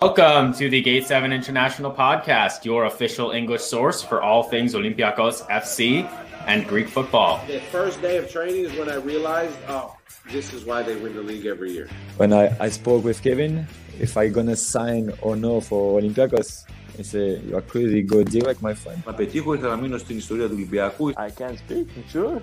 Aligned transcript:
Welcome 0.00 0.52
to 0.54 0.70
the 0.70 0.80
Gate 0.80 1.08
7 1.08 1.32
International 1.32 1.90
Podcast, 1.90 2.64
your 2.64 2.84
official 2.84 3.32
English 3.32 3.62
source 3.62 4.00
for 4.00 4.22
all 4.22 4.44
things 4.44 4.74
Olympiacos 4.74 5.44
FC 5.48 6.08
and 6.46 6.64
Greek 6.68 6.86
football. 6.86 7.44
The 7.48 7.58
first 7.58 8.00
day 8.00 8.16
of 8.16 8.30
training 8.30 8.66
is 8.66 8.78
when 8.78 8.88
I 8.88 8.94
realized, 8.94 9.58
oh, 9.66 9.96
this 10.30 10.52
is 10.52 10.64
why 10.64 10.84
they 10.84 10.94
win 10.94 11.16
the 11.16 11.22
league 11.22 11.46
every 11.46 11.72
year. 11.72 11.88
When 12.16 12.32
I, 12.32 12.56
I 12.60 12.68
spoke 12.68 13.02
with 13.02 13.20
Kevin, 13.24 13.66
if 13.98 14.16
I'm 14.16 14.32
gonna 14.32 14.54
sign 14.54 15.12
or 15.20 15.34
no 15.34 15.60
for 15.60 16.00
Olympiacos, 16.00 16.64
he 16.97 17.03
said, 17.03 17.43
you 17.47 17.55
are 17.57 17.61
crazy, 17.61 18.01
go 18.01 18.23
direct, 18.23 18.61
my 18.61 18.73
friend. 18.73 18.97
Να 19.05 19.13
πετύχω 19.13 19.53
ήρθα 19.53 19.67
να 19.67 19.75
μείνω 19.75 19.97
στην 19.97 20.17
ιστορία 20.17 20.45
του 20.47 20.53
Ολυμπιακού. 20.53 21.09
I 21.09 21.41
can 21.41 21.53
speak, 21.53 21.87
sure. 22.13 22.41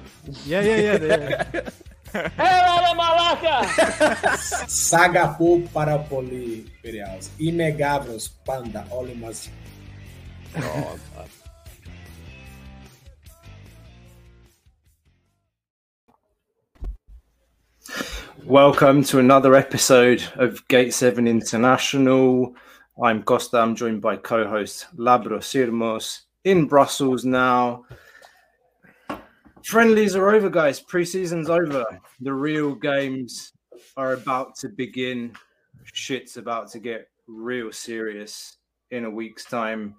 Yeah, 0.48 0.62
yeah, 0.62 0.80
yeah. 0.80 1.44
yeah. 1.52 1.60
Έλα 2.12 2.94
μαλάκα! 2.96 3.56
Sagapou 4.90 5.62
para 5.72 5.98
Poli 5.98 6.66
Piraeus. 6.82 7.26
Inegáveis, 7.38 8.24
panda, 8.44 8.86
όλοι 8.88 9.16
μαζί. 9.20 9.50
Welcome 18.46 19.04
to 19.04 19.18
another 19.18 19.54
episode 19.54 20.22
of 20.36 20.66
Gate 20.66 20.92
7 20.92 21.28
International. 21.28 22.54
I'm 23.03 23.23
Costa. 23.23 23.57
I'm 23.57 23.75
joined 23.75 24.01
by 24.01 24.15
co 24.15 24.47
host 24.47 24.87
Labro 24.95 25.39
Sirmos 25.39 26.21
in 26.45 26.65
Brussels 26.65 27.25
now. 27.25 27.83
Friendlies 29.65 30.15
are 30.15 30.29
over, 30.29 30.49
guys. 30.49 30.79
Preseason's 30.79 31.49
over. 31.49 31.85
The 32.21 32.31
real 32.31 32.73
games 32.73 33.51
are 33.97 34.13
about 34.13 34.55
to 34.59 34.69
begin. 34.69 35.33
Shit's 35.83 36.37
about 36.37 36.71
to 36.71 36.79
get 36.79 37.09
real 37.27 37.69
serious 37.73 38.59
in 38.91 39.03
a 39.03 39.09
week's 39.09 39.43
time. 39.43 39.95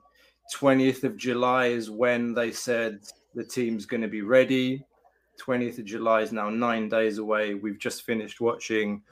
20th 0.55 1.05
of 1.05 1.19
July 1.19 1.67
is 1.67 1.91
when 1.91 2.33
they 2.33 2.51
said 2.51 3.01
the 3.35 3.45
team's 3.45 3.85
going 3.85 4.01
to 4.01 4.09
be 4.09 4.23
ready. 4.23 4.83
20th 5.39 5.81
of 5.81 5.85
July 5.85 6.23
is 6.23 6.33
now 6.33 6.49
nine 6.49 6.89
days 6.89 7.19
away. 7.19 7.53
We've 7.53 7.79
just 7.79 8.05
finished 8.05 8.41
watching 8.41 9.03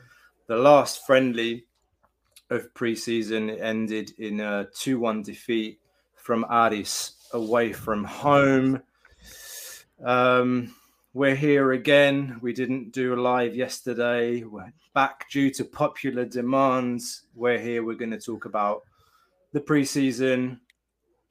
the 0.46 0.56
last 0.56 1.04
friendly 1.04 1.66
of 2.50 2.72
preseason. 2.74 3.60
Ended 3.60 4.12
in 4.18 4.40
a 4.40 4.66
2 4.74 4.98
1 4.98 5.22
defeat 5.22 5.80
from 6.14 6.44
Aris 6.50 7.16
away 7.32 7.72
from 7.72 8.04
home. 8.04 8.82
Um, 10.04 10.74
we're 11.12 11.36
here 11.36 11.72
again. 11.72 12.38
We 12.42 12.52
didn't 12.52 12.92
do 12.92 13.14
a 13.14 13.20
live 13.20 13.54
yesterday. 13.54 14.42
We're 14.42 14.72
back 14.94 15.30
due 15.30 15.50
to 15.50 15.64
popular 15.64 16.24
demands. 16.24 17.26
We're 17.34 17.58
here. 17.58 17.84
We're 17.84 17.94
going 17.94 18.10
to 18.10 18.18
talk 18.18 18.46
about 18.46 18.82
the 19.52 19.60
preseason. 19.60 20.58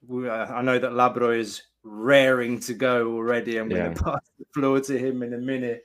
We, 0.08 0.30
uh, 0.30 0.54
I 0.54 0.62
know 0.62 0.80
that 0.80 0.92
Labro 0.92 1.38
is 1.38 1.64
raring 1.84 2.60
to 2.62 2.74
go 2.74 3.14
already. 3.14 3.58
I'm 3.58 3.68
going 3.70 3.94
to 3.96 4.04
pass 4.04 4.22
the 4.40 4.46
floor 4.54 4.80
to 4.80 4.98
him 4.98 5.24
in 5.24 5.34
a 5.34 5.38
minute. 5.38 5.84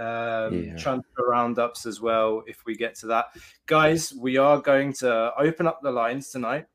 Um, 0.00 0.54
Yeah. 0.64 0.76
Transfer 0.76 1.24
roundups 1.28 1.84
as 1.86 2.00
well, 2.00 2.42
if 2.46 2.64
we 2.64 2.74
get 2.74 2.94
to 2.96 3.06
that. 3.08 3.26
Guys, 3.66 4.12
we 4.14 4.38
are 4.38 4.58
going 4.58 4.94
to 4.94 5.32
open 5.38 5.66
up 5.66 5.80
the 5.82 5.90
lines 5.92 6.30
tonight. 6.30 6.66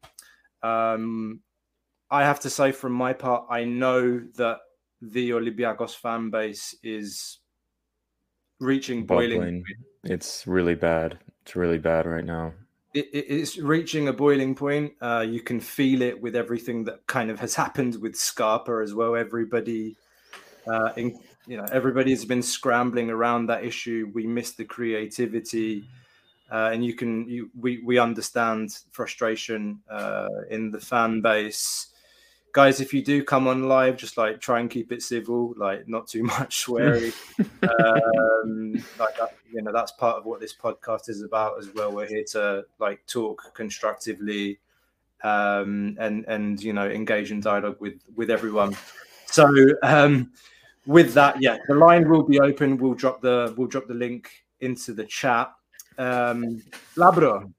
Um, 0.62 1.42
I 2.12 2.24
have 2.24 2.40
to 2.42 2.50
say, 2.50 2.72
from 2.72 2.92
my 2.94 3.14
part, 3.14 3.48
I 3.50 3.64
know 3.66 4.20
that 4.36 4.60
the 5.02 5.32
Olympiacos 5.32 5.96
fan 5.96 6.30
base 6.30 6.76
is 6.84 7.40
reaching 8.60 9.06
boiling. 9.06 9.64
It's 10.04 10.46
really 10.48 10.76
bad. 10.76 11.20
It's 11.42 11.56
really 11.56 11.78
bad 11.80 12.06
right 12.06 12.24
now. 12.26 12.54
It, 12.94 13.08
it- 13.12 13.26
it's 13.30 13.58
reaching 13.58 14.08
a 14.08 14.14
boiling 14.14 14.56
point. 14.56 14.94
Uh, 15.02 15.26
you 15.28 15.42
can 15.42 15.60
feel 15.60 16.02
it 16.02 16.22
with 16.22 16.36
everything 16.36 16.86
that 16.86 17.06
kind 17.08 17.30
of 17.30 17.40
has 17.40 17.56
happened 17.56 17.96
with 18.02 18.16
Scarpa 18.16 18.82
as 18.84 18.94
well. 18.94 19.16
Everybody, 19.16 19.98
uh, 20.68 20.94
in, 20.96 21.20
you 21.48 21.58
know, 21.58 21.66
everybody's 21.72 22.26
been 22.26 22.42
scrambling 22.42 23.10
around 23.10 23.48
that 23.48 23.64
issue. 23.64 24.12
We 24.14 24.26
miss 24.26 24.52
the 24.52 24.66
creativity. 24.66 25.86
Uh, 26.52 26.70
and 26.72 26.86
you 26.86 26.94
can 26.94 27.28
you, 27.28 27.50
we 27.60 27.82
we 27.84 27.98
understand 27.98 28.78
frustration 28.92 29.80
uh, 29.90 30.28
in 30.50 30.72
the 30.72 30.80
fan 30.80 31.22
base 31.22 31.88
guys 32.56 32.80
if 32.80 32.94
you 32.94 33.04
do 33.04 33.22
come 33.22 33.50
on 33.50 33.68
live 33.68 33.98
just 33.98 34.16
like 34.16 34.40
try 34.40 34.62
and 34.62 34.70
keep 34.70 34.94
it 34.94 35.02
civil 35.02 35.54
like 35.58 35.90
not 35.90 36.08
too 36.08 36.24
much 36.38 36.60
swearing 36.60 37.12
um 37.64 38.74
like 38.98 39.18
that, 39.18 39.36
you 39.52 39.62
know 39.62 39.74
that's 39.74 39.92
part 39.92 40.16
of 40.16 40.26
what 40.26 40.40
this 40.40 40.56
podcast 40.56 41.10
is 41.10 41.22
about 41.22 41.60
as 41.60 41.70
well 41.76 41.92
we're 41.92 42.08
here 42.08 42.24
to 42.24 42.64
like 42.80 43.06
talk 43.08 43.54
constructively 43.54 44.58
um 45.26 45.98
and 46.00 46.24
and 46.30 46.64
you 46.64 46.72
know 46.72 46.88
engage 46.88 47.30
in 47.30 47.42
dialogue 47.42 47.76
with 47.82 48.00
with 48.16 48.32
everyone 48.32 48.74
so 49.26 49.46
um 49.84 50.32
with 50.86 51.14
that 51.14 51.42
yeah 51.42 51.58
the 51.68 51.74
line 51.76 52.08
will 52.08 52.24
be 52.24 52.40
open 52.40 52.78
we'll 52.78 52.94
drop 52.94 53.22
the 53.22 53.54
we'll 53.58 53.68
drop 53.68 53.88
the 53.88 53.94
link 53.94 54.30
into 54.62 54.94
the 54.94 55.04
chat 55.06 55.52
um 55.98 56.62
labro 56.96 57.52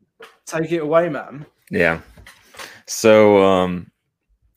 take 0.44 0.72
it 0.72 0.78
away 0.78 1.08
man 1.08 1.44
Yeah. 1.70 2.00
So 2.86 3.42
um 3.42 3.90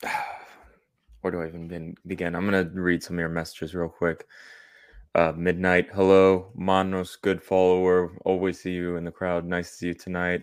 where 1.20 1.30
do 1.30 1.42
I 1.42 1.48
even 1.48 1.96
begin-? 2.06 2.34
I'm 2.34 2.44
gonna 2.44 2.70
read 2.72 3.02
some 3.02 3.16
of 3.16 3.20
your 3.20 3.28
messages 3.28 3.74
real 3.74 3.88
quick. 3.88 4.26
Uh 5.14 5.32
midnight, 5.36 5.88
hello, 5.92 6.52
Manos, 6.54 7.16
good 7.16 7.42
follower. 7.42 8.12
Always 8.24 8.60
see 8.60 8.72
you 8.72 8.96
in 8.96 9.04
the 9.04 9.10
crowd. 9.10 9.44
Nice 9.44 9.70
to 9.70 9.76
see 9.76 9.86
you 9.88 9.94
tonight. 9.94 10.42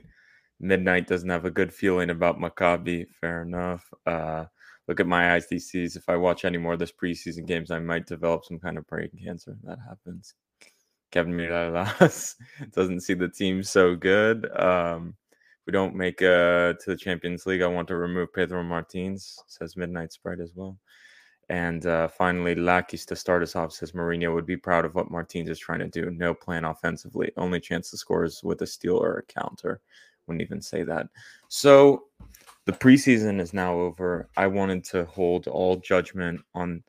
Midnight 0.60 1.08
doesn't 1.08 1.30
have 1.30 1.46
a 1.46 1.52
good 1.52 1.74
feeling 1.74 2.10
about 2.10 2.40
Maccabi. 2.40 3.08
Fair 3.22 3.44
enough. 3.44 3.92
Uh 4.06 4.46
look 4.88 5.00
at 5.00 5.08
my 5.08 5.40
ICCs. 5.40 5.96
If 5.96 6.10
I 6.10 6.16
watch 6.16 6.46
any 6.46 6.58
more 6.58 6.74
of 6.74 6.80
this 6.80 6.92
preseason 6.92 7.46
games, 7.46 7.72
I 7.72 7.80
might 7.80 8.06
develop 8.06 8.46
some 8.46 8.60
kind 8.60 8.78
of 8.78 8.88
brain 8.88 9.10
cancer. 9.24 9.58
That 9.64 9.80
happens. 9.88 10.34
Kevin 11.12 11.34
Miralas 11.34 12.36
doesn't 12.74 13.02
see 13.02 13.14
the 13.14 13.30
team 13.30 13.64
so 13.64 13.96
good. 13.96 14.50
Um, 14.60 15.16
we 15.66 15.72
don't 15.72 15.96
make 15.96 16.22
uh 16.22 16.74
to 16.74 16.84
the 16.88 16.96
Champions 16.96 17.46
League, 17.46 17.62
I 17.62 17.68
want 17.68 17.90
to 17.90 17.98
remove 17.98 18.34
Pedro 18.34 18.64
Martins, 18.64 19.38
says 19.48 19.76
Midnight 19.76 20.14
Sprite 20.14 20.40
as 20.40 20.54
well. 20.56 20.78
And 21.50 21.86
uh, 21.86 22.10
finally, 22.10 22.56
Lakis 22.56 23.06
to 23.06 23.16
start 23.16 23.42
us 23.42 23.56
off 23.56 23.72
says 23.72 23.94
Mourinho 23.94 24.34
would 24.34 24.46
be 24.46 24.58
proud 24.58 24.84
of 24.84 24.96
what 24.96 25.12
Martins 25.12 25.50
is 25.50 25.60
trying 25.60 25.80
to 25.80 25.88
do. 25.88 26.10
No 26.12 26.34
plan 26.34 26.66
offensively. 26.66 27.32
Only 27.38 27.62
chance 27.62 27.90
to 27.92 27.98
score 27.98 28.26
is 28.26 28.44
with 28.44 28.62
a 28.62 28.68
steal 28.68 28.98
or 28.98 29.18
a 29.18 29.24
counter. 29.24 29.80
Wouldn't 30.28 30.42
even 30.42 30.62
say 30.62 30.84
that. 30.84 31.08
So 31.48 32.04
the 32.68 32.74
preseason 32.74 33.40
is 33.40 33.54
now 33.54 33.80
over. 33.80 34.30
I 34.36 34.48
wanted 34.48 34.84
to 34.86 35.06
hold 35.06 35.48
all 35.48 35.78
judgment 35.78 36.42
on. 36.54 36.84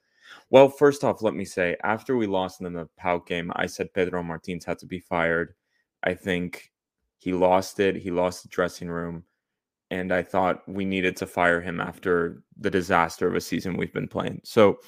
Well, 0.50 0.68
first 0.68 1.04
off, 1.04 1.22
let 1.22 1.34
me 1.34 1.44
say 1.44 1.76
after 1.84 2.16
we 2.16 2.26
lost 2.26 2.60
in 2.60 2.72
the 2.72 2.88
Pau 2.98 3.18
game, 3.18 3.52
I 3.54 3.66
said 3.66 3.94
Pedro 3.94 4.24
Martins 4.24 4.64
had 4.64 4.80
to 4.80 4.86
be 4.86 4.98
fired. 4.98 5.54
I 6.02 6.14
think 6.14 6.72
he 7.18 7.32
lost 7.32 7.78
it. 7.78 7.94
He 7.94 8.10
lost 8.10 8.42
the 8.42 8.48
dressing 8.48 8.88
room. 8.88 9.22
And 9.90 10.12
I 10.12 10.22
thought 10.22 10.68
we 10.68 10.84
needed 10.84 11.16
to 11.18 11.26
fire 11.26 11.60
him 11.60 11.80
after 11.80 12.42
the 12.58 12.70
disaster 12.70 13.28
of 13.28 13.36
a 13.36 13.40
season 13.40 13.76
we've 13.76 13.94
been 13.94 14.08
playing. 14.08 14.40
So 14.42 14.80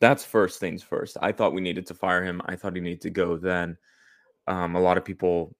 that's 0.00 0.24
first 0.24 0.58
things 0.58 0.82
first. 0.82 1.18
I 1.20 1.32
thought 1.32 1.52
we 1.52 1.60
needed 1.60 1.86
to 1.88 1.94
fire 1.94 2.24
him. 2.24 2.40
I 2.46 2.56
thought 2.56 2.74
he 2.74 2.80
needed 2.80 3.02
to 3.02 3.10
go 3.10 3.36
then. 3.36 3.76
Um, 4.46 4.74
a 4.74 4.80
lot 4.80 4.96
of 4.96 5.04
people, 5.04 5.54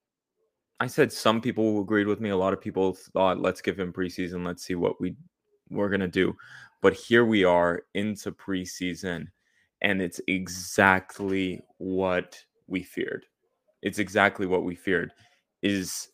I 0.78 0.86
said 0.86 1.12
some 1.12 1.40
people 1.40 1.80
agreed 1.80 2.06
with 2.06 2.20
me. 2.20 2.30
A 2.30 2.36
lot 2.36 2.52
of 2.52 2.60
people 2.60 2.92
thought, 2.92 3.40
let's 3.40 3.62
give 3.62 3.78
him 3.78 3.92
preseason. 3.92 4.44
Let's 4.44 4.62
see 4.62 4.74
what 4.74 5.00
we 5.00 5.16
we're 5.70 5.88
gonna 5.88 6.08
do. 6.08 6.36
But 6.82 6.94
here 6.94 7.24
we 7.24 7.44
are 7.44 7.82
into 7.94 8.30
preseason, 8.32 9.26
and 9.82 10.02
it's 10.02 10.20
exactly 10.28 11.60
what 11.78 12.38
we 12.66 12.82
feared. 12.82 13.24
It's 13.82 13.98
exactly 13.98 14.46
what 14.46 14.64
we 14.64 14.74
feared. 14.74 15.12
Is 15.62 16.08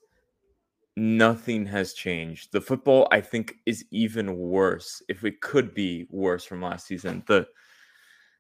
nothing 0.96 1.66
has 1.66 1.94
changed. 1.94 2.52
The 2.52 2.60
football, 2.60 3.08
I 3.10 3.20
think, 3.20 3.54
is 3.66 3.84
even 3.90 4.36
worse. 4.36 5.02
If 5.08 5.24
it 5.24 5.40
could 5.40 5.74
be 5.74 6.06
worse 6.10 6.44
from 6.44 6.62
last 6.62 6.86
season, 6.86 7.24
the 7.26 7.46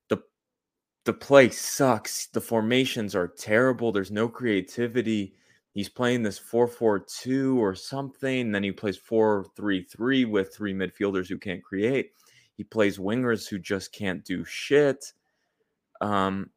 the 0.08 0.18
the 1.04 1.12
play 1.12 1.50
sucks. 1.50 2.26
The 2.26 2.40
formations 2.40 3.16
are 3.16 3.28
terrible. 3.28 3.90
There's 3.90 4.12
no 4.12 4.28
creativity. 4.28 5.34
He's 5.72 5.88
playing 5.88 6.22
this 6.22 6.38
4-4-2 6.38 7.56
or 7.56 7.74
something. 7.74 8.52
Then 8.52 8.62
he 8.62 8.72
plays 8.72 8.98
4-3-3 8.98 10.30
with 10.30 10.54
three 10.54 10.74
midfielders 10.74 11.28
who 11.28 11.38
can't 11.38 11.62
create. 11.62 12.12
He 12.56 12.64
plays 12.64 12.98
wingers 12.98 13.48
who 13.48 13.58
just 13.58 13.92
can't 13.92 14.24
do 14.24 14.44
shit. 14.44 15.12
Um, 16.02 16.50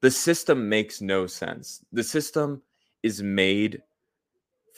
the 0.00 0.10
system 0.10 0.68
makes 0.68 1.00
no 1.00 1.26
sense. 1.26 1.84
The 1.92 2.04
system 2.04 2.62
is 3.02 3.22
made 3.22 3.82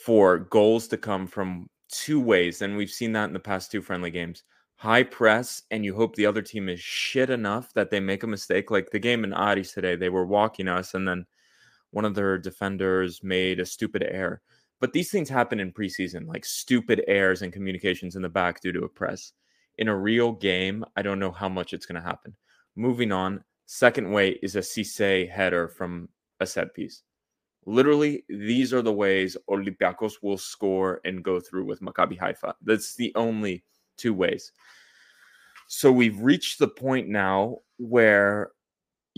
for 0.05 0.39
goals 0.39 0.87
to 0.89 0.97
come 0.97 1.27
from 1.27 1.69
two 1.89 2.19
ways, 2.19 2.61
and 2.61 2.75
we've 2.75 2.89
seen 2.89 3.11
that 3.13 3.25
in 3.25 3.33
the 3.33 3.39
past 3.39 3.71
two 3.71 3.81
friendly 3.81 4.11
games. 4.11 4.43
High 4.75 5.03
press, 5.03 5.63
and 5.71 5.83
you 5.83 5.93
hope 5.93 6.15
the 6.15 6.25
other 6.25 6.41
team 6.41 6.69
is 6.69 6.79
shit 6.79 7.29
enough 7.29 7.73
that 7.73 7.89
they 7.89 7.99
make 7.99 8.23
a 8.23 8.27
mistake. 8.27 8.71
Like 8.71 8.91
the 8.91 8.99
game 8.99 9.23
in 9.23 9.33
Aris 9.33 9.73
today, 9.73 9.95
they 9.95 10.09
were 10.09 10.25
walking 10.25 10.67
us, 10.67 10.93
and 10.93 11.07
then 11.07 11.25
one 11.91 12.05
of 12.05 12.15
their 12.15 12.37
defenders 12.37 13.21
made 13.23 13.59
a 13.59 13.65
stupid 13.65 14.03
error. 14.03 14.41
But 14.79 14.93
these 14.93 15.11
things 15.11 15.29
happen 15.29 15.59
in 15.59 15.73
preseason, 15.73 16.27
like 16.27 16.45
stupid 16.45 17.03
errors 17.07 17.41
and 17.41 17.51
communications 17.51 18.15
in 18.15 18.21
the 18.21 18.29
back 18.29 18.61
due 18.61 18.71
to 18.71 18.83
a 18.83 18.89
press. 18.89 19.33
In 19.77 19.87
a 19.87 19.97
real 19.97 20.31
game, 20.31 20.85
I 20.95 21.01
don't 21.01 21.19
know 21.19 21.31
how 21.31 21.49
much 21.49 21.73
it's 21.73 21.85
going 21.85 22.01
to 22.01 22.07
happen. 22.07 22.35
Moving 22.75 23.11
on, 23.11 23.43
second 23.65 24.11
way 24.11 24.39
is 24.41 24.55
a 24.55 24.59
Cisse 24.59 25.29
header 25.29 25.67
from 25.67 26.09
a 26.39 26.45
set 26.45 26.73
piece. 26.73 27.03
Literally, 27.65 28.23
these 28.29 28.73
are 28.73 28.81
the 28.81 28.93
ways 28.93 29.35
Olympiacos 29.49 30.13
will 30.21 30.37
score 30.37 31.01
and 31.03 31.23
go 31.23 31.39
through 31.39 31.65
with 31.65 31.81
Maccabi 31.81 32.17
Haifa. 32.17 32.55
That's 32.61 32.95
the 32.95 33.11
only 33.15 33.63
two 33.97 34.13
ways. 34.13 34.51
So 35.67 35.91
we've 35.91 36.19
reached 36.19 36.57
the 36.57 36.67
point 36.67 37.09
now 37.09 37.57
where 37.77 38.51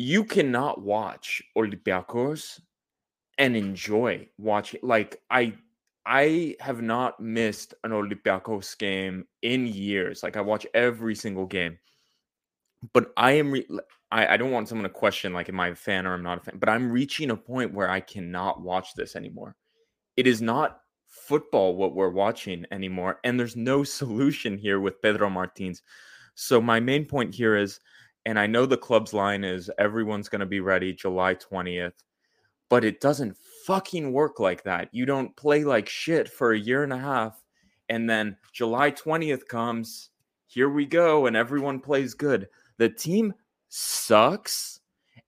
you 0.01 0.23
cannot 0.23 0.81
watch 0.81 1.41
Olympiacos 1.55 2.59
and 3.37 3.55
enjoy 3.55 4.27
watching. 4.37 4.79
Like 4.83 5.21
I, 5.29 5.53
I 6.05 6.55
have 6.59 6.81
not 6.81 7.19
missed 7.19 7.73
an 7.83 7.91
Olympiacos 7.91 8.77
game 8.77 9.25
in 9.41 9.67
years. 9.67 10.23
Like 10.23 10.37
I 10.37 10.41
watch 10.41 10.65
every 10.73 11.15
single 11.15 11.45
game, 11.45 11.77
but 12.93 13.11
I 13.17 13.33
am. 13.33 13.51
Re- 13.51 13.67
I, 14.11 14.33
I 14.33 14.37
don't 14.37 14.51
want 14.51 14.67
someone 14.67 14.83
to 14.83 14.89
question 14.89 15.33
like, 15.33 15.47
am 15.47 15.59
I 15.59 15.69
a 15.69 15.75
fan 15.75 16.05
or 16.05 16.13
I'm 16.13 16.23
not 16.23 16.39
a 16.39 16.41
fan? 16.41 16.57
But 16.59 16.69
I'm 16.69 16.91
reaching 16.91 17.31
a 17.31 17.37
point 17.37 17.73
where 17.73 17.89
I 17.89 18.01
cannot 18.01 18.61
watch 18.61 18.93
this 18.95 19.15
anymore. 19.15 19.55
It 20.17 20.27
is 20.27 20.41
not 20.41 20.81
football 21.07 21.75
what 21.75 21.95
we're 21.95 22.09
watching 22.09 22.65
anymore, 22.71 23.19
and 23.23 23.39
there's 23.39 23.55
no 23.55 23.83
solution 23.99 24.57
here 24.57 24.79
with 24.79 25.01
Pedro 25.01 25.29
Martins. 25.29 25.83
So 26.35 26.59
my 26.61 26.79
main 26.79 27.05
point 27.05 27.35
here 27.35 27.55
is, 27.55 27.79
and 28.25 28.39
I 28.39 28.47
know 28.47 28.65
the 28.65 28.77
club's 28.77 29.13
line 29.13 29.43
is 29.43 29.69
everyone's 29.77 30.29
going 30.29 30.41
to 30.41 30.45
be 30.45 30.59
ready 30.59 30.93
July 30.93 31.35
20th, 31.35 31.93
but 32.69 32.83
it 32.83 33.01
doesn't 33.01 33.37
fucking 33.65 34.11
work 34.11 34.39
like 34.39 34.63
that. 34.63 34.89
You 34.91 35.05
don't 35.05 35.35
play 35.35 35.63
like 35.63 35.89
shit 35.89 36.29
for 36.29 36.51
a 36.51 36.59
year 36.59 36.83
and 36.83 36.93
a 36.93 36.97
half, 36.97 37.43
and 37.89 38.09
then 38.09 38.37
July 38.53 38.91
20th 38.91 39.47
comes, 39.47 40.09
here 40.47 40.69
we 40.69 40.85
go, 40.85 41.25
and 41.25 41.35
everyone 41.35 41.79
plays 41.79 42.13
good. 42.13 42.47
The 42.77 42.89
team 42.89 43.33
sucks. 43.69 44.79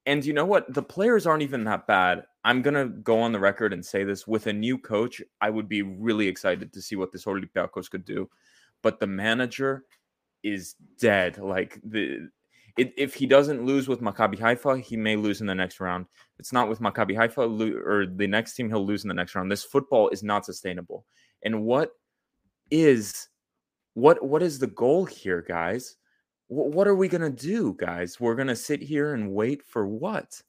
And 0.06 0.24
you 0.26 0.34
know 0.34 0.46
what? 0.46 0.74
The 0.74 0.84
players 0.84 1.26
aren't 1.26 1.44
even 1.44 1.64
that 1.64 1.88
bad. 1.88 2.24
I'm 2.44 2.62
going 2.62 2.74
to 2.74 2.94
go 3.02 3.22
on 3.22 3.32
the 3.32 3.40
record 3.40 3.72
and 3.72 3.86
say 3.86 4.04
this 4.04 4.28
with 4.28 4.48
a 4.48 4.54
new 4.54 4.78
coach, 4.78 5.22
I 5.40 5.50
would 5.50 5.70
be 5.70 5.82
really 5.82 6.28
excited 6.28 6.74
to 6.74 6.82
see 6.82 6.96
what 6.98 7.12
this 7.12 7.26
Olympiacos 7.26 7.90
could 7.90 8.04
do. 8.04 8.30
But 8.82 9.00
the 9.00 9.08
manager 9.08 9.86
is 10.44 10.76
dead. 11.00 11.38
Like 11.38 11.80
the 11.84 12.30
it, 12.78 12.94
if 12.98 13.14
he 13.14 13.26
doesn't 13.26 13.66
lose 13.66 13.88
with 13.88 14.02
Maccabi 14.02 14.40
Haifa, 14.40 14.80
he 14.80 14.98
may 14.98 15.16
lose 15.16 15.42
in 15.42 15.48
the 15.48 15.56
next 15.56 15.80
round. 15.80 16.08
It's 16.40 16.52
not 16.52 16.70
with 16.70 16.80
Maccabi 16.80 17.16
Haifa 17.16 17.42
or 17.42 18.06
the 18.08 18.28
next 18.28 18.56
team, 18.56 18.70
he'll 18.70 18.86
lose 18.86 19.04
in 19.04 19.08
the 19.08 19.14
next 19.14 19.36
round. 19.36 19.52
This 19.52 19.64
football 19.64 20.10
is 20.10 20.24
not 20.24 20.46
sustainable. 20.46 21.06
And 21.44 21.64
what 21.64 21.92
is 22.72 23.30
what 23.94 24.24
what 24.26 24.42
is 24.42 24.58
the 24.58 24.68
goal 24.68 25.06
here, 25.06 25.42
guys? 25.42 25.98
what 26.48 26.88
are 26.88 26.96
we 26.96 27.10
to 27.22 27.30
do, 27.30 27.76
guys? 27.80 28.20
We're 28.20 28.36
to 28.48 28.56
sit 28.56 28.82
here 28.82 29.14
and 29.14 29.32
wait 29.32 29.64
for 29.64 29.88
what? 29.88 30.42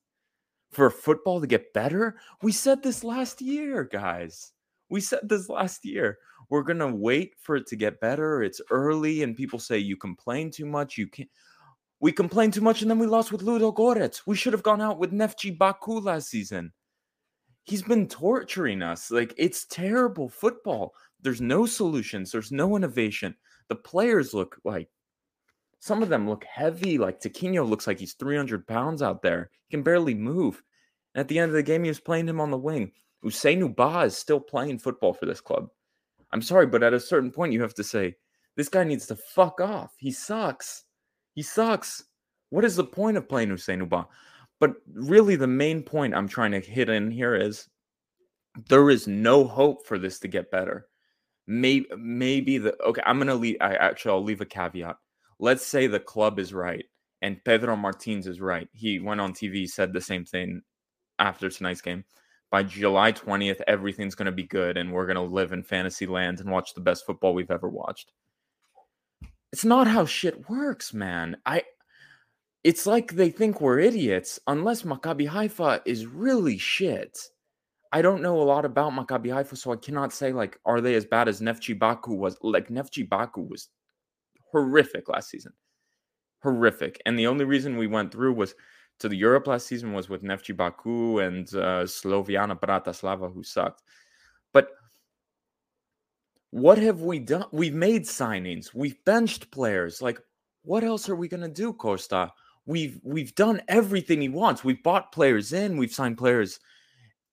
For 0.73 0.91
football 0.91 1.41
to 1.41 1.47
get 1.47 1.73
better? 1.73 2.17
We 2.43 2.53
said 2.53 2.83
this 2.83 3.05
last 3.05 3.41
year, 3.41 3.85
guys. 3.85 4.53
We 4.91 5.01
said 5.01 5.21
this 5.23 5.49
last 5.49 5.85
year. 5.85 6.19
We're 6.51 6.63
to 6.81 6.89
wait 6.89 7.35
for 7.39 7.57
it 7.57 7.67
to 7.69 7.77
get 7.77 8.01
better. 8.01 8.43
It's 8.43 8.61
early, 8.71 9.23
and 9.23 9.37
people 9.37 9.59
say 9.59 9.79
you 9.79 9.97
complain 9.97 10.51
too 10.51 10.67
much. 10.67 10.99
You 10.99 11.07
can't. 11.07 11.31
We 12.05 12.13
complained 12.13 12.53
too 12.53 12.61
much, 12.61 12.83
and 12.83 12.91
then 12.91 12.99
we 12.99 13.07
lost 13.07 13.33
with 13.33 13.41
Ludogorets. 13.41 14.27
We 14.27 14.37
should 14.37 14.53
have 14.53 14.63
gone 14.63 14.83
out 14.83 14.99
with 14.99 15.11
Neftchi 15.11 15.57
Baku 15.57 16.01
last 16.01 16.29
season. 16.29 16.71
He's 17.63 17.81
been 17.81 18.09
torturing 18.09 18.83
us. 18.83 19.11
Like, 19.11 19.33
it's 19.39 19.65
terrible 19.65 20.29
football. 20.29 20.93
There's 21.23 21.41
no 21.41 21.65
solutions, 21.65 22.31
there's 22.31 22.53
no 22.53 22.77
innovation. 22.77 23.35
The 23.71 23.77
players 23.77 24.35
look 24.35 24.61
like 24.65 24.91
some 25.79 26.03
of 26.03 26.11
them 26.11 26.29
look 26.29 26.45
heavy. 26.45 26.99
Like 26.99 27.23
Tiquinho 27.23 27.67
looks 27.67 27.87
like 27.87 27.99
he's 27.99 28.13
300 28.13 28.67
pounds 28.67 29.01
out 29.01 29.23
there. 29.23 29.49
He 29.69 29.71
can 29.75 29.83
barely 29.83 30.13
move. 30.13 30.63
And 31.15 31.23
at 31.23 31.29
the 31.29 31.39
end 31.39 31.49
of 31.49 31.55
the 31.55 31.63
game, 31.63 31.85
he 31.85 31.89
was 31.89 32.01
playing 32.01 32.29
him 32.29 32.39
on 32.39 32.51
the 32.51 32.59
wing. 32.59 32.93
Ousseynou 33.25 33.75
Ba 33.75 34.01
is 34.01 34.15
still 34.15 34.41
playing 34.41 34.79
football 34.79 35.15
for 35.15 35.25
this 35.25 35.41
club. 35.41 35.71
I'm 36.33 36.43
sorry, 36.43 36.67
but 36.67 36.83
at 36.83 36.93
a 36.93 37.01
certain 37.01 37.31
point, 37.31 37.55
you 37.55 37.63
have 37.63 37.73
to 37.77 37.83
say, 37.83 38.17
this 38.57 38.69
guy 38.69 38.85
needs 38.85 39.07
to 39.07 39.17
fuck 39.17 39.59
off. 39.63 39.95
He 39.97 40.13
sucks. 40.13 40.85
He 41.35 41.43
sucks. 41.43 42.05
What 42.51 42.65
is 42.65 42.77
the 42.77 42.85
point 42.85 43.17
of 43.17 43.29
playing 43.29 43.51
Ousseynou 43.51 43.89
Ba? 43.89 44.07
But 44.61 44.77
really, 44.93 45.37
the 45.37 45.47
main 45.47 45.83
point 45.83 46.15
I'm 46.15 46.29
trying 46.29 46.53
to 46.53 46.61
hit 46.61 46.89
in 46.89 47.11
here 47.11 47.35
is 47.35 47.69
there 48.69 48.89
is 48.91 49.07
no 49.07 49.45
hope 49.45 49.87
for 49.87 49.99
this 49.99 50.21
to 50.21 50.29
get 50.29 50.51
better. 50.51 50.87
Maybe, 51.47 51.87
maybe 51.99 52.59
the 52.59 52.81
okay. 52.83 53.03
I'm 53.05 53.19
gonna 53.19 53.35
leave. 53.35 53.57
I 53.61 53.75
actually, 53.75 54.13
I'll 54.13 54.25
leave 54.25 54.41
a 54.41 54.47
caveat 54.47 54.97
let's 55.39 55.67
say 55.67 55.87
the 55.87 56.01
club 56.01 56.39
is 56.39 56.55
right 56.55 56.85
and 57.23 57.43
Pedro 57.45 57.77
Martins 57.77 58.27
is 58.27 58.41
right. 58.41 58.69
He 58.73 58.99
went 58.99 59.21
on 59.21 59.33
TV, 59.33 59.69
said 59.69 59.93
the 59.93 60.01
same 60.01 60.25
thing 60.25 60.63
after 61.19 61.49
tonight's 61.49 61.81
game. 61.81 62.05
By 62.51 62.63
July 62.63 63.13
20th, 63.13 63.61
everything's 63.67 64.15
to 64.27 64.33
be 64.33 64.45
good 64.45 64.77
and 64.77 64.93
we're 64.93 65.07
to 65.17 65.23
live 65.23 65.53
in 65.53 65.63
fantasy 65.63 66.07
land 66.07 66.41
and 66.41 66.51
watch 66.51 66.75
the 66.75 66.81
best 66.81 67.05
football 67.07 67.35
we've 67.35 67.51
ever 67.51 67.69
watched. 67.69 68.13
It's 69.55 69.65
not 69.65 69.87
how 69.87 70.05
shit 70.05 70.51
works, 70.51 70.93
man. 70.93 71.37
I 71.47 71.63
it's 72.65 72.87
like 72.87 73.13
they 73.13 73.31
think 73.31 73.61
we're 73.61 73.79
idiots 73.79 74.41
unless 74.49 74.83
Maccabi 74.83 75.29
Haifa 75.29 75.81
is 75.87 76.07
really 76.07 76.59
shit. 76.59 77.17
I 77.93 78.03
don't 78.03 78.21
know 78.21 78.43
a 78.43 78.43
lot 78.43 78.65
about 78.65 78.95
Maccabi 78.95 79.33
Haifa, 79.33 79.55
so 79.55 79.71
I 79.71 79.77
cannot 79.77 80.13
say 80.13 80.33
like, 80.33 80.59
are 80.67 80.81
they 80.81 80.97
as 80.97 81.05
bad 81.05 81.29
as 81.29 81.41
Neftchi 81.41 81.79
Baku 81.79 82.15
was? 82.17 82.37
Like 82.43 82.67
Neftchi 82.67 83.09
Baku 83.09 83.43
was 83.43 83.69
horrific 84.51 85.09
last 85.09 85.31
season. 85.31 85.53
Horrific. 86.43 87.01
And 87.07 87.17
the 87.17 87.29
only 87.29 87.45
reason 87.45 87.77
we 87.77 87.87
went 87.87 88.11
through 88.11 88.33
was 88.33 88.57
to 88.99 89.09
the 89.09 89.17
Europe 89.17 89.47
last 89.47 89.69
season 89.69 89.93
was 89.93 90.09
with 90.09 90.25
Neftchi 90.25 90.57
Baku 90.57 91.21
and 91.21 91.47
uh, 91.55 91.87
Slovan 91.87 92.59
Bratislava, 92.59 93.33
who 93.33 93.45
sucked. 93.45 93.85
What 96.55 96.79
have 96.79 97.01
we 97.01 97.19
done? 97.19 97.47
We've 97.51 97.75
made 97.75 98.05
signings. 98.05 98.73
We've 98.73 99.05
benched 99.05 99.51
players. 99.51 100.01
Like, 100.01 100.21
what 100.63 100.85
else 100.85 101.09
are 101.09 101.17
we 101.17 101.27
gonna 101.27 101.49
do, 101.49 101.73
Costa? 101.73 102.31
We've 102.65 103.01
we've 103.03 103.35
done 103.35 103.61
everything 103.67 104.21
he 104.21 104.29
wants. 104.29 104.63
We've 104.63 104.81
bought 104.81 105.11
players 105.11 105.53
in. 105.53 105.77
We've 105.77 105.93
signed 105.93 106.17
players, 106.17 106.61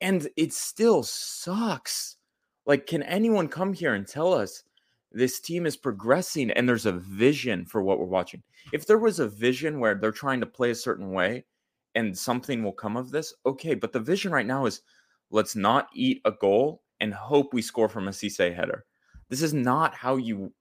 and 0.02 0.28
it 0.38 0.54
still 0.54 1.04
sucks. 1.04 2.18
Like, 2.66 2.88
can 2.88 3.04
anyone 3.04 3.48
come 3.48 3.74
here 3.74 3.94
and 3.94 4.08
tell 4.08 4.34
us 4.34 4.64
this 5.12 5.40
team 5.40 5.68
is 5.68 5.78
progressing 5.78 6.50
and 6.50 6.68
there's 6.68 6.88
a 6.88 6.94
vision 6.94 7.64
for 7.68 7.84
what 7.84 8.00
we're 8.00 8.06
watching. 8.06 8.42
If 8.74 8.88
there 8.88 8.98
was 8.98 9.20
a 9.20 9.28
vision 9.28 9.80
where 9.80 9.94
they're 9.94 10.12
trying 10.12 10.40
to 10.40 10.48
play 10.48 10.72
a 10.72 10.76
certain 10.76 11.12
way 11.12 11.46
and 11.94 12.18
something 12.18 12.64
will 12.64 12.74
come 12.74 12.98
of 12.98 13.12
this, 13.12 13.36
okay. 13.46 13.76
But 13.76 13.94
the 13.94 14.00
vision 14.00 14.32
right 14.32 14.48
now 14.48 14.66
is 14.66 14.82
let's 15.30 15.56
not 15.56 15.90
eat 15.94 16.22
a 16.26 16.32
goal 16.32 16.82
and 17.00 17.14
hope 17.14 17.54
we 17.54 17.62
score 17.62 17.88
from 17.88 18.08
a 18.08 18.12
Cisse 18.12 18.56
header. 18.56 18.84
This 19.32 19.42
is 19.42 19.54
not 19.54 19.96
how 19.96 20.18
you 20.18 20.52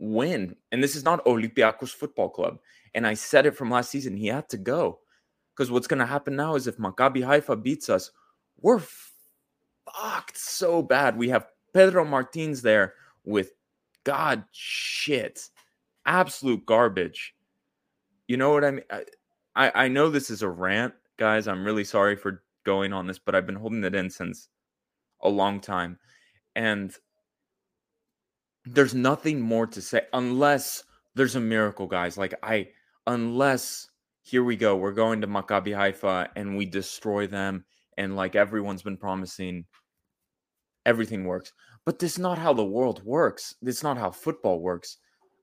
win. 0.00 0.56
And 0.72 0.82
this 0.82 0.96
is 0.96 1.04
not 1.04 1.24
Olympiacos 1.26 1.90
Football 1.90 2.30
Club. 2.30 2.58
And 2.94 3.06
I 3.06 3.12
said 3.14 3.44
it 3.44 3.54
from 3.54 3.70
last 3.70 3.90
season. 3.90 4.16
He 4.16 4.26
had 4.28 4.48
to 4.48 4.56
go. 4.56 5.00
Because 5.54 5.70
what's 5.70 5.86
going 5.86 6.00
to 6.00 6.06
happen 6.06 6.34
now 6.34 6.56
is 6.56 6.66
if 6.66 6.78
Maccabi 6.78 7.22
Haifa 7.22 7.54
beats 7.54 7.90
us, 7.90 8.10
we're 8.60 8.80
fucked 8.80 10.38
so 10.38 10.82
bad. 10.82 11.18
We 11.18 11.28
have 11.28 11.46
Pedro 11.74 12.04
Martins 12.04 12.62
there 12.62 12.94
with 13.24 13.52
God 14.04 14.44
shit. 14.52 15.50
Absolute 16.06 16.64
garbage. 16.64 17.34
You 18.26 18.38
know 18.38 18.52
what 18.52 18.64
I 18.64 18.70
mean? 18.70 18.84
I, 19.54 19.70
I 19.74 19.88
know 19.88 20.08
this 20.08 20.30
is 20.30 20.40
a 20.40 20.48
rant, 20.48 20.94
guys. 21.18 21.46
I'm 21.46 21.64
really 21.64 21.84
sorry 21.84 22.16
for 22.16 22.42
going 22.64 22.94
on 22.94 23.06
this, 23.06 23.18
but 23.18 23.34
I've 23.34 23.46
been 23.46 23.54
holding 23.54 23.84
it 23.84 23.94
in 23.94 24.08
since 24.08 24.48
a 25.20 25.28
long 25.28 25.60
time. 25.60 25.98
And 26.56 26.96
there's 28.66 28.94
nothing 28.94 29.40
more 29.40 29.66
to 29.66 29.80
say 29.80 30.02
unless 30.12 30.84
there's 31.14 31.36
a 31.36 31.40
miracle, 31.40 31.86
guys. 31.86 32.16
Like 32.16 32.34
I 32.42 32.68
unless 33.06 33.88
here 34.22 34.44
we 34.44 34.56
go, 34.56 34.76
we're 34.76 34.92
going 34.92 35.20
to 35.20 35.26
Maccabi 35.26 35.74
Haifa 35.74 36.30
and 36.34 36.56
we 36.56 36.64
destroy 36.64 37.26
them 37.26 37.64
and 37.98 38.16
like 38.16 38.34
everyone's 38.34 38.82
been 38.82 38.96
promising 38.96 39.66
everything 40.86 41.24
works 41.24 41.52
but 41.84 41.98
this 41.98 42.12
is 42.12 42.18
not 42.18 42.38
how 42.38 42.52
the 42.52 42.64
world 42.64 43.02
works. 43.04 43.54
This 43.60 43.78
is 43.78 43.82
not 43.82 43.98
how 43.98 44.10
football 44.10 44.60
works. 44.60 44.98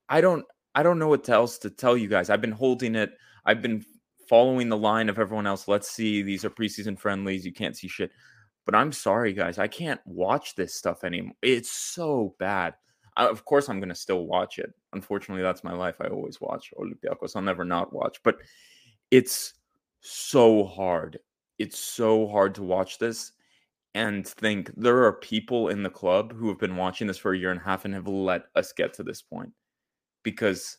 I 0.08 0.20
don't 0.20 0.44
I 0.74 0.82
don't 0.82 0.98
know 0.98 1.08
what 1.08 1.28
else 1.28 1.58
to 1.58 1.70
tell 1.70 1.96
you 1.96 2.08
guys. 2.08 2.30
I've 2.30 2.40
been 2.40 2.50
holding 2.50 2.94
it. 2.94 3.12
I've 3.44 3.62
been 3.62 3.84
following 4.28 4.68
the 4.68 4.76
line 4.76 5.08
of 5.08 5.18
everyone 5.18 5.46
else. 5.46 5.68
Let's 5.68 5.90
see. 5.90 6.22
These 6.22 6.44
are 6.44 6.50
preseason 6.50 6.98
friendlies. 6.98 7.44
You 7.44 7.52
can't 7.52 7.76
see 7.76 7.88
shit. 7.88 8.10
But 8.64 8.74
I'm 8.74 8.92
sorry, 8.92 9.32
guys. 9.32 9.58
I 9.58 9.68
can't 9.68 10.00
watch 10.04 10.54
this 10.54 10.74
stuff 10.74 11.04
anymore. 11.04 11.34
It's 11.42 11.70
so 11.70 12.34
bad. 12.38 12.74
I, 13.16 13.26
of 13.26 13.44
course, 13.44 13.68
I'm 13.68 13.80
going 13.80 13.88
to 13.90 13.94
still 13.94 14.26
watch 14.26 14.58
it. 14.58 14.72
Unfortunately, 14.92 15.42
that's 15.42 15.64
my 15.64 15.72
life. 15.72 15.96
I 16.00 16.06
always 16.08 16.40
watch 16.40 16.72
Olympiacos. 16.78 17.36
I'll 17.36 17.42
never 17.42 17.64
not 17.64 17.92
watch. 17.92 18.20
But 18.24 18.36
it's 19.10 19.54
so 20.00 20.64
hard. 20.64 21.18
It's 21.58 21.78
so 21.78 22.26
hard 22.28 22.54
to 22.56 22.62
watch 22.62 22.98
this. 22.98 23.32
and 23.94 24.26
think 24.26 24.70
there 24.76 25.04
are 25.04 25.12
people 25.12 25.68
in 25.68 25.82
the 25.82 25.90
club 25.90 26.32
who 26.32 26.48
have 26.48 26.58
been 26.58 26.76
watching 26.76 27.06
this 27.06 27.18
for 27.18 27.32
a 27.34 27.38
year 27.38 27.50
and 27.50 27.60
a 27.60 27.64
half 27.64 27.84
and 27.84 27.94
have 27.94 28.08
let 28.08 28.44
us 28.56 28.72
get 28.72 28.94
to 28.94 29.02
this 29.02 29.22
point 29.22 29.52
because 30.22 30.78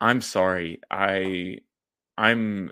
i'm 0.00 0.20
sorry 0.20 0.80
i 0.90 1.58
i'm 2.18 2.70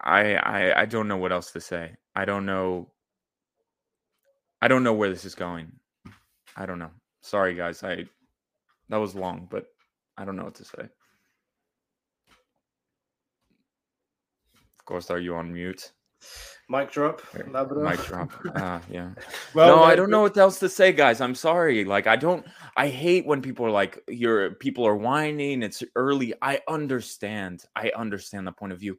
i 0.00 0.34
i, 0.36 0.82
I 0.82 0.86
don't 0.86 1.08
know 1.08 1.16
what 1.16 1.32
else 1.32 1.52
to 1.52 1.60
say 1.60 1.96
i 2.16 2.24
don't 2.24 2.46
know 2.46 2.92
i 4.62 4.68
don't 4.68 4.82
know 4.84 4.94
where 4.94 5.10
this 5.10 5.24
is 5.24 5.34
going 5.34 5.72
i 6.56 6.66
don't 6.66 6.78
know 6.78 6.90
sorry 7.24 7.54
guys 7.54 7.82
i 7.82 8.04
that 8.90 8.98
was 8.98 9.14
long 9.14 9.48
but 9.50 9.66
i 10.18 10.24
don't 10.24 10.36
know 10.36 10.44
what 10.44 10.54
to 10.54 10.64
say 10.64 10.82
of 14.78 14.84
course 14.84 15.10
are 15.10 15.18
you 15.18 15.34
on 15.34 15.52
mute 15.52 15.92
Mic 16.68 16.90
drop. 16.90 17.20
Mic 17.34 18.02
drop. 18.06 18.32
Ah, 18.56 18.80
yeah. 18.90 19.10
Well, 19.54 19.76
no, 19.76 19.82
I 19.82 19.92
uh, 19.92 19.96
don't 19.96 20.10
know 20.10 20.22
what 20.22 20.36
else 20.36 20.58
to 20.60 20.68
say, 20.68 20.92
guys. 20.92 21.20
I'm 21.20 21.34
sorry. 21.34 21.84
Like, 21.84 22.06
I 22.06 22.16
don't. 22.16 22.44
I 22.76 22.88
hate 22.88 23.26
when 23.26 23.40
people 23.42 23.66
are 23.66 23.70
like, 23.70 24.02
"You're 24.08 24.54
people 24.54 24.84
are 24.86 24.96
whining. 24.96 25.62
It's 25.62 25.82
early." 25.94 26.34
I 26.42 26.60
understand. 26.66 27.64
I 27.76 27.92
understand 27.96 28.46
the 28.46 28.52
point 28.52 28.72
of 28.72 28.80
view, 28.80 28.98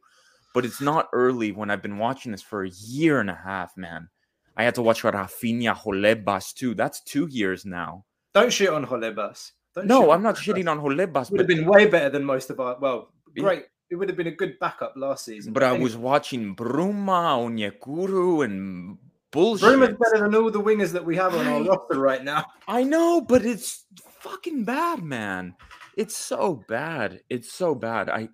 but 0.54 0.64
it's 0.64 0.80
not 0.80 1.08
early 1.12 1.52
when 1.52 1.70
I've 1.70 1.82
been 1.82 1.98
watching 1.98 2.32
this 2.32 2.40
for 2.42 2.64
a 2.64 2.70
year 2.70 3.20
and 3.20 3.28
a 3.28 3.34
half, 3.34 3.76
man. 3.76 4.08
I 4.56 4.64
had 4.64 4.76
to 4.76 4.82
watch 4.82 5.02
Rafinha 5.02 5.76
Holebas 5.76 6.54
too. 6.54 6.74
That's 6.74 7.02
two 7.02 7.26
years 7.26 7.66
now. 7.66 8.06
Don't 8.36 8.52
shit 8.52 8.68
on 8.68 8.84
Holebas. 8.84 9.52
Don't 9.74 9.86
No, 9.86 10.10
I'm 10.10 10.22
not 10.22 10.36
Holebas. 10.36 10.38
shitting 10.64 10.70
on 10.70 10.78
Holebas, 10.80 11.26
It 11.26 11.30
would 11.32 11.40
have 11.40 11.48
been 11.48 11.66
way 11.66 11.86
better 11.86 12.10
than 12.10 12.24
most 12.24 12.50
of 12.50 12.60
our. 12.60 12.76
Well, 12.78 13.12
great. 13.38 13.64
It 13.88 13.96
would 13.96 14.08
have 14.08 14.16
been 14.16 14.26
a 14.26 14.32
good 14.42 14.58
backup 14.58 14.94
last 14.96 15.24
season. 15.24 15.52
but 15.52 15.62
I 15.62 15.68
anyway, 15.70 15.82
was 15.84 15.96
watching 15.96 16.56
Bruma, 16.56 17.38
Onyekuru, 17.46 18.44
and 18.44 18.98
bullshit. 19.30 19.68
Bruma's 19.68 19.96
better 19.96 20.24
than 20.24 20.34
all 20.34 20.50
the 20.50 20.60
wingers 20.60 20.90
that 20.92 21.04
we 21.04 21.14
have 21.16 21.34
on 21.34 21.46
our 21.46 21.62
roster 21.62 21.98
right 22.00 22.24
now. 22.24 22.44
I 22.66 22.82
know, 22.82 23.20
but 23.20 23.44
it's 23.46 23.84
fucking 24.20 24.64
bad, 24.64 25.02
man. 25.04 25.54
It's 25.96 26.16
so 26.16 26.64
bad. 26.68 27.20
It's 27.30 27.52
so 27.52 27.74
bad. 27.74 28.10
I 28.10 28.28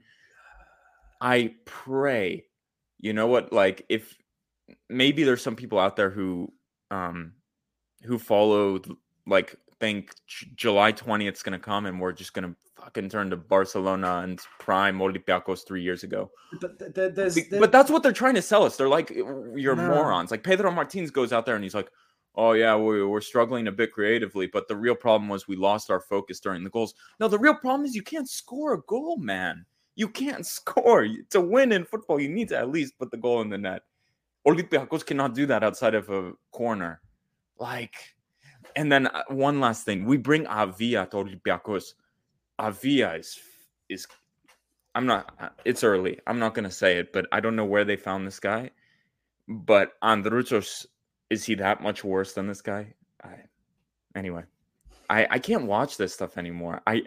I 1.20 1.54
pray. 1.66 2.44
You 2.98 3.12
know 3.12 3.26
what? 3.26 3.52
Like 3.52 3.84
if 3.88 4.16
maybe 4.88 5.22
there's 5.22 5.42
some 5.42 5.54
people 5.56 5.78
out 5.78 5.96
there 5.96 6.10
who 6.10 6.50
um 6.90 7.34
who 8.04 8.18
follow 8.18 8.80
like 9.26 9.54
think 9.82 10.14
July 10.54 10.92
20th 10.92 11.32
is 11.32 11.42
going 11.42 11.58
to 11.58 11.64
come 11.64 11.86
and 11.86 12.00
we're 12.00 12.12
just 12.12 12.34
going 12.34 12.48
to 12.48 12.54
fucking 12.80 13.08
turn 13.08 13.30
to 13.30 13.36
Barcelona 13.36 14.20
and 14.22 14.38
prime 14.60 15.00
Olympiacos 15.00 15.66
3 15.66 15.82
years 15.82 16.04
ago. 16.04 16.30
But 16.60 16.78
th- 16.78 16.94
th- 16.94 17.14
there's, 17.16 17.34
Be- 17.34 17.58
But 17.58 17.72
that's 17.72 17.90
what 17.90 18.04
they're 18.04 18.12
trying 18.12 18.36
to 18.36 18.42
sell 18.42 18.62
us. 18.64 18.76
They're 18.76 18.88
like, 18.88 19.10
you're 19.10 19.74
No. 19.74 19.88
morons. 19.88 20.30
Like 20.30 20.44
Pedro 20.44 20.70
Martins 20.70 21.10
goes 21.10 21.32
out 21.32 21.46
there 21.46 21.56
and 21.56 21.64
he's 21.64 21.74
like, 21.74 21.90
oh 22.36 22.52
yeah, 22.52 22.76
we, 22.76 23.04
we're 23.04 23.20
struggling 23.20 23.66
a 23.66 23.72
bit 23.72 23.90
creatively, 23.92 24.46
but 24.46 24.68
the 24.68 24.76
real 24.76 24.94
problem 24.94 25.28
was 25.28 25.48
we 25.48 25.56
lost 25.56 25.90
our 25.90 26.00
focus 26.00 26.38
during 26.38 26.62
the 26.62 26.70
goals. 26.70 26.94
No, 27.18 27.26
the 27.26 27.38
real 27.40 27.56
problem 27.56 27.84
is 27.84 27.94
you 27.96 28.02
can't 28.02 28.30
score 28.30 28.74
a 28.74 28.80
goal, 28.82 29.16
man. 29.16 29.66
You 29.96 30.08
can't 30.08 30.46
score 30.58 31.08
to 31.30 31.40
win 31.40 31.72
in 31.72 31.84
football. 31.84 32.20
You 32.20 32.28
need 32.28 32.50
to 32.50 32.56
at 32.58 32.70
least 32.70 32.96
put 33.00 33.10
the 33.10 33.16
goal 33.16 33.42
in 33.42 33.50
the 33.50 33.58
net. 33.58 33.82
Olympiacos 34.46 35.04
cannot 35.04 35.34
do 35.34 35.44
that 35.46 35.64
outside 35.64 35.94
of 35.96 36.08
a 36.08 36.32
corner. 36.52 37.00
Like, 37.58 37.96
and 38.76 38.90
then 38.90 39.06
uh, 39.06 39.22
one 39.28 39.60
last 39.60 39.84
thing: 39.84 40.04
we 40.04 40.16
bring 40.16 40.46
Avia 40.46 41.06
to 41.06 41.16
Olympiacos. 41.18 41.94
Avia 42.58 43.14
is 43.14 43.38
is 43.88 44.06
I'm 44.94 45.06
not. 45.06 45.34
uh, 45.40 45.48
It's 45.64 45.84
early. 45.84 46.20
I'm 46.26 46.38
not 46.38 46.54
gonna 46.54 46.70
say 46.70 46.98
it, 46.98 47.12
but 47.12 47.26
I 47.32 47.40
don't 47.40 47.56
know 47.56 47.64
where 47.64 47.84
they 47.84 47.96
found 47.96 48.26
this 48.26 48.40
guy. 48.40 48.70
But 49.48 49.92
Andrutsos, 50.02 50.86
is 51.30 51.44
he 51.44 51.54
that 51.56 51.82
much 51.82 52.04
worse 52.04 52.32
than 52.32 52.46
this 52.46 52.62
guy? 52.62 52.94
I, 53.24 53.36
anyway, 54.14 54.44
I 55.10 55.26
I 55.30 55.38
can't 55.38 55.66
watch 55.66 55.96
this 55.96 56.12
stuff 56.14 56.38
anymore. 56.38 56.82
I. 56.86 57.02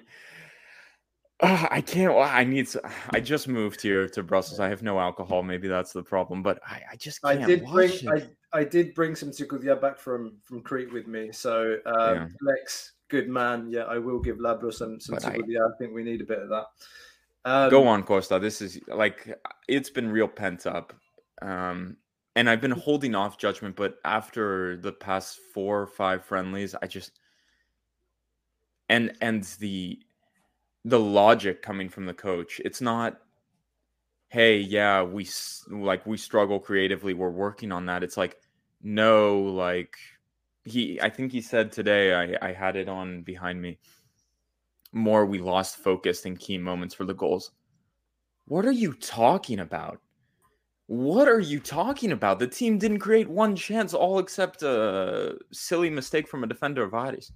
Ugh, 1.41 1.67
I 1.69 1.81
can't. 1.81 2.15
I 2.15 2.45
need. 2.45 2.67
To, 2.67 2.81
I 3.11 3.19
just 3.19 3.49
moved 3.49 3.81
here 3.81 4.07
to 4.07 4.23
Brussels. 4.23 4.61
I 4.61 4.69
have 4.69 4.81
no 4.81 4.99
alcohol. 4.99 5.43
Maybe 5.43 5.67
that's 5.67 5.91
the 5.91 6.01
problem. 6.01 6.41
But 6.41 6.61
I, 6.65 6.81
I 6.93 6.95
just 6.95 7.19
I 7.25 7.35
can't 7.35 7.47
did 7.47 7.63
watch 7.63 7.73
bring 7.73 7.91
it. 7.91 8.07
I, 8.07 8.29
I 8.55 8.63
did 8.63 8.93
bring 8.93 9.15
some 9.15 9.29
Tikulia 9.31 9.79
back 9.79 9.99
from 9.99 10.37
from 10.41 10.61
Crete 10.61 10.91
with 10.91 11.07
me. 11.07 11.31
So 11.31 11.77
uh, 11.85 12.13
Yeah. 12.13 12.27
Lex, 12.41 12.93
good 13.09 13.27
man. 13.27 13.69
Yeah, 13.69 13.83
I 13.83 13.97
will 13.97 14.19
give 14.19 14.37
Labro 14.37 14.73
some 14.73 14.99
some 14.99 15.15
I- 15.15 15.35
I, 15.35 15.69
think 15.77 15.93
we 15.93 16.03
need 16.03 16.21
a 16.21 16.25
bit 16.25 16.39
of 16.39 16.49
that. 16.49 16.65
Um, 17.43 17.69
Go 17.69 17.87
on, 17.87 18.03
Costa. 18.03 18.39
This 18.39 18.61
is 18.61 18.79
like 18.87 19.37
it's 19.67 19.89
been 19.89 20.09
real 20.09 20.27
pent 20.27 20.65
up. 20.65 20.93
Um, 21.41 21.97
and 22.35 22.49
I've 22.49 22.61
been 22.61 22.71
holding 22.71 23.13
off 23.13 23.37
judgment, 23.37 23.75
but 23.75 23.97
after 24.03 24.77
the 24.77 24.91
past 24.91 25.39
four 25.53 25.81
or 25.81 25.87
five 25.87 26.25
friendlies, 26.25 26.75
I 26.81 26.87
just 26.87 27.19
and 28.89 29.13
and 29.21 29.43
the 29.59 29.99
the 30.85 30.99
logic 30.99 31.61
coming 31.61 31.89
from 31.89 32.05
the 32.05 32.13
coach, 32.13 32.61
it's 32.63 32.81
not 32.81 33.19
hey, 34.29 34.57
yeah, 34.57 35.01
we 35.01 35.27
like 35.69 36.05
we 36.05 36.17
struggle 36.17 36.59
creatively, 36.59 37.13
we're 37.13 37.29
working 37.29 37.71
on 37.71 37.85
that. 37.85 38.03
It's 38.03 38.17
like 38.17 38.37
no, 38.85 39.41
like 39.41 39.97
he 40.63 41.01
I 41.01 41.09
think 41.09 41.31
he 41.31 41.41
said 41.41 41.71
today, 41.71 42.13
I 42.13 42.49
I 42.49 42.53
had 42.53 42.75
it 42.75 42.87
on 42.87 43.23
behind 43.23 43.59
me 43.61 43.79
more 44.93 45.25
we 45.25 45.39
lost 45.39 45.77
focus 45.77 46.25
in 46.25 46.37
key 46.37 46.57
moments 46.57 46.95
for 46.95 47.03
the 47.03 47.13
goals. 47.13 47.51
What 48.45 48.65
are 48.65 48.71
you 48.71 48.93
talking 48.93 49.59
about? 49.59 49.99
What 50.85 51.27
are 51.27 51.39
you 51.39 51.59
talking 51.59 52.11
about? 52.11 52.37
The 52.37 52.47
team 52.47 52.77
didn't 52.77 52.99
create 52.99 53.27
one 53.27 53.55
chance, 53.55 53.95
all 53.95 54.19
except 54.19 54.61
a 54.61 55.35
silly 55.51 55.89
mistake 55.89 56.27
from 56.27 56.43
a 56.43 56.47
defender 56.47 56.83
of 56.83 56.93
Aris. 56.93 57.31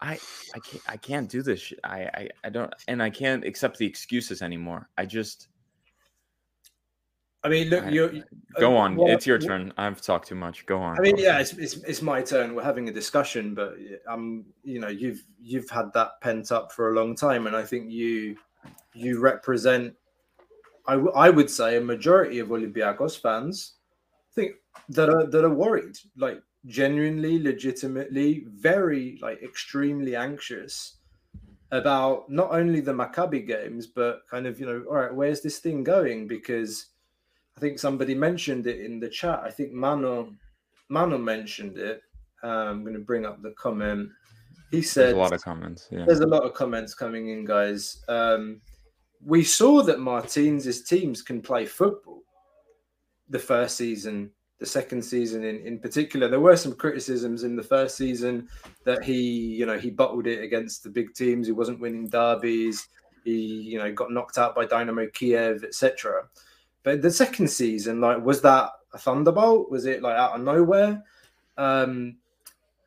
I 0.00 0.20
I 0.54 0.60
can't 0.60 0.82
I 0.88 0.96
can't 0.96 1.28
do 1.28 1.42
this. 1.42 1.60
Shit. 1.60 1.80
I, 1.82 2.02
I 2.14 2.28
I 2.44 2.50
don't 2.50 2.72
and 2.86 3.02
I 3.02 3.10
can't 3.10 3.44
accept 3.44 3.78
the 3.78 3.86
excuses 3.86 4.40
anymore. 4.40 4.88
I 4.96 5.04
just 5.04 5.48
I 7.44 7.48
mean, 7.48 7.70
look, 7.70 7.90
you 7.90 8.22
go 8.58 8.76
uh, 8.76 8.80
on. 8.80 8.96
what- 8.96 9.10
it's 9.10 9.26
your 9.26 9.38
turn. 9.38 9.72
I've 9.76 10.00
talked 10.00 10.28
too 10.28 10.36
much. 10.36 10.64
Go 10.66 10.80
on. 10.80 10.96
I 10.96 11.02
mean, 11.02 11.16
yeah, 11.16 11.40
it's, 11.40 11.52
it's 11.54 11.74
it's 11.78 12.02
my 12.02 12.22
turn. 12.22 12.54
We're 12.54 12.62
having 12.62 12.88
a 12.88 12.92
discussion, 12.92 13.54
but 13.54 13.76
um, 14.08 14.44
you 14.62 14.78
know, 14.78 14.88
you've 14.88 15.24
you've 15.40 15.68
had 15.68 15.92
that 15.94 16.20
pent 16.20 16.52
up 16.52 16.70
for 16.70 16.90
a 16.90 16.94
long 16.94 17.16
time, 17.16 17.46
and 17.48 17.56
I 17.56 17.64
think 17.64 17.90
you 17.90 18.36
you 18.94 19.18
represent, 19.18 19.94
I, 20.86 20.92
w- 20.92 21.12
I 21.14 21.30
would 21.30 21.50
say, 21.50 21.78
a 21.78 21.80
majority 21.80 22.38
of 22.38 22.48
Olympiacos 22.48 23.20
fans, 23.20 23.74
think 24.34 24.52
that 24.90 25.08
are 25.08 25.26
that 25.26 25.44
are 25.44 25.54
worried, 25.54 25.96
like 26.16 26.40
genuinely, 26.66 27.42
legitimately, 27.42 28.46
very 28.50 29.18
like 29.20 29.42
extremely 29.42 30.14
anxious 30.14 30.98
about 31.72 32.30
not 32.30 32.52
only 32.52 32.80
the 32.80 32.92
Maccabi 32.92 33.44
games, 33.46 33.88
but 33.88 34.20
kind 34.30 34.46
of 34.46 34.60
you 34.60 34.66
know, 34.66 34.84
all 34.88 34.96
right, 34.96 35.14
where's 35.14 35.40
this 35.40 35.58
thing 35.58 35.82
going? 35.82 36.28
Because 36.28 36.91
I 37.56 37.60
think 37.60 37.78
somebody 37.78 38.14
mentioned 38.14 38.66
it 38.66 38.80
in 38.80 38.98
the 38.98 39.08
chat. 39.08 39.40
I 39.44 39.50
think 39.50 39.72
Mano 39.72 40.32
Mano 40.88 41.18
mentioned 41.18 41.78
it. 41.78 42.02
Uh, 42.44 42.48
I'm 42.70 42.82
going 42.82 42.94
to 42.94 43.00
bring 43.00 43.24
up 43.24 43.40
the 43.42 43.52
comment. 43.52 44.10
He 44.70 44.82
said 44.82 45.06
There's 45.06 45.14
a 45.14 45.18
lot 45.18 45.32
of 45.32 45.42
comments. 45.42 45.88
Yeah. 45.90 46.04
there's 46.06 46.20
a 46.20 46.26
lot 46.26 46.42
of 46.42 46.54
comments 46.54 46.94
coming 46.94 47.28
in, 47.28 47.44
guys. 47.44 48.02
Um, 48.08 48.60
we 49.24 49.44
saw 49.44 49.82
that 49.82 50.00
Martins' 50.00 50.82
teams 50.82 51.22
can 51.22 51.40
play 51.40 51.66
football. 51.66 52.22
The 53.28 53.38
first 53.38 53.76
season, 53.76 54.30
the 54.58 54.66
second 54.66 55.02
season, 55.02 55.44
in, 55.44 55.58
in 55.66 55.78
particular, 55.78 56.28
there 56.28 56.40
were 56.40 56.56
some 56.56 56.74
criticisms 56.74 57.44
in 57.44 57.56
the 57.56 57.62
first 57.62 57.96
season 57.96 58.48
that 58.84 59.04
he, 59.04 59.20
you 59.20 59.66
know, 59.66 59.78
he 59.78 59.90
bottled 59.90 60.26
it 60.26 60.42
against 60.42 60.82
the 60.82 60.90
big 60.90 61.14
teams. 61.14 61.46
He 61.46 61.52
wasn't 61.52 61.80
winning 61.80 62.08
derbies. 62.08 62.86
He, 63.24 63.32
you 63.32 63.78
know, 63.78 63.92
got 63.92 64.10
knocked 64.10 64.38
out 64.38 64.54
by 64.54 64.66
Dynamo 64.66 65.06
Kiev, 65.14 65.64
etc. 65.64 66.24
But 66.82 67.02
the 67.02 67.10
second 67.10 67.48
season, 67.48 68.00
like, 68.00 68.24
was 68.24 68.40
that 68.42 68.70
a 68.92 68.98
thunderbolt? 68.98 69.70
Was 69.70 69.86
it 69.86 70.02
like 70.02 70.16
out 70.16 70.34
of 70.34 70.42
nowhere? 70.42 71.02
Um, 71.56 72.16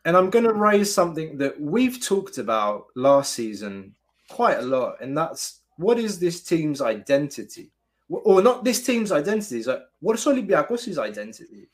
and 0.06 0.16
I'm 0.16 0.30
going 0.30 0.46
to 0.46 0.54
raise 0.54 0.94
something 0.94 1.38
that 1.38 1.60
we've 1.60 2.04
talked 2.04 2.38
about 2.38 2.88
last 2.96 3.34
season 3.34 3.96
quite 4.30 4.60
a 4.60 4.64
lot, 4.64 5.02
and 5.02 5.18
that's 5.18 5.62
what 5.78 6.00
is 6.00 6.20
this 6.20 6.44
team's 6.44 6.82
identity, 6.82 7.72
or 8.10 8.42
not 8.42 8.64
this 8.64 8.86
team's 8.86 9.12
identity? 9.12 9.60
Is 9.60 9.68
like 9.68 9.82
what 10.00 10.18
is 10.18 10.26
Olympiacos' 10.26 10.98
identity? 10.98 11.68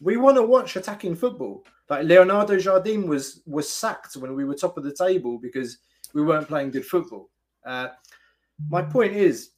We 0.00 0.16
want 0.16 0.36
to 0.36 0.42
watch 0.42 0.76
attacking 0.76 1.16
football. 1.16 1.64
Like 1.90 2.04
Leonardo 2.04 2.56
Jardim 2.56 3.06
was 3.06 3.42
was 3.46 3.68
sacked 3.68 4.16
when 4.16 4.34
we 4.34 4.44
were 4.44 4.54
top 4.54 4.78
of 4.78 4.84
the 4.84 4.94
table 4.94 5.38
because 5.38 5.78
we 6.14 6.22
weren't 6.22 6.48
playing 6.48 6.70
good 6.70 6.86
football. 6.86 7.28
Uh, 7.64 7.88
my 8.70 8.82
point 8.82 9.14
is, 9.14 9.50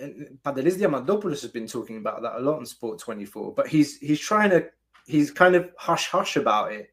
and 0.00 0.38
Padelis 0.44 0.78
Diamandopoulos 0.78 1.42
has 1.42 1.50
been 1.50 1.66
talking 1.66 1.98
about 1.98 2.22
that 2.22 2.36
a 2.36 2.40
lot 2.40 2.58
on 2.58 2.66
Sport 2.66 2.98
24, 2.98 3.54
but 3.54 3.68
he's 3.68 3.98
he's 3.98 4.20
trying 4.20 4.50
to 4.50 4.66
he's 5.06 5.30
kind 5.30 5.54
of 5.54 5.70
hush 5.76 6.08
hush 6.08 6.36
about 6.36 6.72
it 6.72 6.92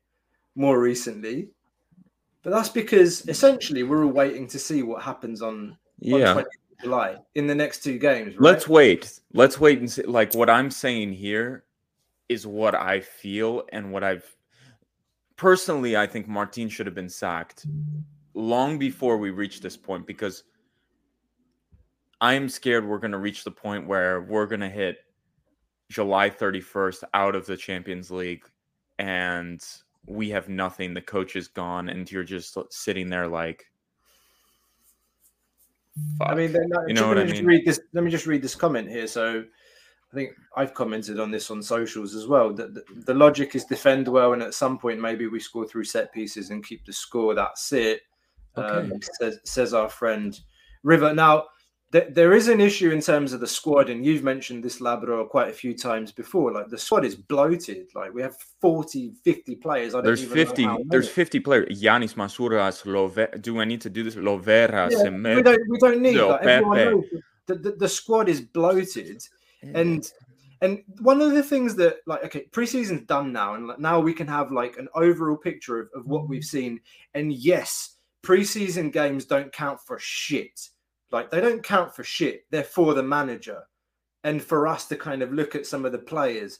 more 0.56 0.80
recently. 0.80 1.50
But 2.44 2.52
that's 2.52 2.70
because 2.70 3.28
essentially 3.28 3.84
we're 3.84 4.06
all 4.06 4.12
waiting 4.12 4.48
to 4.48 4.60
see 4.60 4.84
what 4.84 5.02
happens 5.02 5.42
on, 5.42 5.78
Yeah. 6.00 6.34
20th 6.34 6.40
of 6.40 6.46
July 6.82 7.18
in 7.36 7.48
the 7.48 7.56
next 7.56 7.84
two 7.84 7.98
games. 7.98 8.36
Right? 8.36 8.42
Let's 8.42 8.68
wait. 8.68 9.20
Let's 9.34 9.60
wait 9.60 9.80
and 9.80 9.92
see. 9.92 10.04
Like 10.04 10.34
what 10.34 10.50
I'm 10.50 10.72
saying 10.72 11.14
here, 11.14 11.66
is 12.30 12.46
what 12.46 12.76
I 12.76 13.00
feel 13.00 13.64
and 13.72 13.92
what 13.92 14.04
I've 14.04 14.36
personally 15.36 15.96
I 15.96 16.08
think 16.08 16.28
Martin 16.28 16.70
should 16.70 16.86
have 16.86 16.96
been 16.96 17.10
sacked 17.10 17.66
long 18.34 18.78
before 18.78 19.18
we 19.18 19.30
reached 19.30 19.62
this 19.62 19.78
point 19.78 20.06
because 20.06 20.44
I'm 22.20 22.50
scared 22.50 22.86
we're 22.88 22.98
going 23.00 23.12
to 23.12 23.18
reach 23.18 23.44
the 23.44 23.52
point 23.52 23.88
where 23.88 24.22
we're 24.22 24.48
going 24.48 24.62
to 24.62 24.70
hit 24.70 24.98
July 25.90 26.30
31st 26.30 27.04
out 27.14 27.36
of 27.36 27.46
the 27.46 27.56
Champions 27.56 28.12
League 28.12 28.44
and 29.00 29.64
we 30.06 30.30
have 30.30 30.50
nothing 30.50 30.94
the 30.94 31.02
coach 31.02 31.36
is 31.36 31.48
gone 31.48 31.90
and 31.90 32.10
you're 32.12 32.24
just 32.24 32.58
sitting 32.72 33.10
there 33.10 33.28
like 33.28 33.66
I 36.22 36.36
mean, 36.36 36.52
then, 36.54 36.70
uh, 36.76 36.86
You 36.88 36.94
know 36.94 37.08
let 37.08 37.18
me 37.18 37.22
I 37.24 37.26
just 37.26 37.42
mean? 37.42 37.46
read 37.46 37.66
this. 37.66 37.80
Let 37.94 38.04
me 38.04 38.12
just 38.12 38.28
read 38.28 38.42
this 38.42 38.56
comment 38.56 38.90
here. 38.90 39.08
So, 39.08 39.44
I 40.12 40.16
think 40.16 40.32
I've 40.56 40.74
commented 40.74 41.20
on 41.20 41.32
this 41.32 41.52
on 41.52 41.62
socials 41.62 42.16
as 42.16 42.28
well. 42.28 42.54
That 42.54 42.74
the, 42.74 42.84
the 43.06 43.14
logic 43.14 43.56
is 43.56 43.66
defend 43.66 44.08
well, 44.08 44.34
and 44.34 44.42
at 44.42 44.54
some 44.54 44.78
point 44.78 45.02
maybe 45.02 45.28
we 45.28 45.40
score 45.40 45.68
through 45.68 45.84
set 45.86 46.14
pieces 46.14 46.50
and 46.50 46.66
keep 46.66 46.86
the 46.86 46.94
score. 46.94 47.34
That's 47.34 47.72
it. 47.74 48.02
Um, 48.56 48.94
says, 49.20 49.40
says 49.44 49.74
our 49.74 49.90
friend 49.90 50.40
River. 50.84 51.14
Now, 51.14 51.46
th- 51.92 52.14
there 52.14 52.34
is 52.34 52.48
an 52.48 52.60
issue 52.60 52.92
in 52.92 53.02
terms 53.02 53.34
of 53.34 53.40
the 53.40 53.48
squad, 53.48 53.90
and 53.90 54.06
you've 54.06 54.24
mentioned 54.24 54.64
this 54.64 54.82
Labrador 54.82 55.26
quite 55.26 55.50
a 55.50 55.54
few 55.54 55.76
times 55.76 56.12
before. 56.12 56.52
Like 56.52 56.70
the 56.70 56.78
squad 56.78 57.06
is 57.06 57.16
bloated. 57.16 57.88
Like 57.96 58.14
we 58.14 58.22
have 58.22 58.36
40, 58.62 59.14
50 59.24 59.56
players. 59.56 59.94
I 59.94 59.98
don't 59.98 60.06
There's 60.06 60.24
even 60.24 60.38
know 60.38 60.46
50 60.46 60.64
how 60.64 60.78
there's 60.88 61.06
many. 61.06 61.14
50 61.14 61.40
players. 61.40 61.82
Yanis 61.82 62.16
Masuras, 62.16 62.86
Love 62.86 63.20
do 63.42 63.60
I 63.60 63.66
need 63.66 63.82
to 63.82 63.90
do 63.90 64.04
this? 64.04 64.16
Lovera, 64.16 64.92
Yeah, 64.92 65.36
we 65.36 65.42
don't 65.42 65.62
we 65.70 65.78
don't 65.80 66.02
need 66.02 66.16
Lil 66.16 66.30
that. 66.30 67.04
The, 67.48 67.56
the, 67.56 67.72
the 67.72 67.90
squad 67.90 68.28
is 68.28 68.42
bloated, 68.42 69.24
and 69.62 70.12
and 70.62 70.84
one 71.00 71.22
of 71.22 71.32
the 71.32 71.44
things 71.44 71.76
that 71.76 71.98
like 72.06 72.24
okay, 72.26 72.46
preseason's 72.52 73.06
done 73.06 73.32
now, 73.32 73.54
and 73.54 73.68
like, 73.68 73.80
now 73.80 74.00
we 74.00 74.14
can 74.14 74.28
have 74.28 74.52
like 74.52 74.78
an 74.78 74.90
overall 74.96 75.38
picture 75.38 75.80
of, 75.80 75.90
of 75.96 76.08
what 76.08 76.24
mm. 76.24 76.30
we've 76.30 76.44
seen. 76.44 76.82
And 77.14 77.32
yes, 77.32 77.98
preseason 78.24 78.92
games 78.92 79.26
don't 79.26 79.52
count 79.54 79.80
for 79.80 79.98
shit. 80.00 80.70
Like 81.12 81.32
they 81.32 81.42
don't 81.42 81.64
count 81.64 81.96
for 81.96 82.04
shit. 82.04 82.46
They're 82.52 82.64
for 82.64 82.94
the 82.94 83.04
manager, 83.04 83.64
and 84.24 84.42
for 84.42 84.68
us 84.68 84.88
to 84.88 84.96
kind 84.96 85.22
of 85.22 85.34
look 85.34 85.56
at 85.56 85.66
some 85.66 85.86
of 85.86 85.92
the 85.92 86.00
players. 86.00 86.60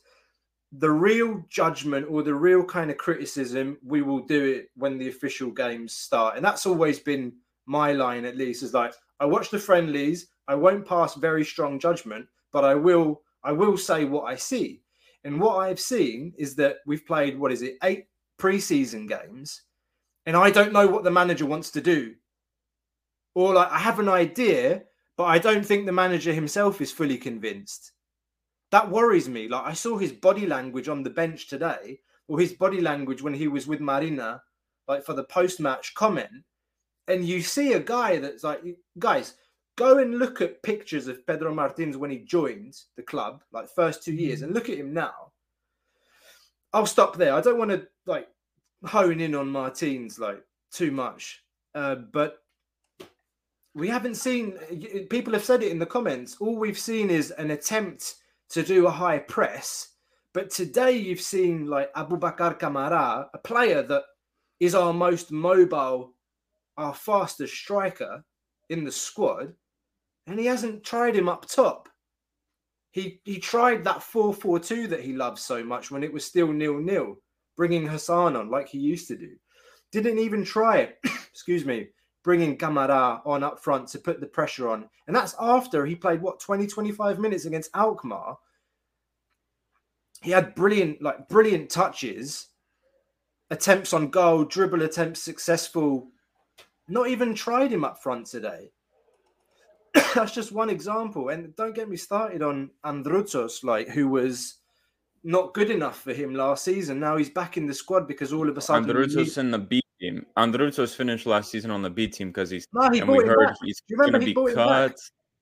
The 0.74 0.92
real 0.92 1.46
judgment 1.50 2.08
or 2.10 2.24
the 2.24 2.36
real 2.36 2.64
kind 2.64 2.92
of 2.92 2.98
criticism, 2.98 3.78
we 3.86 4.02
will 4.02 4.20
do 4.20 4.44
it 4.46 4.70
when 4.76 4.98
the 4.98 5.08
official 5.08 5.52
games 5.52 5.94
start, 5.94 6.36
and 6.36 6.46
that's 6.46 6.66
always 6.66 7.00
been 7.00 7.34
my 7.66 7.92
line 7.92 8.26
at 8.26 8.38
least 8.38 8.64
is 8.64 8.74
like 8.74 8.94
I 9.20 9.26
watch 9.26 9.50
the 9.50 9.60
friendlies. 9.60 10.28
I 10.48 10.56
won't 10.56 10.88
pass 10.88 11.16
very 11.16 11.44
strong 11.44 11.80
judgment, 11.80 12.26
but 12.52 12.64
I 12.64 12.76
will. 12.76 13.22
I 13.44 13.52
will 13.52 13.78
say 13.78 14.06
what 14.06 14.26
I 14.26 14.36
see. 14.36 14.82
And 15.24 15.40
what 15.40 15.58
I've 15.58 15.80
seen 15.80 16.34
is 16.38 16.56
that 16.56 16.78
we've 16.86 17.06
played 17.06 17.38
what 17.38 17.52
is 17.52 17.62
it 17.62 17.78
eight 17.84 18.06
preseason 18.40 19.08
games, 19.08 19.64
and 20.26 20.36
I 20.36 20.50
don't 20.52 20.74
know 20.74 20.88
what 20.88 21.04
the 21.04 21.12
manager 21.12 21.46
wants 21.46 21.72
to 21.72 21.82
do. 21.82 22.16
Or 23.38 23.54
like 23.54 23.72
I 23.72 23.78
have 23.78 24.00
an 24.00 24.10
idea, 24.10 24.84
but 25.16 25.26
I 25.26 25.38
don't 25.38 25.66
think 25.66 25.86
the 25.86 25.92
manager 25.92 26.34
himself 26.34 26.82
is 26.82 26.92
fully 26.92 27.18
convinced. 27.18 27.92
That 28.72 28.90
worries 28.90 29.30
me. 29.30 29.48
Like 29.48 29.66
I 29.66 29.74
saw 29.74 29.98
his 29.98 30.12
body 30.12 30.48
language 30.48 30.88
on 30.88 31.04
the 31.04 31.10
bench 31.22 31.48
today, 31.48 32.00
or 32.28 32.40
his 32.40 32.54
body 32.54 32.82
language 32.82 33.22
when 33.22 33.36
he 33.36 33.48
was 33.48 33.68
with 33.68 33.80
Marina, 33.80 34.42
like 34.88 35.06
for 35.06 35.14
the 35.14 35.24
post-match 35.26 35.94
comment 35.94 36.44
and 37.08 37.26
you 37.26 37.42
see 37.42 37.74
a 37.74 37.80
guy 37.80 38.18
that's 38.18 38.44
like, 38.44 38.62
guys, 39.00 39.36
go 39.78 39.98
and 40.00 40.20
look 40.20 40.42
at 40.42 40.62
pictures 40.64 41.08
of 41.08 41.26
Pedro 41.26 41.54
Martins 41.54 41.98
when 41.98 42.12
he 42.12 42.20
joined 42.20 42.76
the 42.96 43.04
club, 43.04 43.44
like 43.52 43.70
first 43.70 44.04
two 44.04 44.14
years, 44.14 44.42
and 44.42 44.54
look 44.54 44.70
at 44.70 44.78
him 44.78 44.94
now. 44.94 45.32
I'll 46.74 46.86
stop 46.86 47.16
there. 47.16 47.34
I 47.34 47.42
don't 47.42 47.58
want 47.58 47.72
to 47.72 47.88
like 48.06 48.28
hone 48.86 49.22
in 49.22 49.36
on 49.36 49.50
Martins 49.50 50.20
like 50.20 50.42
too 50.72 50.92
much, 50.92 51.44
uh, 51.76 51.96
but 51.96 52.40
we 53.78 53.88
haven't 53.88 54.16
seen. 54.16 54.58
Uh, 54.72 55.00
people 55.10 55.34
have 55.34 55.46
said 55.46 55.62
it 55.62 55.72
in 55.72 55.80
the 55.80 55.86
comments. 55.86 56.38
All 56.40 56.58
we've 56.58 56.80
seen 56.80 57.10
is 57.10 57.32
an 57.32 57.52
attempt 57.52 58.16
to 58.50 58.64
do 58.64 58.88
a 58.88 58.92
high 58.92 59.20
press, 59.20 59.90
but 60.34 60.50
today 60.50 60.94
you've 60.94 61.22
seen 61.22 61.68
like 61.68 61.94
Abubakar 61.94 62.60
Kamara, 62.60 63.28
a 63.34 63.38
player 63.38 63.84
that 63.84 64.04
is 64.60 64.74
our 64.74 64.94
most 64.94 65.32
mobile 65.32 66.14
our 66.78 66.94
fastest 66.94 67.56
striker 67.56 68.24
in 68.70 68.84
the 68.84 68.92
squad, 68.92 69.54
and 70.28 70.40
he 70.40 70.46
hasn't 70.46 70.84
tried 70.84 71.16
him 71.16 71.30
up 71.30 71.48
top. 71.48 71.90
He 72.92 73.22
he 73.26 73.40
tried 73.40 73.84
that 73.84 74.00
4-4-2 74.00 74.90
that 74.90 75.02
he 75.02 75.14
loves 75.14 75.42
so 75.44 75.64
much 75.64 75.92
when 75.92 76.04
it 76.04 76.12
was 76.12 76.26
still 76.26 76.52
nil-nil, 76.52 77.16
bringing 77.56 77.86
Hassan 77.86 78.36
on 78.36 78.50
like 78.50 78.70
he 78.70 78.80
used 78.80 79.08
to 79.10 79.18
do. 79.18 79.32
Didn't 79.92 80.20
even 80.20 80.44
try 80.44 80.78
it. 80.80 80.98
Excuse 81.32 81.66
me, 81.66 81.88
bringing 82.28 82.58
Kamara 82.58 83.22
on 83.26 83.42
up 83.42 83.58
front 83.58 83.88
to 83.88 84.00
put 84.00 84.20
the 84.20 84.28
pressure 84.28 84.68
on. 84.68 84.90
And 85.08 85.16
that's 85.16 85.34
after 85.40 85.86
he 85.86 85.96
played 85.96 86.22
what 86.22 86.42
20 86.42 86.68
25 86.68 87.20
minutes 87.20 87.46
against 87.46 87.72
Alkmaar. 87.74 88.38
He 90.22 90.32
had 90.32 90.54
brilliant 90.54 91.02
like 91.02 91.30
brilliant 91.30 91.70
touches, 91.70 92.50
attempts 93.50 93.94
on 93.94 94.10
goal, 94.10 94.44
dribble 94.44 94.82
attempts 94.82 95.24
successful 95.24 96.10
not 96.90 97.08
even 97.08 97.34
tried 97.34 97.72
him 97.72 97.86
up 97.86 98.04
front 98.04 98.26
today. 98.26 98.72
That's 100.14 100.34
just 100.34 100.52
one 100.52 100.70
example. 100.70 101.30
And 101.30 101.56
don't 101.56 101.76
get 101.76 101.88
me 101.88 101.96
started 101.96 102.42
on 102.42 102.72
Andrutsos, 102.86 103.64
like 103.64 103.88
who 103.88 104.10
was 104.10 104.56
not 105.24 105.54
good 105.54 105.72
enough 105.72 106.02
for 106.02 106.12
him 106.12 106.36
last 106.36 106.66
season. 106.66 107.00
Now 107.00 107.16
he's 107.16 107.30
back 107.30 107.56
in 107.56 107.68
the 107.68 107.74
squad 107.74 108.06
because 108.06 108.34
all 108.34 108.50
of 108.50 108.58
a 108.58 108.62
sudden. 108.62 108.84
need- 109.38 109.38
in 109.38 109.52
the 109.52 109.60
B 109.60 109.82
team. 110.00 110.26
Andrutsos 110.38 110.96
finished 110.96 111.26
last 111.26 111.52
season 111.52 111.72
on 111.72 111.82
the 111.82 111.90
B 111.90 112.08
team 112.08 112.30
because 112.30 112.50
he's 112.50 112.68
No, 112.74 112.90
he 112.92 113.00
and 113.00 113.10
we 113.10 113.24
heard 113.26 113.48
back. 113.48 113.56
he's 113.64 113.80
Do 113.82 113.96
you 113.96 113.98
remember 113.98 114.20
going 114.20 114.22
to 114.22 114.26
he 114.28 114.32
be 114.32 114.34
brought 114.34 114.50
him 114.50 114.56
back? 114.56 114.92
cut. 114.92 115.00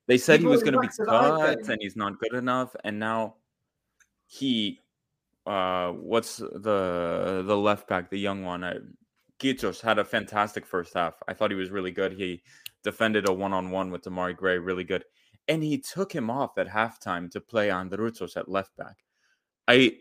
They 0.08 0.18
said 0.18 0.40
he, 0.40 0.44
brought 0.44 0.52
was 0.52 0.62
going 0.62 0.74
to 0.74 0.80
be 0.80 0.86
back 0.86 0.96
to 0.96 1.04
the 1.04 1.10
Hive 1.10 1.56
cut 1.56 1.68
and 1.68 1.78
he's 1.80 1.96
not 1.96 2.18
good 2.18 2.34
enough. 2.34 2.74
And 2.84 2.98
now 2.98 3.36
he, 4.26 4.80
uh, 5.46 5.92
what's 5.92 6.38
the 6.38 7.42
the 7.46 7.56
left 7.56 7.88
back, 7.88 8.10
the 8.10 8.18
young 8.18 8.44
one, 8.44 8.64
uh, 8.64 8.78
Kitos 9.38 9.80
had 9.82 9.98
a 9.98 10.04
fantastic 10.04 10.64
first 10.66 10.94
half. 10.94 11.14
I 11.28 11.34
thought 11.34 11.50
he 11.50 11.56
was 11.56 11.70
really 11.70 11.90
good. 11.92 12.12
He 12.12 12.42
defended 12.82 13.28
a 13.28 13.32
one 13.32 13.52
on 13.52 13.70
one 13.70 13.90
with 13.90 14.02
Damari 14.02 14.36
Gray, 14.36 14.58
really 14.58 14.84
good. 14.84 15.04
And 15.48 15.62
he 15.62 15.78
took 15.78 16.12
him 16.12 16.30
off 16.30 16.58
at 16.58 16.66
halftime 16.68 17.30
to 17.32 17.40
play 17.40 17.68
Andrutsos 17.68 18.36
at 18.36 18.48
left 18.48 18.76
back. 18.76 18.96
I 19.68 19.98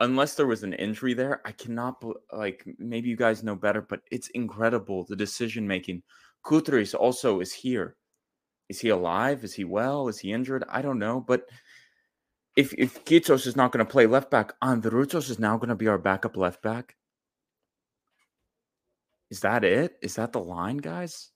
unless 0.00 0.34
there 0.34 0.46
was 0.46 0.62
an 0.62 0.72
injury 0.72 1.14
there, 1.14 1.40
I 1.44 1.52
cannot 1.52 2.02
like 2.32 2.64
maybe 2.78 3.08
you 3.08 3.16
guys 3.16 3.42
know 3.42 3.54
better, 3.54 3.82
but 3.82 4.00
it's 4.10 4.28
incredible 4.28 5.04
the 5.04 5.16
decision 5.16 5.66
making. 5.66 6.02
Kutris 6.44 6.94
also 6.94 7.40
is 7.40 7.52
here. 7.52 7.96
Is 8.68 8.80
he 8.80 8.88
alive? 8.88 9.44
Is 9.44 9.54
he 9.54 9.64
well? 9.64 10.08
Is 10.08 10.18
he 10.18 10.32
injured? 10.32 10.64
I 10.68 10.80
don't 10.80 10.98
know. 10.98 11.20
But 11.20 11.48
if 12.56 12.72
if 12.74 13.04
Kitos 13.04 13.46
is 13.46 13.56
not 13.56 13.72
going 13.72 13.84
to 13.84 13.90
play 13.90 14.06
left 14.06 14.30
back, 14.30 14.58
Andrutsos 14.60 15.30
is 15.30 15.38
now 15.38 15.56
going 15.56 15.68
to 15.68 15.74
be 15.74 15.88
our 15.88 15.98
backup 15.98 16.36
left 16.36 16.62
back. 16.62 16.96
Is 19.30 19.40
that 19.40 19.64
it? 19.64 19.96
Is 20.02 20.14
that 20.16 20.32
the 20.32 20.40
line, 20.40 20.78
guys? 20.78 21.30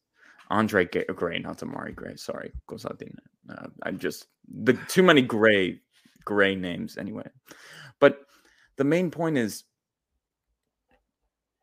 Andre 0.50 0.85
Gray, 0.85 1.38
not 1.38 1.62
Amari 1.62 1.92
Gray. 1.92 2.16
Sorry. 2.16 2.53
Uh, 2.70 3.66
I'm 3.83 3.98
just 3.98 4.27
the 4.48 4.74
too 4.88 5.03
many 5.03 5.22
gray 5.22 5.81
gray 6.24 6.55
names 6.55 6.96
anyway. 6.96 7.29
But 8.00 8.27
the 8.77 8.85
main 8.85 9.11
point 9.11 9.39
is 9.39 9.65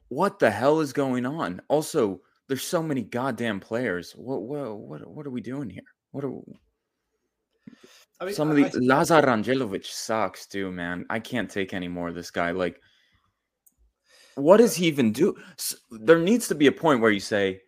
what 0.10 0.39
the 0.39 0.52
hell 0.52 0.82
is 0.82 0.91
going 0.91 1.26
on? 1.26 1.62
Also, 1.69 2.21
there's 2.47 2.63
so 2.63 2.84
many 2.84 3.02
goddamn 3.02 3.62
players. 3.62 4.12
What 4.12 4.41
what 4.41 4.78
what 4.78 5.08
what 5.08 5.26
are 5.26 5.32
we 5.32 5.41
doing 5.41 5.69
here? 5.69 5.84
What 6.12 6.26
are 6.26 6.34
I 8.19 8.26
mean, 8.26 8.34
some 8.36 8.52
of 8.52 8.58
I- 8.58 8.67
the 8.69 8.82
Lazar 8.82 9.21
Randjelovic 9.21 9.86
sucks 9.86 10.45
too, 10.47 10.71
man. 10.71 11.06
I 11.10 11.19
can't 11.19 11.50
take 11.50 11.74
any 11.74 11.88
more 11.88 12.10
of 12.10 12.15
this 12.15 12.30
guy. 12.30 12.52
Like, 12.52 12.82
what 14.36 14.58
does 14.58 14.76
he 14.76 14.88
even 14.88 15.12
do? 15.13 15.36
There 15.91 16.19
needs 16.19 16.47
to 16.50 16.56
be 16.56 16.67
a 16.67 16.71
point 16.71 17.02
where 17.02 17.12
you 17.12 17.19
say, 17.21 17.62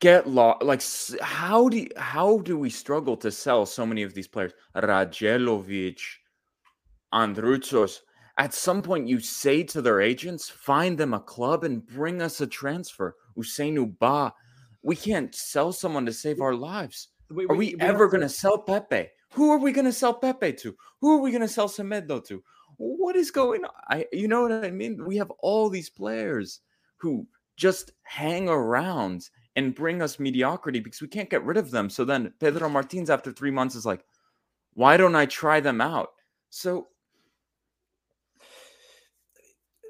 "Get 0.00 0.28
lost." 0.28 0.62
Like, 0.62 0.82
how 1.20 1.68
do 1.68 1.78
you, 1.78 1.88
how 1.96 2.38
do 2.38 2.56
we 2.56 2.70
struggle 2.70 3.16
to 3.18 3.30
sell 3.32 3.66
so 3.66 3.84
many 3.84 4.02
of 4.04 4.14
these 4.14 4.28
players? 4.28 4.52
Randjelovic, 4.76 6.00
Andrutsos. 7.14 8.00
At 8.36 8.52
some 8.52 8.82
point, 8.82 9.06
you 9.08 9.20
say 9.20 9.62
to 9.62 9.80
their 9.80 10.00
agents, 10.00 10.48
"Find 10.48 10.98
them 10.98 11.14
a 11.14 11.20
club 11.20 11.62
and 11.64 11.86
bring 11.86 12.20
us 12.20 12.40
a 12.40 12.46
transfer." 12.46 13.16
Ousseynou 13.38 13.96
Ba. 13.98 14.34
We 14.82 14.96
can't 14.96 15.34
sell 15.34 15.72
someone 15.72 16.04
to 16.06 16.12
save 16.12 16.40
our 16.40 16.54
lives. 16.54 17.08
we- 17.30 17.44
Are 17.46 17.54
we- 17.54 17.56
we 17.70 17.74
we 17.76 17.80
ever 17.80 18.06
going 18.06 18.20
to 18.20 18.28
sell 18.28 18.58
Pepe? 18.58 19.08
Who 19.32 19.50
are 19.50 19.58
we 19.58 19.72
going 19.72 19.86
to 19.86 19.92
sell 19.92 20.12
Pepe 20.14 20.52
to? 20.52 20.76
Who 21.00 21.14
are 21.16 21.20
we 21.22 21.30
going 21.30 21.40
to 21.40 21.48
sell 21.48 21.68
Semedo 21.68 22.22
to? 22.26 22.42
What 22.76 23.16
is 23.16 23.30
going 23.30 23.64
on? 23.64 23.70
I, 23.88 24.06
you 24.12 24.28
know 24.28 24.42
what 24.42 24.52
I 24.64 24.70
mean? 24.70 25.04
We 25.04 25.16
have 25.16 25.30
all 25.40 25.70
these 25.70 25.88
players 25.88 26.60
who 26.98 27.26
just 27.56 27.92
hang 28.02 28.48
around 28.48 29.30
and 29.56 29.74
bring 29.74 30.02
us 30.02 30.18
mediocrity 30.20 30.80
because 30.80 31.00
we 31.00 31.08
can't 31.08 31.30
get 31.30 31.44
rid 31.44 31.56
of 31.56 31.70
them. 31.70 31.88
So 31.88 32.04
then 32.04 32.34
Pedro 32.40 32.68
Martins, 32.68 33.08
after 33.10 33.32
three 33.32 33.50
months, 33.50 33.74
is 33.74 33.86
like, 33.86 34.04
why 34.74 34.96
don't 34.96 35.14
I 35.16 35.26
try 35.26 35.60
them 35.60 35.80
out? 35.80 36.10
So 36.50 36.88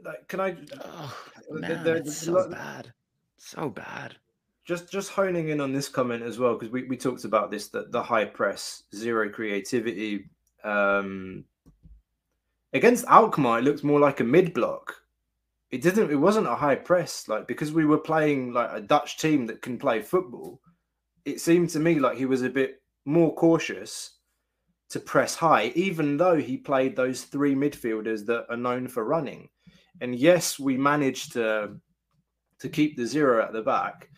Like, 0.05 0.29
can 0.29 0.41
I 0.41 0.57
oh, 0.85 1.17
man, 1.51 1.83
there- 1.85 1.97
it's 1.97 2.17
so 2.17 2.49
bad. 2.49 2.93
So 3.37 3.69
bad. 3.69 4.17
just 4.65 4.91
just 4.91 5.11
honing 5.11 5.51
in 5.51 5.61
on 5.61 5.73
this 5.73 5.89
comment 5.89 6.23
as 6.23 6.39
well 6.39 6.55
because 6.55 6.71
we, 6.71 6.85
we 6.85 6.97
talked 6.97 7.25
about 7.25 7.51
this 7.51 7.69
that 7.69 7.93
the 7.93 8.03
high 8.03 8.25
press 8.25 8.85
zero 8.95 9.29
creativity 9.29 10.25
um 10.65 11.45
against 12.73 13.05
alkmaar 13.07 13.59
it 13.59 13.65
looks 13.65 13.83
more 13.83 14.01
like 14.01 14.21
a 14.21 14.25
mid 14.25 14.55
block 14.55 14.95
it 15.71 15.83
didn't 15.83 16.11
it 16.11 16.17
wasn't 16.17 16.47
a 16.47 16.55
high 16.55 16.75
press 16.75 17.29
like 17.29 17.47
because 17.47 17.73
we 17.73 17.85
were 17.85 17.99
playing 17.99 18.53
like 18.53 18.71
a 18.73 18.81
dutch 18.81 19.19
team 19.19 19.45
that 19.47 19.61
can 19.61 19.77
play 19.79 20.01
football 20.01 20.61
it 21.27 21.41
seemed 21.41 21.69
to 21.69 21.79
me 21.79 21.99
like 22.01 22.17
he 22.17 22.25
was 22.25 22.43
a 22.43 22.49
bit 22.49 22.81
more 23.05 23.35
cautious 23.35 24.19
to 24.89 24.99
press 24.99 25.35
high 25.35 25.67
even 25.75 26.17
though 26.17 26.37
he 26.37 26.57
played 26.57 26.97
those 26.97 27.25
three 27.25 27.55
midfielders 27.55 28.25
that 28.25 28.47
are 28.49 28.57
known 28.57 28.89
for 28.89 29.05
running 29.05 29.49
and 30.01 30.15
yes 30.15 30.59
we 30.59 30.77
managed 30.77 31.33
to 31.33 31.77
to 32.59 32.69
keep 32.69 32.97
the 32.97 33.07
zero 33.07 33.45
at 33.45 33.53
the 33.53 33.63
back. 33.63 34.09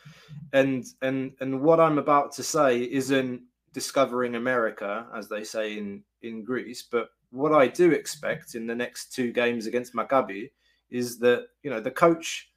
And 0.53 0.85
and 1.03 1.33
and 1.41 1.61
what 1.61 1.81
i'm 1.81 1.99
about 1.99 2.33
to 2.33 2.43
say 2.43 2.83
isn't 2.83 3.43
discovering 3.73 4.37
america 4.37 5.07
as 5.15 5.29
they 5.29 5.43
say 5.43 5.77
in 5.77 6.03
in 6.23 6.45
greece 6.45 6.85
but 6.91 7.09
what 7.31 7.53
i 7.53 7.67
do 7.67 7.91
expect 7.91 8.55
in 8.55 8.67
the 8.67 8.75
next 8.75 9.12
two 9.12 9.33
games 9.33 9.67
against 9.67 9.95
maccabi 9.95 10.51
is 10.89 11.19
that 11.19 11.49
you 11.62 11.71
know 11.71 11.81
the 11.81 11.91
coach 11.91 12.51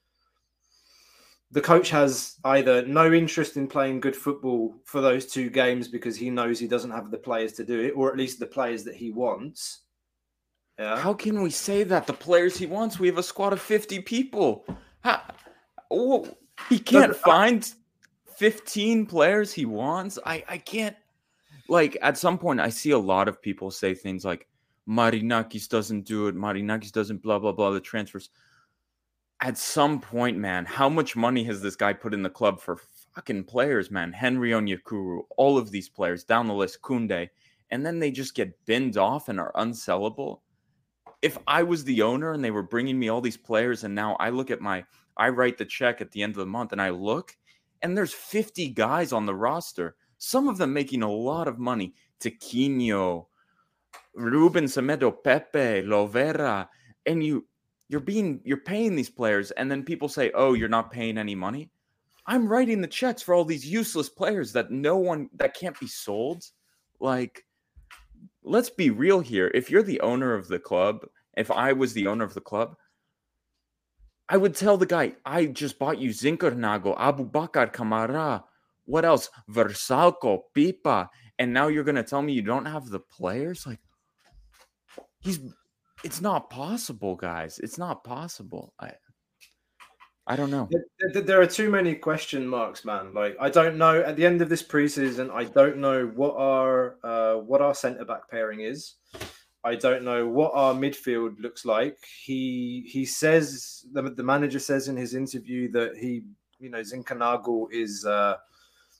the 1.51 1.61
coach 1.61 1.89
has 1.89 2.35
either 2.43 2.85
no 2.85 3.11
interest 3.11 3.57
in 3.57 3.67
playing 3.67 3.99
good 3.99 4.15
football 4.15 4.75
for 4.85 5.01
those 5.01 5.25
two 5.25 5.49
games 5.49 5.87
because 5.87 6.15
he 6.15 6.29
knows 6.29 6.59
he 6.59 6.67
doesn't 6.67 6.91
have 6.91 7.09
the 7.09 7.17
players 7.17 7.53
to 7.53 7.65
do 7.65 7.79
it 7.81 7.91
or 7.95 8.11
at 8.11 8.17
least 8.17 8.39
the 8.39 8.45
players 8.45 8.83
that 8.83 8.95
he 8.95 9.11
wants 9.11 9.79
yeah 10.79 10.97
How 10.97 11.13
can 11.13 11.41
we 11.41 11.49
say 11.49 11.83
that 11.83 12.07
the 12.07 12.13
players 12.13 12.57
he 12.57 12.65
wants? 12.65 12.99
We 12.99 13.07
have 13.07 13.17
a 13.17 13.23
squad 13.23 13.53
of 13.53 13.61
50 13.61 13.99
people. 13.99 14.65
How, 15.01 15.21
oh, 15.91 16.37
he 16.69 16.79
can't 16.79 17.15
find 17.15 17.69
15 18.37 19.05
players 19.05 19.51
he 19.53 19.65
wants. 19.65 20.17
I, 20.25 20.43
I 20.47 20.57
can't. 20.57 20.95
Like, 21.67 21.97
at 22.01 22.17
some 22.17 22.37
point, 22.37 22.59
I 22.59 22.69
see 22.69 22.91
a 22.91 22.97
lot 22.97 23.27
of 23.27 23.41
people 23.41 23.69
say 23.69 23.93
things 23.93 24.25
like, 24.25 24.47
Marinakis 24.87 25.69
doesn't 25.69 26.05
do 26.05 26.27
it. 26.27 26.35
Marinakis 26.35 26.91
doesn't 26.91 27.21
blah, 27.21 27.37
blah, 27.37 27.51
blah, 27.51 27.69
the 27.71 27.79
transfers. 27.79 28.29
At 29.41 29.57
some 29.57 29.99
point, 29.99 30.37
man, 30.37 30.65
how 30.65 30.89
much 30.89 31.15
money 31.15 31.43
has 31.43 31.61
this 31.61 31.75
guy 31.75 31.93
put 31.93 32.13
in 32.13 32.23
the 32.23 32.29
club 32.29 32.59
for 32.59 32.79
fucking 33.13 33.43
players, 33.43 33.91
man? 33.91 34.11
Henry 34.11 34.51
Onyekuru, 34.51 35.21
all 35.37 35.57
of 35.57 35.69
these 35.69 35.89
players 35.89 36.23
down 36.23 36.47
the 36.47 36.53
list, 36.53 36.81
Kunde, 36.81 37.29
and 37.69 37.85
then 37.85 37.99
they 37.99 38.09
just 38.09 38.33
get 38.33 38.65
binned 38.65 38.97
off 38.97 39.29
and 39.29 39.39
are 39.39 39.53
unsellable 39.53 40.39
if 41.21 41.37
I 41.47 41.63
was 41.63 41.83
the 41.83 42.01
owner 42.01 42.33
and 42.33 42.43
they 42.43 42.51
were 42.51 42.63
bringing 42.63 42.97
me 42.97 43.09
all 43.09 43.21
these 43.21 43.37
players, 43.37 43.83
and 43.83 43.93
now 43.93 44.15
I 44.19 44.29
look 44.29 44.51
at 44.51 44.61
my, 44.61 44.85
I 45.17 45.29
write 45.29 45.57
the 45.57 45.65
check 45.65 46.01
at 46.01 46.11
the 46.11 46.23
end 46.23 46.31
of 46.31 46.37
the 46.37 46.45
month, 46.45 46.71
and 46.71 46.81
I 46.81 46.89
look, 46.89 47.35
and 47.81 47.97
there's 47.97 48.13
50 48.13 48.69
guys 48.69 49.11
on 49.11 49.25
the 49.25 49.35
roster, 49.35 49.95
some 50.17 50.47
of 50.47 50.57
them 50.57 50.73
making 50.73 51.03
a 51.03 51.11
lot 51.11 51.47
of 51.47 51.59
money. 51.59 51.93
Tiquinho, 52.19 53.27
Ruben 54.13 54.65
Semedo, 54.65 55.11
Pepe, 55.23 55.87
Lovera, 55.87 56.67
and 57.05 57.23
you, 57.23 57.47
you're 57.87 58.01
being, 58.01 58.41
you're 58.43 58.57
paying 58.57 58.95
these 58.95 59.09
players, 59.09 59.51
and 59.51 59.71
then 59.71 59.83
people 59.83 60.09
say, 60.09 60.31
"Oh, 60.35 60.53
you're 60.53 60.67
not 60.67 60.91
paying 60.91 61.17
any 61.17 61.35
money." 61.35 61.71
I'm 62.25 62.47
writing 62.47 62.81
the 62.81 62.87
checks 62.87 63.21
for 63.21 63.33
all 63.33 63.45
these 63.45 63.65
useless 63.65 64.09
players 64.09 64.51
that 64.53 64.69
no 64.69 64.97
one 64.97 65.29
that 65.35 65.55
can't 65.55 65.79
be 65.79 65.87
sold. 65.87 66.43
Like, 66.99 67.45
let's 68.49 68.69
be 68.69 68.89
real 68.89 69.19
here. 69.19 69.51
If 69.53 69.69
you're 69.69 69.83
the 69.83 70.01
owner 70.01 70.33
of 70.33 70.47
the 70.47 70.59
club, 70.59 71.05
if 71.37 71.51
I 71.51 71.73
was 71.73 71.93
the 71.93 72.07
owner 72.07 72.23
of 72.23 72.33
the 72.33 72.41
club, 72.41 72.75
I 74.27 74.37
would 74.37 74.55
tell 74.55 74.77
the 74.77 74.85
guy, 74.85 75.13
I 75.25 75.45
just 75.45 75.79
bought 75.79 75.99
you 75.99 76.09
Zinkernagel, 76.09 76.95
Abu 76.99 77.25
Bakar, 77.25 77.67
Kamara, 77.67 78.43
what 78.85 79.05
else? 79.05 79.29
Versalco, 79.49 80.41
Pipa. 80.55 81.09
And 81.37 81.53
now 81.53 81.67
you're 81.67 81.83
going 81.83 81.95
to 81.95 82.03
tell 82.03 82.21
me 82.21 82.33
you 82.33 82.41
don't 82.41 82.65
have 82.65 82.89
the 82.89 82.99
players? 82.99 83.65
Like, 83.65 83.79
he's, 85.19 85.39
it's 86.03 86.21
not 86.21 86.49
possible, 86.49 87.15
guys. 87.15 87.59
It's 87.59 87.77
not 87.77 88.03
possible. 88.03 88.73
I, 88.79 88.93
I 90.29 90.35
don't 90.35 90.51
know. 90.51 90.69
There- 91.13 91.41
are 91.41 91.47
too 91.47 91.71
many 91.71 91.95
question 91.95 92.47
marks, 92.47 92.85
man. 92.85 93.15
Like 93.15 93.35
I 93.39 93.49
don't 93.49 93.79
know. 93.79 94.01
At 94.01 94.15
the 94.15 94.27
end 94.27 94.43
of 94.43 94.49
this 94.49 94.61
preseason, 94.61 95.31
I 95.31 95.45
don't 95.45 95.77
know 95.77 96.05
what 96.05 96.35
our 96.37 96.97
uh, 97.03 97.35
what 97.37 97.61
our 97.63 97.73
centre 97.73 98.05
back 98.05 98.29
pairing 98.29 98.59
is. 98.61 98.93
I 99.63 99.73
don't 99.75 100.03
know 100.03 100.27
what 100.27 100.51
our 100.53 100.75
midfield 100.75 101.39
looks 101.39 101.65
like. 101.65 101.97
He 102.23 102.87
he 102.87 103.05
says 103.05 103.85
the, 103.91 104.03
the 104.03 104.23
manager 104.23 104.59
says 104.59 104.87
in 104.87 104.95
his 104.95 105.15
interview 105.15 105.71
that 105.71 105.97
he 105.97 106.21
you 106.59 106.69
know 106.69 106.81
Zinkernagel 106.81 107.65
is 107.71 108.05
uh, 108.05 108.35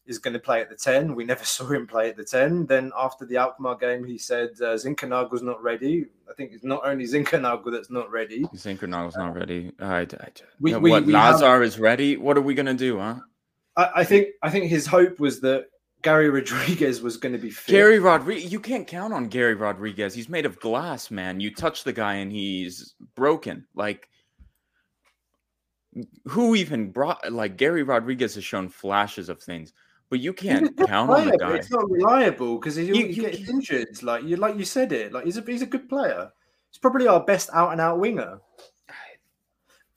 is 0.10 0.18
going 0.20 0.34
to 0.34 0.40
play 0.40 0.60
at 0.60 0.70
the 0.70 0.76
ten. 0.76 1.16
We 1.16 1.24
never 1.24 1.44
saw 1.56 1.68
him 1.68 1.88
play 1.88 2.10
at 2.10 2.18
the 2.18 2.26
ten. 2.26 2.66
Then 2.66 2.92
after 2.98 3.26
the 3.26 3.38
Alkmaar 3.38 3.76
game, 3.78 4.04
he 4.04 4.18
said 4.18 4.50
uh, 4.62 4.78
not 4.84 5.64
ready. 5.64 6.06
I 6.30 6.34
think 6.34 6.52
it's 6.54 6.64
not 6.64 6.82
only 6.86 7.06
Zinkernagel 7.06 7.72
that's 7.72 7.90
not 7.90 8.12
ready. 8.12 8.44
Zinkernagel's 8.56 9.16
not 9.18 9.36
ready. 9.36 9.72
I, 9.80 10.02
I, 10.02 10.08
We- 10.60 10.76
we- 10.76 10.92
what? 10.92 11.06
we 11.06 11.14
have- 11.14 11.36
Lazar 11.42 11.64
is 11.64 11.80
ready. 11.80 12.18
What 12.18 12.38
are 12.38 12.42
we 12.42 12.54
going 12.54 12.66
to 12.66 12.74
do, 12.74 13.00
huh? 13.00 13.16
I, 13.78 13.90
I 13.98 14.04
think 14.04 14.28
I 14.44 14.50
think 14.50 14.66
his 14.66 14.86
hope 14.86 15.20
was 15.20 15.40
that 15.42 15.66
Garry 16.02 16.30
Rodrigues 16.38 17.02
was 17.02 17.18
going 17.18 17.34
to 17.34 17.40
be 17.40 17.52
fit. 17.52 17.72
Garry 17.72 18.00
Rodrigues, 18.00 18.52
you 18.52 18.60
can't 18.60 18.88
count 18.88 19.14
on 19.14 19.28
Garry 19.28 19.56
Rodrigues. 19.56 20.14
He's 20.14 20.30
made 20.30 20.46
of 20.46 20.60
glass, 20.60 21.12
man. 21.12 21.40
You 21.40 21.54
touch 21.54 21.84
the 21.84 21.94
guy 21.94 22.16
and 22.16 22.32
he's 22.32 22.96
broken. 23.16 23.66
Like, 23.76 24.08
who 26.26 26.56
even 26.56 26.92
brought, 26.92 27.32
like, 27.32 27.58
Garry 27.58 27.84
Rodrigues 27.84 28.36
has 28.36 28.44
shown 28.44 28.70
flashes 28.70 29.28
of 29.28 29.42
things, 29.42 29.74
but 30.10 30.20
you 30.20 30.34
can't 30.34 30.76
count 30.78 31.10
on 31.10 31.22
player, 31.24 31.32
the 31.32 31.38
guy. 31.38 31.56
It's 31.56 31.72
not 31.72 31.90
reliable 31.90 32.58
because 32.60 32.76
he, 32.76 32.86
You- 32.86 33.08
you 33.08 33.22
gets 33.24 33.50
injured. 33.50 34.04
Like 34.04 34.24
you, 34.24 34.36
like 34.38 34.58
you 34.58 34.66
said 34.66 34.92
it. 34.92 35.14
Like 35.14 35.26
he's 35.26 35.38
a 35.38 35.42
he's 35.42 35.62
a 35.62 35.68
good 35.68 35.88
player. 35.88 36.32
He's 36.72 36.78
probably 36.80 37.08
our 37.08 37.24
best 37.24 37.50
out 37.54 37.72
and 37.72 37.82
out 37.82 38.00
winger. 38.00 38.40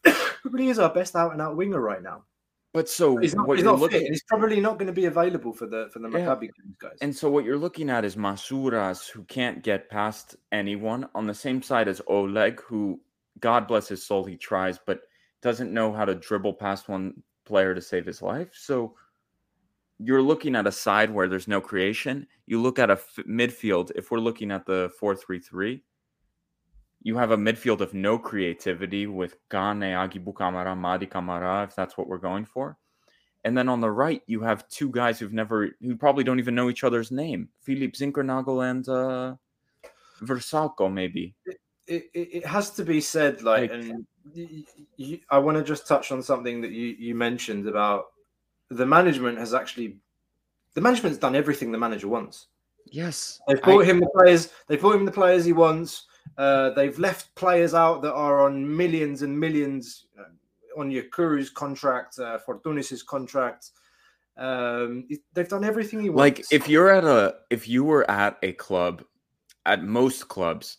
probably 0.42 0.68
is 0.68 0.78
our 0.78 0.92
best 0.92 1.16
out 1.16 1.32
and 1.32 1.40
out 1.40 1.56
winger 1.56 1.80
right 1.80 2.02
now. 2.02 2.24
But 2.72 2.88
so 2.88 3.18
He's 3.18 3.34
not, 3.34 3.46
what 3.46 3.58
he's 3.58 3.64
you're 3.64 3.72
not 3.72 3.80
looking 3.80 4.00
fit. 4.00 4.08
He's 4.08 4.22
probably 4.22 4.58
not 4.58 4.78
going 4.78 4.86
to 4.86 4.94
be 4.94 5.04
available 5.04 5.52
for 5.52 5.66
the 5.66 5.90
for 5.92 5.98
the 5.98 6.08
Yeah. 6.08 6.20
Maccabi 6.20 6.48
guys. 6.80 6.96
And 7.02 7.14
so 7.14 7.30
what 7.30 7.44
you're 7.44 7.58
looking 7.58 7.90
at 7.90 8.04
is 8.04 8.16
Masuras, 8.16 9.06
who 9.08 9.24
can't 9.24 9.62
get 9.62 9.90
past 9.90 10.36
anyone, 10.52 11.06
on 11.14 11.26
the 11.26 11.34
same 11.34 11.60
side 11.60 11.86
as 11.86 12.00
Oleg, 12.06 12.62
who, 12.62 12.98
God 13.40 13.68
bless 13.68 13.88
his 13.88 14.02
soul, 14.06 14.24
he 14.24 14.36
tries, 14.38 14.78
but 14.78 15.02
doesn't 15.42 15.72
know 15.72 15.92
how 15.92 16.06
to 16.06 16.14
dribble 16.14 16.54
past 16.54 16.88
one 16.88 17.22
player 17.44 17.74
to 17.74 17.82
save 17.82 18.06
his 18.06 18.22
life. 18.22 18.48
So 18.54 18.94
you're 20.04 20.22
looking 20.22 20.56
at 20.56 20.66
a 20.66 20.72
side 20.72 21.10
where 21.10 21.28
there's 21.28 21.48
no 21.48 21.60
creation. 21.60 22.26
You 22.46 22.60
look 22.60 22.78
at 22.78 22.90
a 22.90 22.94
f- 22.94 23.18
midfield. 23.28 23.90
If 23.94 24.10
we're 24.10 24.18
looking 24.20 24.50
at 24.50 24.66
the 24.66 24.90
four-three-three, 24.98 25.82
you 27.02 27.16
have 27.16 27.30
a 27.32 27.36
midfield 27.36 27.80
of 27.80 27.94
no 27.94 28.18
creativity 28.18 29.06
with 29.06 29.36
Gane, 29.50 29.80
Agibu 29.80 30.32
Kamara, 30.32 30.76
Madi 30.76 31.06
Kamara, 31.06 31.64
if 31.66 31.74
that's 31.74 31.96
what 31.98 32.06
we're 32.08 32.18
going 32.18 32.44
for. 32.44 32.78
And 33.44 33.58
then 33.58 33.68
on 33.68 33.80
the 33.80 33.90
right, 33.90 34.22
you 34.26 34.40
have 34.42 34.68
two 34.68 34.88
guys 34.90 35.18
who've 35.18 35.32
never, 35.32 35.70
who 35.80 35.96
probably 35.96 36.22
don't 36.24 36.38
even 36.38 36.54
know 36.54 36.70
each 36.70 36.84
other's 36.84 37.10
name 37.10 37.48
Philippe 37.60 37.98
Zinkernagel 37.98 38.70
and 38.70 38.88
uh, 38.88 39.34
Versalco, 40.22 40.92
maybe. 40.92 41.34
it, 41.46 42.04
it, 42.14 42.28
it 42.38 42.46
has 42.46 42.70
to 42.70 42.84
be 42.84 43.00
said 43.00 43.42
like, 43.42 43.72
Like- 43.72 43.80
and 43.80 44.06
y- 44.36 44.62
y- 44.98 45.20
i 45.30 45.38
want 45.38 45.56
to 45.58 45.64
just 45.64 45.88
touch 45.88 46.12
on 46.12 46.22
something 46.22 46.60
that 46.60 46.70
you 46.70 46.94
you 46.96 47.12
mentioned 47.16 47.66
about 47.66 48.04
the 48.76 48.86
management 48.86 49.38
has 49.38 49.54
actually 49.54 49.98
the 50.74 50.80
management's 50.80 51.18
done 51.18 51.34
everything 51.36 51.70
the 51.72 51.78
manager 51.78 52.08
wants. 52.08 52.48
Yes. 52.86 53.40
they've 53.46 53.58
I- 53.62 53.66
bought 53.66 53.84
him 53.86 54.00
the 54.00 54.10
players 54.16 54.50
they've 54.68 54.80
bought 54.80 54.96
him 54.96 55.04
the 55.04 55.12
players 55.12 55.44
he 55.44 55.52
wants. 55.52 56.06
Uh, 56.38 56.70
they've 56.70 56.98
left 56.98 57.34
players 57.34 57.74
out 57.74 58.00
that 58.02 58.14
are 58.14 58.42
on 58.46 58.76
millions 58.76 59.22
and 59.22 59.38
millions 59.38 60.06
uh, 60.18 60.24
Onyekuru's 60.80 61.50
contract 61.50 62.18
uh, 62.18 62.38
Fortunis's 62.46 63.02
contract. 63.02 63.70
Um, 64.38 65.06
they've 65.34 65.48
done 65.48 65.64
everything 65.64 66.00
he 66.00 66.08
wants. 66.08 66.18
like 66.20 66.52
if 66.52 66.68
you're 66.68 66.90
at 66.90 67.04
a 67.04 67.34
if 67.50 67.68
you 67.68 67.84
were 67.84 68.10
at 68.10 68.38
a 68.42 68.52
club 68.52 69.04
at 69.66 69.84
most 69.84 70.28
clubs 70.28 70.78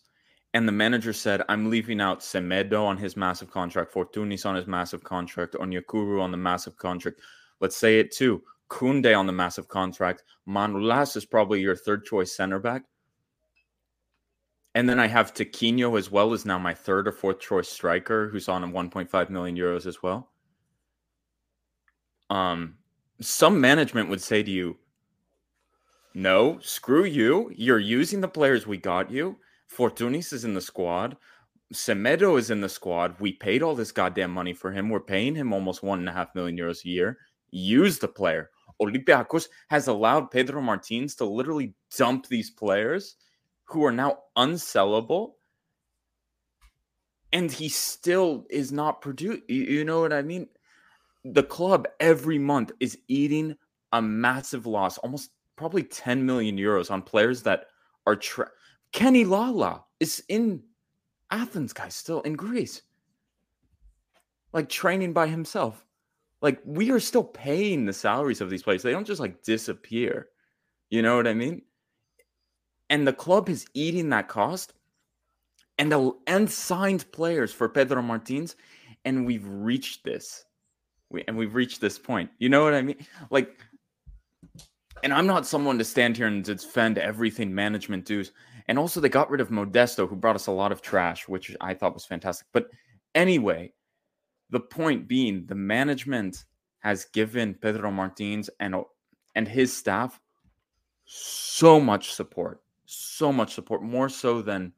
and 0.56 0.68
the 0.68 0.72
manager 0.72 1.14
said 1.14 1.44
i'm 1.50 1.70
leaving 1.70 2.02
out 2.02 2.20
semedo 2.22 2.84
on 2.84 2.98
his 2.98 3.16
massive 3.16 3.52
contract 3.52 3.94
fortunis 3.94 4.46
on 4.46 4.56
his 4.56 4.66
massive 4.66 5.04
contract 5.04 5.54
onyekuru 5.54 6.20
on 6.20 6.32
the 6.32 6.38
massive 6.38 6.76
contract 6.78 7.22
let's 7.64 7.76
say 7.76 8.00
it 8.00 8.12
too 8.12 8.44
kunde 8.70 9.18
on 9.18 9.26
the 9.26 9.34
massive 9.34 9.68
contract 9.68 10.24
manolas 10.48 11.18
is 11.18 11.26
probably 11.26 11.60
your 11.60 11.76
third 11.76 12.06
choice 12.06 12.36
center 12.36 12.60
back 12.60 12.84
and 14.76 14.88
then 14.88 15.00
i 15.00 15.08
have 15.08 15.34
Tiquinho 15.34 15.98
as 15.98 16.12
well 16.12 16.34
as 16.34 16.46
now 16.46 16.60
my 16.60 16.76
third 16.76 17.08
or 17.08 17.12
fourth 17.12 17.40
choice 17.40 17.70
striker 17.70 18.30
who's 18.30 18.48
on 18.48 18.64
a 18.64 18.68
1.5 18.68 19.30
million 19.32 19.58
euros 19.58 19.88
as 19.88 20.04
well 20.04 20.30
um 22.30 22.76
some 23.20 23.60
management 23.60 24.10
would 24.10 24.22
say 24.22 24.44
to 24.44 24.52
you 24.52 24.78
no, 26.14 26.60
screw 26.62 27.06
you. 27.06 27.52
You're 27.56 27.80
using 27.80 28.22
the 28.22 28.28
players 28.28 28.68
we 28.68 28.78
got 28.78 29.10
you. 29.10 29.38
Fortunis 29.76 30.32
is 30.32 30.46
in 30.46 30.54
the 30.54 30.62
squad. 30.62 31.18
Semedo 31.74 32.38
is 32.38 32.52
in 32.52 32.62
the 32.62 32.70
squad. 32.70 33.20
We 33.20 33.34
paid 33.34 33.64
all 33.64 33.74
this 33.74 33.92
goddamn 33.92 34.32
money 34.32 34.54
for 34.54 34.72
him. 34.72 34.90
We're 34.90 35.00
paying 35.00 35.34
him 35.34 35.54
almost 35.54 35.82
one 35.82 36.00
and 36.00 36.10
a 36.10 36.12
half 36.12 36.36
million 36.36 36.58
euros 36.58 36.86
a 36.86 36.90
year. 36.90 37.18
Use 37.54 38.00
the 38.00 38.08
player. 38.08 38.50
Olympiacos 38.82 39.48
has 39.70 39.88
allowed 39.88 40.32
Pedro 40.32 40.60
Martins 40.60 41.16
to 41.16 41.26
literally 41.26 41.76
dump 41.96 42.28
these 42.28 42.50
players 42.50 43.16
who 43.66 43.86
are 43.86 43.92
now 43.92 44.18
unsellable. 44.36 45.34
And 47.32 47.52
he 47.52 47.70
still 47.70 48.46
is 48.50 48.72
not 48.72 49.02
produced. 49.02 49.44
You 49.48 49.86
know 49.86 50.02
what 50.02 50.14
I 50.14 50.24
mean? 50.24 50.48
The 51.24 51.44
club 51.44 51.88
every 52.00 52.40
month 52.40 52.72
is 52.80 52.98
eating 53.08 53.56
a 53.92 54.02
massive 54.02 54.66
loss, 54.66 54.98
almost 54.98 55.30
probably 55.56 55.84
10 55.84 56.26
million 56.26 56.58
euros 56.58 56.90
on 56.90 57.04
players 57.04 57.44
that 57.44 57.68
are 58.08 58.16
tra- 58.16 58.50
Kenny 58.92 59.26
Lala 59.26 59.84
is 60.00 60.24
in 60.28 60.64
Athens, 61.30 61.72
guys, 61.72 61.94
still 61.96 62.22
in 62.22 62.34
Greece. 62.34 62.82
Like 64.52 64.70
training 64.70 65.14
by 65.14 65.28
himself. 65.28 65.86
Like 66.44 66.62
we 66.66 66.92
are 66.92 67.00
still 67.00 67.24
paying 67.24 67.86
the 67.86 67.94
salaries 67.94 68.42
of 68.42 68.50
these 68.52 68.62
players. 68.62 68.84
They 68.84 68.92
don't 68.92 69.08
just 69.08 69.22
like 69.22 69.42
disappear. 69.42 70.28
You 70.92 71.02
know 71.02 71.16
what 71.16 71.26
I 71.26 71.34
mean? 71.34 71.64
And 72.92 73.08
the 73.08 73.14
club 73.14 73.50
is 73.50 73.66
eating 73.74 74.10
that 74.10 74.28
cost 74.28 74.74
and 75.80 75.92
the 75.92 76.12
and 76.28 76.50
signed 76.52 77.12
players 77.12 77.52
for 77.52 77.70
Pedro 77.70 78.02
Martins, 78.02 78.56
and 79.06 79.26
we've 79.26 79.48
reached 79.48 80.04
this. 80.04 80.46
We, 81.10 81.24
and 81.28 81.38
we've 81.38 81.56
reached 81.56 81.82
this 81.82 81.98
point. 81.98 82.30
You 82.40 82.50
know 82.50 82.64
what 82.64 82.74
I 82.74 82.82
mean? 82.82 82.98
Like, 83.30 83.58
and 85.04 85.14
I'm 85.14 85.28
not 85.28 85.48
someone 85.48 85.78
to 85.78 85.84
stand 85.84 86.18
here 86.18 86.28
and 86.28 86.44
defend 86.44 86.98
everything 86.98 87.54
management 87.54 88.06
does. 88.06 88.32
And 88.68 88.78
also, 88.78 89.00
they 89.00 89.10
got 89.10 89.30
rid 89.30 89.42
of 89.42 89.50
Modesto, 89.50 90.08
who 90.08 90.16
brought 90.16 90.36
us 90.36 90.48
a 90.48 90.52
lot 90.52 90.72
of 90.72 90.82
trash, 90.82 91.28
which 91.28 91.56
I 91.62 91.74
thought 91.74 91.94
was 91.94 92.06
fantastic. 92.06 92.48
But 92.54 92.68
anyway, 93.16 93.74
the 94.54 94.60
point 94.60 95.08
being, 95.08 95.46
the 95.48 95.56
management 95.56 96.46
has 96.80 97.06
given 97.06 97.54
Pedro 97.56 97.90
Martins 97.92 98.50
and 98.60 98.76
and 99.36 99.48
his 99.48 99.76
staff 99.76 100.20
so 101.06 101.80
much 101.80 102.14
support, 102.14 102.62
so 102.86 103.32
much 103.34 103.54
support, 103.54 103.82
more 103.84 104.10
so 104.10 104.42
than 104.42 104.72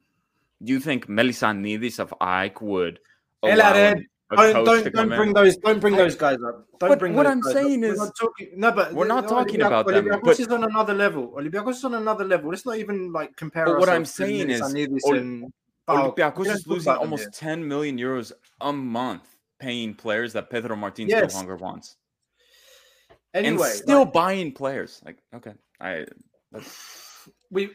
do 0.64 0.72
you 0.74 0.80
think 0.80 1.08
Melissanidis 1.08 2.00
of 2.00 2.14
Ike 2.22 2.62
would 2.62 3.00
Elared, 3.44 4.02
Don't 4.32 4.66
don't, 4.66 4.94
don't 4.94 5.10
bring 5.10 5.30
in? 5.30 5.34
those 5.34 5.58
don't 5.58 5.80
bring 5.80 5.96
those 5.96 6.16
guys 6.16 6.38
up. 6.48 6.66
Don't 6.80 6.90
But 6.90 7.00
bring 7.00 7.14
what 7.16 7.28
I'm 7.28 7.44
saying 7.44 7.84
up. 7.84 7.92
is- 7.92 8.00
we're 8.00 8.06
not 8.06 8.16
talking, 8.20 8.48
no, 8.56 8.72
but 8.72 8.94
we're 8.94 9.08
not 9.08 9.24
no, 9.26 9.30
talking 9.30 9.60
Olympiacos- 9.60 9.68
about 9.68 9.88
them, 9.88 10.06
Olympiacos 10.06 10.24
but- 10.24 10.40
is 10.40 10.48
on 10.48 10.64
another 10.64 10.94
level. 10.94 11.24
Olympiacos 11.38 11.76
is 11.80 11.86
on 11.86 11.94
another 11.96 12.26
level. 12.26 12.50
Let's 12.50 12.66
not 12.66 12.78
even 12.78 13.12
like 13.12 13.36
compare. 13.36 13.66
But 13.66 13.80
what 13.80 13.90
I'm 13.90 14.06
saying 14.06 14.50
is, 14.50 14.62
Melissanidis 14.62 15.02
Ol- 15.06 15.16
and 15.18 15.54
PAOK. 15.88 16.38
We 16.38 16.48
Olympiacos 16.48 16.48
is 16.56 16.66
losing 16.66 16.94
almost 16.94 17.24
here. 17.24 17.32
10 17.36 17.68
million 17.68 17.98
euros 18.00 18.32
a 18.62 18.74
month 18.74 19.35
paying 19.60 19.94
players 19.94 20.34
that 20.34 20.50
Pedro 20.50 20.76
Martinez 20.76 21.12
Yes. 21.12 21.34
no 21.34 21.40
longer 21.40 21.56
wants. 21.56 21.98
Anyway, 23.34 23.68
and 23.68 23.78
still 23.78 24.04
like, 24.04 24.14
buying 24.14 24.52
players. 24.54 25.02
Like, 25.06 25.18
okay. 25.36 25.54
I 25.82 26.06
that's, 26.52 27.30
we. 27.52 27.72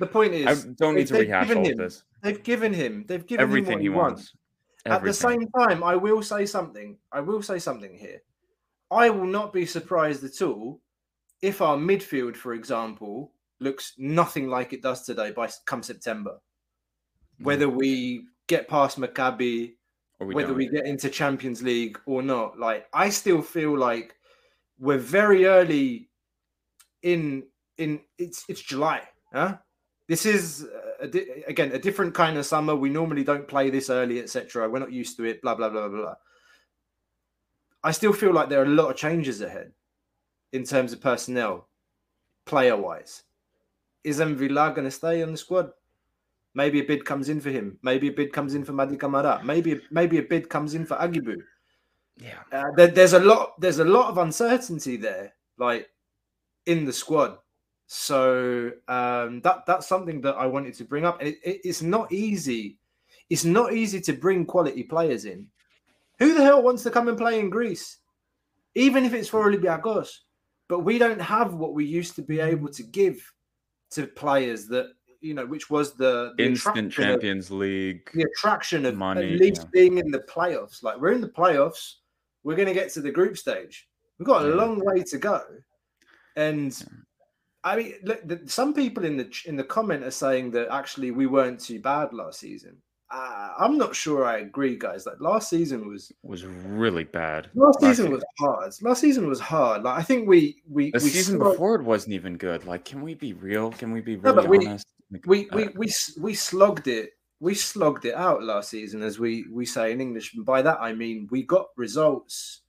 The 0.00 0.06
point 0.06 0.34
is, 0.34 0.46
I 0.46 0.68
don't 0.76 0.94
need 0.96 1.06
to 1.08 1.18
rehash 1.18 1.50
all 1.50 1.60
of 1.60 1.66
him- 1.66 1.76
this. 1.76 2.04
They've 2.22 2.42
given 2.42 2.72
him. 2.72 3.04
They've 3.06 3.24
given 3.24 3.42
Everything 3.42 3.72
him 3.72 3.74
what 3.74 3.80
he 3.80 3.84
he 3.84 3.88
wants. 3.90 4.34
wants. 4.86 4.96
At 4.96 5.04
the 5.04 5.12
same 5.12 5.48
time, 5.56 5.84
I 5.84 5.94
will 5.94 6.22
say 6.22 6.46
something. 6.46 6.98
I 7.12 7.20
will 7.20 7.42
say 7.42 7.58
something 7.58 7.96
here. 7.96 8.22
I 8.90 9.10
will 9.10 9.26
not 9.26 9.52
be 9.52 9.66
surprised 9.66 10.24
at 10.24 10.40
all 10.42 10.80
if 11.42 11.60
our 11.60 11.76
midfield, 11.76 12.36
for 12.36 12.54
example, 12.54 13.32
looks 13.60 13.94
nothing 13.98 14.48
like 14.48 14.72
it 14.72 14.82
does 14.82 15.04
today 15.04 15.30
by 15.30 15.48
come 15.66 15.82
September. 15.82 16.38
Whether 17.40 17.66
mm. 17.66 17.74
we 17.74 18.26
get 18.46 18.68
past 18.68 18.98
Maccabi, 18.98 19.74
we 20.20 20.34
whether 20.34 20.48
don't. 20.48 20.56
we 20.56 20.68
get 20.68 20.86
into 20.86 21.08
Champions 21.08 21.62
League 21.62 21.98
or 22.06 22.22
not, 22.22 22.58
like 22.58 22.86
I 22.92 23.08
still 23.10 23.42
feel 23.42 23.76
like 23.78 24.14
we're 24.78 24.98
very 24.98 25.46
early 25.46 26.10
in 27.02 27.44
in 27.76 28.00
it's 28.18 28.44
it's 28.48 28.60
July, 28.60 29.02
huh? 29.32 29.58
This 30.08 30.26
is 30.26 30.64
uh, 30.64 31.04
a 31.04 31.08
di- 31.08 31.44
again 31.46 31.72
a 31.72 31.78
different 31.78 32.14
kind 32.14 32.36
of 32.36 32.46
summer. 32.46 32.74
We 32.74 32.90
normally 32.90 33.24
don't 33.24 33.46
play 33.46 33.70
this 33.70 33.90
early, 33.90 34.20
etc. 34.20 34.68
We're 34.68 34.80
not 34.80 34.92
used 34.92 35.16
to 35.18 35.24
it. 35.24 35.40
Blah 35.42 35.54
blah 35.54 35.68
blah 35.68 35.88
blah 35.88 36.00
blah. 36.00 36.14
I 37.84 37.92
still 37.92 38.12
feel 38.12 38.32
like 38.32 38.48
there 38.48 38.60
are 38.60 38.66
a 38.66 38.68
lot 38.68 38.90
of 38.90 38.96
changes 38.96 39.40
ahead 39.40 39.72
in 40.52 40.64
terms 40.64 40.92
of 40.92 41.00
personnel, 41.00 41.68
player 42.44 42.76
wise. 42.76 43.22
Is 44.02 44.18
Villar 44.18 44.70
going 44.70 44.84
to 44.84 44.90
stay 44.90 45.22
on 45.22 45.32
the 45.32 45.38
squad? 45.38 45.70
Maybe 46.58 46.80
a 46.80 46.84
bid 46.84 47.04
comes 47.04 47.28
in 47.28 47.40
for 47.40 47.50
him. 47.50 47.78
Maybe 47.84 48.08
a 48.08 48.12
bid 48.12 48.32
comes 48.32 48.56
in 48.56 48.64
for 48.64 48.72
Madi 48.72 48.96
Kamara. 48.96 49.44
Maybe 49.44 49.80
maybe 49.92 50.18
a 50.18 50.24
bid 50.24 50.48
comes 50.48 50.74
in 50.74 50.84
for 50.84 50.96
Agibu. 50.96 51.36
Yeah. 52.16 52.40
Uh, 52.50 52.72
there, 52.76 52.88
there's 52.88 53.12
a 53.12 53.20
lot. 53.20 53.60
There's 53.60 53.78
a 53.78 53.84
lot 53.84 54.08
of 54.08 54.18
uncertainty 54.18 54.96
there, 54.96 55.34
like 55.56 55.88
in 56.66 56.84
the 56.84 56.92
squad. 56.92 57.38
So 57.86 58.72
um, 58.88 59.40
that 59.42 59.66
that's 59.68 59.86
something 59.86 60.20
that 60.22 60.34
I 60.34 60.46
wanted 60.46 60.74
to 60.74 60.84
bring 60.84 61.04
up. 61.04 61.20
And 61.20 61.28
it, 61.28 61.38
it, 61.44 61.60
it's 61.62 61.80
not 61.80 62.10
easy. 62.10 62.80
It's 63.30 63.44
not 63.44 63.72
easy 63.72 64.00
to 64.00 64.12
bring 64.12 64.44
quality 64.44 64.82
players 64.82 65.26
in. 65.26 65.46
Who 66.18 66.34
the 66.34 66.42
hell 66.42 66.64
wants 66.64 66.82
to 66.82 66.90
come 66.90 67.06
and 67.06 67.16
play 67.16 67.38
in 67.38 67.50
Greece, 67.50 67.98
even 68.74 69.04
if 69.04 69.14
it's 69.14 69.28
for 69.28 69.48
Olympiacos? 69.48 70.10
But 70.68 70.80
we 70.80 70.98
don't 70.98 71.20
have 71.20 71.54
what 71.54 71.72
we 71.72 71.84
used 71.84 72.16
to 72.16 72.22
be 72.22 72.40
able 72.40 72.70
to 72.70 72.82
give 72.82 73.32
to 73.92 74.08
players 74.08 74.66
that 74.66 74.88
you 75.20 75.34
know, 75.34 75.44
which 75.46 75.68
was 75.70 75.94
the, 75.94 76.32
the 76.36 76.46
Instant 76.46 76.76
attraction 76.88 77.02
of- 77.04 77.14
Champions 77.20 77.50
League. 77.50 78.08
the 78.14 78.22
attraction 78.22 78.86
of 78.86 78.96
Money, 78.96 79.34
at 79.34 79.40
least 79.40 79.62
yeah. 79.62 79.68
being 79.72 79.98
in 79.98 80.10
the 80.10 80.20
playoffs. 80.20 80.82
Like 80.82 81.00
we're 81.00 81.12
in 81.12 81.20
the 81.20 81.28
playoffs, 81.28 81.94
we're 82.44 82.56
going 82.56 82.68
to 82.68 82.74
get 82.74 82.90
to 82.94 83.00
the 83.00 83.10
group 83.10 83.36
stage. 83.36 83.88
We've 84.18 84.26
got 84.26 84.44
a 84.44 84.48
Yeah. 84.48 84.54
long 84.54 84.84
way 84.84 85.02
to 85.02 85.18
go, 85.18 85.42
and 86.36 86.76
I 87.64 87.76
mean, 87.76 87.94
look, 88.04 88.26
the, 88.26 88.40
some 88.46 88.72
people 88.74 89.04
in 89.04 89.16
the 89.16 89.28
in 89.46 89.56
the 89.56 89.64
comment 89.64 90.04
are 90.04 90.10
saying 90.10 90.52
that 90.52 90.68
actually 90.70 91.10
we 91.10 91.26
weren't 91.26 91.60
too 91.60 91.80
bad 91.80 92.12
last 92.12 92.40
season. 92.40 92.76
Uh, 93.10 93.50
I'm 93.58 93.78
not 93.78 93.96
sure 93.96 94.26
I 94.26 94.38
agree, 94.38 94.76
guys. 94.76 95.06
Like 95.06 95.20
last 95.20 95.48
season 95.50 95.88
was 95.88 96.12
was 96.22 96.44
really 96.44 97.04
bad. 97.04 97.48
last 97.54 97.80
Last 97.82 97.96
season 97.96 98.12
was 98.12 98.24
hard. 98.38 98.72
Last 98.82 99.00
season 99.00 99.28
was 99.28 99.40
hard. 99.40 99.82
Like 99.82 99.98
I 99.98 100.02
think 100.02 100.28
we 100.28 100.62
we 100.68 100.90
The 100.90 100.98
we 101.02 101.08
season 101.10 101.38
before 101.38 101.74
it 101.76 101.82
wasn't 101.82 102.12
even 102.14 102.36
good. 102.36 102.64
Like, 102.66 102.84
can 102.84 103.00
we 103.00 103.14
be 103.14 103.32
real? 103.32 103.70
Can 103.72 103.92
we 103.92 104.00
be 104.00 104.16
No, 104.16 104.22
really 104.32 104.36
but 104.36 104.48
we- 104.48 104.66
honest? 104.66 104.86
We 105.26 105.48
uh, 105.50 105.56
we 105.56 105.68
we 105.74 105.86
s- 105.88 106.18
we 106.20 106.34
slugged 106.34 106.88
it. 106.88 107.10
We 107.40 107.54
slogged 107.54 108.04
it 108.04 108.14
out 108.14 108.42
last 108.42 108.70
season, 108.70 109.02
as 109.02 109.18
we 109.18 109.46
we 109.50 109.64
say 109.64 109.92
in 109.92 110.00
English. 110.00 110.34
And 110.34 110.44
by 110.44 110.62
that 110.62 110.78
I 110.80 110.92
mean 110.92 111.28
we 111.30 111.42
got 111.42 111.68
results 111.76 112.62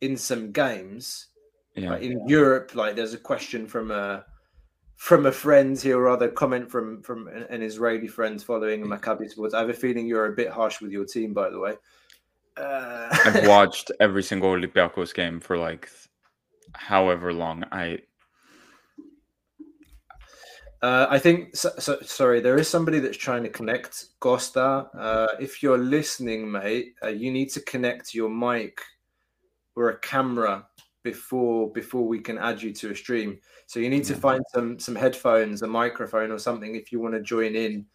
in 0.00 0.16
some 0.16 0.52
games 0.52 1.28
yeah. 1.74 1.90
like 1.90 2.02
in 2.02 2.26
Europe. 2.28 2.74
Like 2.74 2.96
there's 2.96 3.14
a 3.14 3.18
question 3.18 3.66
from 3.66 3.90
a 3.90 4.24
from 4.96 5.26
a 5.26 5.32
friend 5.32 5.78
here 5.78 5.98
or 5.98 6.08
other 6.08 6.28
comment 6.28 6.70
from 6.70 7.02
from 7.02 7.28
an, 7.28 7.62
Israeli 7.62 8.08
friend 8.08 8.42
following 8.42 8.84
Maccabi 8.84 9.28
sports. 9.28 9.54
I 9.54 9.60
have 9.60 9.68
a 9.68 9.74
feeling 9.74 10.06
you're 10.06 10.32
a 10.32 10.36
bit 10.36 10.50
harsh 10.50 10.80
with 10.80 10.90
your 10.90 11.04
team, 11.04 11.34
by 11.34 11.50
the 11.50 11.58
way. 11.58 11.74
Uh, 12.56 13.08
I've 13.24 13.46
watched 13.56 13.92
every 14.00 14.22
single 14.22 14.50
Olympiacos 14.50 15.14
game 15.14 15.40
for 15.40 15.58
like 15.58 15.90
however 16.72 17.32
long. 17.32 17.64
I 17.70 17.98
Uh, 20.82 21.06
I 21.08 21.18
think 21.18 21.56
so, 21.56 21.70
so, 21.78 21.98
sorry, 22.02 22.40
there 22.40 22.58
is 22.58 22.68
somebody 22.68 22.98
that's 22.98 23.16
trying 23.16 23.42
to 23.44 23.48
connect. 23.48 24.06
Costa, 24.20 24.88
uh, 24.94 25.28
if 25.40 25.62
you're 25.62 25.78
listening, 25.78 26.50
mate, 26.50 26.94
uh, 27.02 27.08
you 27.08 27.32
need 27.32 27.50
to 27.50 27.60
connect 27.60 28.14
your 28.14 28.28
mic 28.28 28.80
or 29.74 29.90
a 29.90 29.98
camera 30.00 30.66
before 31.02 31.70
before 31.72 32.06
we 32.06 32.18
can 32.18 32.36
add 32.36 32.60
you 32.60 32.72
to 32.72 32.90
a 32.90 32.94
stream. 32.94 33.38
So 33.66 33.80
you 33.80 33.88
need 33.88 34.04
to 34.04 34.14
find 34.14 34.44
some 34.52 34.78
some 34.78 34.94
headphones, 34.94 35.62
a 35.62 35.66
microphone, 35.66 36.30
or 36.30 36.38
something 36.38 36.74
if 36.74 36.92
you 36.92 37.00
want 37.00 37.14
to 37.14 37.22
join 37.22 37.56
in. 37.56 37.86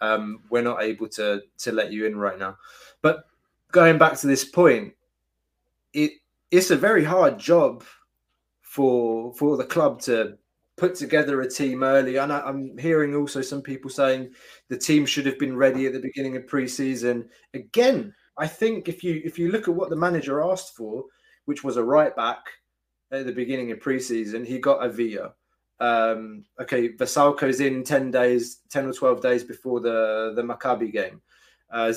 Um, 0.00 0.40
we're 0.50 0.62
not 0.62 0.82
able 0.82 1.08
to 1.08 1.42
to 1.58 1.72
let 1.72 1.92
you 1.92 2.06
in 2.06 2.16
right 2.16 2.38
now. 2.38 2.56
But 3.02 3.24
going 3.70 3.98
back 3.98 4.16
to 4.18 4.26
this 4.26 4.44
point, 4.44 4.94
it 5.92 6.12
it's 6.50 6.70
a 6.70 6.76
very 6.76 7.04
hard 7.04 7.38
job 7.38 7.84
for 8.62 9.34
for 9.34 9.56
the 9.56 9.64
club 9.64 10.00
to 10.02 10.38
put 10.80 10.94
together 10.94 11.42
a 11.42 11.50
team 11.50 11.82
early. 11.82 12.16
And 12.16 12.32
I, 12.32 12.40
I'm 12.40 12.76
hearing 12.78 13.14
also 13.14 13.42
some 13.42 13.60
people 13.60 13.90
saying 13.90 14.30
the 14.68 14.78
team 14.78 15.04
should 15.04 15.26
have 15.26 15.38
been 15.38 15.56
ready 15.56 15.86
at 15.86 15.92
the 15.92 16.00
beginning 16.00 16.36
of 16.36 16.46
preseason. 16.46 17.28
Again, 17.52 18.14
I 18.38 18.46
think 18.46 18.88
if 18.88 19.04
you 19.04 19.20
if 19.22 19.38
you 19.38 19.52
look 19.52 19.68
at 19.68 19.74
what 19.74 19.90
the 19.90 19.96
manager 19.96 20.42
asked 20.42 20.74
for, 20.74 21.04
which 21.44 21.62
was 21.62 21.76
a 21.76 21.84
right 21.84 22.16
back 22.16 22.40
at 23.12 23.26
the 23.26 23.32
beginning 23.32 23.70
of 23.70 23.78
preseason, 23.78 24.46
he 24.46 24.58
got 24.58 24.84
a 24.84 24.88
Villa. 24.88 25.34
Um, 25.80 26.44
okay, 26.60 26.88
Vasalko's 26.96 27.60
in 27.60 27.84
ten 27.84 28.10
days, 28.10 28.60
ten 28.70 28.86
or 28.86 28.92
twelve 28.94 29.20
days 29.20 29.44
before 29.44 29.80
the 29.80 30.32
the 30.34 30.42
Maccabi 30.42 30.90
game. 30.90 31.20
Uh, 31.70 31.92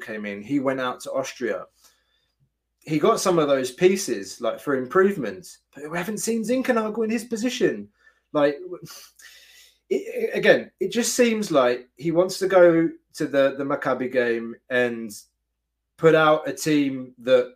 came 0.00 0.24
in. 0.24 0.42
He 0.42 0.60
went 0.60 0.80
out 0.80 1.00
to 1.00 1.12
Austria. 1.12 1.66
He 2.80 2.98
got 2.98 3.20
some 3.20 3.38
of 3.38 3.46
those 3.46 3.70
pieces 3.70 4.40
like 4.40 4.58
for 4.58 4.74
improvements, 4.76 5.58
but 5.74 5.90
we 5.90 5.98
haven't 5.98 6.18
seen 6.18 6.42
Zinkernagel 6.42 7.04
in 7.04 7.10
his 7.10 7.24
position. 7.24 7.88
Like 8.32 8.58
it, 9.90 10.30
again, 10.34 10.70
it 10.80 10.90
just 10.90 11.14
seems 11.14 11.50
like 11.50 11.88
he 11.96 12.10
wants 12.10 12.38
to 12.38 12.48
go 12.48 12.88
to 13.14 13.26
the 13.26 13.54
the 13.56 13.64
Maccabi 13.64 14.10
game 14.10 14.54
and 14.70 15.10
put 15.98 16.14
out 16.14 16.48
a 16.48 16.52
team 16.52 17.14
that 17.18 17.54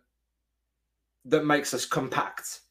that 1.25 1.45
makes 1.45 1.73
us 1.73 1.85
compact 1.85 2.61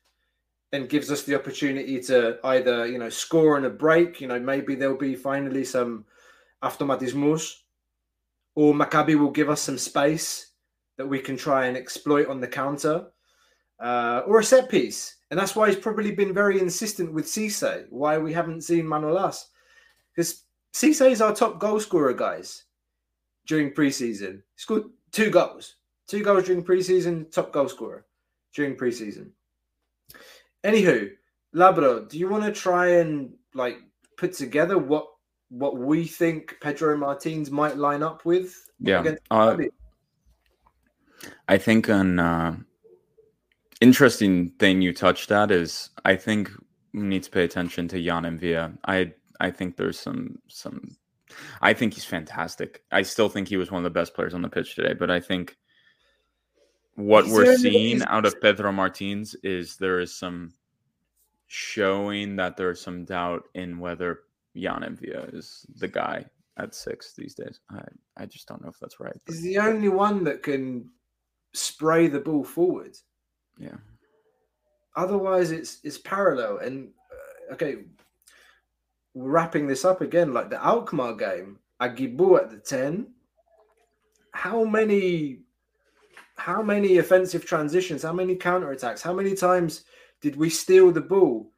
and 0.73 0.88
gives 0.88 1.11
us 1.11 1.23
the 1.23 1.35
opportunity 1.35 2.01
to 2.01 2.38
either 2.45 2.87
you 2.87 2.99
know 2.99 3.09
score 3.09 3.57
on 3.57 3.64
a 3.64 3.71
break. 3.71 4.21
You 4.21 4.29
know, 4.29 4.38
maybe 4.38 4.75
there'll 4.75 4.97
be 4.97 5.14
finally 5.14 5.64
some 5.64 6.05
automatismus, 6.62 7.53
or 8.55 8.75
Maccabi 8.75 9.19
will 9.19 9.31
give 9.31 9.51
us 9.51 9.62
some 9.62 9.79
space 9.79 10.53
that 10.97 11.07
we 11.07 11.19
can 11.19 11.37
try 11.37 11.66
and 11.66 11.77
exploit 11.77 12.29
on 12.29 12.40
the 12.40 12.49
counter, 12.49 13.07
uh, 13.81 14.23
or 14.27 14.41
a 14.41 14.45
set 14.45 14.69
piece. 14.69 15.17
And 15.31 15.39
that's 15.39 15.57
why 15.57 15.69
he's 15.69 15.79
probably 15.79 16.12
been 16.12 16.33
very 16.33 16.61
insistent 16.61 17.12
with 17.12 17.27
Cisse. 17.27 17.87
Why 17.91 18.19
we 18.19 18.33
haven't 18.33 18.62
seen 18.62 18.85
Manolas, 18.85 19.47
because 20.15 20.45
Cisse 20.73 21.11
is 21.11 21.21
our 21.21 21.35
top 21.35 21.59
goal 21.59 21.81
scorer, 21.81 22.12
guys. 22.12 22.65
During 23.47 23.73
preseason, 23.73 24.35
he 24.35 24.57
scored 24.57 24.85
two 25.12 25.31
goals, 25.31 25.77
two 26.09 26.23
goals 26.25 26.45
during 26.45 26.65
preseason, 26.65 27.31
top 27.31 27.53
goal 27.53 27.69
scorer 27.69 28.05
during 28.53 28.77
preseason. 28.77 29.31
Anywho, 30.65 31.11
Labro, 31.55 32.09
do 32.09 32.19
you 32.19 32.29
want 32.29 32.43
to 32.43 32.53
try 32.53 32.89
and 32.97 33.33
like 33.55 33.79
put 34.17 34.33
together 34.33 34.79
what 34.79 35.07
what 35.49 35.79
we 35.79 36.05
think 36.05 36.57
Pedro 36.61 36.97
Martins 36.97 37.51
might 37.53 37.77
line 37.77 38.03
up 38.03 38.25
with? 38.25 38.55
Yeah. 38.81 39.15
Uh, 39.31 39.57
I 41.49 41.57
think 41.59 41.89
an 41.89 42.19
uh, 42.19 42.57
interesting 43.81 44.51
thing 44.59 44.83
you 44.83 44.93
touched 44.93 45.31
at 45.31 45.51
is 45.51 45.91
I 46.05 46.17
think 46.17 46.51
we 46.93 47.03
need 47.03 47.23
to 47.25 47.31
pay 47.31 47.45
attention 47.45 47.89
to 47.89 47.99
Yann 47.99 48.25
Mvila. 48.25 48.77
I 48.87 49.12
I 49.41 49.51
think 49.51 49.77
there's 49.77 49.99
some 49.99 50.39
some 50.49 50.97
I 51.61 51.73
think 51.73 51.95
he's 51.95 52.05
fantastic. 52.05 52.83
I 52.93 53.03
still 53.03 53.29
think 53.29 53.49
he 53.49 53.57
was 53.57 53.71
one 53.71 53.81
of 53.81 53.85
the 53.85 53.99
best 53.99 54.15
players 54.15 54.35
on 54.35 54.43
the 54.43 54.49
pitch 54.49 54.75
today, 54.75 54.95
but 54.95 55.11
I 55.11 55.21
think 55.21 55.57
what 56.95 57.27
we're 57.27 57.57
seeing 57.57 58.03
out 58.05 58.25
of 58.25 58.41
Pedro 58.41 58.73
Martins 58.73 59.35
is 59.43 59.77
there 59.77 60.01
is 60.01 60.17
some 60.17 60.55
showing 61.47 62.37
that 62.37 62.57
there's 62.57 62.81
some 62.81 63.05
doubt 63.05 63.45
in 63.55 63.79
whether 63.79 64.21
Yann 64.55 64.83
Mvila 64.83 65.35
is 65.35 65.67
the 65.77 65.89
guy 65.89 66.25
at 66.57 66.75
six 66.75 67.12
these 67.15 67.35
days. 67.35 67.61
I, 67.71 67.83
I 68.17 68.27
just 68.27 68.49
don't 68.49 68.62
know 68.62 68.71
if 68.71 68.79
that's 68.81 68.99
right. 68.99 69.17
He's 69.27 69.43
the 69.43 69.59
only 69.59 69.89
one 69.89 70.25
that 70.25 70.43
can 70.43 70.91
spray 71.53 72.09
the 72.09 72.21
ball 72.21 72.45
forward. 72.45 72.97
Yeah. 73.59 73.77
Otherwise, 74.97 75.51
it's 75.51 75.79
it's 75.85 75.99
parallel. 75.99 76.59
And 76.59 76.90
uh, 77.51 77.55
okay, 77.55 77.85
wrapping 79.14 79.66
this 79.66 79.85
up 79.85 80.01
again, 80.01 80.33
like 80.33 80.51
the 80.51 80.62
Alkmaar 80.64 81.14
game, 81.14 81.59
Agibou 81.81 82.38
at 82.38 82.51
the 82.51 82.59
ten. 82.59 83.09
How 84.33 84.64
many, 84.64 85.40
how 86.37 86.62
many 86.62 86.99
offensive 86.99 87.47
transitions? 87.47 88.03
How 88.03 88.12
many 88.12 88.37
counter 88.37 88.71
attacks? 88.73 89.01
How 89.01 89.14
many 89.14 89.35
times 89.35 89.85
did 90.21 90.37
we 90.37 90.51
steal 90.51 90.92
the 90.92 91.01
ball, 91.01 91.51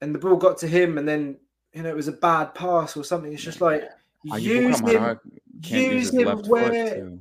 and 0.00 0.14
the 0.14 0.18
ball 0.18 0.36
got 0.36 0.58
to 0.58 0.66
him, 0.68 0.98
and 0.98 1.06
then 1.08 1.36
you 1.72 1.82
know 1.82 1.88
it 1.90 1.96
was 1.96 2.08
a 2.08 2.12
bad 2.12 2.54
pass 2.54 2.96
or 2.96 3.04
something? 3.04 3.32
It's 3.32 3.42
just 3.42 3.60
like 3.60 3.84
Ayubu 4.26 4.40
use 4.42 4.80
him, 4.80 5.20
use 5.62 5.72
use 5.92 6.14
him 6.14 6.38
where 6.48 6.94
too. 6.94 7.20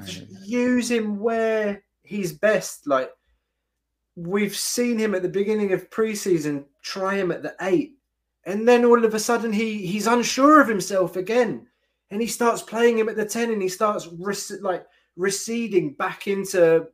I- 0.00 0.04
just 0.04 0.26
use 0.44 0.90
him 0.90 1.18
where 1.20 1.82
he's 2.02 2.32
best. 2.32 2.86
Like 2.86 3.10
we've 4.16 4.56
seen 4.56 4.98
him 4.98 5.14
at 5.14 5.22
the 5.22 5.28
beginning 5.28 5.72
of 5.72 5.90
preseason 5.90 6.64
try 6.82 7.16
him 7.16 7.30
at 7.30 7.42
the 7.42 7.54
eight, 7.62 7.98
and 8.44 8.66
then 8.66 8.84
all 8.84 9.04
of 9.04 9.14
a 9.14 9.18
sudden 9.18 9.52
he 9.52 9.86
he's 9.86 10.06
unsure 10.06 10.60
of 10.60 10.68
himself 10.68 11.16
again, 11.16 11.66
and 12.10 12.20
he 12.20 12.26
starts 12.26 12.62
playing 12.62 12.98
him 12.98 13.08
at 13.08 13.16
the 13.16 13.24
ten, 13.24 13.50
and 13.50 13.62
he 13.62 13.68
starts 13.68 14.08
rec- 14.18 14.60
like 14.60 14.86
receding 15.16 15.92
back 15.94 16.26
into 16.26 16.86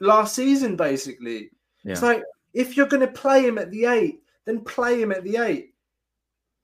last 0.00 0.34
season. 0.34 0.76
Basically, 0.76 1.50
it's 1.84 2.02
like 2.02 2.22
if 2.52 2.76
you're 2.76 2.86
going 2.86 3.06
to 3.06 3.12
play 3.12 3.46
him 3.46 3.58
at 3.58 3.70
the 3.70 3.86
eight, 3.86 4.20
then 4.44 4.60
play 4.60 5.00
him 5.00 5.12
at 5.12 5.24
the 5.24 5.36
eight. 5.38 5.74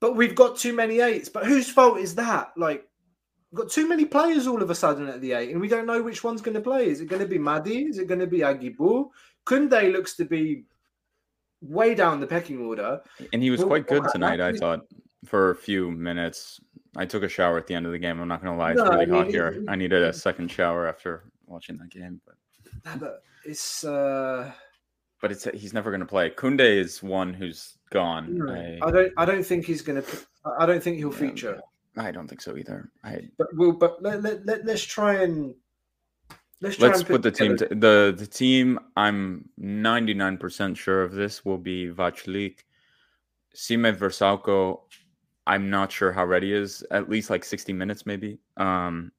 But 0.01 0.15
we've 0.15 0.35
got 0.35 0.59
too 0.59 0.75
many 0.75 1.01
eights. 1.01 1.31
But 1.31 1.47
whose 1.47 1.71
fault 1.71 1.99
is 1.99 2.15
that? 2.17 2.53
Like 2.57 2.87
We've 3.57 3.63
got 3.63 3.71
too 3.71 3.89
many 3.89 4.05
players 4.05 4.47
all 4.47 4.61
of 4.61 4.71
a 4.71 4.75
sudden 4.75 5.09
at 5.09 5.21
the 5.21 5.33
eight, 5.33 5.51
and 5.51 5.61
we 5.61 5.69
don't 5.69 5.87
know 5.87 6.03
which 6.03 6.25
one's 6.25 6.43
going 6.43 6.57
to 6.57 6.61
play. 6.61 6.89
Is 6.89 7.01
it 7.01 7.09
going 7.09 7.23
to 7.23 7.29
be 7.29 7.39
Mady? 7.39 7.89
Is 7.89 7.99
it 7.99 8.09
going 8.09 8.21
to 8.21 8.27
be 8.27 8.41
Agibou? 8.41 9.09
Kunde 9.47 9.93
looks 9.93 10.17
to 10.17 10.25
be 10.25 10.65
way 11.63 11.95
down 11.95 12.21
the 12.21 12.27
pecking 12.27 12.61
order. 12.61 13.01
And 13.33 13.43
he 13.43 13.51
was 13.51 13.61
Well, 13.61 13.69
quite 13.69 13.87
good 13.87 14.05
tonight, 14.11 14.41
I 14.41 14.53
thought, 14.53 14.81
for 15.25 15.51
a 15.51 15.57
few 15.57 15.91
minutes. 15.91 16.61
I 16.97 17.07
took 17.07 17.23
a 17.23 17.29
shower 17.29 17.59
at 17.59 17.67
the 17.67 17.75
end 17.75 17.87
of 17.87 17.93
the 17.93 17.99
game. 17.99 18.21
I'm 18.21 18.29
not 18.29 18.43
going 18.43 18.53
to 18.55 18.59
lie. 18.59 18.73
It's 18.73 18.83
No, 18.83 18.87
I 18.91 18.95
really 19.03 19.11
hot 19.11 19.27
here. 19.29 19.63
I 19.69 19.77
needed 19.77 20.03
a 20.03 20.13
second 20.13 20.51
shower 20.51 20.87
after 20.89 21.25
watching 21.47 21.77
that 21.79 21.91
game. 21.91 22.21
But 22.27 22.99
but 22.99 23.23
it's 23.45 23.85
uh, 23.85 24.51
but 25.21 25.31
it's 25.33 25.45
he's 25.55 25.73
never 25.73 25.91
going 25.91 26.01
to 26.01 26.07
play. 26.07 26.31
Kunde 26.31 26.61
is 26.61 27.03
one 27.03 27.35
who's 27.35 27.77
gone. 27.91 28.51
I, 28.51 28.79
I 28.83 28.91
don't 28.91 29.13
I 29.17 29.25
don't 29.25 29.45
think 29.45 29.65
he's 29.67 29.83
going 29.83 30.03
to. 30.03 30.09
I 30.59 30.67
don't 30.67 30.83
think 30.83 30.97
he'll 30.99 31.13
Yeah. 31.13 31.19
feature. 31.19 31.61
I 31.99 32.11
don't 32.11 32.29
think 32.29 32.43
so 32.43 32.57
either. 32.57 32.91
I, 33.05 33.29
But 33.39 33.49
we'll 33.55 33.73
but 33.73 34.03
let, 34.03 34.23
let, 34.23 34.45
let, 34.45 34.67
let's 34.67 34.83
try 34.85 35.23
and 35.23 35.55
let's 36.61 36.77
try 36.77 36.89
let's 36.89 37.01
and 37.01 37.09
put 37.09 37.23
the 37.23 37.31
team. 37.31 37.57
To, 37.57 37.69
the 37.69 38.15
the 38.17 38.27
team. 38.27 38.79
I'm 38.97 39.49
99 39.59 40.39
percent 40.39 40.77
sure 40.77 41.03
of 41.03 41.13
this 41.13 41.45
will 41.45 41.59
be 41.59 41.89
Vaclik, 41.89 42.65
Sime 43.55 43.95
Vrsaljko. 43.95 44.81
I'm 45.47 45.71
not 45.71 45.93
sure 45.93 46.13
how 46.13 46.25
ready 46.25 46.49
he 46.49 46.55
is. 46.55 46.85
At 46.91 47.09
least 47.09 47.31
like 47.31 47.45
60 47.45 47.73
minutes, 47.73 48.05
maybe. 48.05 48.39
Um, 48.57 49.13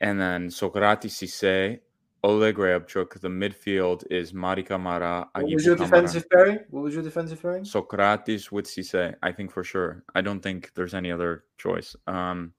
and 0.00 0.20
then 0.20 0.50
Socrates 0.50 1.14
Cisse, 1.14 1.80
Oleg 2.22 2.56
Reabciuk. 2.56 3.18
The 3.20 3.28
midfield 3.28 4.04
is 4.10 4.32
Mady 4.32 4.66
Camara, 4.66 5.28
What 5.34 5.44
was 5.46 5.64
your 5.64 5.76
defensive 5.76 6.28
pairing? 6.30 6.58
What 6.70 6.82
was 6.82 6.94
your 6.94 7.02
defensive 7.02 7.40
pairing? 7.40 7.64
Socrates 7.64 8.52
with 8.52 8.66
Cisse, 8.66 9.14
I 9.22 9.32
think 9.32 9.50
for 9.50 9.64
sure. 9.64 10.04
I 10.14 10.20
don't 10.20 10.40
think 10.40 10.72
there's 10.74 10.94
any 10.94 11.10
other 11.10 11.44
choice. 11.56 11.96
Um, 12.06 12.52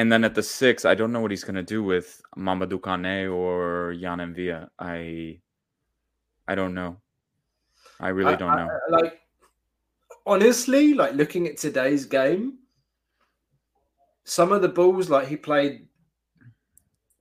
and 0.00 0.10
then 0.10 0.24
at 0.24 0.34
the 0.34 0.42
six, 0.42 0.86
I 0.86 0.94
don't 0.94 1.12
know 1.12 1.20
what 1.20 1.30
he's 1.30 1.44
going 1.44 1.56
to 1.56 1.62
do 1.62 1.82
with 1.82 2.22
Mamadou 2.34 2.82
Kane 2.82 3.28
or 3.28 3.92
Yann 3.92 4.18
Mvila. 4.18 4.70
I, 4.78 5.38
I 6.48 6.54
don't 6.54 6.72
know. 6.72 6.96
I 8.00 8.08
really 8.08 8.34
don't 8.34 8.48
I- 8.50 8.64
know. 8.64 8.70
I- 8.70 8.90
like 9.02 9.20
honestly, 10.24 10.94
like 10.94 11.12
looking 11.12 11.46
at 11.48 11.58
today's 11.58 12.06
game, 12.06 12.60
some 14.24 14.52
of 14.52 14.62
the 14.62 14.68
balls 14.68 15.10
like 15.10 15.28
he 15.28 15.36
played 15.36 15.86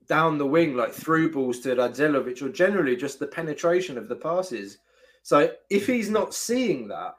down 0.07 0.37
the 0.37 0.47
wing, 0.47 0.77
like 0.77 0.93
through 0.93 1.33
balls 1.33 1.59
to 1.59 1.75
Randjelovic, 1.75 2.41
or 2.41 2.47
generally 2.47 2.95
just 2.95 3.19
the 3.19 3.27
penetration 3.27 3.97
of 3.97 4.07
the 4.07 4.15
passes. 4.15 4.77
So 5.23 5.51
if 5.69 5.85
he's 5.85 6.09
not 6.09 6.33
seeing 6.33 6.87
that, 6.87 7.15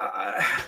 I, 0.00 0.62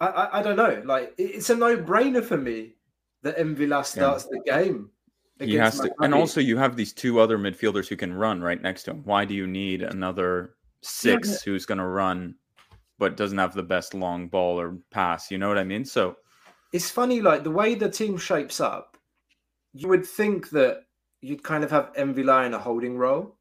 I, 0.00 0.06
I, 0.06 0.38
I 0.38 0.42
don't 0.42 0.56
know. 0.56 0.82
Like 0.84 1.14
it's 1.18 1.50
a 1.50 1.56
no-brainer 1.56 2.24
for 2.24 2.36
me 2.36 2.74
that 3.22 3.36
Mvila 3.36 3.84
starts 3.84 4.24
the 4.24 4.40
game. 4.46 4.90
he 5.38 5.54
has 5.54 5.78
to, 5.80 5.92
and 6.00 6.14
also 6.14 6.40
you 6.40 6.56
have 6.56 6.76
these 6.76 6.92
two 6.92 7.20
other 7.20 7.38
midfielders 7.38 7.86
who 7.86 7.96
can 7.96 8.12
run 8.14 8.40
right 8.40 8.60
next 8.60 8.84
to 8.84 8.92
him. 8.92 9.02
Why 9.04 9.24
do 9.24 9.34
you 9.34 9.46
need 9.46 9.82
another 9.82 10.54
six 10.82 11.42
who's 11.42 11.66
going 11.66 11.78
to 11.78 11.86
run, 11.86 12.34
but 12.98 13.16
doesn't 13.16 13.38
have 13.38 13.54
the 13.54 13.62
best 13.62 13.94
long 13.94 14.28
ball 14.28 14.58
or 14.58 14.78
pass? 14.90 15.30
You 15.30 15.38
know 15.38 15.48
what 15.48 15.58
I 15.58 15.64
mean? 15.64 15.84
So 15.84 16.16
it's 16.72 16.90
funny, 16.90 17.20
like 17.20 17.44
the 17.44 17.50
way 17.50 17.74
the 17.74 17.90
team 17.90 18.16
shapes 18.16 18.60
up, 18.60 18.96
you 19.72 19.88
would 19.88 20.06
think 20.06 20.50
that 20.50 20.84
you'd 21.20 21.42
kind 21.42 21.64
of 21.64 21.70
have 21.70 21.92
Mvila 21.94 22.46
in 22.46 22.54
a 22.54 22.58
holding 22.58 22.96
role, 22.96 23.36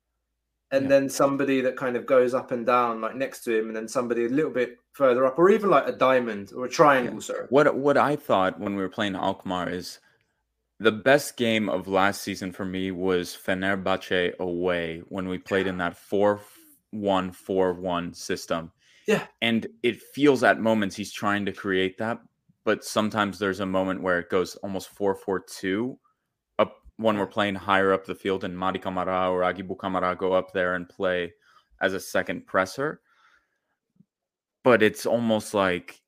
and 0.72 0.84
Yeah. 0.84 0.90
then 0.90 1.10
somebody 1.10 1.62
that 1.62 1.76
kind 1.76 1.96
of 1.96 2.06
goes 2.06 2.34
up 2.34 2.52
and 2.52 2.66
down, 2.66 3.02
like 3.02 3.16
next 3.16 3.44
to 3.46 3.58
him, 3.58 3.68
and 3.68 3.76
then 3.76 3.88
somebody 3.88 4.26
a 4.26 4.30
little 4.30 4.52
bit 4.52 4.78
further 4.94 5.26
up, 5.26 5.38
or 5.40 5.50
even 5.50 5.70
like 5.70 5.88
a 5.88 5.92
diamond 5.92 6.52
or 6.56 6.66
a 6.66 6.70
triangle. 6.70 7.20
Sorry, 7.22 7.46
What 7.50 7.76
what 7.76 7.98
I 7.98 8.16
thought 8.16 8.60
when 8.60 8.76
we 8.76 8.82
were 8.82 8.90
playing 8.90 9.16
Alkmaar 9.16 9.70
is 9.70 10.00
the 10.80 10.92
best 10.92 11.36
game 11.38 11.68
of 11.70 11.88
last 11.88 12.22
season 12.22 12.52
for 12.54 12.66
me 12.66 12.92
was 12.92 13.36
Fenerbahce 13.36 14.38
away 14.38 15.02
when 15.10 15.28
we 15.28 15.38
played 15.38 15.68
in 15.68 15.78
that 15.80 15.98
4-1-4-1 16.94 18.16
system. 18.16 18.72
Yeah. 19.06 19.26
And 19.42 19.68
it 19.84 20.02
feels 20.02 20.44
at 20.44 20.60
moments 20.62 20.96
he's 20.96 21.12
trying 21.12 21.46
to 21.46 21.52
create 21.52 21.98
that, 21.98 22.20
but 22.64 22.84
sometimes 22.86 23.40
there's 23.40 23.60
a 23.60 23.66
moment 23.66 24.02
where 24.04 24.20
it 24.20 24.30
goes 24.30 24.56
almost 24.58 24.96
4-4-2 24.96 25.94
up 25.94 25.98
when 27.00 27.18
we're 27.18 27.26
playing 27.28 27.56
higher 27.56 27.94
up 27.94 28.06
the 28.06 28.14
field 28.14 28.44
and 28.44 28.56
Mady 28.56 28.82
Camara 28.82 29.32
or 29.32 29.42
Agibou 29.42 29.78
Camara 29.78 30.16
go 30.16 30.34
up 30.34 30.52
there 30.52 30.76
and 30.76 30.88
play 30.88 31.34
as 31.82 31.94
a 31.94 32.00
second 32.00 32.46
presser. 32.46 33.02
But 34.64 34.84
it's 34.84 35.06
almost 35.06 35.54
like 35.54 36.02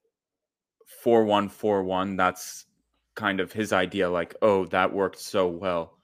4141 1.04 2.18
that's 2.18 2.66
kind 3.16 3.40
of 3.40 3.52
his 3.52 3.74
idea 3.74 4.10
like 4.10 4.36
oh 4.42 4.66
that 4.68 4.94
worked 4.94 5.20
so 5.20 5.48
well 5.48 5.98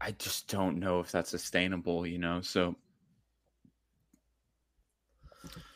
i 0.00 0.12
just 0.12 0.48
don't 0.48 0.78
know 0.78 1.00
if 1.00 1.10
that's 1.10 1.30
sustainable 1.30 2.06
you 2.06 2.18
know 2.18 2.40
so 2.40 2.74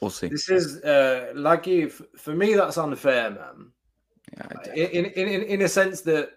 We'll 0.00 0.10
see. 0.10 0.28
This 0.28 0.48
is 0.48 0.82
uh, 0.82 1.32
like 1.34 1.66
if 1.66 2.00
for 2.16 2.34
me 2.34 2.54
that's 2.54 2.78
unfair, 2.78 3.30
man. 3.30 3.72
Yeah, 4.36 4.72
In, 4.74 5.06
in 5.06 5.28
in 5.28 5.42
in 5.42 5.62
a 5.62 5.68
sense 5.68 6.02
that 6.02 6.30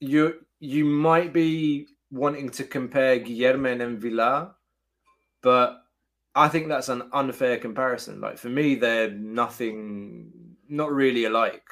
you 0.00 0.44
you 0.60 0.84
might 0.84 1.32
be 1.32 1.88
wanting 2.10 2.50
to 2.50 2.64
compare 2.64 3.18
Guilherme 3.18 3.80
and 3.80 4.00
Mvila, 4.00 4.52
but 5.42 5.82
I 6.34 6.48
think 6.48 6.68
that's 6.68 6.88
an 6.88 7.08
unfair 7.12 7.58
comparison. 7.58 8.20
Like 8.20 8.38
for 8.38 8.48
me, 8.48 8.74
they're 8.76 9.10
nothing, 9.10 10.30
not 10.68 10.92
really 10.92 11.24
alike. 11.24 11.64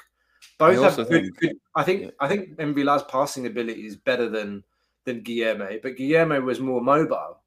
Both 0.58 0.74
have 0.76 0.84
also 0.84 1.04
good, 1.04 1.10
think- 1.22 1.38
good. 1.38 1.56
I 1.74 1.84
think 1.84 2.02
yeah. 2.02 2.10
I 2.20 2.28
think 2.28 2.56
Mvila's 2.56 3.04
passing 3.04 3.46
ability 3.46 3.86
is 3.86 3.96
better 3.96 4.28
than 4.28 4.64
than 5.04 5.22
Guilherme, 5.22 5.80
but 5.82 5.96
Guilherme 5.96 6.42
was 6.42 6.60
more 6.60 6.80
mobile. 6.80 7.40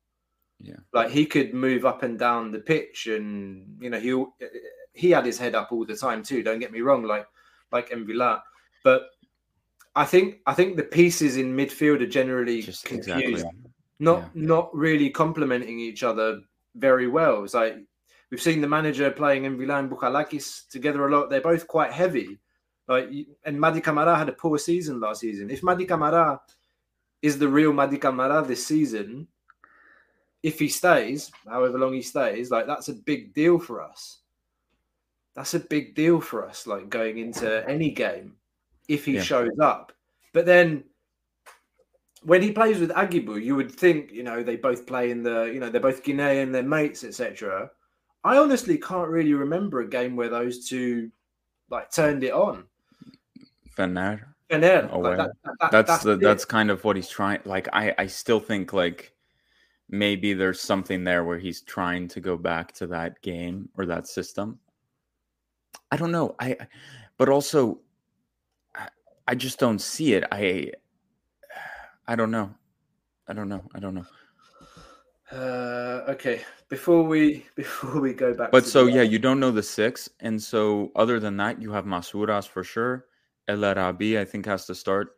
Yeah. 0.63 0.75
like 0.93 1.09
he 1.09 1.25
could 1.25 1.55
move 1.55 1.85
up 1.85 2.03
and 2.03 2.19
down 2.19 2.51
the 2.51 2.59
pitch, 2.59 3.07
and 3.07 3.77
you 3.81 3.89
know 3.89 3.99
he 3.99 4.23
he 4.93 5.09
had 5.09 5.25
his 5.25 5.39
head 5.39 5.55
up 5.55 5.71
all 5.71 5.85
the 5.85 5.95
time 5.95 6.21
too. 6.21 6.43
Don't 6.43 6.59
get 6.59 6.71
me 6.71 6.81
wrong, 6.81 7.03
like 7.03 7.25
like 7.71 7.89
Mvila, 7.89 8.41
but 8.83 9.09
I 9.95 10.05
think 10.05 10.39
I 10.45 10.53
think 10.53 10.77
the 10.77 10.83
pieces 10.83 11.37
in 11.37 11.55
midfield 11.55 12.01
are 12.01 12.07
generally 12.07 12.61
just 12.61 12.85
confused 12.85 13.25
exactly. 13.25 13.59
not 13.99 14.19
Yeah. 14.19 14.29
not 14.33 14.75
really 14.75 15.09
complementing 15.09 15.79
each 15.79 16.03
other 16.03 16.41
very 16.75 17.07
well. 17.07 17.43
It's 17.43 17.53
like 17.53 17.75
we've 18.29 18.41
seen 18.41 18.61
the 18.61 18.69
manager 18.69 19.11
playing 19.11 19.43
Mvila 19.43 19.79
and 19.79 19.91
Bouchalakis 19.91 20.69
together 20.69 21.07
a 21.07 21.11
lot. 21.11 21.29
They're 21.29 21.41
both 21.41 21.67
quite 21.67 21.91
heavy. 21.91 22.39
Like 22.87 23.09
and 23.43 23.57
Mady 23.57 23.83
Camara 23.83 24.17
had 24.17 24.29
a 24.29 24.33
poor 24.33 24.57
season 24.57 24.99
last 24.99 25.21
season. 25.21 25.49
If 25.49 25.61
Mady 25.61 25.87
Camara 25.87 26.41
is 27.21 27.37
the 27.37 27.47
real 27.47 27.73
Mady 27.73 27.99
Camara 27.99 28.43
this 28.45 28.65
season, 28.65 29.27
if 30.41 30.57
he 30.57 30.69
stays, 30.69 31.31
however 31.47 31.77
long 31.77 31.93
he 31.93 32.01
stays, 32.01 32.49
like 32.49 32.65
that's 32.65 32.87
a 32.87 32.93
big 32.93 33.33
deal 33.33 33.59
for 33.59 33.81
us. 33.81 34.19
That's 35.35 35.53
a 35.53 35.59
big 35.59 35.95
deal 35.95 36.19
for 36.19 36.45
us, 36.47 36.65
like 36.65 36.89
going 36.89 37.17
into 37.17 37.67
any 37.69 37.91
game 37.91 38.35
if 38.93 39.05
he 39.05 39.13
Yeah. 39.13 39.21
shows 39.23 39.57
up. 39.59 39.93
But 40.33 40.45
then 40.45 40.83
when 42.23 42.41
he 42.41 42.51
plays 42.51 42.79
with 42.79 42.91
Agibou, 42.91 43.43
you 43.43 43.55
would 43.55 43.71
think, 43.71 44.11
you 44.11 44.23
know, 44.23 44.43
they 44.43 44.55
both 44.55 44.85
play 44.85 45.11
in 45.11 45.23
the, 45.23 45.45
you 45.45 45.59
know, 45.59 45.69
they're 45.69 45.81
both 45.81 46.03
Guinean, 46.03 46.51
they're 46.51 46.61
mates, 46.63 47.03
etc. 47.03 47.69
I 48.23 48.37
honestly 48.37 48.77
can't 48.77 49.09
really 49.09 49.33
remember 49.33 49.81
a 49.81 49.87
game 49.89 50.15
where 50.15 50.29
those 50.29 50.67
two 50.67 51.11
like 51.69 51.89
turned 51.91 52.23
it 52.23 52.33
on. 52.33 52.65
Fener. 53.75 54.25
Fener, 54.49 54.89
Oh, 54.91 54.99
like, 54.99 55.17
wow. 55.17 55.29
that- 55.43 55.71
that- 55.71 55.71
That's 55.87 56.03
the 56.03 56.17
that's 56.17 56.43
kind 56.45 56.69
of 56.69 56.83
what 56.83 56.95
he's 56.97 57.09
trying. 57.09 57.39
Like 57.45 57.67
I 57.73 57.95
I 57.97 58.07
still 58.07 58.39
think 58.41 58.73
like 58.73 59.13
maybe 59.89 60.33
there's 60.33 60.59
something 60.59 61.03
there 61.03 61.23
where 61.23 61.39
he's 61.39 61.61
trying 61.61 62.07
to 62.09 62.19
go 62.19 62.37
back 62.37 62.73
to 62.73 62.87
that 62.87 63.21
game 63.21 63.69
or 63.77 63.85
that 63.85 64.07
system. 64.07 64.59
I 65.91 65.97
don't 65.97 66.11
know. 66.11 66.35
I 66.39 66.57
but 67.17 67.29
also 67.29 67.79
I, 69.31 69.35
just 69.35 69.59
don't 69.59 69.79
see 69.79 70.13
it. 70.13 70.25
I 70.31 70.71
I 72.07 72.15
don't 72.15 72.31
know. 72.31 72.53
I 73.27 73.33
don't 73.33 73.47
know. 73.47 73.63
I 73.73 73.79
don't 73.79 73.95
know. 73.95 74.05
Uh, 75.31 76.03
okay, 76.09 76.41
before 76.67 77.03
we 77.03 77.45
before 77.55 78.01
we 78.01 78.13
go 78.13 78.33
back, 78.33 78.51
But 78.51 78.65
so 78.65 78.85
the- 78.85 78.91
yeah, 78.91 79.01
you 79.03 79.19
don't 79.19 79.39
know 79.39 79.51
the 79.51 79.63
six, 79.63 80.09
and 80.19 80.41
so 80.41 80.91
other 80.95 81.19
than 81.19 81.37
that, 81.37 81.61
you 81.61 81.71
have 81.71 81.85
Masouras 81.85 82.47
for 82.47 82.63
sure. 82.63 83.05
El 83.47 83.63
Arabi, 83.63 84.19
I 84.19 84.25
think, 84.25 84.45
has 84.45 84.65
to 84.65 84.75
start, 84.75 85.17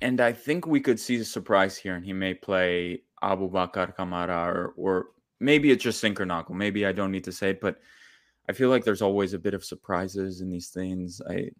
and 0.00 0.20
I 0.20 0.32
think 0.32 0.66
we 0.66 0.80
could 0.80 0.98
see 0.98 1.16
a 1.16 1.24
surprise 1.24 1.76
here, 1.76 1.94
and 1.94 2.04
he 2.04 2.12
may 2.12 2.34
play 2.34 3.02
Abubakar 3.22 3.94
Kamara, 3.94 4.46
or, 4.48 4.74
or 4.76 5.06
maybe 5.40 5.70
it's 5.70 5.84
just 5.84 6.02
Zinkernagel. 6.02 6.50
Maybe 6.50 6.86
I 6.86 6.92
don't 6.92 7.12
need 7.12 7.24
to 7.24 7.32
say 7.32 7.50
it, 7.50 7.60
but 7.60 7.76
I 8.48 8.52
feel 8.52 8.68
like 8.70 8.84
there's 8.84 9.02
always 9.02 9.32
a 9.34 9.38
bit 9.38 9.54
of 9.54 9.64
surprises 9.64 10.40
in 10.40 10.50
these 10.50 10.68
things. 10.68 11.20
I 11.28 11.50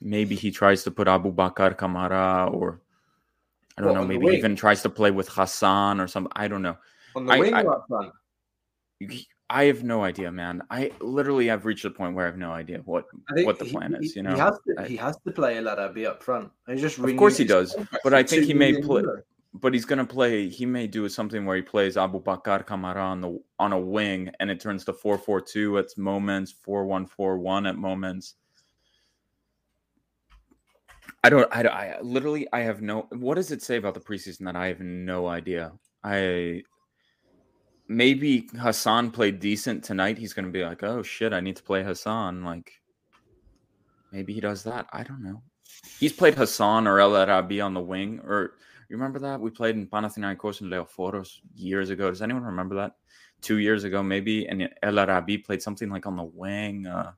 maybe 0.00 0.34
he 0.34 0.50
tries 0.50 0.82
to 0.84 0.90
put 0.90 1.08
Abubakar 1.08 1.76
Kamara, 1.76 2.52
or 2.52 2.80
I 3.76 3.82
don't 3.82 3.92
What, 3.94 4.00
know, 4.00 4.06
maybe 4.06 4.26
even 4.36 4.56
tries 4.56 4.82
to 4.82 4.88
play 4.90 5.10
with 5.10 5.28
Hassan 5.28 6.00
or 6.00 6.08
something. 6.08 6.32
I 6.36 6.48
don't 6.48 6.62
know. 6.62 6.76
on 7.16 7.26
the 7.26 7.32
I- 7.32 7.38
wing 7.38 7.54
I- 7.54 7.62
or 7.62 7.74
up. 7.74 8.14
I 9.50 9.64
have 9.64 9.82
no 9.82 10.04
idea, 10.04 10.30
man. 10.30 10.62
I 10.70 10.92
literally 11.00 11.46
have 11.46 11.64
reached 11.64 11.84
a 11.86 11.90
point 11.90 12.14
where 12.14 12.26
I 12.26 12.28
have 12.28 12.36
no 12.36 12.52
idea 12.52 12.80
what 12.84 13.06
what 13.44 13.58
the 13.58 13.64
he- 13.64 13.72
plan 13.72 13.96
he, 13.98 14.06
is. 14.06 14.14
You 14.16 14.22
he 14.22 14.28
know, 14.28 14.36
has 14.36 14.58
to, 14.66 14.74
I- 14.82 14.86
he 14.86 14.96
has 14.96 15.16
to 15.26 15.30
play 15.32 15.56
El 15.56 15.68
Arabi 15.68 16.04
up 16.06 16.22
front. 16.22 16.50
He 16.66 16.76
just 16.76 16.98
Of 16.98 17.16
course 17.16 17.36
he 17.38 17.44
does, 17.44 17.74
but 18.04 18.12
I 18.12 18.22
think 18.22 18.44
he 18.44 18.52
may 18.54 18.80
play- 18.82 19.02
euro. 19.02 19.22
but 19.54 19.72
he's 19.72 19.86
gonna 19.86 20.04
play. 20.04 20.48
He 20.48 20.66
may 20.66 20.86
do 20.86 21.08
something 21.08 21.46
where 21.46 21.56
he 21.56 21.62
plays 21.62 21.96
Abubakar 21.96 22.66
Kamara 22.66 22.96
on 23.12 23.20
the 23.22 23.40
on 23.58 23.72
a 23.72 23.78
wing, 23.80 24.30
and 24.38 24.50
it 24.50 24.60
turns 24.60 24.84
to 24.84 24.92
four 24.92 25.16
four 25.16 25.40
two 25.40 25.78
at 25.78 25.96
moments, 25.96 26.52
four 26.52 26.84
one 26.84 27.06
four 27.06 27.38
one 27.38 27.64
at 27.64 27.76
moments. 27.76 28.34
I 31.24 31.30
don't. 31.30 31.48
I, 31.54 31.62
I 31.62 32.00
literally. 32.00 32.46
I 32.52 32.60
have 32.60 32.80
no. 32.80 33.06
What 33.10 33.34
does 33.34 33.50
it 33.50 33.62
say 33.62 33.76
about 33.76 33.94
the 33.94 34.00
preseason 34.00 34.44
that 34.44 34.56
I 34.56 34.68
have 34.68 34.80
no 34.80 35.26
idea? 35.26 35.72
I 36.04 36.62
maybe 37.88 38.48
Hassan 38.56 39.10
played 39.10 39.40
decent 39.40 39.82
tonight. 39.82 40.18
He's 40.18 40.32
gonna 40.32 40.48
be 40.48 40.64
like, 40.64 40.82
oh 40.82 41.02
shit, 41.02 41.32
I 41.32 41.40
need 41.40 41.56
to 41.56 41.62
play 41.62 41.82
Hassan. 41.82 42.44
Like 42.44 42.72
maybe 44.12 44.32
he 44.32 44.40
does 44.40 44.62
that. 44.64 44.86
I 44.92 45.02
don't 45.02 45.22
know. 45.22 45.42
He's 45.98 46.12
played 46.12 46.34
Hassan 46.34 46.86
or 46.86 47.00
El 47.00 47.16
Arabi 47.16 47.60
on 47.60 47.74
the 47.74 47.80
wing, 47.80 48.20
or 48.24 48.54
you 48.88 48.96
remember 48.96 49.18
that 49.18 49.40
we 49.40 49.50
played 49.50 49.74
in 49.74 49.86
Panathinaikos 49.86 50.60
and 50.60 50.72
Leoforos 50.72 51.38
years 51.56 51.90
ago. 51.90 52.10
Does 52.10 52.22
anyone 52.22 52.44
remember 52.44 52.76
that? 52.76 52.92
Two 53.40 53.58
years 53.58 53.84
ago, 53.84 54.02
maybe, 54.02 54.48
and 54.48 54.68
El 54.82 54.98
Arabi 54.98 55.38
played 55.38 55.62
something 55.62 55.90
like 55.90 56.06
on 56.06 56.16
the 56.16 56.24
wing. 56.24 56.86
Uh, 56.86 57.12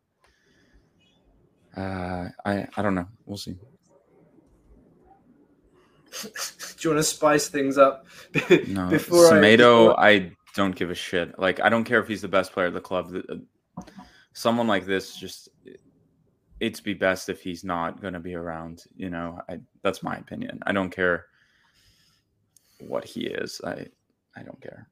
uh, 1.77 2.29
I 2.45 2.67
I 2.77 2.83
don't 2.83 2.95
know. 2.95 3.09
We'll 3.25 3.39
see. 3.39 3.57
Do 6.23 6.89
you 6.89 6.91
want 6.91 6.99
to 6.99 7.03
spice 7.05 7.49
things 7.49 7.79
up? 7.79 8.07
No, 8.69 8.89
before 8.89 9.29
I- 9.29 9.33
Semedo, 9.33 9.95
I, 9.99 10.33
don't 10.55 10.75
give 10.75 10.91
a 10.91 10.95
shit. 10.95 11.39
Like 11.39 11.61
I 11.61 11.69
don't 11.69 11.85
care 11.85 12.01
if 12.01 12.09
he's 12.09 12.23
the 12.23 12.29
best 12.29 12.53
player 12.53 12.67
of 12.67 12.75
the 12.75 12.81
club. 12.81 13.15
Someone 14.33 14.67
like 14.67 14.85
this, 14.87 15.17
just 15.17 15.49
it's 16.59 16.81
be 16.81 16.95
best 16.95 17.29
if 17.29 17.41
he's 17.41 17.65
not 17.65 18.01
going 18.01 18.15
to 18.15 18.21
be 18.21 18.35
around. 18.35 18.85
You 18.97 19.11
know, 19.11 19.41
I, 19.49 19.61
that's 19.83 20.03
my 20.03 20.17
opinion. 20.17 20.61
I 20.67 20.73
don't 20.73 20.91
care 20.91 21.27
what 22.81 23.05
he 23.05 23.27
is. 23.27 23.61
I 23.65 23.87
I 24.37 24.43
don't 24.43 24.61
care. 24.61 24.89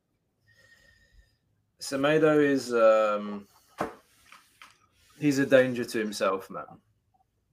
Semedo 1.80 2.42
is 2.42 2.72
um, 2.72 3.46
he's 5.18 5.38
a 5.38 5.46
danger 5.46 5.84
to 5.84 5.98
himself, 5.98 6.50
man. 6.50 6.64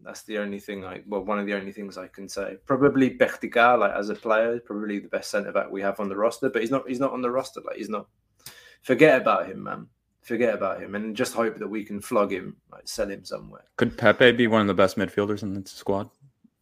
That's 0.05 0.21
the 0.23 0.37
only 0.37 0.59
thing 0.59 0.85
I 0.85 1.01
well, 1.07 1.23
one 1.23 1.39
of 1.39 1.47
the 1.47 1.55
only 1.55 1.71
things 1.71 1.97
I 1.97 2.07
can 2.07 2.29
say. 2.29 2.57
Probably 2.65 3.09
Bertica, 3.09 3.77
like 3.79 3.93
as 3.93 4.09
a 4.09 4.15
player, 4.15 4.59
probably 4.59 4.99
the 4.99 5.07
best 5.07 5.31
centre 5.31 5.51
back 5.51 5.71
we 5.71 5.81
have 5.81 5.99
on 5.99 6.09
the 6.09 6.15
roster, 6.15 6.49
but 6.49 6.61
he's 6.61 6.71
not 6.71 6.87
he's 6.87 6.99
not 6.99 7.11
on 7.11 7.21
the 7.21 7.31
roster. 7.31 7.61
Like 7.65 7.77
he's 7.77 7.89
not 7.89 8.07
forget 8.83 9.19
about 9.19 9.47
him, 9.47 9.63
man. 9.63 9.87
Forget 10.21 10.53
about 10.53 10.81
him 10.81 10.95
and 10.95 11.15
just 11.15 11.33
hope 11.33 11.57
that 11.57 11.67
we 11.67 11.83
can 11.83 11.99
flog 12.01 12.31
him, 12.31 12.55
like 12.71 12.87
sell 12.87 13.09
him 13.09 13.25
somewhere. 13.25 13.63
Could 13.77 13.97
Pepe 13.97 14.31
be 14.31 14.47
one 14.47 14.61
of 14.61 14.67
the 14.67 14.73
best 14.73 14.97
midfielders 14.97 15.43
in 15.43 15.53
the 15.53 15.67
squad? 15.67 16.09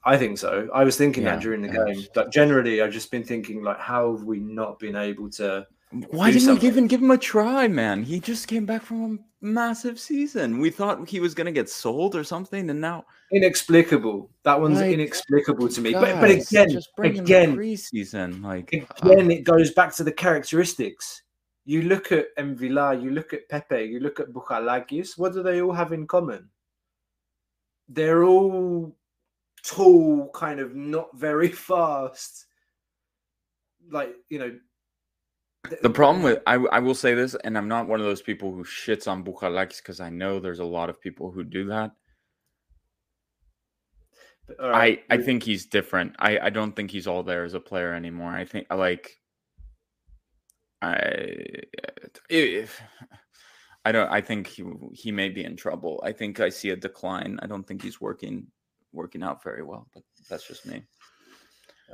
I 0.06 0.18
think 0.18 0.38
so. 0.38 0.70
I 0.74 0.84
was 0.84 0.98
thinking 0.98 1.24
Yeah, 1.24 1.36
that 1.36 1.42
during 1.42 1.62
the 1.62 1.70
yeah. 1.70 1.94
game. 1.94 2.06
But 2.14 2.32
generally 2.32 2.82
I've 2.82 2.92
just 2.92 3.12
been 3.12 3.24
thinking 3.24 3.64
like 3.64 3.80
how 3.80 4.16
have 4.16 4.24
we 4.24 4.40
not 4.40 4.80
been 4.80 4.96
able 4.96 5.30
to 5.32 5.66
Why 6.10 6.32
didn't 6.32 6.42
we 6.42 6.46
something. 6.48 6.68
even 6.68 6.88
give 6.88 7.02
him 7.02 7.12
a 7.12 7.18
try, 7.18 7.68
man? 7.68 8.04
He 8.04 8.20
just 8.20 8.48
came 8.48 8.66
back 8.66 8.82
from 8.82 9.20
a 9.42 9.46
massive 9.46 10.00
season. 10.00 10.60
We 10.60 10.70
thought 10.72 11.08
he 11.08 11.20
was 11.20 11.34
going 11.36 11.46
to 11.46 11.52
get 11.52 11.70
sold 11.70 12.16
or 12.16 12.24
something, 12.24 12.70
and 12.70 12.82
now 12.82 13.06
inexplicable. 13.32 14.30
That 14.44 14.60
one's 14.60 14.80
Like, 14.80 14.94
inexplicable 14.94 15.70
to 15.70 15.82
me. 15.82 15.94
but 15.94 16.20
but 16.20 16.32
again, 16.32 16.70
just 16.70 16.90
bring 16.96 17.16
him 17.16 17.24
again, 17.26 17.56
preseason, 17.56 18.44
like 18.44 18.74
uh, 18.74 19.08
again, 19.12 19.30
it 19.30 19.44
goes 19.44 19.72
back 19.72 19.94
to 19.96 20.04
the 20.04 20.12
characteristics. 20.12 21.22
You 21.66 21.84
look 21.84 22.12
at 22.12 22.36
Mvila, 22.38 23.02
you 23.02 23.12
look 23.12 23.32
at 23.34 23.48
Pepe, 23.48 23.84
you 23.84 24.00
look 24.00 24.20
at 24.20 24.30
Bouchalakis. 24.34 25.18
What 25.18 25.34
do 25.34 25.44
they 25.44 25.62
all 25.62 25.74
have 25.74 25.94
in 25.94 26.08
common? 26.08 26.50
They're 27.88 28.24
all 28.24 28.96
tall, 29.64 30.30
kind 30.34 30.60
of 30.60 30.76
not 30.76 31.16
very 31.16 31.50
fast. 31.70 32.48
Like 33.92 34.16
you 34.30 34.40
know, 34.40 34.58
The 35.82 35.90
problem 35.90 36.24
with 36.24 36.42
I, 36.46 36.56
I 36.56 36.80
will 36.80 36.96
say 36.96 37.14
this, 37.14 37.36
and 37.44 37.58
I'm 37.58 37.70
not 37.70 37.88
one 37.88 38.00
of 38.02 38.06
those 38.06 38.22
people 38.22 38.54
who 38.54 38.66
shits 38.66 39.08
on 39.08 39.24
Bouchalakis 39.24 39.78
because 39.78 40.02
I 40.02 40.10
know 40.10 40.40
there's 40.40 40.60
a 40.60 40.66
lot 40.66 40.90
of 40.90 41.00
people 41.00 41.32
who 41.32 41.44
do 41.44 41.66
that. 41.68 41.92
right, 44.60 45.04
I 45.10 45.16
I 45.16 45.18
think 45.20 45.44
he's 45.44 45.66
different. 45.66 46.16
I 46.20 46.38
I 46.40 46.50
don't 46.50 46.76
think 46.76 46.92
he's 46.92 47.08
all 47.08 47.24
there 47.24 47.46
as 47.46 47.54
a 47.54 47.62
player 47.62 47.94
anymore. 47.94 48.32
I 48.32 48.44
think 48.44 48.68
like 48.74 49.18
I 50.82 51.38
if 52.30 52.82
I 53.86 53.92
don't 53.94 54.12
I 54.12 54.20
think 54.20 54.48
he 54.48 54.66
he 54.92 55.12
may 55.14 55.30
be 55.30 55.46
in 55.46 55.56
trouble. 55.56 56.02
I 56.06 56.12
think 56.12 56.42
I 56.42 56.50
see 56.50 56.72
a 56.72 56.76
decline. 56.76 57.40
I 57.42 57.48
don't 57.48 57.66
think 57.66 57.82
he's 57.82 58.02
working 58.02 58.48
working 58.92 59.24
out 59.24 59.42
very 59.42 59.64
well, 59.64 59.88
but 59.94 60.04
that's 60.30 60.48
just 60.48 60.66
me. 60.66 60.84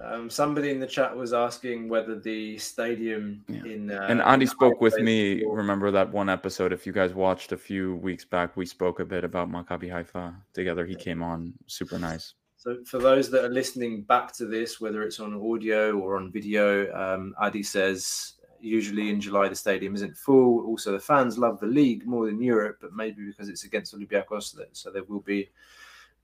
Um, 0.02 0.30
somebody 0.30 0.72
in 0.72 0.80
the 0.80 0.88
chat 0.88 1.16
was 1.16 1.34
asking 1.34 1.89
whether 1.89 2.18
the 2.20 2.58
stadium 2.58 3.43
Yeah. 3.47 3.66
in 3.66 3.91
uh, 3.91 4.08
and 4.10 4.22
Andy 4.22 4.43
in 4.43 4.50
spoke 4.50 4.82
with 4.82 4.97
me. 5.00 5.41
full. 5.43 5.56
Remember 5.56 5.91
that 5.91 6.12
one 6.12 6.30
episode? 6.30 6.72
If 6.72 6.86
you 6.88 6.93
guys 6.93 7.14
watched 7.14 7.52
a 7.52 7.58
few 7.58 7.95
weeks 7.95 8.24
back, 8.26 8.56
we 8.56 8.66
spoke 8.66 9.00
a 9.00 9.06
bit 9.06 9.24
about 9.24 9.50
Maccabi 9.50 9.91
Haifa 9.91 10.36
together. 10.54 10.86
He 10.86 10.95
came 10.95 11.22
on, 11.22 11.54
super 11.68 12.00
nice. 12.00 12.34
So 12.58 12.78
for 12.86 13.00
those 13.00 13.30
that 13.32 13.45
are 13.45 13.50
listening 13.50 14.02
back 14.04 14.34
to 14.34 14.45
this, 14.45 14.82
whether 14.82 15.04
it's 15.04 15.20
on 15.20 15.34
audio 15.34 15.97
or 15.97 16.18
on 16.18 16.32
video, 16.32 16.93
um, 16.93 17.34
Adi 17.39 17.64
says 17.64 18.34
usually 18.60 19.10
in 19.10 19.22
July 19.22 19.47
the 19.47 19.56
stadium 19.56 19.95
isn't 19.95 20.18
full. 20.18 20.66
Also, 20.66 20.91
the 20.91 21.00
fans 21.00 21.38
love 21.38 21.60
the 21.60 21.68
league 21.68 22.06
more 22.06 22.26
than 22.26 22.41
Europe, 22.41 22.78
but 22.82 22.93
maybe 22.93 23.26
because 23.26 23.47
it's 23.47 23.64
against 23.64 23.95
Olympiacos, 23.95 24.56
so 24.74 24.91
there 24.91 25.06
will 25.06 25.22
be 25.22 25.50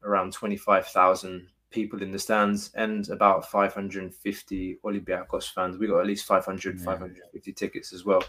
around 0.04 0.34
twenty 0.34 0.58
five 0.58 0.88
thousand 0.88 1.48
people 1.76 2.02
in 2.02 2.12
the 2.12 2.18
stands 2.18 2.72
and 2.76 3.10
about 3.10 3.52
550 3.52 4.80
Olympiacos 4.84 5.52
fans. 5.54 5.78
We 5.78 5.88
got 5.88 6.00
at 6.00 6.08
least 6.08 6.26
500, 6.26 6.80
Yeah. 6.80 6.86
550 6.86 7.54
tickets 7.54 7.94
as 7.94 8.06
well 8.06 8.24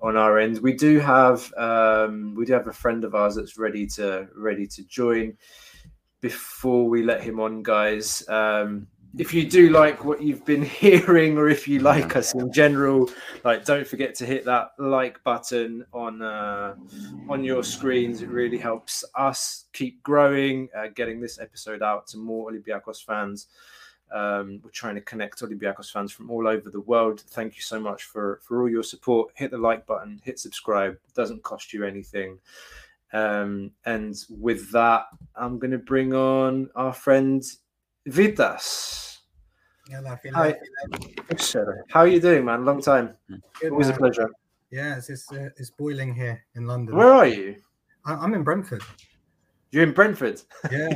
on 0.00 0.16
our 0.16 0.38
end. 0.38 0.58
We 0.60 0.74
do 0.74 1.00
have 1.00 1.52
um, 1.54 2.34
we 2.36 2.44
do 2.44 2.52
have 2.52 2.68
a 2.68 2.72
friend 2.72 3.02
of 3.04 3.14
ours 3.14 3.34
that's 3.34 3.56
ready 3.58 3.86
to 3.96 4.28
ready 4.36 4.66
to 4.68 4.84
join. 4.84 5.36
Before 6.20 6.86
we 6.86 7.02
let 7.02 7.22
him 7.22 7.40
on, 7.40 7.62
guys, 7.62 8.28
um, 8.28 8.86
if 9.18 9.34
you 9.34 9.48
do 9.48 9.70
like 9.70 10.04
what 10.04 10.22
you've 10.22 10.44
been 10.44 10.62
hearing, 10.82 11.36
or 11.36 11.48
if 11.48 11.66
you 11.66 11.80
like 11.80 12.16
us 12.16 12.34
in 12.34 12.52
general, 12.52 13.10
like 13.44 13.64
don't 13.64 13.86
forget 13.86 14.14
to 14.16 14.26
hit 14.26 14.44
that 14.44 14.72
like 14.78 15.22
button 15.24 15.84
on 15.92 16.22
uh, 16.22 16.74
on 17.28 17.42
your 17.44 17.64
screens. 17.64 18.22
It 18.22 18.28
really 18.28 18.58
helps 18.58 19.04
us 19.16 19.66
keep 19.72 20.02
growing, 20.02 20.68
uh, 20.76 20.88
getting 20.94 21.20
this 21.20 21.38
episode 21.38 21.82
out 21.82 22.06
to 22.08 22.18
more 22.18 22.50
Olympiacos 22.50 23.04
fans. 23.04 23.48
Um, 24.12 24.60
we're 24.64 24.70
trying 24.70 24.96
to 24.96 25.00
connect 25.00 25.40
Olympiacos 25.40 25.92
fans 25.92 26.10
from 26.10 26.30
all 26.30 26.48
over 26.48 26.68
the 26.68 26.80
world. 26.80 27.20
Thank 27.20 27.56
you 27.56 27.62
so 27.62 27.80
much 27.80 28.04
for 28.04 28.40
for 28.42 28.62
all 28.62 28.68
your 28.68 28.82
support. 28.82 29.32
Hit 29.34 29.50
the 29.50 29.58
like 29.58 29.86
button, 29.86 30.20
hit 30.24 30.38
subscribe. 30.38 30.92
It 30.92 31.14
doesn't 31.14 31.42
cost 31.42 31.72
you 31.72 31.84
anything. 31.84 32.38
Um, 33.12 33.72
and 33.84 34.16
with 34.28 34.70
that, 34.70 35.06
I'm 35.34 35.58
going 35.58 35.72
to 35.72 35.78
bring 35.78 36.14
on 36.14 36.70
our 36.76 36.92
friend 36.92 37.42
Vitas. 38.08 38.99
Hi. 40.34 40.54
How 41.88 42.00
are 42.00 42.06
you 42.06 42.20
doing, 42.20 42.44
man? 42.44 42.64
Long 42.64 42.80
time. 42.80 43.16
Good, 43.60 43.72
Always 43.72 43.88
a 43.88 43.92
pleasure. 43.92 44.30
Yeah, 44.70 44.98
it's 44.98 45.10
it's, 45.10 45.30
uh, 45.32 45.50
it's 45.56 45.70
boiling 45.70 46.14
here 46.14 46.44
in 46.54 46.66
London. 46.66 46.94
Where 46.94 47.12
are 47.12 47.26
you? 47.26 47.56
I, 48.04 48.14
I'm 48.14 48.34
in 48.34 48.44
Brentford. 48.44 48.82
You're 49.72 49.84
in 49.84 49.92
Brentford. 49.92 50.42
Yeah. 50.70 50.88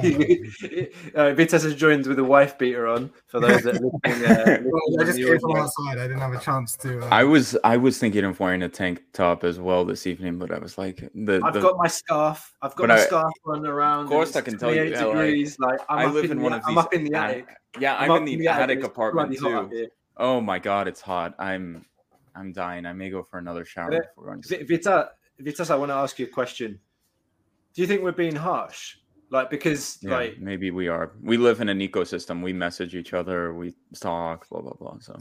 uh, 1.14 1.32
Vitas 1.32 1.62
has 1.62 1.76
joined 1.76 2.06
with 2.08 2.18
a 2.18 2.24
wife 2.24 2.58
beater 2.58 2.88
on. 2.88 3.10
For 3.28 3.38
those 3.38 3.62
that 3.62 3.76
are 3.76 3.80
listening, 4.04 4.30
uh, 4.30 4.58
Well, 4.64 5.00
I 5.00 5.04
just 5.04 5.18
came 5.18 5.38
from 5.38 5.56
outside. 5.56 5.98
I 5.98 6.08
didn't 6.08 6.18
have 6.18 6.32
a 6.32 6.40
chance 6.40 6.76
to. 6.78 7.00
Uh, 7.04 7.08
I 7.12 7.22
was 7.22 7.56
I 7.62 7.76
was 7.76 7.98
thinking 7.98 8.24
of 8.24 8.40
wearing 8.40 8.62
a 8.62 8.68
tank 8.68 9.02
top 9.12 9.44
as 9.44 9.60
well 9.60 9.84
this 9.84 10.08
evening, 10.08 10.38
but 10.38 10.50
I 10.50 10.58
was 10.58 10.76
like, 10.76 11.08
the, 11.14 11.40
I've 11.44 11.54
the 11.54 11.60
got 11.60 11.76
my 11.78 11.86
scarf. 11.86 12.52
I've 12.62 12.74
got 12.74 12.88
But 12.88 12.88
my 12.88 12.94
I- 12.96 13.06
scarf 13.06 13.32
on 13.46 13.64
around. 13.64 14.04
Of 14.04 14.10
course 14.10 14.34
I 14.34 14.40
can 14.40 14.58
tell 14.58 14.70
you, 14.74 14.90
28 14.90 14.92
yeah, 14.92 15.04
like, 15.04 15.14
degrees. 15.16 15.58
Like, 15.60 15.80
I'm 15.88 15.98
I 16.08 16.12
live 16.12 16.24
in 16.24 16.30
in 16.32 16.36
the, 16.38 16.42
one 16.42 16.52
of 16.54 16.62
I'm 16.66 16.76
up 16.78 16.92
in 16.92 17.04
the 17.04 17.14
at- 17.14 17.30
attic. 17.30 17.48
yeah, 17.78 17.96
I'm, 17.96 18.10
up 18.10 18.18
in 18.18 18.24
the, 18.24 18.48
attic, 18.48 18.62
attic 18.78 18.84
apartment 18.84 19.28
bloody 19.38 19.54
hot 19.54 19.64
up 19.66 19.70
too. 19.70 19.86
Oh 20.16 20.40
my 20.40 20.58
god, 20.58 20.88
it's 20.88 21.00
hot. 21.00 21.34
I'm 21.38 21.84
I'm 22.34 22.52
dying. 22.52 22.86
I 22.86 22.92
may 22.92 23.08
go 23.10 23.22
for 23.22 23.38
another 23.38 23.64
shower 23.64 23.92
Yeah. 23.92 24.00
before 24.00 24.24
going 24.26 24.42
to 24.42 24.48
sleep. 24.48 24.68
Vita, 24.68 25.10
Vitas, 25.40 25.70
I 25.70 25.76
want 25.76 25.90
to 25.90 25.94
ask 25.94 26.18
you 26.18 26.26
a 26.26 26.28
question. 26.28 26.80
Do 27.74 27.82
you 27.82 27.88
think 27.88 28.02
we're 28.02 28.12
being 28.12 28.36
harsh? 28.36 28.96
Like, 29.30 29.50
because 29.50 29.98
Yeah, 30.00 30.16
like 30.16 30.38
maybe 30.38 30.70
we 30.70 30.86
are. 30.86 31.12
We 31.20 31.36
live 31.36 31.60
in 31.60 31.68
an 31.68 31.80
ecosystem. 31.80 32.42
We 32.42 32.52
message 32.52 32.94
each 32.94 33.14
other. 33.14 33.52
We 33.52 33.74
talk. 33.98 34.48
Blah 34.48 34.60
blah 34.60 34.74
blah. 34.74 34.98
So 35.00 35.14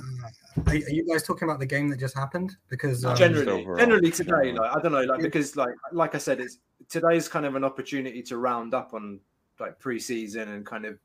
are, 0.67 0.73
are 0.73 0.75
you 0.75 1.05
guys 1.09 1.23
talking 1.23 1.47
about 1.47 1.59
the 1.59 1.65
game 1.65 1.89
that 1.89 1.99
just 1.99 2.15
happened? 2.15 2.55
Because 2.69 3.03
um, 3.05 3.15
generally, 3.15 3.51
overall, 3.51 3.77
generally 3.77 4.11
today, 4.11 4.29
generally. 4.29 4.53
like 4.53 4.77
I 4.77 4.81
don't 4.81 4.91
know, 4.91 5.01
like 5.01 5.21
because 5.21 5.55
like 5.55 5.73
like 5.91 6.13
I 6.13 6.19
said, 6.19 6.39
it's 6.39 6.59
today's 6.89 7.27
kind 7.27 7.45
of 7.45 7.55
an 7.55 7.63
opportunity 7.63 8.21
to 8.23 8.37
round 8.37 8.75
up 8.75 8.93
on 8.93 9.19
like 9.59 9.79
pre-season 9.79 10.49
and 10.49 10.65
kind 10.65 10.85
of 10.85 10.99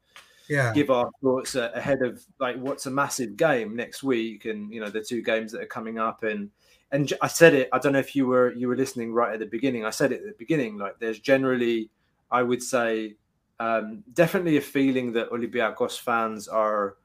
yeah, 0.49 0.73
give 0.75 0.91
our 0.91 1.09
thoughts 1.23 1.57
uh, 1.57 1.71
ahead 1.75 2.03
of 2.03 2.23
like 2.41 2.57
what's 2.57 2.85
a 2.87 2.91
massive 2.91 3.37
game 3.37 3.77
next 3.77 4.03
week 4.03 4.45
and 4.45 4.73
you 4.73 4.81
know 4.81 4.91
the 4.91 5.01
two 5.01 5.23
games 5.23 5.53
that 5.53 5.63
are 5.63 5.67
coming 5.67 5.99
up 5.99 6.25
and 6.25 6.51
and 6.93 7.13
I 7.21 7.29
said 7.29 7.55
it 7.55 7.69
I 7.73 7.79
don't 7.79 7.93
know 7.93 7.99
if 7.99 8.17
you 8.17 8.27
were 8.27 8.53
you 8.53 8.69
were 8.69 8.77
listening 8.77 9.13
right 9.13 9.33
at 9.33 9.39
the 9.39 9.47
beginning 9.47 9.85
I 9.85 9.91
said 9.91 10.13
it 10.13 10.21
at 10.21 10.27
the 10.27 10.35
beginning 10.39 10.79
like 10.79 10.99
there's 10.99 11.19
generally 11.19 11.91
I 12.31 12.43
would 12.43 12.63
say 12.63 13.17
um, 13.61 14.05
definitely 14.13 14.57
a 14.57 14.61
feeling 14.61 15.13
that 15.15 15.31
Olympiacos 15.31 15.99
fans 15.99 16.49
are 16.49 16.97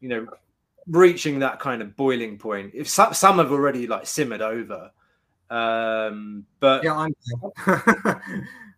you 0.00 0.08
know 0.08 0.26
reaching 0.86 1.38
that 1.40 1.60
kind 1.60 1.82
of 1.82 1.96
boiling 1.96 2.38
point 2.38 2.72
if 2.74 2.88
some, 2.88 3.12
some 3.12 3.38
have 3.38 3.52
already 3.52 3.86
like 3.86 4.06
simmered 4.06 4.40
over 4.42 4.90
um 5.50 6.46
but 6.60 6.84
yeah, 6.84 6.94
I'm, 6.94 7.14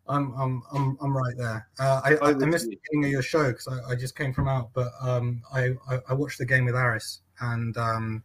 I'm, 0.09 0.34
I'm, 0.34 0.62
I'm, 0.72 0.99
I'm 1.01 1.16
right 1.16 1.34
there. 1.36 1.68
Uh, 1.78 2.01
I, 2.05 2.14
I, 2.16 2.30
I 2.30 2.34
missed 2.34 2.68
the 2.68 2.78
beginning 2.84 3.07
of 3.07 3.11
your 3.12 3.22
show 3.22 3.49
because 3.49 3.68
I, 3.68 3.93
I 3.93 3.95
just 3.95 4.16
came 4.16 4.32
from 4.32 4.49
out, 4.49 4.70
but 4.74 4.90
um, 5.01 5.43
I, 5.55 5.74
I, 5.88 6.01
I 6.09 6.14
watched 6.14 6.38
the 6.38 6.47
game 6.47 6.64
with 6.64 6.74
Aris 6.74 7.20
and 7.40 7.76
um, 7.76 8.22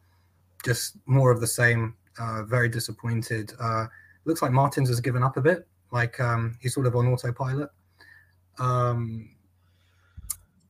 just 0.66 0.98
more 1.06 1.32
of 1.32 1.40
the 1.40 1.48
same. 1.48 1.96
Uh, 2.20 2.44
very 2.44 2.70
disappointed. 2.70 3.54
Uh, 3.60 3.86
looks 4.26 4.42
like 4.42 4.52
Martins 4.52 4.90
has 4.90 5.00
given 5.00 5.24
up 5.24 5.38
a 5.38 5.42
bit. 5.42 5.68
Like 5.92 6.20
um, 6.20 6.58
he's 6.62 6.74
sort 6.74 6.88
of 6.88 6.96
on 6.96 7.08
autopilot. 7.08 7.70
Um, 8.60 9.30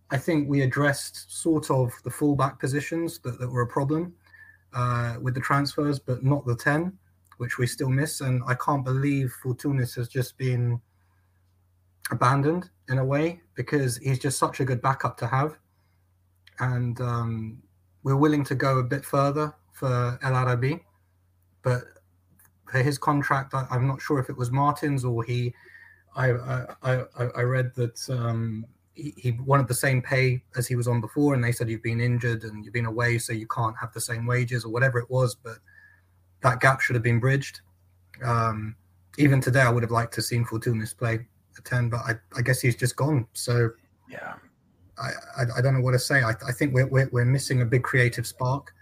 I 0.10 0.18
think 0.18 0.48
we 0.48 0.62
addressed 0.62 1.32
sort 1.42 1.70
of 1.70 1.92
the 2.04 2.10
fullback 2.10 2.60
positions 2.60 3.20
that, 3.20 3.40
that 3.40 3.50
were 3.50 3.62
a 3.62 3.68
problem 3.68 4.14
uh, 4.74 5.16
with 5.22 5.34
the 5.34 5.42
transfers, 5.42 6.00
but 6.00 6.24
not 6.24 6.46
the 6.46 6.56
10, 6.56 6.98
which 7.38 7.58
we 7.58 7.68
still 7.68 7.90
miss. 7.90 8.22
And 8.22 8.42
I 8.48 8.56
can't 8.56 8.86
believe 8.86 9.34
Fortounis 9.44 9.96
has 9.96 10.08
just 10.08 10.38
been 10.38 10.80
abandoned 12.12 12.70
in 12.90 13.00
a 13.00 13.06
way 13.06 13.42
because 13.56 13.98
he's 13.98 14.20
just 14.20 14.40
such 14.40 14.60
a 14.60 14.66
good 14.66 14.82
backup 14.82 15.18
to 15.18 15.28
have. 15.28 15.58
And 16.60 17.00
um, 17.02 17.62
we're 18.04 18.16
willing 18.16 18.44
to 18.46 18.56
go 18.56 18.80
a 18.80 18.84
bit 18.84 19.04
further 19.04 19.54
for 19.74 20.18
El 20.24 20.36
Arabi, 20.36 20.84
but 21.68 21.84
for 22.72 22.82
his 22.82 22.98
contract, 22.98 23.54
I, 23.54 23.68
I'm 23.70 23.88
not 23.88 24.02
sure 24.02 24.20
if 24.20 24.30
it 24.30 24.38
was 24.38 24.52
Martin's 24.52 25.04
or 25.04 25.22
he. 25.24 25.54
I 26.16 26.28
I, 26.32 26.66
I, 27.20 27.24
I 27.36 27.42
read 27.42 27.76
that 27.76 27.98
um, 28.10 28.66
he, 28.94 29.14
he 29.18 29.32
wanted 29.32 29.68
the 29.68 29.74
same 29.86 30.02
pay 30.02 30.42
as 30.56 30.66
he 30.66 30.76
was 30.78 30.88
on 30.88 31.02
before, 31.02 31.34
and 31.34 31.44
they 31.44 31.52
said 31.52 31.70
you've 31.70 31.84
been 31.84 32.00
injured 32.00 32.46
and 32.46 32.64
you've 32.64 32.74
been 32.74 32.86
away, 32.86 33.18
so 33.18 33.34
you 33.34 33.48
can't 33.48 33.76
have 33.82 33.92
the 33.92 34.00
same 34.00 34.26
wages 34.26 34.64
or 34.64 34.72
whatever 34.72 34.98
it 34.98 35.10
was. 35.10 35.36
But 35.36 35.58
that 36.42 36.62
gap 36.62 36.80
should 36.80 36.96
have 36.96 37.04
been 37.04 37.20
bridged. 37.20 37.60
Um, 38.24 38.78
even 39.18 39.42
today, 39.42 39.62
I 39.62 39.70
would 39.70 39.84
have 39.84 39.92
liked 39.92 40.14
to 40.14 40.22
have 40.22 40.26
seen 40.26 40.46
Fortounis 40.46 40.94
play 40.94 41.20
a 41.58 41.62
ten, 41.64 41.90
but 41.90 42.00
I, 42.00 42.14
I 42.38 42.42
guess 42.42 42.62
he's 42.62 42.78
just 42.78 42.96
gone. 42.96 43.28
So 43.34 43.72
yeah, 44.10 44.36
I, 44.98 45.10
I, 45.38 45.44
I 45.58 45.62
don't 45.62 45.74
know 45.74 45.82
what 45.82 45.92
to 45.92 46.00
say. 46.00 46.24
I, 46.24 46.32
I 46.48 46.54
think 46.54 46.74
we're, 46.74 46.88
we're, 46.88 47.10
we're 47.12 47.26
missing 47.26 47.62
a 47.62 47.66
big 47.66 47.84
creative 47.84 48.26
spark. 48.26 48.74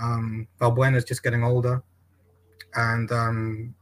Um, 0.00 0.46
Valbuena's 0.58 1.04
just 1.04 1.22
getting 1.22 1.44
older, 1.44 1.82
and 2.74 3.10
um, 3.12 3.74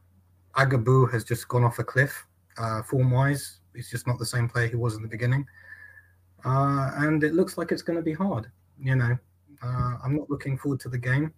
Agibou 0.55 1.11
has 1.11 1.23
just 1.23 1.47
gone 1.47 1.63
off 1.63 1.79
a 1.79 1.83
cliff 1.83 2.25
uh, 2.57 2.81
form 2.83 3.11
wise. 3.11 3.59
He's 3.75 3.89
just 3.89 4.07
not 4.07 4.19
the 4.19 4.25
same 4.25 4.49
player 4.49 4.67
he 4.67 4.75
was 4.75 4.95
in 4.95 5.01
the 5.01 5.07
beginning. 5.07 5.45
Uh, 6.45 6.91
and 6.95 7.23
it 7.23 7.33
looks 7.33 7.57
like 7.57 7.71
it's 7.71 7.81
going 7.81 7.97
to 7.97 8.03
be 8.03 8.13
hard. 8.13 8.49
You 8.81 8.95
know, 8.95 9.17
uh, 9.61 9.93
I'm 10.03 10.15
not 10.15 10.29
looking 10.29 10.57
forward 10.57 10.79
to 10.81 10.89
the 10.89 10.97
game 10.97 11.33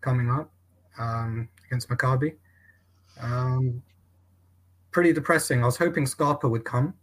coming 0.00 0.30
up 0.30 0.50
um, 0.98 1.48
against 1.66 1.88
Maccabi. 1.88 2.36
Um, 3.20 3.82
pretty 4.90 5.12
depressing. 5.12 5.62
I 5.62 5.66
was 5.66 5.76
hoping 5.76 6.06
Scarpa 6.06 6.48
would 6.48 6.64
come. 6.64 6.94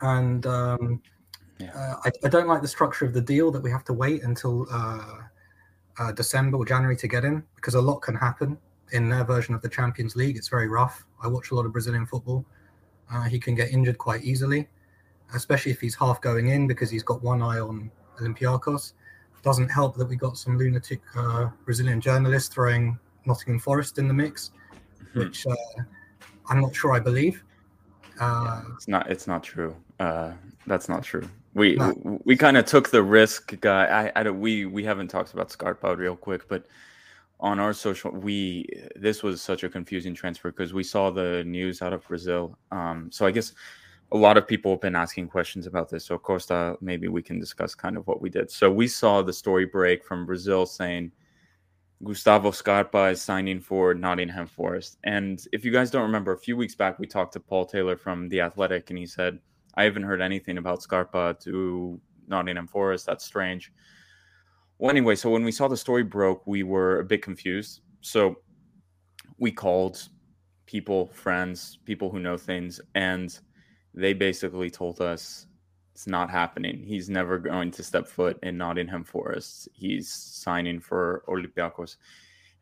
And 0.00 0.46
um, 0.46 1.02
Yeah. 1.58 1.72
uh, 1.74 1.96
I, 2.04 2.10
I 2.24 2.28
don't 2.28 2.48
like 2.48 2.62
the 2.62 2.68
structure 2.68 3.04
of 3.04 3.12
the 3.12 3.20
deal 3.20 3.50
that 3.50 3.62
we 3.62 3.70
have 3.70 3.84
to 3.84 3.92
wait 3.92 4.22
until 4.22 4.66
uh, 4.70 5.18
uh, 5.98 6.12
December 6.12 6.56
or 6.56 6.64
January 6.64 6.96
to 6.96 7.08
get 7.08 7.24
in 7.24 7.42
because 7.56 7.74
a 7.74 7.80
lot 7.80 8.00
can 8.00 8.14
happen 8.14 8.56
in 8.92 9.08
their 9.08 9.24
version 9.24 9.54
of 9.54 9.62
the 9.62 9.68
Champions 9.68 10.16
League. 10.16 10.36
It's 10.36 10.48
very 10.48 10.68
rough. 10.68 11.04
I 11.22 11.28
watch 11.28 11.50
a 11.50 11.54
lot 11.54 11.66
of 11.66 11.72
Brazilian 11.72 12.06
football. 12.06 12.44
Uh, 13.12 13.22
he 13.22 13.38
can 13.38 13.54
get 13.54 13.70
injured 13.70 13.98
quite 13.98 14.22
easily, 14.22 14.68
especially 15.34 15.72
if 15.72 15.80
he's 15.80 15.94
half 15.94 16.20
going 16.20 16.48
in 16.48 16.66
because 16.66 16.90
he's 16.90 17.02
got 17.02 17.22
one 17.22 17.42
eye 17.42 17.58
on 17.58 17.90
Olympiacos. 18.20 18.92
Doesn't 19.42 19.68
help 19.68 19.96
that 19.96 20.06
we 20.06 20.16
got 20.16 20.36
some 20.36 20.58
lunatic 20.58 21.00
uh, 21.16 21.48
Brazilian 21.64 22.00
journalist 22.00 22.52
throwing 22.52 22.98
Nottingham 23.24 23.58
Forest 23.58 23.98
in 23.98 24.06
the 24.06 24.14
mix, 24.14 24.50
which 25.14 25.46
uh, 25.46 25.54
I'm 26.48 26.60
not 26.60 26.74
sure 26.74 26.92
I 26.92 27.00
believe. 27.00 27.42
Uh, 28.20 28.62
it's 28.74 28.86
not. 28.86 29.10
It's 29.10 29.26
not 29.26 29.42
true. 29.42 29.74
Uh, 29.98 30.32
that's 30.66 30.88
not 30.88 31.02
true. 31.02 31.26
We 31.54 31.76
No. 31.76 31.94
we, 32.02 32.18
we 32.24 32.36
kind 32.36 32.56
of 32.58 32.66
took 32.66 32.90
the 32.90 33.02
risk, 33.02 33.58
guy. 33.60 34.12
I, 34.14 34.20
I. 34.20 34.30
We 34.30 34.66
we 34.66 34.84
haven't 34.84 35.08
talked 35.08 35.32
about 35.32 35.50
Scarpa 35.50 35.96
real 35.96 36.16
quick, 36.16 36.46
but 36.48 36.66
on 37.40 37.58
our 37.58 37.72
social, 37.72 38.10
we 38.12 38.66
this 38.96 39.22
was 39.22 39.42
such 39.42 39.64
a 39.64 39.68
confusing 39.68 40.14
transfer 40.14 40.50
because 40.50 40.72
we 40.72 40.84
saw 40.84 41.10
the 41.10 41.42
news 41.44 41.82
out 41.82 41.92
of 41.92 42.06
Brazil. 42.06 42.58
Um, 42.70 43.08
so 43.10 43.26
I 43.26 43.30
guess 43.30 43.52
a 44.12 44.16
lot 44.16 44.36
of 44.36 44.46
people 44.46 44.72
have 44.72 44.80
been 44.80 44.96
asking 44.96 45.28
questions 45.28 45.66
about 45.66 45.88
this. 45.88 46.04
So, 46.04 46.18
Costa, 46.18 46.76
maybe 46.80 47.08
we 47.08 47.22
can 47.22 47.38
discuss 47.38 47.74
kind 47.74 47.96
of 47.96 48.06
what 48.06 48.20
we 48.20 48.28
did. 48.28 48.50
So, 48.50 48.70
we 48.70 48.88
saw 48.88 49.22
the 49.22 49.32
story 49.32 49.66
break 49.66 50.04
from 50.04 50.26
Brazil 50.26 50.66
saying 50.66 51.12
Gustavo 52.02 52.50
Scarpa 52.50 53.10
is 53.10 53.22
signing 53.22 53.60
for 53.60 53.94
Nottingham 53.94 54.46
Forest. 54.46 54.98
And 55.04 55.44
if 55.52 55.64
you 55.64 55.70
guys 55.70 55.90
don't 55.90 56.02
remember, 56.02 56.32
a 56.32 56.38
few 56.38 56.56
weeks 56.56 56.74
back, 56.74 56.98
we 56.98 57.06
talked 57.06 57.34
to 57.34 57.40
Paul 57.40 57.66
Taylor 57.66 57.96
from 57.96 58.28
The 58.28 58.40
Athletic, 58.40 58.90
and 58.90 58.98
he 58.98 59.06
said, 59.06 59.38
I 59.74 59.84
haven't 59.84 60.02
heard 60.02 60.20
anything 60.20 60.58
about 60.58 60.82
Scarpa 60.82 61.36
to 61.40 62.00
Nottingham 62.26 62.66
Forest. 62.66 63.06
That's 63.06 63.24
strange. 63.24 63.72
Well, 64.80 64.88
anyway, 64.90 65.14
so 65.14 65.28
when 65.28 65.44
we 65.44 65.52
saw 65.52 65.68
the 65.68 65.76
story 65.76 66.02
broke, 66.02 66.46
we 66.46 66.62
were 66.62 67.00
a 67.00 67.04
bit 67.04 67.20
confused. 67.20 67.82
So, 68.00 68.36
we 69.36 69.52
called 69.52 70.08
people, 70.64 71.08
friends, 71.08 71.78
people 71.84 72.10
who 72.10 72.18
know 72.18 72.38
things, 72.38 72.80
and 72.94 73.38
they 73.92 74.14
basically 74.14 74.70
told 74.70 75.02
us 75.02 75.46
it's 75.92 76.06
not 76.06 76.30
happening. 76.30 76.82
He's 76.82 77.10
never 77.10 77.38
going 77.38 77.72
to 77.72 77.82
step 77.82 78.08
foot 78.08 78.38
in 78.42 78.56
Nottingham 78.56 79.04
Forest. 79.04 79.68
He's 79.74 80.10
signing 80.10 80.80
for 80.80 81.24
Olympiacos. 81.28 81.96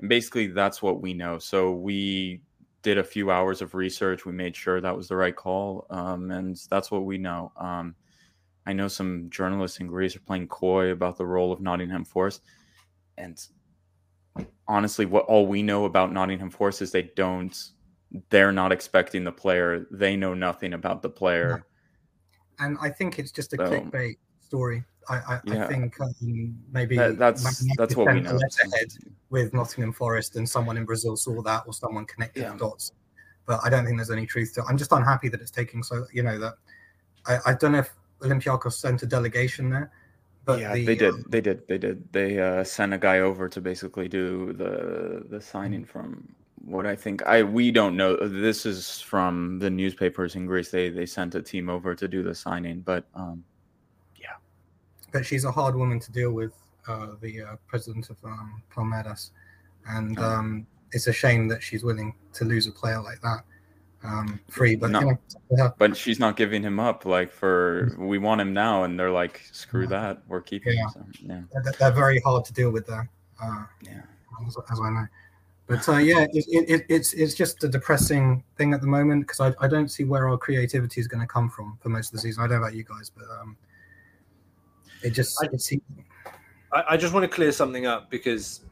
And 0.00 0.08
basically, 0.08 0.48
that's 0.48 0.82
what 0.82 1.00
we 1.00 1.14
know. 1.14 1.38
So 1.38 1.70
we 1.70 2.40
did 2.82 2.98
a 2.98 3.04
few 3.04 3.30
hours 3.30 3.62
of 3.62 3.76
research. 3.76 4.26
We 4.26 4.32
made 4.32 4.56
sure 4.56 4.80
that 4.80 4.96
was 4.96 5.06
the 5.06 5.14
right 5.14 5.36
call. 5.36 5.86
Um, 5.90 6.32
and 6.32 6.60
that's 6.68 6.90
what 6.90 7.04
we 7.04 7.16
know. 7.16 7.52
Um, 7.56 7.94
I 8.68 8.74
know 8.74 8.86
some 8.86 9.30
journalists 9.30 9.80
in 9.80 9.86
Greece 9.86 10.14
are 10.14 10.20
playing 10.20 10.48
coy 10.48 10.90
about 10.90 11.16
the 11.16 11.24
role 11.24 11.52
of 11.52 11.60
Nottingham 11.62 12.04
Forest. 12.04 12.42
And 13.16 13.40
honestly, 14.68 15.06
what 15.06 15.24
all 15.24 15.46
we 15.46 15.62
know 15.62 15.86
about 15.86 16.12
Nottingham 16.12 16.50
Forest 16.50 16.82
is 16.82 16.92
they 16.92 17.10
don't 17.16 17.56
they're 18.28 18.52
not 18.52 18.70
expecting 18.70 19.24
the 19.24 19.32
player. 19.32 19.86
They 19.90 20.16
know 20.16 20.34
nothing 20.34 20.74
about 20.74 21.00
the 21.00 21.08
player. 21.08 21.64
And 22.58 22.76
I 22.80 22.90
think 22.90 23.18
it's 23.18 23.32
just 23.32 23.54
a 23.54 23.56
So- 23.56 23.64
clickbait 23.70 24.16
story. 24.40 24.84
I, 25.08 25.16
I, 25.16 25.40
Yeah. 25.44 25.64
I 25.64 25.68
think 25.68 25.98
um, 26.02 26.54
maybe 26.70 26.94
That- 26.96 27.16
that's 27.18 27.42
that's 27.78 27.96
what 27.96 28.12
we 28.12 28.20
know. 28.20 28.34
letterhead 28.34 28.88
with 29.30 29.54
Nottingham 29.54 29.94
Forest, 29.94 30.36
and 30.36 30.46
someone 30.46 30.76
in 30.76 30.84
Brazil 30.84 31.16
saw 31.16 31.40
that, 31.42 31.62
or 31.66 31.72
someone 31.72 32.04
connected 32.04 32.42
Yeah. 32.42 32.52
the 32.52 32.58
dots. 32.58 32.92
But 33.46 33.60
I 33.64 33.70
don't 33.70 33.86
think 33.86 33.96
there's 33.96 34.10
any 34.10 34.26
truth 34.26 34.52
to 34.54 34.60
it. 34.60 34.66
I'm 34.68 34.76
just 34.76 34.92
unhappy 34.92 35.30
that 35.30 35.40
it's 35.40 35.50
taking 35.50 35.82
so. 35.82 36.06
You 36.12 36.22
know 36.22 36.38
that 36.38 36.54
I, 37.24 37.38
I 37.46 37.54
don't 37.54 37.72
know 37.72 37.78
if 37.78 37.90
Olympiacos 38.20 38.72
sent 38.74 39.02
a 39.02 39.06
delegation 39.06 39.70
there, 39.70 39.90
but 40.44 40.60
yeah, 40.60 40.74
the, 40.74 40.84
they 40.84 40.94
did. 40.96 41.14
um, 41.14 41.24
They 41.28 41.40
did. 41.40 41.66
They 41.68 41.78
did. 41.78 42.12
They 42.12 42.38
uh, 42.40 42.64
sent 42.64 42.92
a 42.94 42.98
guy 42.98 43.20
over 43.20 43.48
to 43.48 43.60
basically 43.60 44.08
do 44.08 44.52
the 44.52 45.24
the 45.28 45.40
signing 45.40 45.84
from 45.84 46.34
what 46.64 46.86
I 46.86 46.96
think. 46.96 47.22
I 47.26 47.42
we 47.42 47.70
don't 47.70 47.96
know. 47.96 48.16
This 48.16 48.66
is 48.66 49.00
from 49.00 49.58
the 49.58 49.70
newspapers 49.70 50.34
in 50.34 50.46
Greece. 50.46 50.70
They 50.70 50.88
they 50.90 51.06
sent 51.06 51.34
a 51.34 51.42
team 51.42 51.68
over 51.70 51.94
to 51.94 52.08
do 52.08 52.22
the 52.22 52.34
signing, 52.34 52.80
but 52.80 53.04
um, 53.14 53.44
yeah. 54.16 54.36
but 55.12 55.24
she's 55.24 55.44
a 55.44 55.52
hard 55.52 55.74
woman 55.76 56.00
to 56.00 56.12
deal 56.12 56.32
with, 56.32 56.52
uh, 56.88 57.14
the 57.20 57.42
uh, 57.42 57.56
president 57.66 58.10
of 58.10 58.16
um, 58.24 58.62
Palmeiras, 58.74 59.30
and 59.88 60.18
Oh. 60.18 60.24
um, 60.24 60.66
it's 60.92 61.06
a 61.06 61.12
shame 61.12 61.48
that 61.48 61.62
she's 61.62 61.84
willing 61.84 62.14
to 62.32 62.44
lose 62.44 62.66
a 62.66 62.72
player 62.72 63.00
like 63.00 63.20
that 63.20 63.44
um, 64.04 64.40
free. 64.48 64.76
But 64.76 64.90
No. 64.90 65.00
you 65.00 65.06
know, 65.06 65.18
yeah, 65.50 65.70
but 65.78 65.96
she's 65.96 66.18
not 66.18 66.36
giving 66.36 66.62
him 66.62 66.78
up. 66.80 67.04
Like 67.04 67.32
for 67.32 67.94
we 67.98 68.18
want 68.18 68.40
him 68.40 68.52
now, 68.52 68.84
and 68.84 68.98
they're 68.98 69.10
like, 69.10 69.42
screw 69.52 69.86
that, 69.88 70.22
we're 70.28 70.40
keeping 70.40 70.74
Yeah. 70.76 70.84
him. 70.84 70.90
So, 70.90 71.04
yeah, 71.22 71.40
they're, 71.62 71.72
they're 71.78 71.92
very 71.92 72.20
hard 72.20 72.44
to 72.46 72.52
deal 72.52 72.70
with 72.70 72.86
there. 72.86 73.08
Uh, 73.42 73.64
yeah. 73.82 74.02
as, 74.46 74.56
as 74.70 74.80
I 74.80 74.90
know. 74.90 75.06
But 75.68 75.86
uh, 75.88 75.98
yeah, 75.98 76.26
it, 76.32 76.44
it, 76.48 76.70
it, 76.70 76.86
it's 76.88 77.12
it's 77.12 77.34
just 77.34 77.62
a 77.62 77.68
depressing 77.68 78.42
thing 78.56 78.72
at 78.72 78.80
the 78.80 78.86
moment 78.86 79.26
because 79.26 79.40
I, 79.40 79.64
I 79.64 79.68
don't 79.68 79.88
see 79.90 80.02
where 80.04 80.26
our 80.28 80.38
creativity 80.38 80.98
is 81.00 81.06
going 81.06 81.20
to 81.20 81.26
come 81.26 81.50
from 81.50 81.76
for 81.82 81.90
most 81.90 82.06
of 82.08 82.12
the 82.12 82.20
season. 82.20 82.42
I 82.42 82.46
don't 82.46 82.56
know 82.60 82.64
about 82.64 82.74
you 82.74 82.84
guys, 82.84 83.10
but 83.10 83.26
um, 83.38 83.56
it 85.02 85.10
just 85.10 85.38
I- 85.42 85.48
it 85.52 85.60
seems, 85.60 85.82
I, 86.72 86.84
I 86.90 86.96
just 86.96 87.12
want 87.12 87.24
to 87.24 87.28
clear 87.28 87.52
something 87.52 87.84
up 87.86 88.10
because 88.10 88.62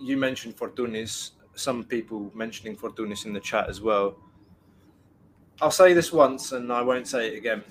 you 0.00 0.16
mentioned 0.16 0.56
Fortounis. 0.56 1.32
Some 1.54 1.84
people 1.84 2.30
mentioning 2.34 2.76
Fortounis 2.76 3.26
in 3.26 3.32
the 3.34 3.40
chat 3.40 3.68
as 3.68 3.80
well. 3.82 4.16
I'll 5.60 5.70
say 5.72 5.92
this 5.92 6.12
once 6.12 6.52
and 6.52 6.72
I 6.72 6.82
won't 6.82 7.08
say 7.08 7.28
it 7.28 7.36
again. 7.36 7.64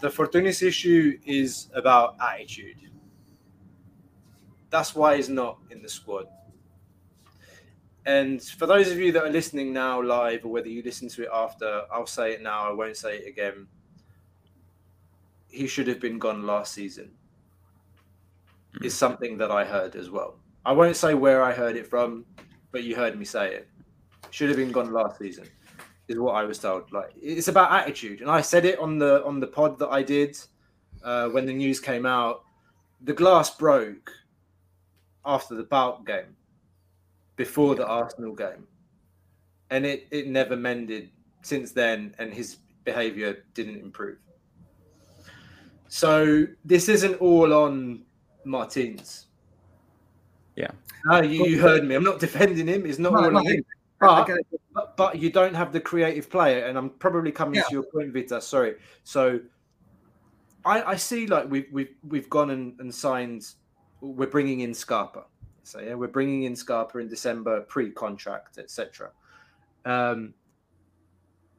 The 0.00 0.08
Fortounis 0.08 0.62
issue 0.62 1.18
is 1.26 1.68
about 1.74 2.16
attitude. 2.20 2.76
That's 4.70 4.94
why 4.94 5.16
he's 5.16 5.28
not 5.28 5.58
in 5.70 5.82
the 5.82 5.88
squad. 5.88 6.26
And 8.06 8.42
for 8.42 8.66
those 8.66 8.90
of 8.90 8.98
you 8.98 9.12
that 9.12 9.24
are 9.24 9.30
listening 9.30 9.72
now 9.72 10.00
live, 10.00 10.44
or 10.44 10.48
whether 10.48 10.68
you 10.68 10.82
listen 10.82 11.08
to 11.10 11.24
it 11.24 11.28
after, 11.32 11.82
I'll 11.92 12.06
say 12.06 12.32
it 12.32 12.42
now, 12.42 12.68
I 12.68 12.72
won't 12.72 12.96
say 12.96 13.18
it 13.18 13.28
again. 13.28 13.66
He 15.48 15.66
should 15.66 15.88
have 15.88 16.00
been 16.00 16.18
gone 16.18 16.46
last 16.46 16.72
season 16.72 17.10
hmm. 18.78 18.84
is 18.84 18.94
something 18.94 19.36
that 19.38 19.50
I 19.50 19.64
heard 19.64 19.96
as 19.96 20.10
well. 20.10 20.36
I 20.64 20.72
won't 20.72 20.96
say 20.96 21.14
where 21.14 21.42
I 21.42 21.52
heard 21.52 21.76
it 21.76 21.86
from, 21.86 22.24
but 22.70 22.84
you 22.84 22.94
heard 22.94 23.18
me 23.18 23.24
say 23.24 23.54
it. 23.54 23.68
Should 24.30 24.48
have 24.48 24.58
been 24.58 24.72
gone 24.72 24.92
last 24.92 25.18
season, 25.18 25.46
is 26.08 26.18
what 26.18 26.34
I 26.34 26.44
was 26.44 26.58
told. 26.58 26.90
Like 26.92 27.12
it's 27.20 27.48
about 27.48 27.72
attitude, 27.72 28.20
and 28.20 28.30
I 28.30 28.40
said 28.40 28.64
it 28.64 28.78
on 28.78 28.98
the 28.98 29.24
on 29.24 29.40
the 29.40 29.46
pod 29.46 29.78
that 29.78 29.88
I 29.88 30.02
did 30.02 30.38
uh, 31.02 31.28
when 31.28 31.46
the 31.46 31.52
news 31.52 31.80
came 31.80 32.06
out. 32.06 32.44
The 33.02 33.12
glass 33.12 33.56
broke 33.56 34.12
after 35.24 35.54
the 35.54 35.62
Bout 35.62 36.06
game, 36.06 36.36
before 37.36 37.74
the 37.74 37.86
Arsenal 37.86 38.34
game, 38.34 38.66
and 39.70 39.86
it 39.86 40.08
it 40.10 40.28
never 40.28 40.56
mended 40.56 41.10
since 41.42 41.72
then, 41.72 42.14
and 42.18 42.32
his 42.32 42.56
behaviour 42.84 43.44
didn't 43.54 43.80
improve. 43.80 44.18
So 45.88 46.46
this 46.64 46.88
isn't 46.88 47.14
all 47.20 47.52
on 47.54 48.02
Martins. 48.44 49.26
Yeah. 50.56 50.70
No, 51.06 51.22
you, 51.22 51.46
you 51.46 51.60
heard 51.60 51.84
me. 51.84 51.94
I'm 51.94 52.04
not 52.04 52.18
defending 52.18 52.66
him. 52.66 52.84
It's 52.84 52.98
not 52.98 53.12
No, 53.12 53.24
all 53.24 53.30
no, 53.30 53.38
on 53.38 53.46
him. 53.46 53.64
I 54.00 54.24
But, 54.24 54.38
but 54.74 54.96
but 54.96 55.18
you 55.18 55.30
don't 55.30 55.54
have 55.54 55.72
the 55.72 55.80
creative 55.80 56.30
player, 56.30 56.66
and 56.66 56.78
I'm 56.78 56.90
probably 56.90 57.32
coming 57.32 57.56
Yeah. 57.56 57.62
to 57.64 57.72
your 57.72 57.82
point, 57.82 58.12
Vita. 58.12 58.40
Sorry. 58.40 58.76
So 59.04 59.40
I, 60.64 60.82
I 60.82 60.96
see 60.96 61.26
like 61.26 61.50
we've 61.50 61.66
we've 61.72 61.94
we've 62.06 62.30
gone 62.30 62.50
and, 62.50 62.78
and 62.80 62.94
signed. 62.94 63.46
We're 64.00 64.28
bringing 64.28 64.60
in 64.60 64.72
Scarpa. 64.74 65.24
So 65.64 65.80
yeah, 65.80 65.94
we're 65.94 66.06
bringing 66.08 66.44
in 66.44 66.54
Scarpa 66.54 66.98
in 66.98 67.08
December, 67.08 67.60
pre-contract, 67.62 68.58
etc. 68.58 69.10
Um, 69.84 70.34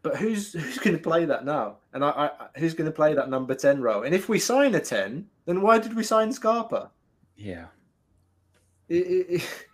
but 0.01 0.15
who's 0.15 0.53
who's 0.53 0.77
going 0.79 0.95
to 0.95 1.03
play 1.03 1.25
that 1.25 1.43
now? 1.43 1.77
And 1.93 2.05
I, 2.05 2.09
I 2.09 2.59
who's 2.59 2.73
going 2.73 2.89
to 2.89 2.95
play 2.95 3.13
that 3.13 3.29
number 3.29 3.53
ten 3.55 3.81
role? 3.81 4.03
And 4.03 4.15
if 4.15 4.29
we 4.29 4.39
sign 4.39 4.75
a 4.75 4.79
ten, 4.79 5.27
then 5.45 5.61
why 5.61 5.77
did 5.79 5.95
we 5.95 6.03
sign 6.03 6.31
Scarpa? 6.31 6.91
Yeah. 7.35 7.65
It, 8.87 9.05
it, 9.05 9.25
it- 9.29 9.65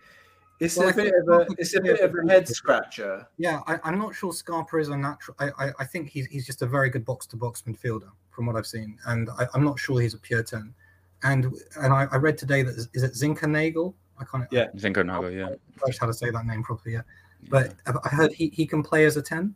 it's 0.60 0.76
Well, 0.76 0.88
a 0.88 0.90
I 0.90 0.94
bit 0.94 1.14
of 1.14 1.28
a 1.28 1.46
it's 1.58 1.74
a 1.74 1.80
bit 1.80 2.00
of 2.00 2.14
a 2.14 2.28
head 2.28 2.48
scratcher. 2.48 3.26
Yeah, 3.36 3.60
I, 3.66 3.78
I'm 3.84 3.98
not 3.98 4.14
sure 4.14 4.32
Scarpa 4.32 4.78
is 4.78 4.88
a 4.88 4.96
natural. 4.96 5.36
I, 5.38 5.50
I, 5.58 5.72
I 5.80 5.84
think 5.84 6.08
he's 6.08 6.26
he's 6.26 6.46
just 6.46 6.62
a 6.62 6.66
very 6.66 6.90
good 6.90 7.04
box 7.04 7.26
to 7.28 7.36
box 7.36 7.62
midfielder 7.66 8.10
from 8.30 8.46
what 8.46 8.56
I've 8.56 8.66
seen, 8.66 8.98
and 9.06 9.28
I, 9.38 9.46
I'm 9.54 9.64
not 9.64 9.78
sure 9.78 10.00
he's 10.00 10.14
a 10.14 10.18
pure 10.18 10.42
ten. 10.42 10.74
And 11.22 11.52
and 11.80 11.92
I, 11.92 12.06
I 12.10 12.16
read 12.16 12.38
today 12.38 12.62
that 12.62 12.76
is 12.94 13.02
it 13.02 13.12
Zinka 13.12 13.44
Nagel? 13.44 13.94
I 14.18 14.24
can't. 14.24 14.46
Yeah. 14.50 14.68
Zinko 14.76 15.04
Nago, 15.04 15.34
yeah. 15.34 15.54
I 15.84 15.88
just 15.88 16.00
how 16.00 16.06
to 16.06 16.14
say 16.14 16.30
that 16.30 16.46
name 16.46 16.62
properly 16.62 16.94
yet. 16.94 17.04
But 17.48 17.74
I 17.86 18.08
heard 18.08 18.32
he, 18.32 18.48
he 18.48 18.66
can 18.66 18.82
play 18.82 19.04
as 19.04 19.16
a 19.16 19.22
10. 19.22 19.54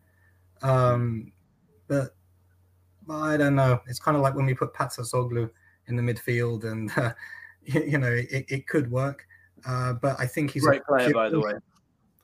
Um, 0.62 1.32
but 1.88 2.14
I 3.08 3.36
don't 3.36 3.54
know. 3.54 3.80
It's 3.86 3.98
kind 3.98 4.16
of 4.16 4.22
like 4.22 4.34
when 4.34 4.46
we 4.46 4.54
put 4.54 4.74
Patsatzoglou 4.74 5.50
in 5.88 5.96
the 5.96 6.02
midfield, 6.02 6.64
and 6.64 6.90
uh, 6.96 7.12
you, 7.64 7.82
you 7.82 7.98
know, 7.98 8.12
it, 8.12 8.44
it 8.48 8.66
could 8.66 8.90
work. 8.90 9.26
Uh, 9.66 9.94
but 9.94 10.18
I 10.18 10.26
think 10.26 10.50
he's 10.50 10.64
Great 10.64 10.82
a 10.82 10.84
player, 10.84 11.12
by 11.12 11.28
the 11.28 11.40
way. 11.40 11.52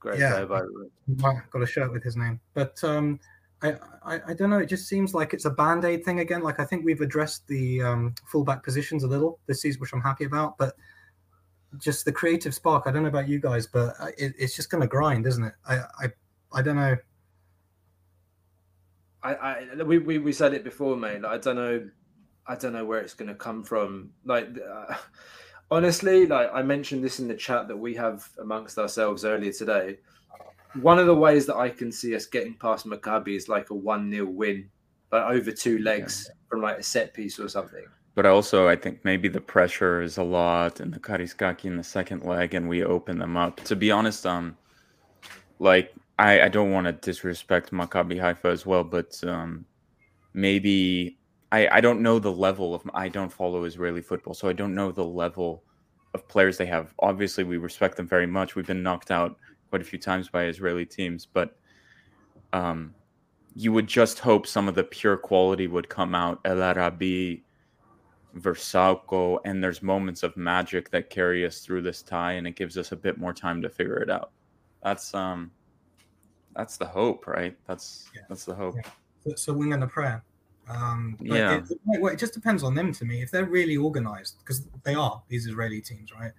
Great 0.01 0.19
Yeah. 0.19 0.33
player, 0.33 0.47
by 0.47 0.63
the 0.63 0.89
way. 1.17 1.41
Got 1.51 1.63
a 1.63 1.67
shirt 1.67 1.93
with 1.93 2.03
his 2.03 2.17
name. 2.17 2.41
But 2.55 2.83
um, 2.85 3.21
I, 3.63 3.75
I, 4.05 4.21
I 4.29 4.35
don't 4.35 4.51
know. 4.51 4.59
It 4.59 4.67
just 4.67 4.89
seems 4.89 5.15
like 5.15 5.35
it's 5.35 5.45
a 5.45 5.51
band 5.51 5.85
aid 5.85 6.05
thing 6.05 6.21
again. 6.21 6.43
Like 6.43 6.61
I 6.61 6.65
think 6.65 6.85
we've 6.85 7.01
addressed 7.01 7.47
the 7.49 7.83
um, 7.83 8.15
fullback 8.27 8.63
positions 8.63 9.03
a 9.05 9.07
little 9.09 9.39
this 9.47 9.63
season, 9.63 9.81
which 9.81 9.93
I'm 9.93 10.01
happy 10.01 10.25
about. 10.25 10.59
But 10.59 10.75
just 11.79 12.05
the 12.05 12.13
creative 12.13 12.55
spark. 12.55 12.85
I 12.87 12.93
don't 12.93 13.03
know 13.03 13.09
about 13.09 13.29
you 13.29 13.39
guys, 13.39 13.67
but 13.67 13.95
uh, 14.01 14.09
it, 14.19 14.35
it's 14.39 14.55
just 14.57 14.71
going 14.71 14.81
to 14.83 14.87
grind, 14.87 15.27
isn't 15.27 15.45
it? 15.45 15.55
I, 15.69 15.77
I, 15.77 16.07
I 16.53 16.63
don't 16.63 16.77
know. 16.77 16.97
I, 19.23 19.35
I 19.35 19.83
we, 19.83 19.99
we, 19.99 20.19
we 20.19 20.33
said 20.33 20.55
it 20.55 20.65
before, 20.65 20.97
mate. 20.97 21.23
Like, 21.23 21.33
I 21.33 21.39
don't 21.39 21.57
know, 21.57 21.89
I 22.47 22.55
don't 22.55 22.73
know 22.73 22.85
where 22.85 23.01
it's 23.01 23.15
going 23.15 23.29
to 23.29 23.35
come 23.35 23.65
from. 23.65 24.11
Like, 24.25 24.49
uh, 24.59 24.95
honestly, 25.71 26.27
like 26.27 26.51
I 26.53 26.63
mentioned 26.63 27.03
this 27.03 27.21
in 27.21 27.29
the 27.29 27.35
chat 27.35 27.69
that 27.69 27.77
we 27.77 27.95
have 27.95 28.29
amongst 28.41 28.79
ourselves 28.79 29.25
earlier 29.25 29.53
today. 29.53 29.99
One 30.81 30.99
of 30.99 31.07
the 31.07 31.15
ways 31.15 31.47
that 31.47 31.57
I 31.57 31.71
can 31.71 31.91
see 31.91 32.15
us 32.15 32.27
getting 32.27 32.55
past 32.55 32.87
Maccabi 32.87 33.37
is 33.37 33.49
like 33.49 33.71
a 33.71 33.75
one 33.75 34.11
0 34.11 34.27
win, 34.27 34.69
like 35.11 35.31
over 35.31 35.51
two 35.51 35.79
legs 35.79 36.31
from 36.51 36.61
like 36.63 36.79
a 36.79 36.83
set 36.83 37.15
piece 37.15 37.39
or 37.39 37.49
something. 37.49 37.85
But 38.15 38.27
also, 38.27 38.67
I 38.67 38.77
think 38.77 39.05
maybe 39.05 39.29
the 39.29 39.41
pressure 39.41 40.01
is 40.01 40.17
a 40.17 40.23
lot, 40.23 40.81
and 40.81 40.93
the 40.93 40.99
Karaiskaki 40.99 41.67
in 41.67 41.77
the 41.77 41.85
second 41.85 42.25
leg, 42.25 42.55
and 42.55 42.67
we 42.67 42.83
open 42.83 43.19
them 43.19 43.37
up. 43.37 43.63
To 43.65 43.77
be 43.77 43.91
honest, 43.91 44.25
um, 44.25 44.57
like 45.59 45.95
I, 46.19 46.43
I 46.43 46.49
don't 46.49 46.73
want 46.73 46.87
to 46.87 46.93
disrespect 46.93 47.73
Maccabi 47.73 48.19
Haifa 48.19 48.49
as 48.49 48.65
well, 48.65 48.85
but 48.85 49.23
um, 49.25 49.67
maybe 50.33 51.19
I, 51.53 51.69
I 51.69 51.81
don't 51.81 52.03
know 52.03 52.19
the 52.19 52.33
level 52.33 52.75
of 52.75 52.83
I 52.95 53.09
don't 53.09 53.33
follow 53.33 53.65
Israeli 53.65 54.03
football, 54.03 54.35
so 54.35 54.49
I 54.49 54.53
don't 54.53 54.75
know 54.75 54.91
the 54.91 55.05
level 55.05 55.63
of 56.15 56.27
players 56.29 56.59
they 56.59 56.67
have. 56.67 56.93
Obviously, 56.99 57.45
we 57.45 57.57
respect 57.57 57.97
them 57.97 58.09
very 58.09 58.27
much. 58.27 58.55
We've 58.57 58.67
been 58.67 58.83
knocked 58.83 59.11
out 59.11 59.37
quite 59.71 59.83
a 59.83 59.85
few 59.85 59.99
times 59.99 60.29
by 60.29 60.47
Israeli 60.47 60.87
teams, 60.87 61.27
but 61.27 61.57
um, 62.53 62.95
you 63.55 63.73
would 63.73 63.87
just 63.87 64.19
hope 64.19 64.47
some 64.47 64.69
of 64.69 64.75
the 64.75 64.85
pure 64.85 65.17
quality 65.17 65.67
would 65.67 65.89
come 65.89 66.15
out. 66.15 66.41
El 66.45 66.63
Arabi, 66.63 67.45
Vrsaljko, 68.37 69.39
and 69.45 69.63
there's 69.63 69.83
moments 69.83 70.23
of 70.23 70.37
magic 70.37 70.91
that 70.91 71.11
carry 71.11 71.47
us 71.47 71.61
through 71.61 71.83
this 71.83 72.03
tie, 72.03 72.33
and 72.33 72.47
it 72.47 72.57
gives 72.57 72.77
us 72.77 72.93
a 72.93 72.97
bit 72.97 73.19
more 73.19 73.33
time 73.33 73.63
to 73.63 73.69
figure 73.69 73.99
it 73.99 74.11
out. 74.11 74.33
That's 74.83 75.15
um, 75.15 75.51
that's 76.57 76.77
the 76.77 76.87
hope, 76.87 77.27
right? 77.27 77.57
That's 77.67 78.11
Yeah. 78.15 78.23
that's 78.29 78.45
the 78.45 78.55
hope. 78.55 78.75
Yeah. 78.77 78.91
So, 79.25 79.35
so 79.37 79.53
wing 79.53 79.73
and 79.73 79.85
a 79.85 79.87
prayer. 79.87 80.25
Um, 80.69 81.17
but 81.21 81.37
Yeah. 81.39 81.57
It, 81.59 81.71
it- 81.71 82.01
well, 82.01 82.13
it 82.13 82.19
just 82.19 82.35
depends 82.35 82.63
on 82.63 82.75
them 82.75 82.93
to 82.93 83.05
me. 83.05 83.23
If 83.23 83.31
they're 83.31 83.45
really 83.45 83.77
organized, 83.77 84.39
because 84.41 84.67
they 84.83 84.95
are 84.95 85.23
these 85.29 85.47
Israeli 85.47 85.81
teams, 85.81 86.13
right? 86.13 86.33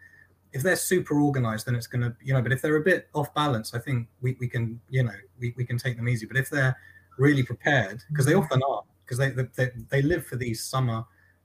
If 0.54 0.64
they're 0.64 0.76
super 0.76 1.20
organized, 1.20 1.66
then 1.66 1.76
it's 1.76 1.88
going 1.88 2.02
to, 2.02 2.16
you 2.22 2.34
know, 2.34 2.42
but 2.42 2.52
if 2.52 2.62
they're 2.62 2.78
a 2.78 2.82
bit 2.84 3.10
off 3.14 3.34
balance, 3.34 3.74
I 3.74 3.80
think 3.80 4.08
we, 4.22 4.36
we 4.40 4.48
can, 4.48 4.80
you 4.90 5.04
know, 5.04 5.12
we, 5.40 5.54
we 5.58 5.66
can 5.66 5.78
take 5.78 5.98
them 5.98 6.08
easy. 6.10 6.26
But 6.26 6.38
if 6.38 6.50
they're 6.50 6.76
really 7.18 7.44
prepared, 7.44 8.02
because 8.10 8.26
they 8.26 8.34
often 8.34 8.62
are, 8.68 8.84
because 9.06 9.18
they, 9.18 9.30
they, 9.56 9.72
they 9.90 10.02
live 10.02 10.26
for 10.26 10.36
these 10.36 10.64
summer 10.64 11.04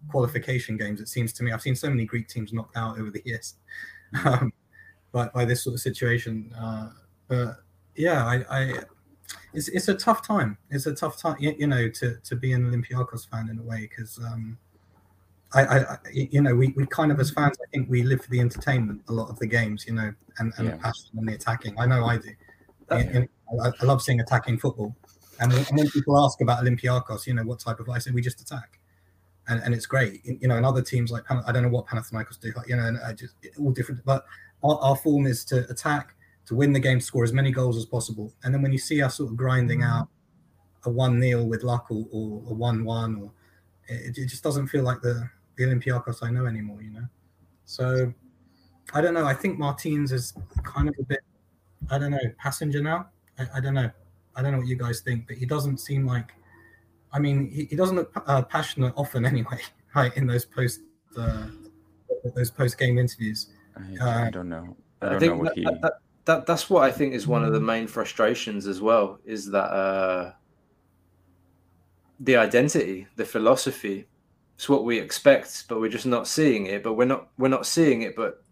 qualification 0.08 0.76
games, 0.76 1.00
it 1.00 1.08
seems 1.08 1.32
to 1.34 1.42
me. 1.42 1.52
I've 1.52 1.62
seen 1.62 1.76
so 1.76 1.88
many 1.90 2.04
Greek 2.04 2.28
teams 2.28 2.52
knocked 2.52 2.76
out 2.76 2.98
over 2.98 3.10
the 3.10 3.22
years 3.24 3.54
um, 4.24 4.52
by, 5.12 5.28
by 5.28 5.44
this 5.44 5.62
sort 5.62 5.74
of 5.74 5.80
situation. 5.80 6.52
Uh, 6.58 6.90
but 7.28 7.56
yeah, 7.96 8.24
I, 8.24 8.44
I 8.50 8.74
it's 9.54 9.68
it's 9.68 9.88
a 9.88 9.94
tough 9.94 10.26
time. 10.26 10.56
It's 10.70 10.86
a 10.86 10.94
tough 10.94 11.16
time, 11.16 11.36
you, 11.38 11.54
you 11.58 11.66
know, 11.66 11.88
to 11.88 12.16
to 12.16 12.36
be 12.36 12.52
an 12.52 12.70
Olympiacos 12.70 13.28
fan 13.28 13.48
in 13.48 13.58
a 13.58 13.62
way 13.62 13.88
because 13.88 14.18
um, 14.18 14.58
I, 15.54 15.64
I, 15.64 15.78
I 15.92 15.98
you 16.12 16.40
know 16.42 16.54
we, 16.54 16.68
we 16.76 16.86
kind 16.86 17.12
of 17.12 17.20
as 17.20 17.30
fans 17.30 17.56
I 17.62 17.66
think 17.70 17.90
we 17.90 18.02
live 18.02 18.22
for 18.22 18.30
the 18.30 18.40
entertainment 18.40 19.02
a 19.08 19.12
lot 19.12 19.28
of 19.30 19.38
the 19.38 19.46
games, 19.46 19.86
you 19.86 19.94
know, 19.94 20.12
and, 20.38 20.52
and 20.56 20.68
Yeah. 20.68 20.76
the 20.76 20.78
passion 20.78 21.10
and 21.18 21.28
the 21.28 21.34
attacking. 21.34 21.78
I 21.78 21.86
know 21.86 22.04
I 22.04 22.16
do. 22.18 22.28
You- 22.28 22.98
you 22.98 23.20
know, 23.20 23.62
I, 23.64 23.72
I 23.80 23.84
love 23.84 24.02
seeing 24.02 24.20
attacking 24.20 24.58
football, 24.58 24.94
and 25.40 25.52
when, 25.52 25.64
and 25.66 25.78
when 25.78 25.90
people 25.90 26.22
ask 26.24 26.40
about 26.40 26.62
Olympiacos, 26.64 27.26
you 27.26 27.34
know, 27.34 27.42
what 27.44 27.58
type 27.60 27.80
of 27.80 27.88
I 27.88 27.98
say 27.98 28.10
we 28.10 28.20
just 28.22 28.40
attack. 28.40 28.78
And, 29.48 29.60
and 29.64 29.74
it's 29.74 29.86
great, 29.86 30.24
you 30.24 30.46
know. 30.46 30.56
And 30.56 30.64
other 30.64 30.82
teams 30.82 31.10
like 31.10 31.24
I 31.28 31.50
don't 31.50 31.64
know 31.64 31.68
what 31.68 31.86
Panathinaikos 31.88 32.38
do, 32.38 32.52
like, 32.56 32.68
you 32.68 32.76
know, 32.76 32.86
and 32.86 32.98
I 33.04 33.12
just 33.12 33.34
all 33.58 33.72
different. 33.72 34.04
But 34.04 34.24
our, 34.62 34.78
our 34.78 34.94
form 34.96 35.26
is 35.26 35.44
to 35.46 35.68
attack, 35.68 36.14
to 36.46 36.54
win 36.54 36.72
the 36.72 36.80
game, 36.80 37.00
score 37.00 37.24
as 37.24 37.32
many 37.32 37.50
goals 37.52 37.76
as 37.76 37.84
possible. 37.84 38.32
And 38.42 38.52
then 38.54 38.62
when 38.62 38.72
you 38.72 38.78
see 38.78 39.02
us 39.02 39.16
sort 39.16 39.30
of 39.30 39.36
grinding 39.36 39.82
out 39.82 40.08
a 40.84 40.90
one 40.90 41.20
0 41.20 41.44
with 41.44 41.62
luck 41.62 41.86
or, 41.90 42.06
or 42.10 42.42
a 42.50 42.54
one 42.54 42.84
one, 42.84 43.16
or 43.22 43.32
it, 43.88 44.18
it 44.18 44.26
just 44.26 44.42
doesn't 44.42 44.68
feel 44.68 44.82
like 44.84 45.00
the 45.00 45.28
the 45.56 45.64
Olympiacos 45.64 46.22
I 46.22 46.30
know 46.30 46.46
anymore. 46.46 46.82
You 46.82 46.90
know, 46.90 47.06
so 47.64 48.12
I 48.94 49.00
don't 49.00 49.14
know. 49.14 49.26
I 49.26 49.34
think 49.34 49.58
Martins 49.58 50.10
is 50.12 50.34
kind 50.64 50.88
of 50.88 50.94
a 50.98 51.04
bit, 51.04 51.20
I 51.90 51.98
don't 51.98 52.10
know, 52.10 52.18
passenger 52.38 52.82
now. 52.82 53.08
I, 53.38 53.46
I 53.56 53.60
don't 53.60 53.74
know. 53.74 53.90
I 54.34 54.42
don't 54.42 54.52
know 54.52 54.58
what 54.58 54.66
you 54.66 54.76
guys 54.76 55.00
think, 55.00 55.26
but 55.28 55.36
he 55.36 55.46
doesn't 55.46 55.78
seem 55.78 56.06
like. 56.06 56.32
I 57.12 57.18
mean, 57.18 57.50
he, 57.50 57.66
he 57.66 57.76
doesn't 57.76 57.96
look 57.96 58.10
uh, 58.26 58.42
passionate 58.42 58.94
often 58.96 59.24
anyway, 59.32 59.60
right? 59.94 60.16
In 60.16 60.26
those 60.26 60.44
post 60.44 60.80
uh, 61.16 61.46
those 62.34 62.50
post 62.50 62.78
game 62.78 62.98
interviews. 62.98 63.50
I, 63.76 63.80
I 64.00 64.26
Uh, 64.26 64.30
don't 64.30 64.48
know. 64.48 64.76
I 65.00 65.06
I, 65.06 65.08
don't 65.10 65.20
think 65.20 65.32
know 65.34 65.38
what 65.38 65.54
that, 65.54 65.58
he. 65.58 65.64
that, 65.64 65.92
that, 66.24 66.36
that 66.36 66.46
that's 66.46 66.70
what 66.70 66.84
I 66.84 66.90
think 66.90 67.14
is 67.14 67.26
one 67.26 67.44
of 67.44 67.52
the 67.52 67.60
main 67.60 67.86
frustrations 67.86 68.66
as 68.66 68.80
well 68.80 69.18
is 69.24 69.50
that 69.50 69.70
uh, 69.70 70.32
the 72.20 72.36
identity, 72.36 73.06
the 73.16 73.24
philosophy, 73.24 74.06
it's 74.54 74.68
what 74.68 74.84
we 74.84 74.98
expect, 74.98 75.64
but 75.68 75.80
we're 75.80 75.90
just 75.90 76.06
not 76.06 76.28
seeing 76.28 76.66
it. 76.66 76.82
But 76.82 76.94
we're 76.94 77.04
not 77.04 77.28
we're 77.38 77.48
not 77.48 77.66
seeing 77.66 78.02
it. 78.02 78.14
But 78.14 78.42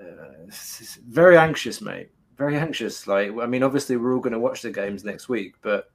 uh, 0.00 0.50
very 1.08 1.36
anxious, 1.36 1.80
mate. 1.80 2.10
Very 2.38 2.56
anxious. 2.56 3.06
Like 3.06 3.32
I 3.40 3.46
mean, 3.46 3.62
obviously 3.62 3.96
we're 3.96 4.14
all 4.14 4.20
going 4.20 4.32
to 4.32 4.38
watch 4.38 4.62
the 4.62 4.70
games 4.70 5.04
next 5.04 5.28
week, 5.28 5.56
but 5.62 5.90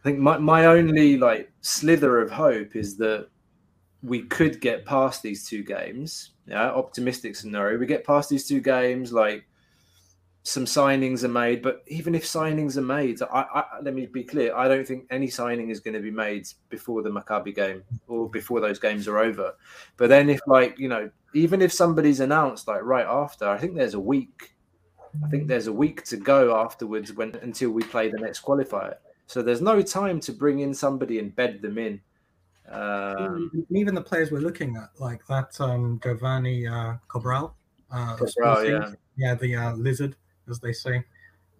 I 0.00 0.02
think 0.04 0.18
my 0.18 0.38
my 0.38 0.66
only 0.66 1.16
like 1.16 1.50
slither 1.60 2.20
of 2.20 2.30
hope 2.30 2.76
is 2.76 2.96
that 2.98 3.28
we 4.02 4.22
could 4.22 4.60
get 4.60 4.84
past 4.84 5.22
these 5.22 5.48
two 5.48 5.64
games. 5.64 6.32
Yeah, 6.46 6.70
optimistic 6.70 7.34
scenario. 7.36 7.78
We 7.78 7.86
get 7.86 8.06
past 8.06 8.28
these 8.28 8.46
two 8.46 8.60
games, 8.60 9.12
like 9.12 9.46
some 10.46 10.66
signings 10.66 11.24
are 11.24 11.28
made, 11.28 11.62
but 11.62 11.82
even 11.86 12.14
if 12.14 12.22
signings 12.22 12.76
are 12.76 12.82
made, 12.82 13.20
I, 13.22 13.46
I 13.54 13.64
let 13.82 13.94
me 13.94 14.04
be 14.04 14.22
clear, 14.22 14.54
I 14.54 14.68
don't 14.68 14.86
think 14.86 15.06
any 15.10 15.28
signing 15.28 15.70
is 15.70 15.80
going 15.80 15.94
to 15.94 16.00
be 16.00 16.10
made 16.10 16.46
before 16.68 17.02
the 17.02 17.08
Maccabi 17.08 17.54
game 17.54 17.82
or 18.08 18.28
before 18.28 18.60
those 18.60 18.78
games 18.78 19.08
are 19.08 19.18
over. 19.18 19.54
But 19.96 20.10
then 20.10 20.28
if 20.28 20.40
like, 20.46 20.78
you 20.78 20.88
know, 20.88 21.10
even 21.32 21.62
if 21.62 21.72
somebody's 21.72 22.20
announced 22.20 22.68
like 22.68 22.82
right 22.82 23.06
after, 23.06 23.48
I 23.48 23.56
think 23.56 23.74
there's 23.74 23.94
a 23.94 24.00
week. 24.00 24.54
I 25.24 25.28
think 25.28 25.48
there's 25.48 25.66
a 25.66 25.72
week 25.72 26.04
to 26.04 26.18
go 26.18 26.54
afterwards 26.60 27.12
when 27.14 27.34
until 27.36 27.70
we 27.70 27.82
play 27.82 28.10
the 28.10 28.18
next 28.18 28.44
qualifier. 28.44 28.96
So 29.26 29.40
there's 29.40 29.62
no 29.62 29.80
time 29.80 30.20
to 30.20 30.32
bring 30.32 30.60
in 30.60 30.74
somebody 30.74 31.20
and 31.20 31.34
bed 31.34 31.62
them 31.62 31.78
in. 31.78 32.00
Um, 32.70 33.50
even 33.70 33.94
the 33.94 34.02
players 34.02 34.30
we're 34.30 34.40
looking 34.40 34.76
at, 34.76 34.90
like 34.98 35.26
that 35.28 35.58
um, 35.60 36.00
Jovane 36.00 36.70
uh, 36.70 36.98
Cabral, 37.08 37.54
uh, 37.90 38.16
Cabral, 38.16 38.64
yeah. 38.64 38.92
yeah, 39.16 39.34
the 39.34 39.56
uh, 39.56 39.74
lizard, 39.74 40.16
as 40.48 40.60
they 40.60 40.72
say. 40.72 41.04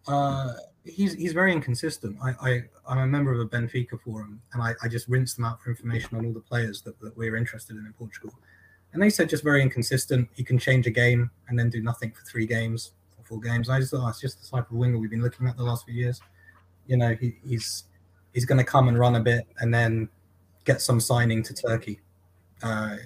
Uh, 0.06 0.52
he's 0.84 1.14
he's 1.14 1.32
very 1.32 1.52
inconsistent. 1.52 2.16
I, 2.22 2.30
I 2.50 2.62
I'm 2.86 2.98
a 2.98 3.06
member 3.06 3.32
of 3.32 3.40
a 3.40 3.46
Benfica 3.46 4.00
forum, 4.00 4.40
and 4.52 4.62
I, 4.62 4.74
I 4.82 4.88
just 4.88 5.08
rinse 5.08 5.34
them 5.34 5.44
out 5.44 5.62
for 5.62 5.70
information 5.70 6.16
on 6.16 6.26
all 6.26 6.32
the 6.32 6.40
players 6.40 6.82
that, 6.82 7.00
that 7.00 7.16
we're 7.16 7.36
interested 7.36 7.76
in 7.76 7.86
in 7.86 7.92
Portugal, 7.94 8.34
and 8.92 9.02
they 9.02 9.10
said 9.10 9.28
just 9.28 9.42
very 9.42 9.62
inconsistent. 9.62 10.28
He 10.34 10.44
can 10.44 10.58
change 10.58 10.86
a 10.86 10.90
game 10.90 11.30
and 11.48 11.58
then 11.58 11.70
do 11.70 11.82
nothing 11.82 12.12
for 12.12 12.22
three 12.22 12.46
games 12.46 12.92
or 13.18 13.24
four 13.24 13.40
games. 13.40 13.68
I 13.70 13.80
just 13.80 13.92
thought 13.92 14.04
oh, 14.04 14.08
it's 14.08 14.20
just 14.20 14.42
the 14.42 14.56
type 14.56 14.70
of 14.70 14.76
winger 14.76 14.98
we've 14.98 15.10
been 15.10 15.22
looking 15.22 15.46
at 15.46 15.56
the 15.56 15.64
last 15.64 15.86
few 15.86 15.94
years. 15.94 16.20
You 16.86 16.98
know, 16.98 17.14
he, 17.14 17.36
he's 17.46 17.84
he's 18.34 18.44
going 18.44 18.58
to 18.58 18.64
come 18.64 18.88
and 18.88 18.98
run 18.98 19.16
a 19.16 19.20
bit 19.20 19.46
and 19.60 19.72
then 19.72 20.08
get 20.64 20.82
some 20.82 21.00
signing 21.00 21.42
to 21.44 21.54
Turkey. 21.54 22.00
Uh, 22.62 22.96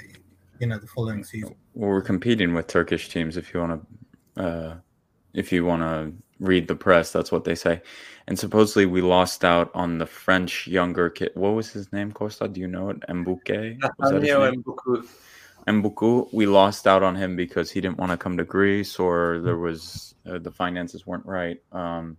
you 0.59 0.66
know, 0.66 0.79
the 0.79 0.87
following 0.87 1.22
season. 1.24 1.55
Well, 1.74 1.91
we're 1.91 2.03
competing 2.03 2.55
with 2.55 2.66
Turkish 2.66 3.09
teams. 3.09 3.37
If 3.37 3.55
you 3.55 3.61
want 3.61 3.87
to, 4.37 4.43
uh, 4.43 4.76
if 5.35 5.53
you 5.53 5.64
want 5.64 5.83
to 5.83 6.12
read 6.41 6.68
the 6.68 6.74
press, 6.74 7.12
that's 7.12 7.31
what 7.33 7.45
they 7.45 7.55
say. 7.55 7.81
And 8.29 8.39
supposedly 8.39 8.87
we 8.87 9.01
lost 9.01 9.45
out 9.45 9.70
on 9.74 9.99
the 9.99 10.07
French 10.07 10.66
younger 10.66 11.09
kid. 11.11 11.31
What 11.35 11.51
was 11.55 11.70
his 11.70 11.93
name, 11.93 12.12
Costa? 12.12 12.47
Do 12.49 12.61
you 12.61 12.68
know 12.68 12.91
it? 12.91 13.01
Mbouke? 13.09 13.79
Was 13.99 14.11
that 14.11 14.22
his 14.22 14.31
name? 14.37 14.62
Mbuku. 14.62 15.07
Mbuku. 15.66 16.33
We 16.33 16.47
lost 16.47 16.87
out 16.87 17.03
on 17.03 17.16
him 17.16 17.37
because 17.37 17.70
he 17.70 17.81
didn't 17.81 17.99
want 17.99 18.11
to 18.12 18.16
come 18.18 18.37
to 18.37 18.45
Greece, 18.45 18.99
or 18.99 19.41
there 19.43 19.57
was 19.57 20.14
uh, 20.26 20.39
the 20.39 20.51
finances 20.51 21.07
weren't 21.07 21.24
right. 21.26 21.61
Um, 21.72 22.16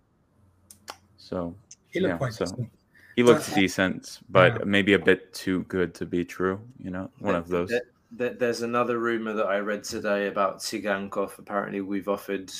so 1.17 1.55
He 1.89 1.99
looked 1.99 2.13
Yeah, 2.13 2.17
quite 2.17 2.33
so- 2.33 2.45
decent. 2.45 2.69
he 3.15 3.23
looked 3.23 3.53
decent, 3.55 4.19
but 4.29 4.53
yeah. 4.59 4.63
maybe 4.65 4.93
a 4.93 4.99
bit 4.99 5.33
too 5.33 5.63
good 5.63 5.93
to 5.95 6.05
be 6.05 6.25
true. 6.25 6.59
You 6.79 6.91
know, 6.91 7.09
one 7.19 7.35
of 7.35 7.47
those. 7.47 7.69
There- 7.69 7.81
there- 8.11 8.33
There's 8.33 8.61
another 8.63 8.97
rumor 8.99 9.33
that 9.33 9.45
I 9.45 9.59
read 9.59 9.83
today 9.83 10.27
about 10.27 10.57
Tsygankov. 10.59 11.37
Apparently, 11.37 11.81
we've 11.81 12.07
offered 12.09 12.51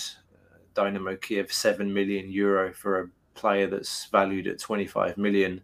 Dynamo 0.74 1.16
Kiev 1.18 1.52
seven 1.52 1.94
million 1.94 2.30
euro 2.32 2.74
for 2.74 3.02
a 3.02 3.10
player 3.36 3.68
that's 3.68 4.06
valued 4.08 4.48
at 4.48 4.60
25 4.60 5.18
million. 5.18 5.62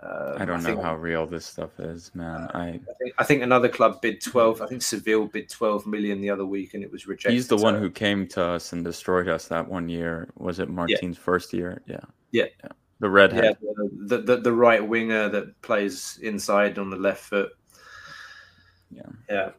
Uh, 0.00 0.36
I 0.38 0.44
don't 0.44 0.62
know 0.62 0.68
think, 0.70 0.80
how 0.82 0.94
real 0.94 1.26
this 1.26 1.44
stuff 1.44 1.80
is, 1.80 2.14
man. 2.14 2.48
I 2.54 2.68
I 2.68 2.72
think, 3.00 3.14
I 3.18 3.24
think 3.24 3.42
another 3.42 3.68
club 3.68 4.00
bid 4.00 4.20
12. 4.22 4.62
I 4.62 4.66
think 4.66 4.80
Seville 4.82 5.26
bid 5.26 5.48
12 5.48 5.86
million 5.88 6.20
the 6.20 6.30
other 6.30 6.46
week, 6.46 6.74
and 6.74 6.84
it 6.84 6.92
was 6.92 7.08
rejected. 7.08 7.32
He's 7.32 7.48
the 7.48 7.56
one 7.56 7.74
who 7.74 7.90
came 7.90 8.26
to 8.28 8.42
us 8.44 8.72
and 8.72 8.84
destroyed 8.84 9.28
us 9.28 9.48
that 9.48 9.66
one 9.68 9.88
year. 9.88 10.28
Was 10.36 10.60
it 10.60 10.68
Martin's 10.68 11.18
first 11.18 11.52
year? 11.52 11.82
Yeah. 11.86 11.98
Yeah. 12.30 12.44
The 13.00 13.10
redhead. 13.10 13.56
yeah, 13.60 13.70
the, 14.06 14.18
the 14.18 14.36
the 14.36 14.52
right 14.52 14.86
winger 14.86 15.28
that 15.28 15.60
plays 15.62 16.18
inside 16.22 16.78
on 16.78 16.90
the 16.90 16.96
left 16.96 17.22
foot. 17.24 17.50
Yeah. 18.90 19.02
Yeah. 19.28 19.50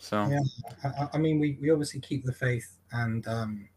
So 0.00 0.26
Yeah. 0.28 0.40
I, 0.84 0.88
I- 0.88 1.08
I 1.14 1.18
mean, 1.18 1.38
we, 1.40 1.58
we 1.60 1.70
obviously 1.70 2.00
keep 2.00 2.24
the 2.24 2.32
faith 2.32 2.76
and 2.92 3.26
um, 3.28 3.68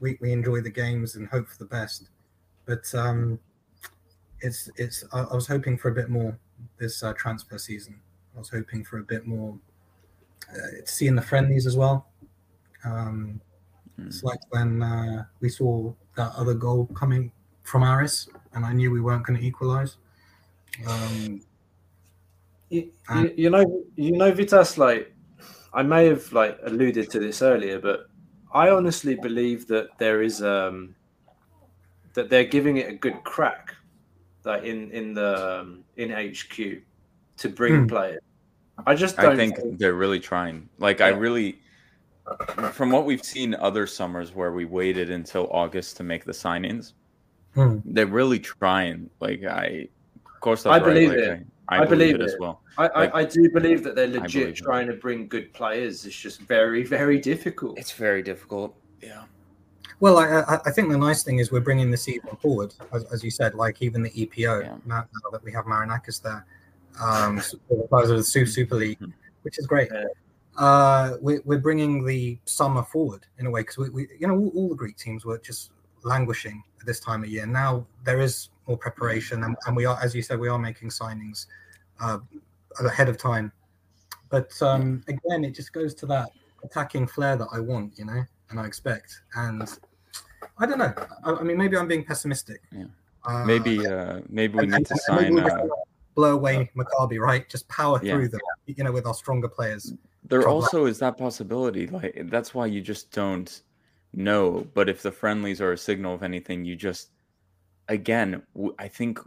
we, 0.00 0.18
we 0.20 0.32
enjoy 0.32 0.60
the 0.60 0.70
games 0.70 1.16
and 1.16 1.28
hope 1.28 1.48
for 1.48 1.58
the 1.58 1.64
best. 1.64 2.10
But 2.66 2.92
um, 2.94 3.38
it's 4.40 4.70
it's 4.76 5.04
I, 5.12 5.20
I 5.20 5.34
was 5.34 5.46
hoping 5.46 5.78
for 5.78 5.88
a 5.88 5.94
bit 5.94 6.08
more 6.08 6.38
this 6.78 7.02
uh, 7.02 7.12
transfer 7.14 7.58
season. 7.58 8.00
I 8.36 8.38
was 8.38 8.50
hoping 8.50 8.84
for 8.84 8.98
a 8.98 9.02
bit 9.02 9.26
more 9.26 9.58
uh, 10.50 10.84
seeing 10.84 11.14
the 11.14 11.22
friendlies 11.22 11.66
as 11.66 11.76
well. 11.76 12.06
Um, 12.84 13.40
It's 14.06 14.22
like 14.22 14.38
when 14.50 14.80
uh, 14.82 15.24
we 15.40 15.48
saw 15.48 15.92
that 16.14 16.32
other 16.36 16.54
goal 16.54 16.86
coming 16.94 17.32
from 17.64 17.82
Aris, 17.82 18.28
and 18.52 18.64
I 18.64 18.72
knew 18.72 18.92
we 18.92 19.00
weren't 19.00 19.26
going 19.26 19.38
to 19.40 19.44
equalize. 19.44 19.96
Um, 20.86 21.42
You, 22.70 22.92
you, 23.14 23.34
you 23.36 23.50
know, 23.50 23.82
you 23.96 24.12
know, 24.12 24.30
Vitas. 24.30 24.76
Like, 24.76 25.14
I 25.72 25.82
may 25.82 26.06
have 26.06 26.32
like 26.32 26.58
alluded 26.64 27.10
to 27.10 27.18
this 27.18 27.42
earlier, 27.42 27.80
but 27.80 28.07
I 28.52 28.70
honestly 28.70 29.14
believe 29.14 29.66
that 29.68 29.88
there 29.98 30.22
is 30.22 30.42
um 30.42 30.94
that 32.14 32.30
they're 32.30 32.44
giving 32.44 32.78
it 32.78 32.88
a 32.88 32.94
good 32.94 33.22
crack. 33.24 33.74
like 34.44 34.64
in 34.64 34.90
in 34.92 35.14
the 35.14 35.60
um, 35.60 35.84
in 35.96 36.10
HQ 36.10 36.56
to 37.36 37.48
bring 37.48 37.82
Hmm. 37.82 37.86
players. 37.86 38.20
I 38.86 38.94
just 38.94 39.16
don't 39.16 39.32
I 39.32 39.36
think 39.36 39.58
they're 39.78 39.94
really 39.94 40.20
trying. 40.20 40.68
Like 40.78 41.00
I 41.00 41.08
really 41.08 41.60
from 42.72 42.90
what 42.90 43.04
we've 43.06 43.24
seen 43.24 43.54
other 43.54 43.86
summers 43.86 44.34
where 44.34 44.52
we 44.52 44.64
waited 44.64 45.10
until 45.10 45.48
August 45.50 45.96
to 45.98 46.02
make 46.02 46.24
the 46.24 46.32
signings, 46.32 46.92
Hmm. 47.54 47.78
they're 47.84 48.06
really 48.06 48.38
trying. 48.38 49.10
Like 49.20 49.44
I 49.44 49.88
Costa's 50.40 50.66
I 50.66 50.78
right, 50.78 50.84
believe 50.84 51.08
like, 51.10 51.18
it. 51.18 51.46
I, 51.70 51.76
I 51.76 51.82
I 51.82 51.84
believe, 51.84 52.14
believe 52.16 52.20
it 52.20 52.32
as 52.32 52.36
well. 52.40 52.60
I, 52.78 52.82
Like, 52.82 53.14
I, 53.14 53.18
I 53.20 53.24
do 53.24 53.50
believe 53.50 53.82
that 53.84 53.94
they're 53.94 54.06
believe 54.06 54.22
legit 54.22 54.48
it. 54.50 54.56
trying 54.56 54.86
to 54.86 54.94
bring 54.94 55.28
good 55.28 55.52
players. 55.52 56.06
It's 56.06 56.16
just 56.16 56.40
very, 56.40 56.82
very 56.82 57.18
difficult. 57.20 57.78
It's 57.78 57.92
very 57.92 58.22
difficult. 58.22 58.74
Yeah. 59.02 59.24
Well, 60.00 60.18
I, 60.18 60.40
I, 60.42 60.58
I 60.66 60.70
think 60.70 60.88
the 60.90 60.96
nice 60.98 61.22
thing 61.24 61.38
is 61.40 61.50
we're 61.50 61.60
bringing 61.60 61.90
the 61.90 61.96
season 61.96 62.30
forward, 62.40 62.72
as, 62.92 63.04
as 63.12 63.22
you 63.24 63.30
said, 63.30 63.54
like 63.54 63.82
even 63.82 64.02
the 64.02 64.10
EPO, 64.10 64.62
Yeah. 64.64 64.76
now, 64.86 65.00
now 65.00 65.30
that 65.32 65.42
we 65.44 65.52
have 65.52 65.64
Marinakis 65.64 66.22
there, 66.22 66.46
um, 67.02 67.40
so 67.48 67.58
the 67.68 67.86
players 67.88 68.10
of 68.10 68.16
the 68.16 68.22
Super 68.24 68.76
League, 68.76 69.00
Mhm. 69.00 69.12
which 69.42 69.58
is 69.58 69.66
great. 69.66 69.90
Yeah. 69.92 70.04
Uh, 70.56 71.16
we, 71.20 71.38
we're 71.44 71.58
bringing 71.58 72.04
the 72.04 72.38
summer 72.44 72.82
forward 72.82 73.26
in 73.38 73.46
a 73.46 73.50
way 73.50 73.60
because 73.60 73.78
we, 73.78 73.90
we, 73.90 74.08
you 74.18 74.26
know, 74.26 74.34
all, 74.36 74.48
all 74.54 74.68
the 74.68 74.74
Greek 74.74 74.96
teams 74.96 75.24
were 75.24 75.38
just 75.38 75.70
languishing 76.02 76.62
at 76.80 76.86
this 76.86 76.98
time 77.00 77.22
of 77.22 77.28
year. 77.28 77.46
Now 77.46 77.86
there 78.04 78.20
is 78.20 78.48
more 78.68 78.76
preparation, 78.78 79.42
and, 79.44 79.56
and 79.66 79.74
we 79.74 79.86
are, 79.86 79.98
as 80.02 80.14
you 80.14 80.22
said, 80.22 80.38
we 80.38 80.48
are 80.48 80.58
making 80.58 80.90
signings 80.90 81.46
uh, 82.00 82.18
ahead 82.84 83.08
of 83.08 83.16
time. 83.18 83.50
But 84.28 84.52
um, 84.62 85.02
again, 85.08 85.44
it 85.44 85.54
just 85.54 85.72
goes 85.72 85.94
to 85.94 86.06
that 86.06 86.28
attacking 86.62 87.06
flair 87.06 87.36
that 87.36 87.48
I 87.52 87.60
want, 87.60 87.98
you 87.98 88.04
know, 88.04 88.22
and 88.50 88.60
I 88.60 88.66
expect. 88.66 89.22
And 89.34 89.66
I 90.58 90.66
don't 90.66 90.78
know. 90.78 90.92
I, 91.24 91.32
I 91.32 91.42
mean, 91.42 91.56
maybe 91.56 91.76
I'm 91.76 91.88
being 91.88 92.04
pessimistic. 92.04 92.60
Yeah. 92.70 92.84
Uh, 93.24 93.44
Maybe 93.44 93.84
uh 93.84 94.20
maybe 94.28 94.54
we 94.58 94.62
and- 94.64 94.72
need 94.72 94.86
to 94.86 94.94
and- 95.08 95.28
and 95.28 95.38
sign 95.38 95.50
uh, 95.50 95.66
blow 96.14 96.34
away 96.34 96.70
Maccabi, 96.76 97.18
right? 97.18 97.48
Just 97.48 97.68
power 97.68 97.98
Yeah. 98.02 98.14
through 98.14 98.28
them, 98.28 98.40
you 98.66 98.84
know, 98.84 98.92
with 98.92 99.06
our 99.06 99.14
stronger 99.14 99.48
players. 99.48 99.92
There 100.24 100.42
trouble. 100.42 100.62
also 100.62 100.86
is 100.86 100.98
that 101.00 101.16
possibility. 101.18 101.86
Like 101.88 102.22
that's 102.30 102.54
why 102.54 102.66
you 102.66 102.80
just 102.80 103.10
don't 103.10 103.62
know. 104.14 104.66
But 104.72 104.88
if 104.88 105.02
the 105.02 105.10
friendlies 105.10 105.60
are 105.60 105.72
a 105.72 105.76
signal 105.78 106.14
of 106.14 106.22
anything, 106.22 106.64
you 106.64 106.76
just 106.76 107.10
again, 107.88 108.42
I 108.78 108.88
think 108.88 109.18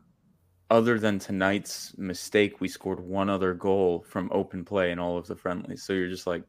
other 0.69 0.99
than 0.99 1.19
tonight's 1.19 1.97
mistake, 1.97 2.61
we 2.61 2.67
scored 2.67 2.99
one 2.99 3.29
other 3.29 3.53
goal 3.53 4.05
from 4.07 4.29
open 4.31 4.63
play 4.63 4.91
in 4.91 4.99
all 4.99 5.17
of 5.17 5.27
the 5.27 5.35
friendlies. 5.35 5.83
So 5.83 5.93
you're 5.93 6.09
just 6.09 6.27
like 6.27 6.43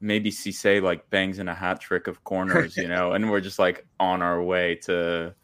maybe 0.00 0.30
Cisse 0.30 0.80
like 0.82 1.08
bangs 1.10 1.38
in 1.38 1.48
a 1.48 1.54
hat 1.54 1.80
trick 1.80 2.06
of 2.06 2.22
corners, 2.24 2.76
you 2.76 2.88
know, 2.88 3.12
and 3.12 3.28
we're 3.30 3.40
just 3.40 3.58
like 3.58 3.86
on 3.98 4.22
our 4.22 4.42
way 4.42 4.76
to 4.84 5.34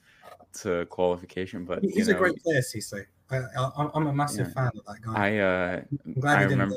to 0.61 0.87
qualification. 0.87 1.65
But 1.65 1.83
He's 1.83 2.07
you 2.09 2.15
a 2.15 2.19
great 2.19 2.41
player, 2.43 2.61
Cisse. 2.61 3.07
I, 3.31 3.71
I'm 3.95 4.07
a 4.07 4.13
massive 4.13 4.47
Yeah. 4.47 4.53
fan 4.53 4.67
of 4.67 4.85
that 4.87 5.01
guy. 5.03 5.29
I 5.29 5.39
uh 5.39 5.81
I'm 6.07 6.21
glad 6.21 6.39
I 6.39 6.43
he 6.43 6.45
didn't 6.45 6.61
remember 6.61 6.77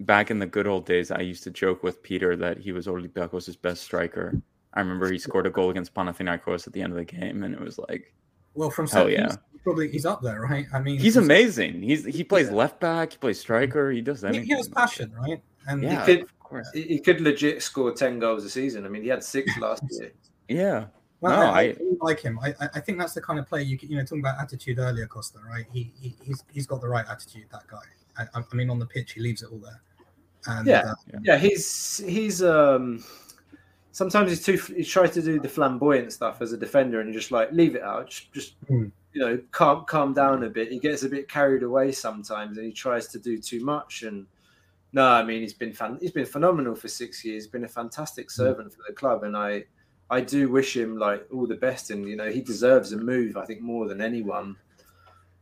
back 0.00 0.30
in 0.30 0.38
the 0.38 0.46
good 0.46 0.66
old 0.66 0.86
days, 0.86 1.10
I 1.10 1.20
used 1.20 1.42
to 1.44 1.50
joke 1.50 1.82
with 1.82 2.02
Peter 2.02 2.36
that 2.36 2.58
he 2.58 2.72
was 2.72 2.86
Olympiakos' 2.86 3.60
best 3.60 3.82
striker. 3.82 4.40
I 4.74 4.80
remember 4.80 5.10
he 5.10 5.18
scored 5.18 5.46
a 5.46 5.50
goal 5.50 5.70
against 5.70 5.94
Panathinaikos 5.94 6.66
at 6.66 6.72
the 6.72 6.82
end 6.82 6.92
of 6.92 6.98
the 6.98 7.04
game, 7.04 7.42
and 7.44 7.54
it 7.54 7.60
was 7.60 7.78
like 7.78 8.12
Well, 8.54 8.70
from 8.70 8.86
Hell 8.88 9.08
yeah. 9.08 9.26
piece, 9.28 9.38
probably 9.62 9.88
he's 9.90 10.04
up 10.06 10.20
there, 10.22 10.40
right? 10.40 10.66
I 10.72 10.80
mean, 10.80 10.98
he's 10.98 11.14
from- 11.14 11.24
amazing. 11.24 11.82
He's 11.82 12.04
he 12.04 12.22
plays 12.24 12.48
Yeah. 12.48 12.54
left 12.56 12.80
back, 12.80 13.12
he 13.12 13.18
plays 13.18 13.40
striker, 13.40 13.90
he 13.90 14.00
does 14.00 14.20
He, 14.22 14.26
anything. 14.28 14.46
he 14.46 14.54
has 14.54 14.68
passion, 14.68 15.12
right? 15.14 15.40
And 15.68 15.82
Yeah, 15.82 16.04
could- 16.04 16.22
of 16.22 16.38
course. 16.40 16.68
He 16.74 16.82
he 16.82 16.98
could 17.00 17.20
legit 17.20 17.62
score 17.62 17.92
10 17.92 18.18
goals 18.18 18.44
a 18.44 18.50
season. 18.50 18.84
I 18.84 18.88
mean, 18.88 19.02
he 19.02 19.08
had 19.08 19.22
six 19.24 19.56
last 19.58 19.82
year. 19.90 20.12
Yeah, 20.48 20.86
Well, 21.20 21.40
No, 21.40 21.46
I, 21.46 21.60
I, 21.60 21.64
I- 21.64 21.76
like 22.00 22.20
him. 22.20 22.38
I, 22.40 22.48
I- 22.60 22.68
I 22.74 22.80
think 22.80 22.98
that's 22.98 23.14
the 23.14 23.22
kind 23.22 23.38
of 23.38 23.46
player 23.48 23.62
you 23.62 23.78
can, 23.78 23.90
you 23.90 23.96
know, 23.96 24.02
talking 24.04 24.20
about 24.20 24.38
attitude 24.40 24.78
earlier, 24.78 25.06
Costa, 25.06 25.38
right? 25.48 25.64
He, 25.72 25.90
he 25.98 26.14
he's 26.22 26.44
he's 26.52 26.66
got 26.66 26.80
the 26.82 26.88
right 26.88 27.06
attitude. 27.08 27.46
That 27.50 27.66
guy. 27.66 27.78
I, 28.18 28.40
I 28.40 28.54
mean, 28.54 28.68
on 28.70 28.78
the 28.78 28.86
pitch, 28.86 29.12
he 29.12 29.20
leaves 29.20 29.42
it 29.42 29.48
all 29.50 29.58
there. 29.58 29.80
And, 30.46 30.66
Yeah. 30.66 30.90
uh, 30.90 31.18
Yeah, 31.22 31.38
he's 31.38 31.96
he's 32.06 32.42
um 32.42 33.02
sometimes 33.94 34.28
he's 34.28 34.44
too 34.44 34.56
he 34.74 34.84
tries 34.84 35.12
to 35.12 35.22
do 35.22 35.38
the 35.38 35.48
flamboyant 35.48 36.12
stuff 36.12 36.42
as 36.42 36.52
a 36.52 36.56
defender 36.56 37.00
and 37.00 37.08
you 37.08 37.14
just 37.18 37.30
like 37.30 37.50
leave 37.52 37.76
it 37.76 37.82
out. 37.82 38.10
Just 38.10 38.32
just 38.32 38.54
Hmm. 38.68 38.86
you 39.12 39.20
know, 39.20 39.38
calm 39.52 39.84
calm 39.86 40.12
down 40.12 40.42
a 40.42 40.50
bit. 40.50 40.72
He 40.72 40.80
gets 40.80 41.04
a 41.04 41.08
bit 41.08 41.28
carried 41.28 41.62
away 41.62 41.92
sometimes 41.92 42.58
and 42.58 42.66
he 42.66 42.72
tries 42.72 43.06
to 43.08 43.18
do 43.20 43.38
too 43.38 43.64
much 43.64 44.02
and 44.02 44.26
no, 44.92 45.06
I 45.06 45.22
mean 45.24 45.40
he's 45.42 45.54
been 45.54 45.72
fan, 45.72 45.98
he's 46.00 46.10
been 46.12 46.26
phenomenal 46.26 46.74
for 46.74 46.88
six 46.88 47.24
years. 47.24 47.44
He's 47.44 47.52
been 47.52 47.64
a 47.64 47.68
fantastic 47.68 48.26
Hmm. 48.26 48.42
servant 48.42 48.72
for 48.74 48.82
the 48.86 48.94
club, 48.94 49.22
and 49.24 49.36
I 49.36 49.64
I 50.10 50.20
do 50.20 50.48
wish 50.50 50.76
him 50.76 50.98
like 50.98 51.26
all 51.32 51.46
the 51.46 51.56
best. 51.56 51.90
And 51.90 52.08
you 52.08 52.16
know 52.16 52.30
he 52.30 52.40
deserves 52.40 52.92
a 52.92 52.96
move. 52.96 53.36
I 53.36 53.44
think 53.46 53.60
more 53.60 53.86
than 53.88 54.00
anyone 54.00 54.56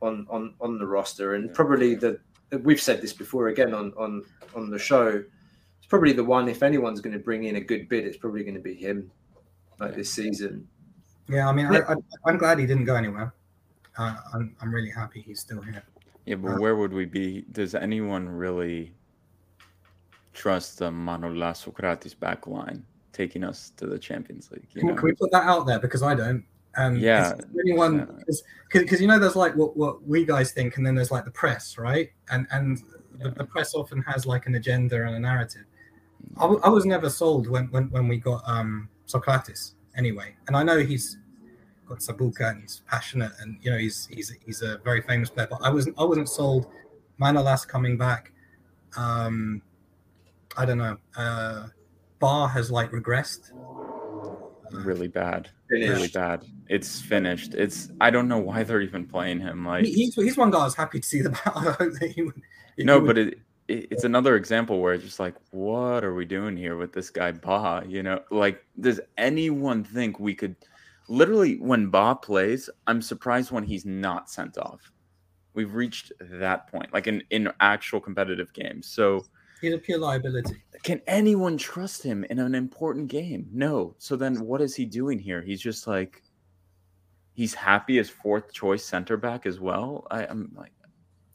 on 0.03 0.26
on 0.30 0.55
on 0.61 0.78
the 0.78 0.86
roster, 0.86 1.34
and 1.36 1.53
probably 1.55 1.94
the 1.94 2.18
we've 2.62 2.80
said 2.80 3.00
this 3.00 3.12
before 3.14 3.48
again 3.48 3.72
on 3.74 3.92
on 3.96 4.22
on 4.55 4.70
the 4.70 4.78
show. 4.78 5.24
It's 5.93 5.99
probably 5.99 6.14
the 6.14 6.24
one 6.24 6.49
if 6.49 6.62
anyone's 6.62 7.03
going 7.03 7.12
to 7.12 7.18
bring 7.18 7.45
in 7.45 7.57
a 7.57 7.61
good 7.61 7.86
bid, 7.86 8.07
it's 8.07 8.16
probably 8.16 8.45
going 8.45 8.55
to 8.55 8.62
be 8.62 8.72
him, 8.72 9.11
like 9.78 9.95
this 9.95 10.11
season. 10.11 10.66
yeah, 11.28 11.47
I 11.47 11.53
mean, 11.53 11.66
I, 11.66 11.80
I, 11.80 11.95
I'm 12.24 12.38
glad 12.38 12.59
he 12.59 12.64
didn't 12.64 12.86
go 12.86 12.95
anywhere. 12.95 13.34
Uh, 13.99 14.16
I'm 14.32 14.57
I'm 14.62 14.72
really 14.72 14.88
happy 14.88 15.20
he's 15.20 15.40
still 15.40 15.61
here. 15.61 15.84
yeah. 16.24 16.36
But 16.36 16.61
where 16.61 16.76
would 16.76 16.95
we 16.95 17.05
be? 17.05 17.45
Does 17.53 17.74
anyone 17.74 18.26
really 18.26 18.95
trust 20.32 20.78
the 20.78 20.90
Manolas 20.90 21.57
Socrates 21.57 22.14
back 22.14 22.47
line 22.47 22.86
taking 23.12 23.45
us 23.45 23.70
to 23.76 23.84
the 23.86 23.99
Champions 23.99 24.51
League? 24.51 24.66
You 24.72 24.80
Can, 24.80 24.88
know? 24.88 24.95
can 24.95 25.05
we 25.05 25.12
put 25.12 25.30
that 25.32 25.45
out 25.45 25.66
there 25.66 25.78
because 25.78 26.03
I 26.03 26.14
don't. 26.14 26.43
Um, 26.78 26.97
Yeah. 26.97 27.34
Anyone? 27.66 28.24
Because 28.72 28.99
you 28.99 29.09
know, 29.09 29.18
there's 29.18 29.36
like 29.36 29.55
what 29.57 29.76
what 29.76 30.03
we 30.09 30.24
guys 30.24 30.53
think, 30.53 30.78
and 30.78 30.86
then 30.86 30.95
there's 30.95 31.11
like 31.11 31.26
the 31.26 31.30
press, 31.30 31.76
right? 31.76 32.09
And 32.30 32.47
and 32.51 32.82
the, 33.18 33.28
the 33.28 33.45
press 33.45 33.74
often 33.74 34.01
has 34.05 34.24
like 34.24 34.47
an 34.47 34.55
agenda 34.55 34.97
and 35.05 35.16
a 35.16 35.18
narrative. 35.18 35.66
I, 36.39 36.43
w- 36.43 36.61
I 36.64 36.68
was 36.68 36.85
never 36.85 37.11
sold 37.11 37.49
when, 37.49 37.66
when 37.66 37.91
when 37.91 38.09
we 38.09 38.16
got 38.18 38.43
um 38.47 38.89
Socrates 39.07 39.74
anyway, 39.97 40.35
and 40.47 40.57
I 40.57 40.62
know 40.62 40.78
he's 40.78 41.18
got 41.87 41.99
Sabuka 41.99 42.51
and 42.51 42.62
he's 42.62 42.83
passionate 42.89 43.33
and 43.41 43.59
you 43.62 43.70
know 43.70 43.78
he's 43.78 44.07
he's 44.07 44.30
he's 44.45 44.62
a 44.62 44.78
very 44.78 45.03
famous 45.03 45.28
player, 45.30 45.49
but 45.51 45.61
I 45.62 45.70
wasn't 45.70 45.97
I 45.99 46.05
wasn't 46.05 46.28
sold. 46.28 46.66
Manolas 47.20 47.66
coming 47.68 47.97
back. 47.99 48.33
Um, 48.97 49.62
I 50.57 50.64
don't 50.64 50.78
know. 50.78 50.97
Uh, 51.16 51.68
Ba 52.18 52.49
has 52.49 52.70
like 52.70 52.91
regressed. 52.91 53.53
really 54.72 55.09
bad, 55.09 55.51
Finished. 55.68 55.93
really 55.93 56.09
bad. 56.09 56.45
It's 56.68 57.01
finished. 57.01 57.55
It's 57.55 57.91
I 58.01 58.11
don't 58.11 58.28
know 58.28 58.39
why 58.39 58.62
they're 58.62 58.80
even 58.80 59.07
playing 59.07 59.41
him. 59.41 59.66
Like 59.66 59.85
He, 59.85 59.93
he's, 59.93 60.14
he's 60.14 60.37
one 60.37 60.51
guy 60.51 60.61
I 60.61 60.64
was 60.64 60.74
happy 60.74 61.01
to 61.01 61.07
see 61.07 61.20
the 61.20 61.30
battle. 61.30 61.53
I 61.57 61.72
hope 61.72 61.93
that 62.01 62.12
he 62.14 62.22
would. 62.22 62.41
he 62.76 62.85
no, 62.85 62.99
would- 62.99 63.07
but 63.07 63.18
it, 63.18 63.28
it 63.28 63.39
it's 63.73 64.05
another 64.05 64.37
example 64.37 64.81
where 64.81 64.95
it's 64.95 65.05
just 65.05 65.20
like, 65.20 65.35
what 65.51 66.05
are 66.05 66.14
we 66.14 66.25
doing 66.25 66.57
here 66.57 66.77
with 66.77 66.93
this 66.93 67.11
guy 67.11 67.33
Ba? 67.33 67.85
You 67.87 68.03
know, 68.03 68.20
like 68.31 68.64
does 68.81 69.01
anyone 69.18 69.85
think 69.85 70.18
we 70.20 70.35
could? 70.35 70.57
Literally, 71.09 71.57
when 71.57 71.89
Ba 71.89 72.14
plays, 72.14 72.70
I'm 72.87 73.03
surprised 73.03 73.51
when 73.51 73.64
he's 73.64 73.85
not 73.85 74.31
sent 74.31 74.57
off. 74.59 74.93
We've 75.55 75.75
reached 75.75 76.12
that 76.20 76.70
point, 76.70 76.93
like 76.93 77.07
in 77.07 77.23
in 77.31 77.51
actual 77.61 78.01
competitive 78.01 78.53
games. 78.53 78.87
So 78.87 79.25
he's 79.61 79.75
a 79.75 79.79
pure 79.79 79.99
liability. 79.99 80.62
can 80.83 81.01
anyone 81.07 81.57
trust 81.57 82.03
him 82.03 82.25
in 82.25 82.39
an 82.39 82.55
important 82.55 83.09
game? 83.09 83.49
No. 83.53 83.95
So 83.99 84.16
then 84.16 84.41
what 84.41 84.61
is 84.61 84.75
he 84.75 84.85
doing 84.85 85.18
here? 85.18 85.43
He's 85.43 85.61
just 85.61 85.87
like 85.87 86.23
he's 87.35 87.55
happy 87.55 87.99
as 87.99 88.11
fourth 88.11 88.53
choice 88.53 88.85
center 88.85 89.16
back 89.16 89.47
as 89.47 89.59
well. 89.61 90.07
I, 90.11 90.27
I'm 90.27 90.53
like, 90.57 90.73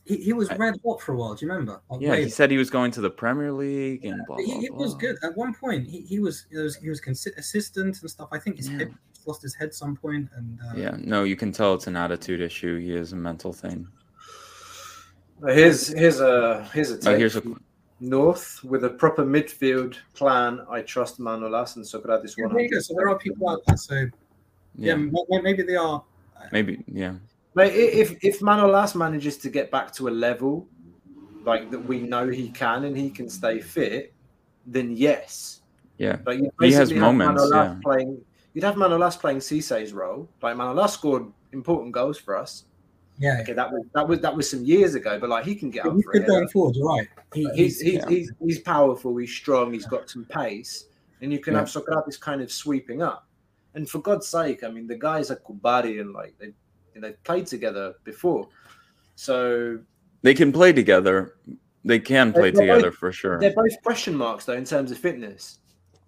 He, 0.08 0.18
he 0.18 0.34
was 0.34 0.50
red 0.58 0.76
hot 0.86 1.02
for 1.02 1.14
a 1.14 1.18
while. 1.18 1.36
Do 1.36 1.46
you 1.46 1.52
remember? 1.52 1.82
Like, 1.90 2.02
yeah, 2.02 2.12
way 2.12 2.24
he 2.24 2.30
said 2.30 2.50
he 2.50 2.58
was 2.58 2.70
going 2.70 2.92
to 2.92 3.02
the 3.02 3.10
Premier 3.10 3.52
League 3.52 4.06
and 4.06 4.22
blah 4.26 4.38
But 4.38 4.46
blah. 4.46 4.56
he, 4.56 4.62
he 4.62 4.70
was 4.70 4.92
blah. 4.94 5.00
good 5.02 5.16
at 5.24 5.36
one 5.36 5.54
point. 5.54 5.86
He, 5.88 6.02
he 6.02 6.20
was 6.20 6.46
he 6.50 6.58
was 6.58 6.76
he 6.78 6.90
was 6.90 7.02
consi- 7.02 7.36
assistant 7.38 8.02
and 8.02 8.10
stuff. 8.10 8.30
I 8.32 8.40
think 8.40 8.58
his 8.58 8.70
Yeah. 8.70 8.78
head 8.80 8.94
he's 9.14 9.28
lost 9.28 9.42
his 9.42 9.54
head 9.56 9.74
some 9.74 9.96
point 9.96 10.30
and 10.36 10.60
uh, 10.62 10.74
Yeah, 10.78 10.96
no, 11.00 11.24
you 11.24 11.36
can 11.36 11.52
tell 11.52 11.74
it's 11.74 11.88
an 11.88 11.96
attitude 11.98 12.40
issue. 12.42 12.80
He 12.80 12.94
is 12.94 13.12
a 13.14 13.16
mental 13.18 13.52
thing. 13.52 13.88
Here's 15.46 15.88
here's 15.90 16.20
a 16.20 16.68
here's 16.74 16.92
a 16.92 17.10
Oh, 17.10 17.18
here's 17.18 17.36
a 17.36 17.44
North 18.00 18.64
with 18.64 18.84
a 18.84 18.90
proper 18.90 19.24
midfield 19.26 19.96
plan. 20.14 20.62
I 20.70 20.82
trust 20.82 21.20
Manolas 21.20 21.76
and 21.76 21.86
Socrates. 21.86 22.36
Yeah, 22.38 22.48
there 22.48 22.60
you 22.62 22.70
go. 22.70 22.80
So 22.80 22.94
there 22.96 23.10
are 23.10 23.18
people 23.18 23.50
out 23.50 23.62
there. 23.68 23.78
So 23.78 23.96
yeah, 24.76 24.96
yeah, 24.96 25.40
maybe 25.42 25.64
they 25.64 25.76
are. 25.76 26.04
maybe 26.52 26.84
yeah. 26.88 27.16
Mate, 27.58 27.74
if 27.74 28.24
if 28.24 28.40
Manolas 28.42 28.94
manages 28.96 29.36
to 29.38 29.50
get 29.50 29.72
back 29.72 29.92
to 29.94 30.08
a 30.08 30.14
level 30.28 30.68
like 31.44 31.72
that, 31.72 31.80
we 31.80 32.02
know 32.02 32.28
he 32.30 32.50
can, 32.50 32.84
and 32.86 32.96
he 32.96 33.10
can 33.10 33.28
stay 33.30 33.60
fit, 33.60 34.14
then 34.66 34.96
yes. 34.96 35.62
Yeah. 35.98 36.18
Like 36.26 36.38
you 36.40 36.52
He 36.62 36.72
has 36.74 36.90
basically 36.90 37.02
have 37.02 37.16
moments, 37.16 37.42
Manolas 37.42 37.74
yeah. 37.74 37.80
playing. 37.82 38.22
You'd 38.54 38.64
have 38.64 38.76
Manolas 38.76 39.20
playing 39.20 39.42
Cisse's 39.42 39.92
role. 39.94 40.30
Like 40.44 40.56
Manolas 40.56 40.90
scored 40.92 41.26
important 41.52 41.94
goals 41.94 42.18
for 42.20 42.38
us. 42.38 42.66
Yeah, 43.20 43.40
Okay, 43.42 43.54
that 43.54 43.72
was 43.72 43.84
that 43.96 44.08
was 44.08 44.20
that 44.22 44.36
was 44.36 44.48
some 44.48 44.64
years 44.64 44.94
ago, 44.94 45.18
but 45.20 45.30
like 45.30 45.44
he 45.44 45.56
can 45.56 45.72
get 45.72 45.86
yeah. 45.86 45.90
up 45.92 45.96
he's 45.98 46.06
for 46.06 46.12
good 46.14 46.24
it. 46.24 46.28
going 46.28 46.48
forward. 46.50 46.76
You're 46.76 46.88
right. 46.88 47.08
He, 47.34 47.50
He's 47.56 47.80
he's, 47.80 47.94
yeah. 47.96 48.10
he's 48.10 48.32
he's 48.40 48.60
powerful. 48.60 49.18
He's 49.18 49.34
strong. 49.34 49.74
He's 49.74 49.88
got 49.88 50.08
some 50.10 50.26
pace, 50.26 50.86
and 51.22 51.34
you 51.34 51.40
can 51.40 51.54
Yeah. 51.54 51.62
have 51.62 51.70
Socrates 51.72 52.18
kind 52.18 52.42
of 52.42 52.52
sweeping 52.52 53.02
up. 53.02 53.26
And 53.74 53.90
for 53.90 54.00
God's 54.00 54.28
sake, 54.28 54.64
I 54.64 54.70
mean, 54.70 54.86
the 54.86 54.98
guys 54.98 55.32
at 55.32 55.44
Kubari 55.44 56.00
and 56.02 56.14
like 56.14 56.38
they 56.38 56.52
they 57.02 57.14
played 57.24 57.48
together 57.48 57.94
before. 58.04 58.50
So 59.16 59.80
They 60.22 60.34
can 60.34 60.52
play 60.52 60.74
together. 60.74 61.36
They 61.86 62.00
can 62.00 62.34
play 62.34 62.52
together 62.52 62.90
both- 62.92 62.96
for 62.96 63.12
sure. 63.12 63.40
they're 63.40 63.54
both 63.54 63.82
question 63.84 64.16
marks 64.16 64.46
though 64.46 64.54
in 64.54 64.66
terms 64.66 64.92
of 64.92 64.98
fitness. 64.98 65.60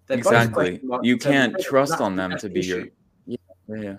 They're 0.07 0.17
Exactly. 0.17 0.79
You 1.03 1.13
in 1.13 1.19
terms 1.19 1.25
of 1.25 1.31
can't 1.31 1.59
trust 1.59 2.01
on 2.01 2.15
them 2.15 2.37
to 2.37 2.49
be 2.49 2.61
your 2.61 2.79
issue. 2.81 2.91
yeah, 3.25 3.37
yeah, 3.67 3.75
yeah. 3.81 3.97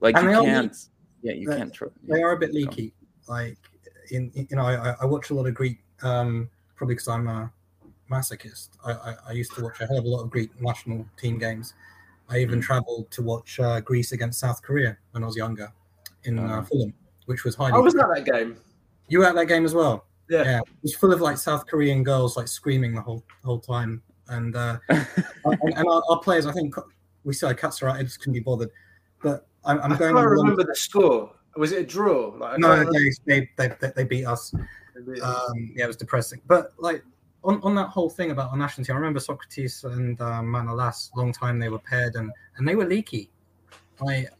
Like 0.00 0.16
And 0.16 0.30
you 0.30 0.42
can't 0.42 0.70
weak. 0.72 0.80
yeah, 1.22 1.32
you 1.32 1.48
They- 1.48 1.56
can't 1.58 1.72
trust 1.74 1.94
they 2.06 2.22
are 2.22 2.32
a 2.32 2.38
bit 2.38 2.52
leaky. 2.54 2.94
Like 3.28 3.58
in, 4.10 4.30
in- 4.34 4.46
you 4.50 4.56
know, 4.56 4.62
I, 4.64 4.94
I 5.00 5.04
watch 5.04 5.30
a 5.30 5.34
lot 5.34 5.46
of 5.46 5.54
Greek, 5.54 5.78
um, 6.02 6.48
probably 6.76 6.94
because 6.94 7.08
I'm 7.08 7.26
a 7.28 7.52
masochist. 8.10 8.70
I, 8.84 8.92
I, 8.92 9.16
I 9.28 9.32
used 9.32 9.54
to 9.54 9.62
watch 9.62 9.80
a 9.80 9.86
hell 9.86 9.98
of 9.98 10.04
a 10.04 10.08
lot 10.08 10.22
of 10.22 10.30
Greek 10.30 10.50
national 10.60 11.06
team 11.16 11.38
games. 11.38 11.74
I 12.28 12.38
even 12.38 12.60
traveled 12.60 13.10
to 13.10 13.22
watch 13.22 13.58
uh, 13.60 13.80
Greece 13.80 14.12
against 14.12 14.38
South 14.40 14.62
Korea 14.62 14.96
when 15.10 15.22
I 15.22 15.26
was 15.26 15.36
younger 15.36 15.72
in 16.24 16.38
uh, 16.38 16.62
Fulham, 16.62 16.94
which 17.26 17.44
was 17.44 17.54
highly. 17.54 17.72
I 17.72 17.78
was 17.78 17.94
at 17.94 18.06
that 18.14 18.24
game. 18.24 18.56
You 19.08 19.20
were 19.20 19.26
at 19.26 19.34
that 19.34 19.46
game 19.46 19.64
as 19.64 19.74
well. 19.74 20.06
Yeah. 20.28 20.44
yeah. 20.44 20.58
it 20.60 20.82
was 20.82 20.94
full 20.94 21.12
of 21.12 21.20
like 21.20 21.36
South 21.36 21.66
Korean 21.66 22.04
girls 22.04 22.36
like 22.36 22.46
screaming 22.46 22.94
the 22.94 23.00
whole 23.00 23.24
whole 23.44 23.60
time, 23.60 24.02
and 24.28 24.54
uh, 24.54 24.78
and, 24.88 25.04
and 25.44 25.86
our, 25.88 26.02
our 26.08 26.20
players. 26.20 26.46
I 26.46 26.52
think 26.52 26.74
we 27.24 27.34
said 27.34 27.56
Katsura 27.56 27.92
I 27.92 28.02
just 28.02 28.20
couldn't 28.20 28.34
be 28.34 28.40
bothered, 28.40 28.70
but 29.22 29.46
I'm, 29.64 29.80
I'm 29.80 29.92
I 29.92 29.96
going. 29.96 30.14
can't 30.14 30.18
on 30.18 30.36
long- 30.36 30.46
remember 30.46 30.64
the 30.64 30.74
score. 30.76 31.32
Was 31.56 31.72
it 31.72 31.80
a 31.80 31.84
draw? 31.84 32.28
Like, 32.36 32.60
no, 32.60 32.76
can't 32.76 32.94
they, 33.26 33.40
they, 33.40 33.50
they, 33.56 33.74
they, 33.80 33.92
they 33.96 34.04
beat 34.04 34.24
us. 34.24 34.54
Um, 35.22 35.72
yeah, 35.74 35.84
it 35.84 35.88
was 35.88 35.96
depressing. 35.96 36.40
But 36.46 36.72
like 36.78 37.02
on, 37.42 37.60
on 37.62 37.74
that 37.74 37.88
whole 37.88 38.10
thing 38.10 38.30
about 38.30 38.50
our 38.50 38.56
national 38.56 38.84
team, 38.84 38.94
I 38.94 38.98
remember 38.98 39.20
Socrates 39.20 39.84
and 39.84 40.20
um, 40.20 40.46
Manolas, 40.46 41.10
long 41.16 41.32
time 41.32 41.58
they 41.58 41.68
were 41.68 41.78
paired 41.78 42.14
and, 42.14 42.30
and 42.56 42.68
they 42.68 42.74
were 42.74 42.84
leaky. 42.84 43.30
Like 44.00 44.26
uh, 44.26 44.34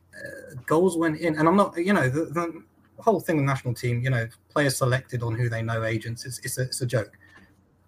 goals 0.66 0.96
went 0.96 1.18
in, 1.18 1.36
and 1.38 1.48
I'm 1.48 1.56
not, 1.56 1.76
you 1.76 1.92
know, 1.92 2.08
the, 2.08 2.26
the 2.26 2.62
whole 2.98 3.20
thing 3.20 3.36
with 3.36 3.46
national 3.46 3.74
team, 3.74 4.02
you 4.02 4.10
know, 4.10 4.28
players 4.48 4.76
selected 4.76 5.22
on 5.22 5.34
who 5.34 5.48
they 5.48 5.62
know, 5.62 5.84
agents, 5.84 6.24
it's, 6.24 6.38
it's, 6.40 6.58
a, 6.58 6.62
it's 6.62 6.80
a 6.80 6.86
joke. 6.86 7.16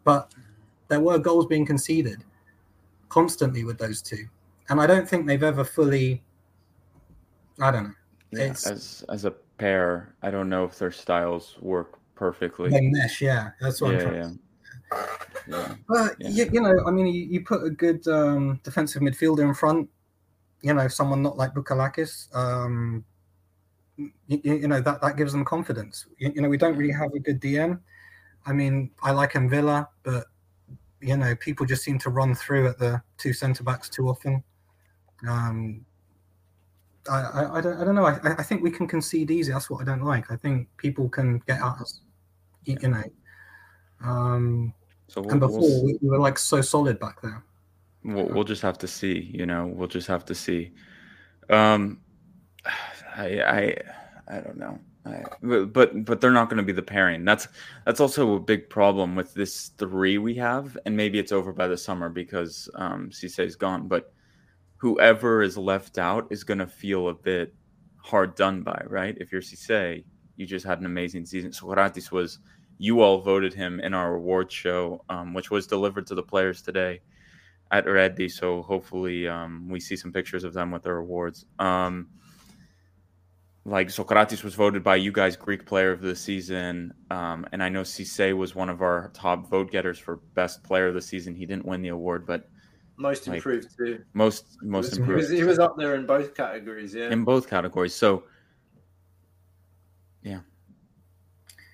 But 0.05 0.33
there 0.89 1.01
were 1.01 1.19
goals 1.19 1.47
being 1.47 1.67
conceded 1.67 2.25
constantly 3.09 3.65
with 3.65 3.79
those 3.79 4.03
two. 4.03 4.27
And 4.69 4.81
I 4.81 4.87
don't 4.87 5.09
think 5.09 5.27
they've 5.27 5.43
ever 5.43 5.65
fully, 5.65 6.23
I 7.61 7.71
don't 7.71 7.85
know. 7.85 7.95
Yeah, 8.33 8.45
It's- 8.45 8.67
as 8.67 9.05
as 9.11 9.25
a 9.25 9.33
pair, 9.59 10.15
I 10.23 10.31
don't 10.31 10.49
know 10.49 10.65
if 10.65 10.79
their 10.79 10.91
styles 10.91 11.57
work 11.61 11.99
perfectly. 12.15 12.71
They 12.71 12.81
mesh, 12.81 13.21
yeah. 13.21 13.51
That's 13.61 13.81
what 13.81 13.95
I'm 13.95 14.01
trying 14.01 14.15
yeah. 14.15 14.23
to 14.23 14.39
Yeah. 15.49 15.75
But 15.89 16.17
Yeah. 16.19 16.29
you, 16.29 16.51
you 16.53 16.61
know, 16.61 16.85
I 16.87 16.91
mean, 16.91 17.07
you, 17.07 17.25
you 17.25 17.45
put 17.45 17.65
a 17.65 17.71
good 17.71 18.07
um, 18.09 18.61
defensive 18.63 19.03
midfielder 19.03 19.41
in 19.41 19.55
front. 19.55 19.89
You 20.63 20.75
know, 20.75 20.89
someone 20.89 21.23
not 21.23 21.37
like 21.37 21.55
Bouchalakis. 21.55 22.35
Um, 22.35 23.05
you, 23.97 24.41
you 24.43 24.69
know 24.69 24.81
that 24.81 25.01
that 25.03 25.17
gives 25.17 25.33
them 25.33 25.45
confidence. 25.45 26.07
You, 26.19 26.33
you 26.35 26.43
know, 26.43 26.49
we 26.49 26.57
don't 26.57 26.77
really 26.77 26.93
have 26.93 27.13
a 27.15 27.19
good 27.19 27.41
DM. 27.41 27.81
I 28.47 28.53
mean, 28.53 28.91
I 29.03 29.13
like 29.13 29.33
Mvila, 29.33 29.89
but 30.03 30.27
you 31.01 31.17
know, 31.17 31.35
people 31.37 31.67
just 31.67 31.83
seem 31.83 31.99
to 32.01 32.11
run 32.11 32.35
through 32.35 32.69
at 32.69 32.79
the 32.79 33.03
two 33.19 33.33
centre 33.33 33.65
backs 33.65 33.89
too 33.89 34.09
often. 34.09 34.43
Um, 35.29 35.85
I, 37.11 37.21
I, 37.21 37.59
I 37.59 37.61
don't 37.61 37.81
I 37.81 37.85
don't 37.85 37.95
know. 37.95 38.07
I, 38.07 38.19
I 38.23 38.43
think 38.43 38.63
we 38.63 38.71
can 38.71 38.87
concede 38.87 39.31
easy. 39.31 39.53
That's 39.53 39.69
what 39.69 39.83
I 39.83 39.85
don't 39.85 40.05
like. 40.05 40.31
I 40.31 40.37
think 40.37 40.69
people 40.77 41.09
can 41.09 41.39
get 41.47 41.59
at 41.59 41.81
us. 41.81 42.01
You, 42.65 42.79
you 42.81 42.89
know. 42.89 43.05
Um, 44.05 44.75
So 45.09 45.23
and 45.29 45.41
before 45.41 45.85
we 45.85 45.99
were 46.01 46.19
like 46.19 46.39
so 46.39 46.61
solid 46.61 46.99
back 46.99 47.21
there. 47.23 47.43
We'll, 48.05 48.27
we'll 48.27 48.45
just 48.45 48.63
have 48.63 48.79
to 48.79 48.87
see 48.87 49.31
you 49.33 49.47
know 49.47 49.67
we'll 49.67 49.89
just 49.89 50.09
have 50.09 50.25
to 50.27 50.35
see. 50.35 50.73
Um 51.51 52.01
i 53.17 53.41
i 53.41 53.77
i 54.29 54.41
don't 54.41 54.57
know. 54.57 54.79
I, 55.05 55.25
but 55.43 56.05
but 56.05 56.21
they're 56.21 56.31
not 56.31 56.49
going 56.49 56.59
to 56.59 56.63
be 56.63 56.73
the 56.73 56.83
pairing. 56.83 57.25
That's 57.25 57.49
that's 57.85 58.01
also 58.01 58.37
a 58.37 58.41
big 58.41 58.71
problem 58.71 59.17
with 59.17 59.35
this 59.35 59.71
three 59.79 60.19
we 60.19 60.35
have 60.37 60.79
and 60.87 60.97
maybe 60.97 61.19
it's 61.19 61.33
over 61.33 61.53
by 61.53 61.67
the 61.67 61.77
summer 61.77 62.09
because 62.09 62.69
um 62.77 63.11
Cisse's 63.11 63.57
gone 63.57 63.89
but 63.89 64.13
whoever 64.77 65.43
is 65.43 65.57
left 65.57 65.99
out 65.99 66.27
is 66.31 66.45
going 66.45 66.59
to 66.59 66.67
feel 66.67 67.09
a 67.09 67.15
bit 67.15 67.55
hard 67.97 68.37
done 68.37 68.63
by 68.63 68.81
right? 68.89 69.17
If 69.19 69.33
you're 69.33 69.43
Cisse 69.43 70.05
you 70.37 70.47
just 70.47 70.65
had 70.65 70.79
an 70.79 70.87
amazing 70.87 71.27
season. 71.27 71.53
Socrates 71.53 72.13
was 72.13 72.39
you 72.79 73.01
all 73.01 73.21
voted 73.21 73.53
him 73.53 73.81
in 73.81 73.95
our 73.95 74.15
award 74.15 74.51
show 74.53 75.05
um, 75.09 75.35
which 75.35 75.51
was 75.51 75.67
delivered 75.67 76.07
to 76.07 76.15
the 76.15 76.23
players 76.23 76.63
today 76.63 77.01
at 77.73 77.87
Reddy. 77.87 78.29
So 78.29 78.63
hopefully 78.63 79.27
um, 79.27 79.69
we 79.69 79.81
see 79.81 79.97
some 79.97 80.13
pictures 80.13 80.45
of 80.45 80.53
them 80.53 80.71
with 80.71 80.83
their 80.85 80.99
awards. 80.99 81.47
Um, 81.59 82.09
like 83.65 83.91
Socrates 83.91 84.43
was 84.45 84.55
voted 84.55 84.83
by 84.83 84.97
you 84.97 85.13
guys 85.13 85.37
Greek 85.37 85.65
Player 85.65 85.93
of 85.93 86.01
the 86.01 86.17
Season, 86.17 86.93
um, 87.11 87.47
and 87.53 87.63
I 87.63 87.69
know 87.69 87.83
Cisse 87.83 88.37
was 88.37 88.55
one 88.57 88.69
of 88.69 88.83
our 88.83 89.11
top 89.15 89.49
vote 89.49 89.71
getters 89.71 90.01
for 90.01 90.17
Best 90.35 90.65
Player 90.65 90.89
of 90.89 90.95
the 90.95 91.01
Season. 91.01 91.33
He 91.35 91.47
didn't 91.47 91.65
win 91.65 91.81
the 91.81 91.91
award, 91.91 92.27
but 92.27 92.49
Most 92.97 93.29
like, 93.29 93.37
improved 93.37 93.69
too. 93.77 94.03
most 94.15 94.59
most 94.63 94.91
was, 94.91 94.99
improved 94.99 95.33
he 95.33 95.45
was 95.45 95.61
up 95.61 95.77
there 95.79 95.95
in 95.95 96.07
both 96.07 96.35
categories. 96.35 96.93
Yeah. 96.93 97.11
in 97.11 97.23
both 97.23 97.49
categories. 97.49 97.95
So 97.95 98.25
yeah, 100.25 100.41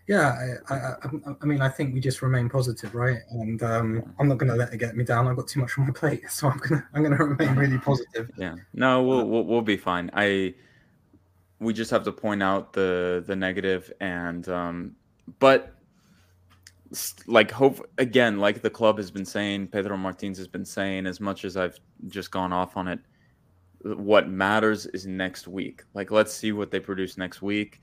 Yeah, 0.08 0.58
I, 0.70 0.74
I, 0.74 0.78
I, 0.78 1.34
I 1.42 1.44
mean, 1.44 1.60
I 1.60 1.68
think 1.68 1.92
we 1.92 2.00
just 2.00 2.22
remain 2.22 2.48
positive, 2.48 2.94
right? 2.94 3.18
And 3.30 3.62
um, 3.62 4.14
I'm 4.18 4.26
not 4.26 4.38
going 4.38 4.50
to 4.50 4.56
let 4.56 4.72
it 4.72 4.78
get 4.78 4.96
me 4.96 5.04
down. 5.04 5.28
I've 5.28 5.36
got 5.36 5.46
too 5.46 5.60
much 5.60 5.78
on 5.78 5.84
my 5.86 5.92
plate, 5.92 6.22
so 6.30 6.48
I'm 6.48 6.56
gonna 6.58 6.88
I'm 6.94 7.02
gonna 7.02 7.16
remain 7.16 7.54
really 7.54 7.78
positive. 7.78 8.30
Yeah. 8.38 8.56
No, 8.72 9.02
we'll, 9.02 9.28
we'll 9.28 9.44
we'll 9.44 9.62
be 9.62 9.76
fine. 9.76 10.10
I 10.14 10.54
we 11.60 11.74
just 11.74 11.90
have 11.90 12.04
to 12.04 12.12
point 12.12 12.42
out 12.42 12.72
the 12.72 13.22
the 13.26 13.36
negative 13.36 13.92
and 14.00 14.48
um 14.48 14.94
but 15.40 15.74
like 17.26 17.50
hope 17.50 17.84
again 17.98 18.38
like 18.38 18.62
the 18.62 18.70
club 18.70 18.96
has 18.96 19.10
been 19.10 19.24
saying 19.24 19.66
Pedro 19.66 19.96
Martins 19.96 20.38
has 20.38 20.48
been 20.48 20.64
saying 20.64 21.06
as 21.06 21.20
much 21.20 21.44
as 21.44 21.56
I've 21.56 21.78
just 22.06 22.30
gone 22.30 22.52
off 22.52 22.76
on 22.76 22.88
it 22.88 23.00
what 23.82 24.28
matters 24.28 24.86
is 24.86 25.06
next 25.06 25.46
week. 25.46 25.82
Like 25.94 26.10
let's 26.10 26.32
see 26.32 26.52
what 26.52 26.70
they 26.70 26.80
produce 26.80 27.18
next 27.18 27.42
week. 27.42 27.82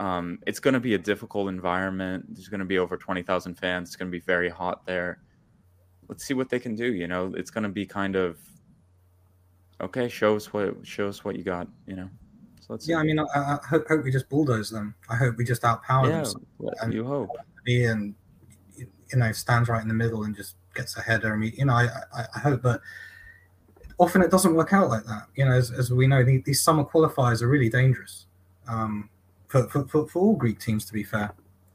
Um 0.00 0.38
it's 0.46 0.60
going 0.60 0.74
to 0.74 0.80
be 0.80 0.94
a 0.94 0.98
difficult 0.98 1.48
environment. 1.48 2.26
There's 2.30 2.48
going 2.48 2.60
to 2.60 2.66
be 2.66 2.78
over 2.78 2.96
20,000 2.96 3.54
fans. 3.54 3.88
It's 3.88 3.96
going 3.96 4.10
to 4.10 4.12
be 4.12 4.24
very 4.24 4.48
hot 4.48 4.84
there. 4.86 5.20
Let's 6.08 6.24
see 6.24 6.34
what 6.34 6.50
they 6.50 6.58
can 6.58 6.74
do, 6.74 6.92
you 6.92 7.06
know. 7.06 7.32
It's 7.36 7.50
going 7.50 7.64
to 7.64 7.70
be 7.70 7.86
kind 7.86 8.16
of 8.16 8.38
okay 9.80 10.08
show 10.08 10.36
us 10.36 10.52
what 10.52 10.74
show 10.86 11.08
us 11.08 11.24
what 11.24 11.34
you 11.34 11.42
got 11.42 11.66
you 11.86 11.96
know 11.96 12.08
so 12.60 12.72
let's 12.72 12.88
Yeah, 12.88 12.96
I 12.96 13.02
mean, 13.02 13.18
I, 13.18 13.24
I 13.34 13.58
hope, 13.68 13.86
hope 13.88 14.04
we 14.04 14.10
just 14.10 14.30
bulldoze 14.30 14.70
them. 14.70 14.94
I 15.10 15.16
hope 15.16 15.36
we 15.36 15.44
just 15.44 15.62
outpower 15.62 16.08
yeah 16.08 16.22
them. 16.22 16.74
and- 16.80 16.94
you 16.94 17.04
hope 17.04 17.28
and 17.66 18.14
you 18.76 19.18
know 19.18 19.32
stands 19.32 19.68
right 19.68 19.82
in 19.82 19.88
the 19.88 19.94
middle 19.94 20.24
and 20.24 20.34
just 20.34 20.56
gets 20.74 20.96
a 20.96 21.00
header. 21.02 21.32
I 21.32 21.36
mean, 21.36 21.52
you 21.56 21.66
know, 21.66 21.74
I, 21.74 21.88
I, 22.12 22.24
I 22.34 22.38
hope, 22.38 22.62
but 22.62 22.80
often 23.98 24.22
it 24.22 24.30
doesn't 24.30 24.54
work 24.54 24.72
out 24.72 24.88
like 24.88 25.04
that. 25.04 25.28
You 25.36 25.44
know, 25.44 25.52
as, 25.52 25.70
as 25.70 25.90
we 25.90 26.06
know, 26.06 26.24
the, 26.24 26.42
these 26.44 26.62
summer 26.62 26.84
qualifiers 26.84 27.42
are 27.42 27.48
really 27.48 27.68
dangerous 27.68 28.26
um, 28.66 29.08
for, 29.54 29.68
for, 29.68 29.86
for, 29.86 30.08
for 30.08 30.22
all 30.22 30.34
Greek 30.34 30.58
teams. 30.58 30.84
To 30.86 30.92
be 30.92 31.04
fair, 31.04 31.32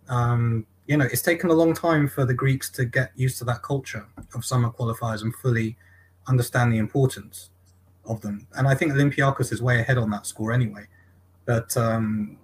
um, 0.09 0.65
you 0.88 0.97
know, 0.97 1.05
it's 1.05 1.21
taken 1.21 1.49
a 1.49 1.53
long 1.53 1.73
time 1.73 2.09
for 2.09 2.25
the 2.25 2.34
Greeks 2.34 2.69
to 2.71 2.86
get 2.86 3.11
used 3.15 3.38
to 3.38 3.45
that 3.45 3.61
culture 3.63 4.05
of 4.36 4.43
summer 4.43 4.69
qualifiers 4.69 5.21
and 5.21 5.34
fully 5.36 5.77
understand 6.27 6.73
the 6.73 6.77
importance 6.77 7.51
of 8.05 8.19
them. 8.21 8.47
And 8.55 8.67
I 8.67 8.75
think 8.75 8.91
Olympiacos 8.91 9.53
is 9.53 9.61
way 9.61 9.80
ahead 9.80 9.97
on 9.97 10.09
that 10.09 10.25
score 10.25 10.51
anyway. 10.51 10.88
But 11.45 11.75
um, 11.77 12.38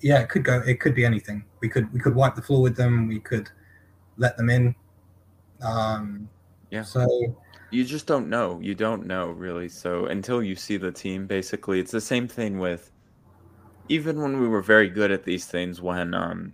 yeah, 0.00 0.20
it 0.20 0.28
could 0.28 0.44
go. 0.44 0.62
It 0.66 0.80
could 0.80 0.94
be 0.94 1.04
anything. 1.04 1.44
We 1.60 1.68
could 1.68 1.92
we 1.92 1.98
could 1.98 2.14
wipe 2.14 2.36
the 2.36 2.42
floor 2.42 2.62
with 2.62 2.76
them. 2.76 3.08
We 3.08 3.18
could 3.18 3.50
let 4.16 4.36
them 4.36 4.48
in. 4.48 4.74
Um, 5.60 6.28
Yeah. 6.70 6.84
So 6.84 7.06
you 7.70 7.84
just 7.84 8.06
don't 8.06 8.30
know 8.30 8.58
you 8.62 8.74
don't 8.74 9.06
know 9.06 9.26
really 9.28 9.68
so 9.68 10.06
until 10.06 10.42
you 10.42 10.56
see 10.56 10.78
the 10.78 10.90
team 10.90 11.26
basically 11.26 11.78
it's 11.78 11.90
the 11.90 12.00
same 12.00 12.26
thing 12.26 12.58
with 12.58 12.90
even 13.88 14.20
when 14.20 14.40
we 14.40 14.48
were 14.48 14.62
very 14.62 14.88
good 14.88 15.10
at 15.10 15.24
these 15.24 15.46
things 15.46 15.80
when 15.80 16.14
um 16.14 16.52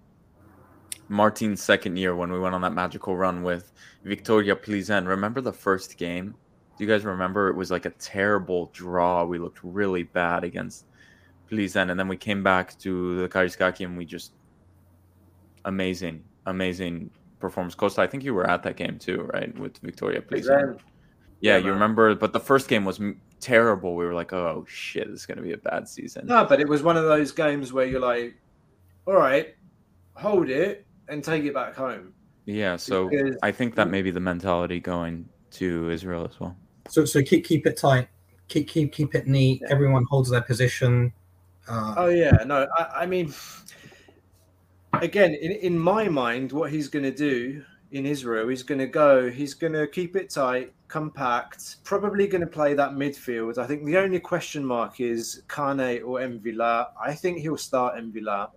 martin's 1.08 1.62
second 1.62 1.96
year 1.96 2.16
when 2.16 2.32
we 2.32 2.38
went 2.38 2.54
on 2.54 2.62
that 2.62 2.72
magical 2.72 3.16
run 3.16 3.42
with 3.42 3.72
Viktoria 4.04 4.54
Plzen 4.54 5.06
remember 5.06 5.40
the 5.40 5.52
first 5.52 5.96
game? 5.96 6.34
Do 6.76 6.84
you 6.84 6.90
guys 6.90 7.04
remember? 7.04 7.48
It 7.48 7.56
was 7.56 7.70
like 7.70 7.86
a 7.86 7.90
terrible 7.90 8.70
draw. 8.72 9.24
We 9.24 9.38
looked 9.38 9.60
really 9.62 10.02
bad 10.02 10.42
against 10.42 10.86
Plzen 11.50 11.90
and 11.90 11.98
then 11.98 12.08
we 12.08 12.16
came 12.16 12.42
back 12.42 12.76
to 12.80 13.20
the 13.20 13.28
Karaiskaki 13.28 13.84
and 13.84 13.96
we 13.96 14.04
just 14.04 14.32
amazing 15.64 16.24
amazing 16.46 17.10
performance. 17.38 17.74
Costa 17.74 18.00
i 18.02 18.06
think 18.06 18.24
you 18.24 18.34
were 18.34 18.48
at 18.48 18.62
that 18.62 18.76
game 18.76 18.98
too 18.98 19.28
right 19.32 19.56
with 19.58 19.80
Viktoria 19.82 20.20
Plzen 20.22 20.78
yeah, 21.40 21.56
Yeah, 21.58 21.58
you 21.58 21.72
remember, 21.72 22.14
but 22.14 22.32
the 22.32 22.40
first 22.40 22.68
game 22.68 22.86
was 22.86 22.98
terrible. 23.44 23.94
We 23.94 24.04
were 24.06 24.14
like, 24.14 24.32
"Oh 24.32 24.64
shit, 24.68 25.06
this 25.10 25.20
is 25.20 25.26
gonna 25.26 25.42
be 25.42 25.52
a 25.52 25.58
bad 25.58 25.86
season." 25.88 26.26
No, 26.26 26.44
but 26.46 26.60
it 26.60 26.68
was 26.68 26.82
one 26.82 26.96
of 26.96 27.04
those 27.04 27.30
games 27.30 27.72
where 27.72 27.84
you're 27.86 28.00
like, 28.00 28.34
all 29.06 29.14
right, 29.14 29.54
hold 30.14 30.48
it 30.48 30.86
and 31.08 31.22
take 31.22 31.44
it 31.44 31.52
back 31.54 31.74
home. 31.74 32.14
Yeah, 32.46 32.76
so 32.76 33.08
Because- 33.08 33.36
I 33.42 33.52
think 33.52 33.74
that 33.76 33.88
may 33.90 34.00
be 34.02 34.10
the 34.10 34.20
mentality 34.20 34.80
going 34.80 35.28
to 35.52 35.90
Israel 35.90 36.24
as 36.30 36.40
well. 36.40 36.56
so 36.88 37.04
so 37.04 37.22
keep 37.22 37.44
keep 37.44 37.66
it 37.66 37.76
tight. 37.76 38.08
Keep 38.48 38.68
keep 38.68 38.92
keep 38.92 39.14
it 39.14 39.26
neat. 39.26 39.62
Everyone 39.68 40.04
holds 40.10 40.30
their 40.30 40.42
position. 40.42 41.12
Uh, 41.68 41.94
Oh 41.96 42.08
yeah, 42.08 42.36
no, 42.46 42.66
I, 42.78 43.02
I 43.02 43.06
mean, 43.06 43.32
again, 45.00 45.34
in, 45.34 45.52
in 45.52 45.78
my 45.78 46.08
mind, 46.08 46.52
what 46.52 46.70
he's 46.70 46.88
going 46.88 47.04
to 47.04 47.10
do 47.30 47.64
in 47.94 48.06
Israel, 48.06 48.48
he's 48.48 48.64
going 48.64 48.80
to 48.80 48.88
go, 48.88 49.30
he's 49.30 49.54
going 49.54 49.72
to 49.72 49.86
keep 49.86 50.16
it 50.16 50.28
tight, 50.28 50.72
compact, 50.88 51.76
probably 51.84 52.26
going 52.26 52.40
to 52.40 52.46
play 52.46 52.74
that 52.74 52.90
midfield. 52.90 53.56
I 53.56 53.68
think 53.68 53.84
the 53.84 53.96
only 53.98 54.18
question 54.18 54.64
mark 54.64 55.00
is 55.00 55.42
Kane 55.48 56.02
or 56.02 56.18
Mvila. 56.18 56.88
I 57.00 57.14
think 57.14 57.38
he'll 57.38 57.56
start 57.56 57.94
Mvila, 57.94 58.50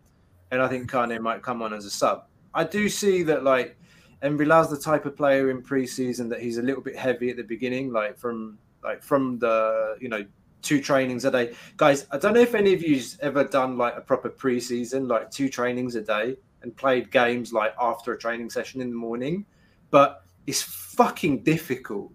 and 0.50 0.60
I 0.60 0.68
think 0.68 0.92
Kane 0.92 1.22
might 1.22 1.44
come 1.44 1.62
on 1.62 1.72
as 1.72 1.86
a 1.86 1.92
sub. 1.92 2.26
I 2.56 2.64
do 2.64 2.90
see 2.90 3.22
that 3.24 3.44
like 3.44 3.78
Mvila's 4.24 4.72
the 4.72 4.78
type 4.78 5.06
of 5.06 5.16
player 5.16 5.52
in 5.52 5.62
preseason 5.62 6.28
that 6.30 6.42
he's 6.42 6.58
a 6.58 6.64
little 6.64 6.82
bit 6.82 6.96
heavy 6.96 7.30
at 7.30 7.38
the 7.38 7.44
beginning, 7.44 7.94
like 7.94 8.18
from 8.18 8.58
like 8.84 9.04
from 9.04 9.38
the 9.38 9.98
you 10.02 10.10
know 10.10 10.26
two 10.64 10.82
trainings 10.82 11.26
a 11.26 11.32
day. 11.32 11.54
Guys, 11.78 12.08
I 12.10 12.18
don't 12.18 12.34
know 12.34 12.42
if 12.42 12.56
any 12.56 12.74
of 12.74 12.82
you's 12.82 13.20
ever 13.20 13.44
done 13.44 13.78
like 13.78 13.96
a 13.96 14.02
proper 14.02 14.32
preseason, 14.32 15.08
like 15.08 15.30
two 15.30 15.48
trainings 15.48 15.94
a 15.94 16.02
day 16.02 16.38
and 16.63 16.77
played 16.77 17.11
games 17.11 17.53
like 17.53 17.75
after 17.81 18.13
a 18.13 18.19
training 18.19 18.51
session 18.51 18.81
in 18.81 18.91
the 18.91 18.97
morning, 18.97 19.45
but 19.91 20.25
it's 20.47 20.63
fucking 20.63 21.43
difficult. 21.43 22.11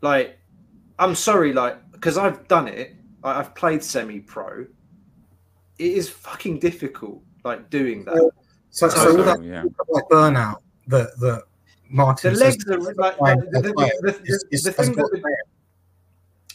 Like, 0.00 0.38
I'm 0.98 1.14
sorry, 1.14 1.52
like, 1.52 1.76
because 1.92 2.18
I've 2.18 2.46
done 2.48 2.68
it, 2.68 2.94
I- 3.22 3.38
I've 3.40 3.54
played 3.54 3.82
semi 3.82 4.20
pro. 4.20 4.66
It 5.78 5.92
is 6.00 6.08
fucking 6.08 6.58
difficult, 6.58 7.22
like, 7.44 7.70
doing 7.70 8.04
that. 8.04 8.30
so, 8.70 8.88
so, 8.88 8.96
So, 8.96 9.10
all 9.18 9.24
that 9.24 9.42
yeah. 9.42 9.64
like 9.88 10.04
burnout 10.10 10.56
that 10.88 11.08
that 11.20 11.42
The 11.88 11.94
Martin 11.96 12.34
legs 12.34 12.64
says 12.64 12.74
are 12.76 12.80
like, 12.80 12.96
like, 12.98 13.18
Fine, 13.18 13.38
the, 13.50 13.60
the, 13.60 13.72
fine. 13.74 13.90
the, 14.00 14.12
the, 14.12 14.22
is- 14.32 14.44
is- 14.50 14.62
the 14.64 14.72
has 14.72 14.86
thing 14.86 14.94
got 14.96 15.10
that 15.10 15.22
the, 15.22 15.36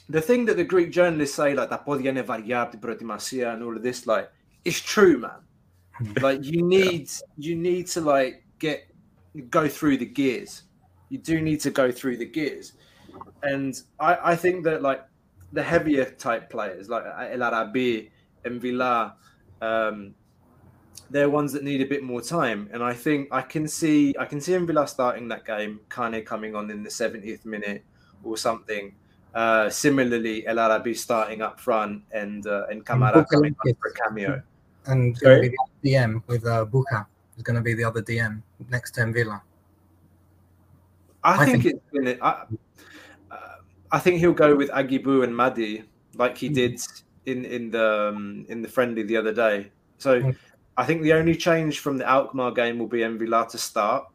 the 0.09 0.21
thing 0.21 0.45
that 0.45 0.57
the 0.57 0.63
Greek 0.63 0.91
journalists 0.91 1.35
say, 1.35 1.53
like 1.53 1.69
that 1.69 1.85
podia 1.85 2.05
είναι 2.09 2.21
βαριά 2.21 2.61
από 2.61 2.71
την 2.71 2.79
προετοιμασία 2.79 3.53
and 3.53 3.61
all 3.63 3.75
of 3.75 3.83
this, 3.83 4.05
like 4.07 4.29
it's 4.65 4.81
true, 4.81 5.17
man. 5.19 5.41
Like 6.20 6.44
you 6.44 6.62
need 6.76 7.10
you 7.36 7.56
need 7.56 7.86
to 7.88 8.00
like 8.00 8.44
get 8.58 8.88
go 9.50 9.68
through 9.68 9.98
the 9.98 10.06
gears. 10.06 10.62
You 11.08 11.18
do 11.18 11.40
need 11.40 11.60
to 11.60 11.70
go 11.70 11.90
through 11.90 12.16
the 12.16 12.26
gears, 12.26 12.72
and 13.42 13.80
I 14.00 14.32
I 14.32 14.36
think 14.36 14.64
that 14.64 14.82
like 14.82 15.04
the 15.52 15.62
heavier 15.62 16.06
type 16.06 16.48
players 16.50 16.88
like 16.88 17.04
El 17.04 17.42
Arabi 17.42 18.10
and 18.44 18.60
Mvila, 18.60 19.12
um, 19.60 20.14
they're 21.10 21.28
ones 21.28 21.52
that 21.52 21.62
need 21.62 21.82
a 21.82 21.86
bit 21.86 22.02
more 22.02 22.22
time. 22.22 22.70
And 22.72 22.82
I 22.82 22.94
think 22.94 23.28
I 23.30 23.42
can 23.42 23.68
see 23.68 24.14
I 24.18 24.24
can 24.24 24.40
see 24.40 24.52
Mvila 24.52 24.88
starting 24.88 25.28
that 25.28 25.44
game, 25.44 25.80
Kane 25.90 26.24
coming 26.24 26.56
on 26.56 26.70
in 26.70 26.82
the 26.82 26.90
70th 26.90 27.44
minute 27.44 27.84
or 28.24 28.36
something. 28.36 28.94
Uh, 29.34 29.70
similarly, 29.70 30.46
El 30.46 30.58
Arabi 30.58 30.94
starting 30.94 31.40
up 31.40 31.60
front 31.60 32.02
and 32.12 32.46
uh, 32.46 32.66
and 32.70 32.84
Kamara 32.84 33.26
coming 33.30 33.54
on 33.64 33.74
for 33.74 33.88
a 33.88 33.94
cameo. 33.94 34.42
And 34.86 35.14
be 35.20 35.50
the 35.82 35.90
DM 35.90 36.22
with 36.26 36.44
uh, 36.46 36.66
Buka 36.66 37.06
is 37.36 37.42
going 37.42 37.56
to 37.56 37.62
be 37.62 37.74
the 37.74 37.84
other 37.84 38.02
DM 38.02 38.42
next 38.68 38.92
to 38.92 39.02
Mvila. 39.02 39.40
I, 41.24 41.42
I 41.42 41.44
think, 41.46 41.62
think- 41.62 41.76
it's 41.76 41.84
gonna. 41.94 42.16
I, 42.20 42.44
uh, 43.30 43.36
I 43.92 43.98
think 43.98 44.18
he'll 44.18 44.32
go 44.32 44.56
with 44.56 44.70
Agibou 44.70 45.22
and 45.24 45.32
Mady 45.32 45.84
like 46.16 46.36
he 46.36 46.48
did 46.48 46.80
in 47.26 47.44
in 47.44 47.70
the 47.70 48.08
um, 48.08 48.44
in 48.48 48.60
the 48.62 48.68
friendly 48.68 49.02
the 49.04 49.16
other 49.16 49.32
day. 49.32 49.70
So 49.98 50.20
Mm. 50.20 50.36
I 50.76 50.84
think 50.86 51.02
the 51.02 51.12
only 51.12 51.36
change 51.36 51.80
from 51.80 51.98
the 51.98 52.04
Alkmaar 52.04 52.50
game 52.52 52.78
will 52.78 52.88
be 52.88 53.00
Mvila 53.00 53.46
to 53.50 53.58
start, 53.58 54.06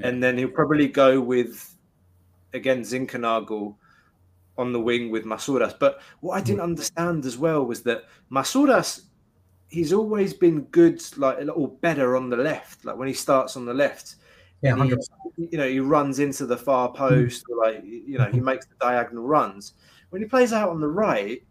and 0.00 0.22
then 0.22 0.36
he'll 0.38 0.48
probably 0.50 0.86
go 0.86 1.20
with 1.20 1.74
again 2.52 2.82
Zinkernagel 2.82 3.74
on 4.58 4.72
the 4.72 4.80
wing 4.80 5.10
with 5.10 5.24
Masouras. 5.24 5.74
But 5.78 6.00
what 6.20 6.34
I 6.36 6.42
didn't 6.42 6.60
understand 6.60 7.24
as 7.24 7.38
well 7.38 7.64
was 7.64 7.82
that 7.84 8.04
Masouras 8.30 9.06
he's 9.70 9.92
always 9.92 10.34
been 10.34 10.62
good, 10.64 11.00
like 11.16 11.38
or 11.54 11.68
better 11.68 12.16
on 12.16 12.28
the 12.28 12.36
left. 12.36 12.84
Like 12.84 12.96
when 12.96 13.08
he 13.08 13.14
starts 13.14 13.56
on 13.56 13.64
the 13.64 13.72
left, 13.74 14.16
Yeah, 14.62 14.74
he- 14.84 15.48
you 15.50 15.56
know, 15.58 15.66
he 15.68 15.80
runs 15.80 16.18
into 16.18 16.44
the 16.44 16.56
far 16.56 16.92
post, 16.92 17.44
or 17.48 17.56
like 17.56 17.82
you 17.84 18.18
know, 18.18 18.26
he 18.30 18.40
makes 18.40 18.66
the 18.66 18.74
diagonal 18.80 19.26
runs. 19.26 19.74
When 20.10 20.20
he 20.20 20.28
plays 20.28 20.52
out 20.52 20.68
on 20.70 20.80
the 20.80 20.88
right, 20.88 21.42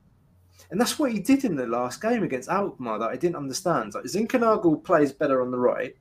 and 0.70 0.80
that's 0.80 1.00
what 1.00 1.12
he 1.12 1.20
did 1.20 1.46
in 1.46 1.56
the 1.56 1.66
last 1.66 2.02
game 2.02 2.22
against 2.24 2.50
Alkmaar 2.50 3.00
that 3.00 3.10
I 3.10 3.16
didn't 3.16 3.38
understand. 3.38 3.94
Like 3.96 4.04
Zinkernagel 4.04 4.84
plays 4.84 5.12
better 5.14 5.42
on 5.42 5.50
the 5.50 5.58
right, 5.58 5.96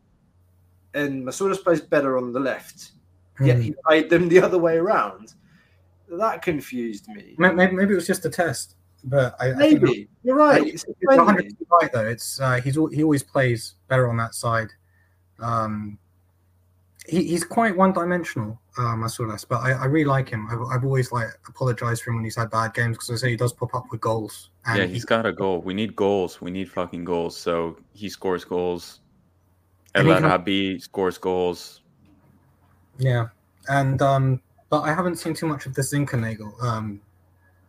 and 0.95 1.25
Masouras 1.25 1.63
plays 1.63 1.81
better 1.81 2.19
on 2.19 2.33
the 2.33 2.41
left. 2.41 2.93
Yet 3.41 3.57
Hmm. 3.57 3.63
he 3.63 3.75
played 3.87 4.11
them 4.11 4.29
the 4.29 4.41
other 4.43 4.59
way 4.59 4.77
around. 4.77 5.35
That 6.11 6.43
confused 6.43 7.07
me. 7.09 7.37
Maybe, 7.39 7.55
maybe 7.77 7.93
it 7.93 7.97
was 7.97 8.07
just 8.07 8.25
a 8.25 8.31
test, 8.31 8.75
but 9.05 9.35
I, 9.41 9.51
I 9.53 9.55
think 9.55 9.83
Maybe 9.83 10.09
you're 10.25 10.37
right. 10.37 10.67
It's 10.67 10.85
It's 10.85 10.99
100% 11.03 11.57
right 11.71 11.93
though. 11.93 12.07
It's 12.07 12.41
uh, 12.41 12.61
he's 12.61 12.77
al- 12.77 12.87
he 12.89 13.03
always 13.03 13.23
plays 13.23 13.75
better 13.89 14.09
on 14.09 14.17
that 14.19 14.35
side. 14.35 14.69
Um, 15.41 15.99
he, 17.07 17.25
he's 17.25 17.43
quite 17.45 17.75
one-dimensional, 17.77 18.61
uh, 18.77 18.83
Masouras, 18.97 19.47
but 19.49 19.63
I, 19.63 19.71
I 19.73 19.85
really 19.87 20.05
like 20.05 20.29
him. 20.29 20.47
I've, 20.51 20.61
I've 20.79 20.85
always 20.85 21.11
like 21.11 21.29
apologized 21.47 22.03
for 22.03 22.11
him 22.11 22.17
when 22.17 22.25
he's 22.25 22.37
had 22.37 22.51
bad 22.51 22.75
games 22.75 22.97
because 22.97 23.11
I 23.11 23.15
say 23.17 23.31
he 23.31 23.37
does 23.37 23.53
pop 23.53 23.75
up 23.75 23.87
with 23.91 24.01
goals. 24.01 24.51
And 24.67 24.79
yeah, 24.79 24.87
he- 24.87 24.93
he's 24.95 25.05
got 25.07 25.25
a 25.25 25.33
goal. 25.33 25.63
We 25.63 25.73
need 25.75 25.97
goals. 25.97 26.41
We 26.43 26.51
need 26.51 26.71
fucking 26.71 27.05
goals. 27.05 27.37
So 27.37 27.79
he 27.95 28.09
scores 28.11 28.45
goals. 28.45 29.01
And 29.95 30.07
El 30.07 30.19
he 30.19 30.25
Arabi 30.25 30.79
scores 30.81 31.17
goals. 31.17 31.81
yeah, 32.99 33.29
and 33.69 34.03
um, 34.03 34.43
but 34.69 34.83
I 34.83 34.93
haven't 34.93 35.17
seen 35.17 35.33
too 35.33 35.47
much 35.47 35.65
of 35.65 35.75
this 35.75 35.95
Zinkernagel. 35.95 36.63
Um, 36.63 37.01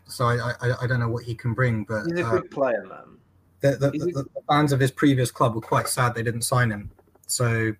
so 0.09 0.25
I, 0.25 0.53
I 0.61 0.83
I 0.83 0.87
don't 0.87 0.99
know 0.99 1.09
what 1.09 1.23
he 1.23 1.35
can 1.35 1.53
bring, 1.53 1.83
but 1.83 2.05
He's 2.05 2.19
a 2.19 2.27
uh, 2.27 2.31
good 2.31 2.51
player, 2.51 2.85
man. 2.87 3.17
the, 3.61 3.71
the, 3.71 3.91
the, 3.91 4.23
the 4.23 4.41
fans 4.47 4.71
of 4.71 4.79
his 4.79 4.91
previous 4.91 5.31
club 5.31 5.55
were 5.55 5.61
quite 5.61 5.87
sad 5.87 6.15
they 6.15 6.23
didn't 6.23 6.43
sign 6.43 6.71
him. 6.71 6.89
So, 7.27 7.49
you 7.49 7.75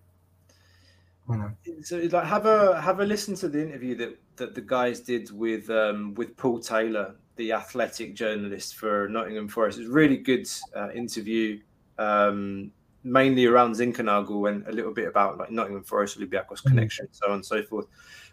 know. 1.28 1.50
So 1.82 1.96
like 2.12 2.26
have 2.26 2.46
a 2.46 2.80
have 2.80 3.00
a 3.00 3.04
listen 3.04 3.34
to 3.36 3.48
the 3.48 3.62
interview 3.62 3.94
that 3.96 4.18
that 4.36 4.54
the 4.54 4.60
guys 4.60 5.00
did 5.00 5.30
with 5.30 5.68
um 5.70 6.14
with 6.14 6.36
Paul 6.36 6.60
Taylor, 6.60 7.16
the 7.36 7.52
athletic 7.52 8.14
journalist 8.14 8.76
for 8.76 9.08
Nottingham 9.08 9.48
Forest. 9.48 9.78
It 9.78 9.82
was 9.82 9.90
a 9.90 9.94
really 9.94 10.16
good 10.16 10.48
uh, 10.76 10.90
interview, 10.92 11.60
um, 11.98 12.70
mainly 13.04 13.46
around 13.46 13.74
Zinkernagel 13.74 14.50
and 14.50 14.66
a 14.66 14.72
little 14.72 14.92
bit 14.92 15.08
about 15.08 15.38
like 15.38 15.50
Nottingham 15.50 15.84
Forest, 15.84 16.18
Olympiacos 16.18 16.62
connection, 16.62 17.08
so 17.12 17.26
on 17.26 17.34
and 17.34 17.44
so 17.44 17.62
forth. 17.62 17.86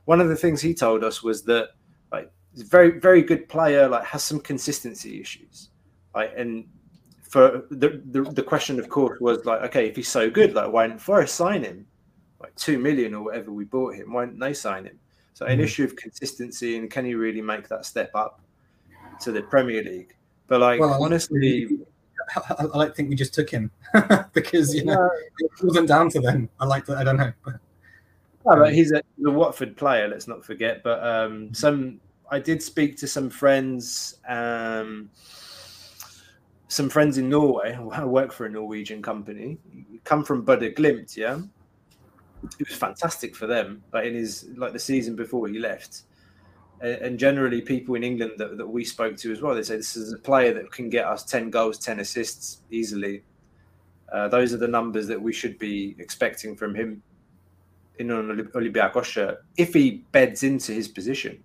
One 0.05 0.21
of 0.21 0.29
the 0.29 0.35
things 0.35 0.61
he 0.61 0.73
told 0.73 1.03
us 1.03 1.23
was 1.23 1.43
that 1.43 1.69
like 2.11 2.31
he's 2.57 2.65
a 2.65 2.69
very 2.69 2.99
very 2.99 3.21
good 3.21 3.47
player, 3.47 3.87
like 3.87 4.03
has 4.05 4.23
some 4.23 4.39
consistency 4.39 5.21
issues, 5.21 5.69
like 6.15 6.33
and. 6.35 6.65
For 7.29 7.65
the, 7.71 8.01
the 8.05 8.21
the 8.21 8.41
question, 8.41 8.79
of 8.79 8.87
course, 8.87 9.19
was 9.19 9.43
like, 9.43 9.61
okay, 9.63 9.85
if 9.89 9.97
he's 9.97 10.07
so 10.07 10.29
good, 10.29 10.53
like, 10.53 10.71
why 10.71 10.87
didn't 10.87 11.01
Forest 11.01 11.35
sign 11.35 11.61
him? 11.61 11.85
like 12.39 12.55
two 12.55 12.77
million 12.79 13.13
or 13.13 13.23
whatever 13.23 13.51
we 13.51 13.65
bought 13.65 13.95
him. 13.95 14.13
Why 14.13 14.25
didn't 14.25 14.39
they 14.39 14.53
sign 14.53 14.85
him? 14.85 14.99
So 15.33 15.45
an 15.45 15.59
Mhm. 15.59 15.63
issue 15.63 15.83
of 15.83 15.95
consistency 15.95 16.77
and 16.77 16.89
can 16.89 17.03
he 17.03 17.15
really 17.15 17.41
make 17.41 17.67
that 17.67 17.85
step 17.85 18.11
up 18.15 18.41
to 19.21 19.31
the 19.31 19.41
Premier 19.41 19.83
League? 19.83 20.15
But 20.47 20.61
like 20.61 20.79
Well, 20.79 21.03
honestly, 21.03 21.67
I, 22.35 22.53
I 22.59 22.77
like 22.77 22.95
think 22.95 23.09
we 23.09 23.15
just 23.15 23.33
took 23.33 23.49
him 23.49 23.71
because 24.33 24.73
you 24.73 24.85
know 24.85 25.09
it 25.39 25.51
wasn't 25.63 25.87
down 25.87 26.09
to 26.11 26.19
them. 26.19 26.49
I 26.59 26.65
like 26.65 26.85
that. 26.85 26.97
I 26.97 27.03
don't 27.03 27.17
know, 27.17 27.33
but 27.43 27.55
no, 28.45 28.55
but 28.55 28.73
he's 28.73 28.91
a, 28.91 29.01
he's 29.17 29.25
a 29.25 29.31
Watford 29.31 29.75
player. 29.75 30.07
Let's 30.07 30.27
not 30.27 30.45
forget. 30.45 30.83
But 30.83 31.03
um, 31.03 31.53
some 31.53 31.99
I 32.29 32.39
did 32.39 32.61
speak 32.61 32.97
to 32.97 33.07
some 33.07 33.29
friends. 33.29 34.17
Um, 34.27 35.09
some 36.67 36.89
friends 36.89 37.17
in 37.17 37.29
Norway. 37.29 37.77
I 37.91 38.03
work 38.19 38.31
for 38.31 38.45
a 38.45 38.49
Norwegian 38.49 39.01
company. 39.01 39.57
Come 40.03 40.23
from 40.23 40.45
Bodø/Glimt, 40.45 41.15
yeah. 41.15 41.39
It 42.59 42.67
was 42.67 42.77
fantastic 42.77 43.35
for 43.35 43.47
them, 43.47 43.83
but 43.91 44.05
in 44.05 44.13
his 44.13 44.49
like 44.55 44.71
the 44.71 44.79
season 44.79 45.15
before 45.15 45.47
he 45.47 45.57
left, 45.57 46.03
and 46.81 47.17
generally 47.17 47.61
people 47.61 47.95
in 47.95 48.03
England 48.03 48.33
that, 48.37 48.57
that 48.57 48.67
we 48.67 48.85
spoke 48.85 49.17
to 49.17 49.31
as 49.31 49.41
well, 49.41 49.55
they 49.55 49.63
say 49.63 49.75
this 49.75 49.97
is 49.97 50.13
a 50.13 50.19
player 50.19 50.53
that 50.53 50.71
can 50.71 50.87
get 50.89 51.05
us 51.05 51.23
ten 51.23 51.49
goals, 51.49 51.79
ten 51.79 51.99
assists 51.99 52.61
easily. 52.69 53.23
Uh, 54.13 54.27
those 54.27 54.53
are 54.53 54.57
the 54.57 54.67
numbers 54.67 55.07
that 55.07 55.19
we 55.19 55.33
should 55.33 55.57
be 55.57 55.95
expecting 55.97 56.55
from 56.55 56.75
him 56.75 57.01
in 57.97 58.11
an 58.11 58.27
Olymp- 58.27 58.51
Olympiacos 58.51 59.05
shirt 59.05 59.39
if 59.57 59.73
he 59.73 60.05
beds 60.11 60.43
into 60.43 60.71
his 60.71 60.87
position. 60.87 61.43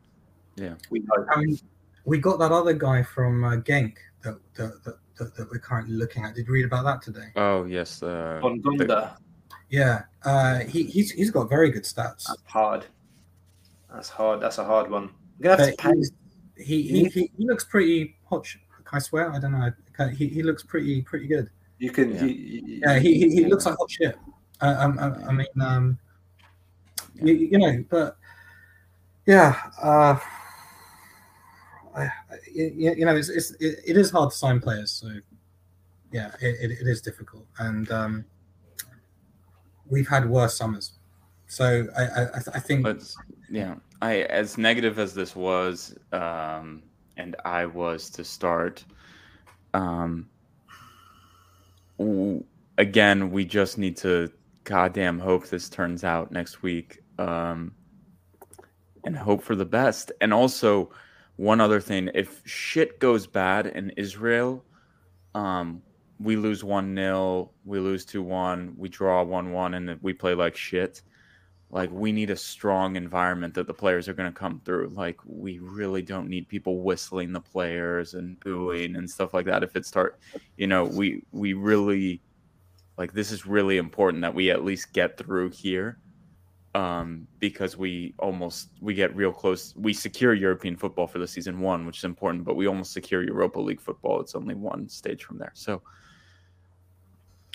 Yeah. 0.57 0.75
we 0.91 1.03
hope. 1.11 1.27
I 1.35 1.41
mean, 1.41 1.59
we 2.05 2.19
got 2.19 2.39
that 2.39 2.53
other 2.53 2.73
guy 2.75 3.03
from 3.03 3.45
uh, 3.45 3.57
Genk 3.57 3.95
that 4.23 4.39
that, 4.55 4.83
that 4.85 4.97
that 5.19 5.37
that 5.37 5.51
we're 5.51 5.59
currently 5.59 5.95
looking 5.95 6.25
at. 6.25 6.35
Did 6.35 6.47
you 6.47 6.53
read 6.53 6.65
about 6.67 6.85
that 6.85 7.03
today? 7.03 7.29
Oh 7.37 7.65
yes, 7.65 8.03
uh, 8.03 8.41
on 8.43 8.61
Gunda. 8.61 9.17
Yeah, 9.71 10.03
uh, 10.25 10.61
he 10.61 10.85
he's 10.85 11.11
he's 11.13 11.31
got 11.31 11.49
very 11.49 11.71
good 11.71 11.85
stats. 11.85 12.25
That's 12.29 12.43
hard. 12.45 12.87
That's 13.93 14.09
hard. 14.09 14.41
That's 14.41 14.59
a 14.59 14.65
hard 14.65 14.91
one. 14.91 15.05
I'm 15.05 15.11
gonna 15.43 15.57
have 15.57 15.77
to 15.77 15.83
But 15.83 15.93
pay. 15.95 16.63
he, 16.65 16.83
he, 16.83 17.05
he, 17.07 17.31
he 17.37 17.47
looks 17.47 17.65
pretty 17.65 18.17
hot. 18.29 18.47
sh- 18.47 18.59
I 18.95 18.99
swear, 18.99 19.33
I 19.33 19.39
don't 19.39 19.53
know. 19.53 19.71
He, 20.11 20.27
he 20.29 20.43
looks 20.43 20.63
pretty 20.63 21.01
pretty 21.03 21.27
good. 21.27 21.49
You 21.79 21.91
can. 21.91 22.15
Yeah. 22.15 22.25
You, 22.25 22.35
you, 22.35 22.81
Yeah, 22.85 22.99
he, 22.99 23.15
he, 23.15 23.31
he 23.31 23.47
looks 23.47 23.65
like 23.65 23.77
hot 23.79 23.91
shit. 23.91 24.19
Uh, 24.61 24.77
um, 24.79 24.99
I, 24.99 25.29
I 25.29 25.33
mean, 25.33 25.47
um, 25.61 25.99
you, 27.15 27.33
you 27.35 27.59
know, 27.59 27.83
but 27.89 28.17
yeah, 29.27 29.59
uh, 29.83 30.19
I, 31.97 32.11
you, 32.53 33.05
know, 33.05 33.17
it's, 33.17 33.29
it's 33.29 33.51
it, 33.53 33.81
it 33.87 33.97
is 33.97 34.11
hard 34.11 34.31
to 34.31 34.37
sign 34.37 34.61
players. 34.61 34.91
So 34.91 35.09
yeah, 36.11 36.33
it, 36.41 36.57
it, 36.61 36.71
it 36.71 36.87
is 36.87 37.01
difficult, 37.01 37.47
and 37.59 37.91
um, 37.91 38.25
we've 39.89 40.09
had 40.09 40.29
worse 40.29 40.57
summers. 40.57 40.93
So 41.47 41.87
I 41.97 42.03
I, 42.03 42.27
I 42.55 42.61
think. 42.61 42.83
But 42.83 43.03
yeah, 43.51 43.75
I 44.01 44.23
as 44.23 44.59
negative 44.59 44.99
as 44.99 45.15
this 45.15 45.37
was, 45.37 45.95
um, 46.13 46.83
and 47.17 47.37
I 47.45 47.67
was 47.67 48.11
to 48.11 48.25
start. 48.25 48.85
Um, 49.75 50.29
again, 52.79 53.31
we 53.31 53.45
just 53.45 53.79
need 53.79 53.97
to 53.99 54.31
goddamn 54.65 55.19
hope 55.19 55.49
this 55.49 55.69
turns 55.69 56.05
out 56.05 56.31
next 56.31 56.63
week. 56.63 57.03
Um, 57.19 57.75
and 59.05 59.17
hope 59.17 59.43
for 59.43 59.55
the 59.55 59.65
best. 59.65 60.13
And 60.21 60.33
also, 60.33 60.91
one 61.43 61.61
other 61.61 61.81
thing: 61.81 62.09
if 62.15 62.41
shit 62.45 63.01
goes 63.01 63.27
bad 63.27 63.67
in 63.67 63.91
Israel, 63.97 64.65
um, 65.35 65.83
we 66.21 66.37
lose 66.37 66.63
one 66.63 66.95
0 66.95 67.51
we 67.65 67.81
lose 67.81 68.05
two 68.05 68.23
one, 68.23 68.75
we 68.77 68.89
draw 68.89 69.25
one 69.25 69.51
one, 69.51 69.75
and 69.75 69.99
we 70.03 70.13
play 70.13 70.35
like 70.35 70.57
shit. 70.57 71.03
Like 71.71 71.91
we 71.91 72.13
need 72.13 72.31
a 72.31 72.37
strong 72.37 72.95
environment 72.95 73.55
that 73.55 73.67
the 73.67 73.75
players 73.75 74.09
are 74.09 74.13
going 74.13 74.33
to 74.33 74.39
come 74.39 74.61
through. 74.65 74.93
Like 74.95 75.19
we 75.25 75.59
really 75.59 76.03
don't 76.03 76.29
need 76.29 76.47
people 76.47 76.83
whistling 76.83 77.33
the 77.33 77.41
players 77.41 78.15
and 78.15 78.39
booing 78.41 78.95
and 78.95 79.11
stuff 79.11 79.35
like 79.35 79.47
that. 79.47 79.65
If 79.65 79.75
it 79.75 79.85
start, 79.85 80.21
you 80.57 80.69
know, 80.69 80.85
we 80.85 81.25
we 81.33 81.55
really 81.55 82.23
like 82.97 83.15
this 83.15 83.33
is 83.33 83.47
really 83.47 83.79
important 83.79 84.23
that 84.23 84.35
we 84.35 84.53
at 84.53 84.65
least 84.65 84.93
get 84.93 85.19
through 85.19 85.51
here 85.51 85.99
um, 86.75 87.27
because 87.39 87.77
we 87.77 88.15
almost 88.19 88.71
we 88.81 88.95
get 88.95 89.15
real 89.15 89.33
close. 89.33 89.75
We 89.77 89.93
secure 89.93 90.33
European 90.33 90.77
football 90.77 91.07
for 91.07 91.19
the 91.19 91.29
season 91.29 91.61
one, 91.61 91.87
which 91.87 91.99
is 91.99 92.05
important, 92.05 92.45
but 92.45 92.57
we 92.57 92.67
almost 92.67 92.93
secure 92.93 93.23
Europa 93.23 93.61
League 93.61 93.81
football. 93.81 94.21
It's 94.21 94.35
only 94.35 94.55
one 94.55 94.89
stage 94.89 95.25
from 95.25 95.39
there. 95.39 95.53
So, 95.55 95.83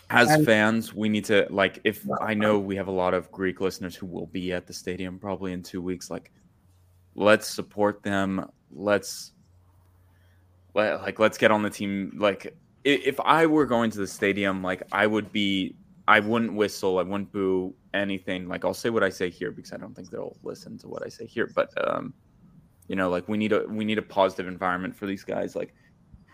as 0.10 0.30
And- 0.30 0.46
fans, 0.46 0.94
we 0.94 1.10
need 1.10 1.26
to 1.26 1.48
like. 1.50 1.80
If 1.84 2.06
I 2.22 2.34
know 2.34 2.60
we 2.60 2.76
have 2.76 2.88
a 2.88 2.92
lot 2.92 3.14
of 3.14 3.32
Greek 3.32 3.60
listeners 3.60 3.96
who 3.96 4.06
will 4.06 4.28
be 4.28 4.54
at 4.54 4.68
the 4.68 4.74
stadium 4.74 5.18
probably 5.18 5.52
in 5.52 5.64
two 5.64 5.82
weeks, 5.82 6.12
like, 6.12 6.32
let's 7.16 7.48
support 7.48 8.04
them. 8.04 8.48
Let's 8.72 9.32
let, 10.76 11.02
like 11.02 11.18
let's 11.20 11.40
get 11.40 11.50
on 11.50 11.64
the 11.64 11.72
team. 11.72 12.14
Like, 12.20 12.56
if 12.84 13.20
I 13.22 13.48
were 13.48 13.66
going 13.66 13.90
to 13.92 13.98
the 13.98 14.08
stadium, 14.08 14.62
like 14.62 14.84
I 14.92 15.08
would 15.08 15.32
be 15.32 15.76
I 16.08 16.20
wouldn't 16.22 16.54
whistle, 16.54 17.00
I 17.00 17.04
wouldn't 17.04 17.32
boo 17.32 17.74
anything. 17.94 18.48
Like 18.48 18.64
I'll 18.64 18.74
say 18.74 18.90
what 18.90 19.04
I 19.04 19.10
say 19.10 19.30
here 19.30 19.52
because 19.52 19.74
I 19.74 19.78
don't 19.78 19.94
think 19.94 20.10
they'll 20.10 20.38
listen 20.44 20.78
to 20.80 20.88
what 20.88 21.06
I 21.06 21.10
say 21.10 21.26
here. 21.26 21.52
But 21.54 21.70
um, 21.86 22.14
you 22.88 22.96
know, 22.96 23.10
like 23.10 23.28
we 23.28 23.38
need 23.38 23.52
a 23.52 23.66
we 23.68 23.84
need 23.84 23.98
a 23.98 24.04
positive 24.04 24.48
environment 24.48 24.96
for 24.96 25.06
these 25.06 25.24
guys, 25.24 25.56
like 25.56 25.74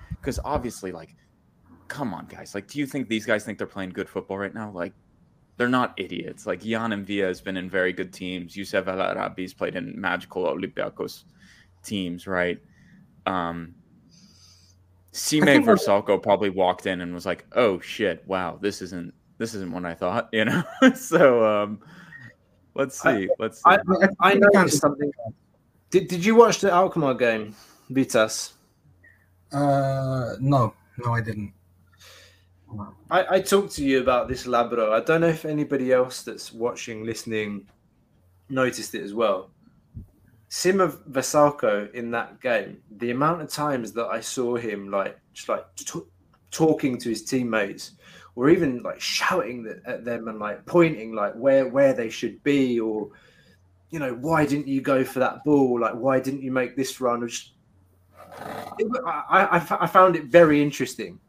because 0.10 0.40
obviously, 0.46 0.92
like, 0.92 1.16
come 1.88 2.14
on, 2.14 2.28
guys, 2.28 2.56
like, 2.56 2.68
do 2.68 2.80
you 2.80 2.86
think 2.86 3.10
these 3.10 3.26
guys 3.26 3.44
think 3.44 3.58
they're 3.58 3.68
playing 3.68 3.90
good 3.90 4.08
football 4.08 4.38
right 4.38 4.54
now? 4.54 4.72
Like, 4.72 4.94
they're 5.58 5.70
not 5.70 5.94
idiots. 5.98 6.46
Like 6.46 6.64
Yann 6.64 6.92
Mvila 6.92 7.28
has 7.28 7.42
been 7.42 7.58
in 7.58 7.70
very 7.70 7.94
good 7.94 8.14
teams. 8.14 8.56
Yusuf 8.56 8.88
El 8.88 9.00
Arabi's 9.00 9.54
played 9.54 9.76
in 9.76 10.00
magical 10.00 10.44
Olympiacos 10.46 11.24
teams, 11.84 12.26
right? 12.28 12.60
Um, 13.26 13.76
Sime 15.12 15.64
Vrsaljko 15.64 16.22
probably 16.22 16.50
walked 16.50 16.88
in 16.88 17.02
and 17.02 17.14
was 17.14 17.26
like, 17.26 17.46
"Oh 17.54 17.80
shit, 17.80 18.24
wow, 18.28 18.58
this 18.60 18.82
isn't 18.82 19.14
this 19.38 19.54
isn't 19.56 19.72
what 19.72 19.86
I 19.86 19.94
thought," 19.94 20.30
you 20.32 20.46
know. 20.46 20.64
so 20.96 21.46
um, 21.46 21.80
let's 22.76 23.02
see, 23.02 23.30
let's 23.40 23.58
see. 23.58 23.64
I, 23.66 23.78
I, 24.22 24.32
I 24.32 24.34
noticed 24.36 24.80
something. 24.80 25.12
Did, 25.90 26.08
did 26.08 26.26
you 26.26 26.36
watch 26.36 26.60
the 26.60 26.72
Alkmaar 26.72 27.14
game, 27.14 27.56
Vitas? 27.92 28.54
Uh, 29.52 30.36
no, 30.40 30.74
no, 30.98 31.14
I 31.14 31.22
didn't. 31.22 31.54
I, 33.12 33.36
I 33.36 33.42
talked 33.42 33.74
to 33.76 33.84
you 33.84 34.02
about 34.02 34.28
this 34.28 34.48
Labro. 34.48 34.92
I 34.92 35.02
don't 35.02 35.22
know 35.22 35.28
if 35.28 35.46
anybody 35.46 35.94
else 35.94 36.24
that's 36.24 36.52
watching, 36.52 37.06
listening, 37.06 37.68
noticed 38.50 38.96
it 38.96 39.04
as 39.04 39.14
well. 39.14 39.52
Sime 40.50 40.92
Vrsaljko 41.10 41.94
in 41.94 42.12
that 42.12 42.40
game, 42.42 42.78
the 42.98 43.12
amount 43.12 43.42
of 43.42 43.50
times 43.50 43.92
that 43.94 44.08
I 44.08 44.20
saw 44.20 44.56
him 44.56 44.90
like 44.92 45.20
just 45.34 45.50
like 45.50 45.66
t- 45.76 46.02
talking 46.52 46.98
to 47.00 47.10
his 47.10 47.24
teammates, 47.24 47.92
or 48.36 48.50
even 48.50 48.82
like 48.82 49.00
shouting 49.00 49.68
at 49.86 50.04
them 50.04 50.28
and 50.28 50.40
like 50.40 50.66
pointing 50.66 51.14
like 51.14 51.34
where 51.34 51.68
where 51.68 51.94
they 51.94 52.10
should 52.10 52.42
be, 52.44 52.80
or 52.80 53.10
you 53.90 54.00
know 54.00 54.14
why 54.16 54.46
didn't 54.46 54.68
you 54.68 54.82
go 54.82 55.04
for 55.04 55.20
that 55.20 55.44
ball? 55.44 55.80
Like 55.80 55.94
why 55.94 56.20
didn't 56.20 56.42
you 56.42 56.52
make 56.52 56.76
this 56.76 57.00
run? 57.00 57.28
Just, 57.28 57.52
it, 58.80 58.92
I, 59.06 59.60
I, 59.60 59.78
I 59.82 59.88
found 59.88 60.16
it 60.16 60.26
very 60.26 60.62
interesting. 60.62 61.20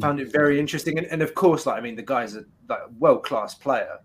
Found 0.00 0.20
it 0.20 0.30
very 0.30 0.60
interesting. 0.60 0.98
And, 0.98 1.06
and 1.08 1.22
of 1.22 1.34
course 1.34 1.66
like 1.66 1.76
i 1.76 1.80
mean 1.80 1.96
the 1.96 2.02
guy's 2.02 2.36
a 2.36 2.44
like 2.68 2.80
world 2.98 3.24
class 3.24 3.54
player. 3.54 3.98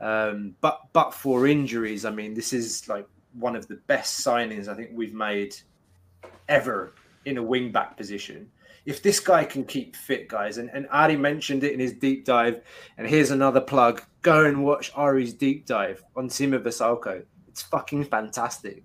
Um 0.00 0.56
but 0.60 0.80
but 0.92 1.14
for 1.14 1.46
injuries 1.46 2.04
i 2.04 2.10
mean 2.10 2.34
this 2.34 2.52
is 2.52 2.88
like 2.88 3.06
one 3.34 3.54
of 3.54 3.68
the 3.68 3.76
best 3.86 4.24
signings 4.24 4.66
i 4.68 4.74
think 4.74 4.90
we've 4.92 5.14
made 5.14 5.54
ever 6.48 6.94
in 7.24 7.38
a 7.38 7.42
wing 7.42 7.70
back 7.70 7.96
position 7.96 8.48
if 8.84 9.00
this 9.00 9.20
guy 9.20 9.44
can 9.44 9.64
keep 9.64 9.94
fit 9.94 10.28
guys 10.28 10.58
and, 10.58 10.68
and 10.72 10.86
ari 10.90 11.16
mentioned 11.16 11.64
it 11.64 11.72
in 11.72 11.80
his 11.80 11.92
deep 11.92 12.24
dive 12.24 12.60
and 12.98 13.06
here's 13.06 13.30
another 13.30 13.60
plug 13.60 14.02
go 14.22 14.44
and 14.44 14.64
watch 14.64 14.90
ari's 14.94 15.32
deep 15.32 15.66
dive 15.66 16.02
on 16.16 16.28
Sime 16.28 16.52
Vrsaljko 16.52 17.22
it's 17.48 17.62
fucking 17.62 18.04
fantastic 18.04 18.84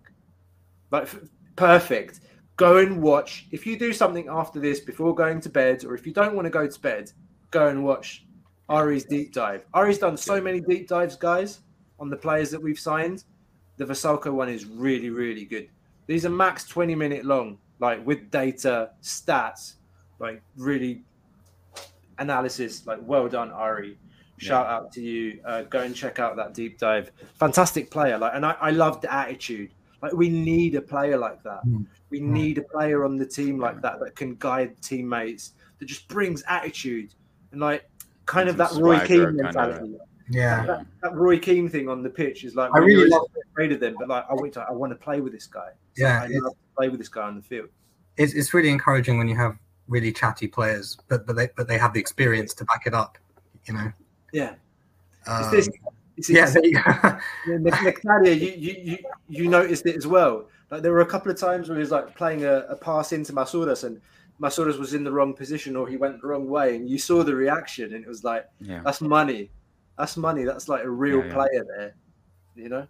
like 0.92 1.04
f- 1.04 1.20
perfect 1.56 2.22
go 2.58 2.78
and 2.78 3.02
watch. 3.02 3.48
If 3.52 3.66
you 3.66 3.80
do 3.80 3.94
something 3.94 4.28
after 4.28 4.60
this 4.60 4.80
before 4.80 5.16
going 5.16 5.40
to 5.42 5.50
bed, 5.50 5.86
or 5.86 5.94
if 5.94 6.06
you 6.06 6.14
don't 6.14 6.36
want 6.36 6.46
to 6.48 6.50
go 6.50 6.68
to 6.68 6.80
bed, 6.82 7.12
go 7.52 7.68
and 7.68 7.86
watch 7.86 8.26
Ari's 8.68 9.06
deep 9.06 9.32
dive. 9.32 9.66
Ari's 9.74 10.00
done 10.00 10.18
so 10.18 10.42
many 10.42 10.60
deep 10.60 10.90
dives, 10.90 11.16
guys, 11.16 11.62
on 12.00 12.10
the 12.10 12.18
players 12.18 12.52
that 12.52 12.62
we've 12.62 12.80
signed. 12.80 13.24
The 13.78 13.86
Vrsaljko 13.86 14.34
one 14.34 14.50
is 14.50 14.66
really, 14.66 15.12
really 15.12 15.46
good. 15.46 15.70
These 16.08 16.26
are 16.26 16.30
max 16.30 16.66
20 16.66 16.96
minute 16.96 17.26
long, 17.26 17.60
like 17.80 18.06
with 18.06 18.30
data, 18.32 18.92
stats, 19.02 19.76
like 20.20 20.42
really 20.56 21.04
analysis. 22.20 22.86
Like, 22.86 23.00
well 23.02 23.28
done, 23.28 23.52
Ari. 23.52 23.98
Shout 24.40 24.68
out 24.68 24.92
to 24.94 25.02
you. 25.02 25.40
Uh, 25.46 25.64
go 25.64 25.82
and 25.82 25.96
check 25.96 26.20
out 26.20 26.36
that 26.36 26.54
deep 26.54 26.78
dive. 26.78 27.12
Fantastic 27.40 27.90
player. 27.90 28.18
Like, 28.20 28.34
and 28.36 28.46
I, 28.46 28.56
I 28.62 28.70
love 28.70 29.02
the 29.02 29.12
attitude. 29.12 29.72
Like, 30.02 30.14
we 30.14 30.30
need 30.30 30.76
a 30.76 30.82
player 30.82 31.18
like 31.18 31.42
that. 31.42 31.62
We 32.12 32.20
need 32.20 32.60
a 32.60 32.62
player 32.62 33.04
on 33.04 33.18
the 33.18 33.26
team 33.26 33.60
like 33.60 33.82
that 33.82 34.00
that 34.00 34.16
can 34.16 34.36
guide 34.36 34.80
teammates, 34.82 35.54
that 35.80 35.86
just 35.86 36.08
brings 36.08 36.44
attitude 36.48 37.14
and 37.52 37.62
like 37.62 37.90
kind 38.26 38.50
of 38.50 38.58
that 38.58 38.72
Roy 38.74 39.00
Keane 39.06 39.36
mentality. 39.36 39.98
Yeah, 40.30 40.66
That, 40.66 40.86
that 41.02 41.16
Roy 41.16 41.40
Keane 41.40 41.70
thing 41.70 41.90
on 41.90 42.04
the 42.04 42.10
pitch 42.10 42.44
is 42.44 42.56
like 42.56 42.70
I 42.74 42.80
really 42.80 43.10
love 43.10 43.24
afraid 43.52 43.72
of 43.72 43.80
them, 43.80 43.96
but 43.98 44.08
like 44.08 44.26
I 44.30 44.34
want 44.34 44.54
to, 44.54 44.62
I 44.62 44.72
want 44.72 44.92
to 44.92 44.98
play 44.98 45.22
with 45.22 45.34
this 45.34 45.48
guy. 45.48 45.70
So 45.98 46.04
Yeah, 46.06 46.22
I 46.22 46.26
it's- 46.26 46.42
love 46.42 46.54
to 46.54 46.58
play 46.78 46.90
with 46.90 47.00
this 47.00 47.10
guy 47.10 47.24
on 47.24 47.36
the 47.36 47.42
field. 47.42 47.70
it's, 48.18 48.34
it's 48.34 48.54
really 48.54 48.70
encouraging 48.70 49.18
when 49.18 49.28
you 49.28 49.36
have 49.36 49.58
really 49.88 50.12
chatty 50.12 50.48
players, 50.48 50.98
but 51.08 51.26
but 51.26 51.36
they 51.36 51.50
but 51.56 51.68
they 51.68 51.78
have 51.78 51.94
the 51.94 52.00
experience 52.00 52.54
to 52.56 52.66
back 52.66 52.84
it 52.86 52.94
up. 52.94 53.18
You 53.66 53.74
know. 53.74 53.92
Yeah, 54.34 54.56
Um, 55.28 55.42
it's 55.44 55.52
this. 55.52 55.70
It's, 56.18 56.30
yeah, 56.30 56.44
it's, 56.46 56.54
there 56.54 56.66
you 56.66 56.74
go. 56.82 56.82
Yeah, 57.48 57.58
Nic- 57.60 57.74
Nectaria, 57.76 58.40
you, 58.40 58.52
you 58.58 58.74
you 58.92 58.98
you 59.28 59.50
noticed 59.50 59.86
it 59.86 59.96
as 59.96 60.08
well. 60.08 60.48
Like 60.72 60.82
there 60.82 60.92
were 60.92 61.02
a 61.02 61.06
couple 61.06 61.32
of 61.32 61.38
times 61.40 61.70
where 61.70 61.78
he 61.78 61.82
was 61.82 61.92
like 61.92 62.16
playing 62.16 62.44
a, 62.44 62.66
a 62.70 62.76
pass 62.76 63.12
into 63.14 63.32
Masouras 63.34 63.84
and 63.86 64.02
Masouras 64.42 64.78
was 64.78 64.94
in 64.94 65.04
the 65.04 65.12
wrong 65.12 65.34
position 65.34 65.76
or 65.76 65.88
he 65.88 65.96
went 65.98 66.22
the 66.22 66.28
wrong 66.28 66.48
way, 66.50 66.76
and 66.76 66.90
you 66.90 66.98
saw 66.98 67.24
the 67.24 67.34
reaction, 67.36 67.94
and 67.94 68.04
it 68.04 68.08
was 68.08 68.24
like 68.24 68.46
yeah, 68.60 68.82
that's 68.84 69.00
money, 69.02 69.50
that's 69.98 70.18
money, 70.18 70.44
that's 70.44 70.68
like 70.68 70.84
a 70.84 70.90
real 70.90 71.20
Yeah, 71.20 71.26
yeah. 71.28 71.34
player 71.34 71.66
there, 71.78 71.96
you 72.56 72.70
know. 72.70 72.88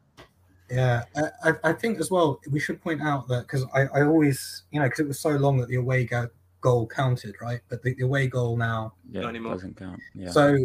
Yeah, 0.69 1.03
I, 1.15 1.49
I- 1.51 1.69
I 1.69 1.73
think 1.73 1.99
as 1.99 2.11
well 2.11 2.39
we 2.51 2.59
should 2.59 2.81
point 2.81 3.01
out 3.01 3.27
that 3.29 3.43
because 3.47 3.65
I, 3.73 3.83
I 3.87 4.03
always 4.03 4.63
you 4.71 4.79
know 4.79 4.85
because 4.85 4.99
it 4.99 5.07
was 5.07 5.19
so 5.19 5.29
long 5.31 5.57
that 5.57 5.69
the 5.69 5.75
away 5.75 6.03
go, 6.05 6.29
goal 6.61 6.87
counted 6.87 7.35
right, 7.41 7.61
but 7.69 7.81
the, 7.83 7.93
the 7.95 8.03
away 8.03 8.27
goal 8.27 8.57
now 8.57 8.93
yeah, 9.09 9.21
not 9.21 9.29
anymore. 9.29 9.53
doesn't 9.53 9.77
count. 9.77 9.99
Yeah, 10.13 10.29
so 10.31 10.57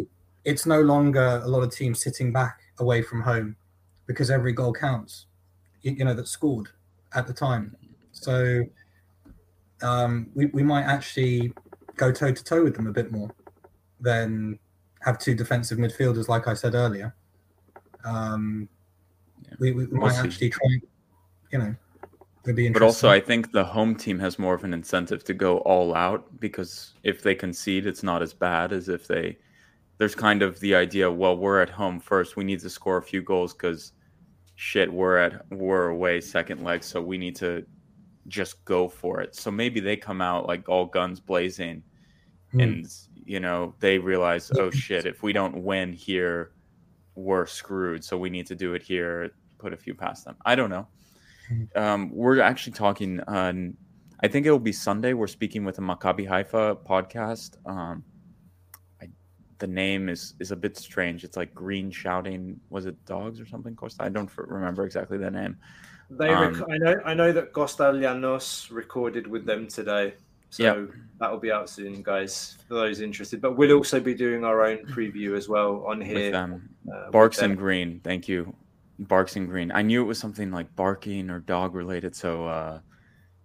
it's 0.43 0.65
no 0.65 0.81
longer 0.81 1.41
a 1.43 1.47
lot 1.47 1.61
of 1.63 1.71
teams 1.73 2.01
sitting 2.01 2.33
back 2.33 2.59
away 2.79 3.01
from 3.01 3.21
home 3.21 3.55
because 4.07 4.29
every 4.29 4.51
goal 4.51 4.73
counts. 4.73 5.27
You, 5.83 5.93
you 5.93 6.05
know 6.05 6.13
that 6.13 6.27
scored 6.27 6.67
at 7.13 7.27
the 7.27 7.33
time, 7.33 7.75
so 8.11 8.63
um, 9.81 10.29
we 10.35 10.47
we 10.47 10.63
might 10.63 10.83
actually 10.83 11.53
go 11.95 12.11
toe 12.11 12.31
to 12.33 12.43
toe 12.43 12.63
with 12.63 12.75
them 12.75 12.87
a 12.87 12.91
bit 12.91 13.11
more 13.11 13.29
than 13.99 14.59
have 15.01 15.19
two 15.19 15.35
defensive 15.35 15.77
midfielders 15.77 16.27
like 16.27 16.47
I 16.47 16.53
said 16.55 16.73
earlier. 16.75 17.15
Um, 18.05 18.67
Yeah. 18.71 18.72
We, 19.59 19.71
we, 19.71 19.85
we 19.85 19.91
We'll 19.91 20.01
might 20.01 20.11
see. 20.13 20.27
actually 20.27 20.49
try, 20.49 20.67
you 21.51 21.59
know, 21.59 21.75
it'd 22.43 22.55
be 22.55 22.67
interesting. 22.67 22.73
but 22.73 22.81
also 22.81 23.09
I 23.09 23.19
think 23.19 23.51
the 23.51 23.63
home 23.63 23.95
team 23.95 24.19
has 24.19 24.37
more 24.39 24.53
of 24.53 24.63
an 24.63 24.73
incentive 24.73 25.23
to 25.25 25.33
go 25.33 25.59
all 25.59 25.95
out 25.95 26.39
because 26.39 26.93
if 27.03 27.21
they 27.23 27.35
concede, 27.35 27.85
it's 27.85 28.03
not 28.03 28.21
as 28.21 28.33
bad 28.33 28.71
as 28.73 28.89
if 28.89 29.07
they. 29.07 29.37
There's 29.99 30.15
kind 30.15 30.41
of 30.41 30.59
the 30.59 30.73
idea. 30.75 31.09
Well, 31.11 31.37
we're 31.37 31.61
at 31.61 31.69
home 31.69 31.99
first. 31.99 32.35
We 32.35 32.43
need 32.43 32.59
to 32.61 32.69
score 32.69 32.97
a 32.97 33.01
few 33.03 33.21
goals 33.21 33.53
because, 33.53 33.91
shit, 34.55 34.91
we're 34.91 35.17
at 35.17 35.45
we're 35.51 35.89
away 35.89 36.19
second 36.19 36.63
leg, 36.63 36.83
so 36.83 37.01
we 37.01 37.17
need 37.17 37.35
to 37.37 37.63
just 38.27 38.63
go 38.65 38.87
for 38.89 39.21
it. 39.21 39.35
So 39.35 39.51
maybe 39.51 39.79
they 39.79 39.95
come 39.95 40.19
out 40.21 40.47
like 40.47 40.67
all 40.69 40.85
guns 40.85 41.19
blazing 41.19 41.83
Hmm. 42.51 42.59
and 42.59 42.87
you 43.25 43.39
know 43.39 43.73
they 43.79 43.97
realize 43.97 44.51
oh 44.59 44.69
shit 44.69 45.07
if 45.07 45.23
we 45.23 45.33
don't 45.33 45.63
win 45.63 45.91
here 45.91 46.51
we're 47.15 47.47
screwed 47.47 48.03
so 48.03 48.15
we 48.15 48.29
need 48.29 48.45
to 48.45 48.55
do 48.55 48.75
it 48.75 48.83
here 48.83 49.31
put 49.63 49.71
a 49.73 49.77
few 49.85 49.95
past 50.03 50.19
them 50.25 50.35
i 50.45 50.53
don't 50.55 50.69
know 50.69 50.85
um, 51.83 52.09
we're 52.21 52.39
actually 52.41 52.73
talking 52.73 53.19
on 53.27 53.75
i 54.21 54.27
think 54.27 54.45
it 54.45 54.51
will 54.51 54.67
be 54.71 54.71
sunday 54.87 55.13
we're 55.13 55.27
speaking 55.39 55.63
with 55.67 55.77
a 55.77 55.81
maccabi 55.81 56.25
haifa 56.27 56.75
podcast 56.91 57.51
um, 57.73 58.03
I, 59.01 59.05
the 59.63 59.67
name 59.83 60.09
is 60.09 60.33
is 60.43 60.51
a 60.51 60.55
bit 60.65 60.75
strange 60.77 61.23
it's 61.23 61.37
like 61.41 61.53
green 61.53 61.91
shouting 61.91 62.59
was 62.69 62.85
it 62.85 62.95
dogs 63.05 63.37
or 63.41 63.45
something 63.53 63.75
Costa? 63.75 64.03
i 64.03 64.09
don't 64.09 64.29
f- 64.29 64.39
remember 64.59 64.83
exactly 64.85 65.17
the 65.17 65.31
name 65.41 65.55
They, 66.09 66.29
rec- 66.29 66.61
Um, 66.61 66.65
I 66.75 66.77
know, 66.85 66.95
I 67.11 67.13
know 67.19 67.31
that 67.37 67.53
Costa 67.53 67.83
Llanos 68.01 68.69
recorded 68.81 69.25
with 69.33 69.43
them 69.45 69.67
today, 69.67 70.13
so 70.49 70.87
that'll 71.19 71.39
be 71.47 71.51
out 71.57 71.67
soon, 71.69 72.03
guys. 72.03 72.57
For 72.67 72.75
those 72.75 73.01
interested, 73.09 73.37
but 73.41 73.51
we'll 73.57 73.77
also 73.79 73.99
be 73.99 74.13
doing 74.13 74.43
our 74.49 74.59
own 74.69 74.79
preview 74.95 75.29
as 75.39 75.45
well 75.53 75.71
on 75.91 75.97
here. 76.01 76.29
with 76.31 76.35
uh, 76.35 76.47
with 77.05 77.11
Barks 77.11 77.37
them. 77.39 77.51
and 77.51 77.59
Green. 77.59 77.89
Thank 78.03 78.27
you. 78.31 78.53
Barks 78.99 79.35
and 79.35 79.47
Green. 79.47 79.71
I 79.71 79.81
knew 79.81 80.01
it 80.01 80.05
was 80.05 80.19
something 80.19 80.51
like 80.51 80.73
barking 80.75 81.29
or 81.29 81.39
dog 81.39 81.75
related. 81.75 82.15
So, 82.15 82.47
uh, 82.47 82.79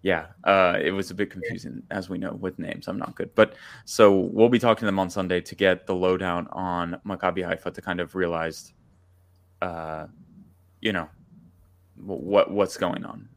yeah, 0.03 0.27
uh, 0.45 0.79
it 0.81 0.91
was 0.91 1.11
a 1.11 1.15
bit 1.15 1.31
confusing, 1.31 1.83
as 1.91 2.09
we 2.09 2.19
know, 2.19 2.33
with 2.33 2.59
names. 2.59 2.87
I'm 2.89 2.99
not 2.99 3.15
good. 3.15 3.35
But 3.35 3.55
so 3.85 4.17
we'll 4.17 4.49
be 4.49 4.59
talking 4.59 4.81
to 4.81 4.87
them 4.87 4.99
on 4.99 5.11
Sunday 5.11 5.41
to 5.41 5.55
get 5.55 5.87
the 5.87 5.95
lowdown 5.95 6.47
on 6.53 7.01
Maccabi 7.05 7.45
Haifa 7.45 7.73
to 7.73 7.83
kind 7.83 8.01
of 8.01 8.15
realize, 8.15 8.73
uh, 9.61 10.07
you 10.81 10.93
know, 10.93 11.09
what 11.97 12.51
what's 12.51 12.77
going 12.77 13.05
on. 13.05 13.29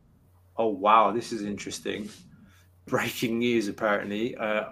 Oh 0.57 0.67
wow, 0.67 1.11
this 1.11 1.31
is 1.31 1.41
interesting. 1.43 2.09
Breaking 2.85 3.39
news, 3.39 3.67
apparently. 3.67 4.35
Uh, 4.35 4.65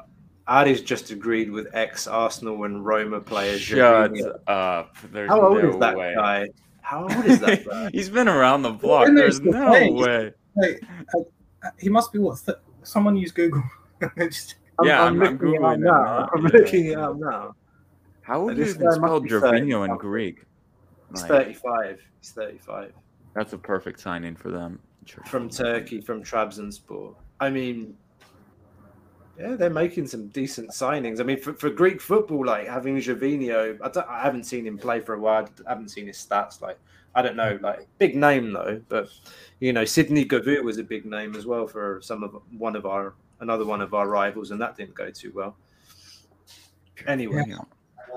Adi's 0.48 0.82
just 0.82 1.12
agreed 1.12 1.50
with 1.52 1.68
ex 1.74 2.08
Arsenal 2.08 2.64
and 2.66 2.86
Roma 2.86 3.20
player. 3.20 3.58
Shut 3.58 4.12
How 4.48 5.42
old 5.42 5.64
no 5.64 5.70
is 5.70 5.80
that 5.80 5.96
way. 5.96 6.14
guy? 6.16 6.50
How 6.90 7.04
old 7.04 7.26
is 7.26 7.40
that 7.42 7.66
guy? 7.70 7.90
He's 7.94 8.10
been 8.10 8.28
around 8.28 8.64
the 8.64 8.72
block. 8.72 9.06
When 9.06 9.14
There's 9.16 9.40
the 9.40 9.52
no 9.52 9.72
face? 9.74 9.92
way. 9.94 10.32
Wait, 10.56 10.80
uh, 11.16 11.70
he 11.78 11.88
must 11.88 12.12
be 12.12 12.18
what? 12.18 12.40
Th- 12.44 12.58
someone 12.82 13.16
use 13.16 13.32
Google. 13.32 13.64
Just- 14.18 14.56
I'm, 14.80 14.88
Yeah, 14.88 15.04
I'm, 15.04 15.22
I'm- 15.22 15.38
I'm 15.38 15.38
looking 15.38 15.54
it 15.54 15.58
up 15.58 15.62
Googling 15.62 15.74
it 15.76 15.80
now. 15.82 15.92
now. 15.92 16.30
I'm 16.34 16.44
Yeah. 16.46 16.50
looking 16.54 16.86
it 16.86 16.98
up 16.98 17.16
now. 17.20 17.56
How 18.22 18.44
would 18.44 18.58
you 18.58 18.64
This 18.64 18.76
even 18.76 18.82
guy 18.90 18.98
must 18.98 19.00
spell 19.02 19.22
Gervinho 19.22 19.88
in 19.88 19.98
Greek? 19.98 20.46
He's 21.12 21.22
Like, 21.24 21.30
35. 21.30 22.00
He's 22.22 22.32
35. 22.32 22.94
That's 23.36 23.54
a 23.54 23.58
perfect 23.58 24.00
signing 24.00 24.36
for 24.36 24.50
them. 24.50 24.80
From 25.28 25.50
Turkey, 25.50 26.02
from 26.02 26.24
Trabzonspor. 26.24 27.16
I 27.40 27.50
mean, 27.50 27.96
yeah, 29.40 29.56
they're 29.56 29.70
making 29.70 30.08
some 30.08 30.28
decent 30.28 30.72
signings. 30.72 31.20
I 31.20 31.24
mean, 31.24 31.40
for, 31.40 31.54
for 31.54 31.70
Greek 31.70 32.02
football, 32.02 32.46
like 32.46 32.68
having 32.68 32.98
Gervinho, 32.98 33.78
I, 33.82 33.90
don't, 33.90 34.08
I 34.08 34.22
haven't 34.22 34.44
seen 34.44 34.66
him 34.68 34.78
play 34.78 35.00
for 35.00 35.14
a 35.14 35.20
while. 35.20 35.48
I 35.66 35.70
haven't 35.70 35.90
seen 35.90 36.08
his 36.08 36.18
stats. 36.18 36.62
Like, 36.62 36.78
I 37.16 37.22
don't 37.22 37.36
know, 37.36 37.58
like 37.62 37.88
big 37.98 38.16
name 38.16 38.52
though. 38.52 38.82
But 38.90 39.10
you 39.60 39.72
know, 39.74 39.86
Sidney 39.86 40.26
Govou 40.26 40.64
was 40.64 40.78
a 40.78 40.84
big 40.84 41.06
name 41.06 41.36
as 41.36 41.46
well 41.46 41.68
for 41.68 42.00
some 42.02 42.24
of 42.24 42.42
one 42.58 42.76
of 42.76 42.86
our 42.86 43.14
another 43.40 43.66
one 43.66 43.82
of 43.82 43.94
our 43.94 44.08
rivals, 44.10 44.52
and 44.52 44.60
that 44.62 44.76
didn't 44.76 44.96
go 44.96 45.10
too 45.10 45.32
well. 45.34 45.56
Anyway, 47.08 47.44
Gervinho. 47.44 47.60
um, 47.60 47.68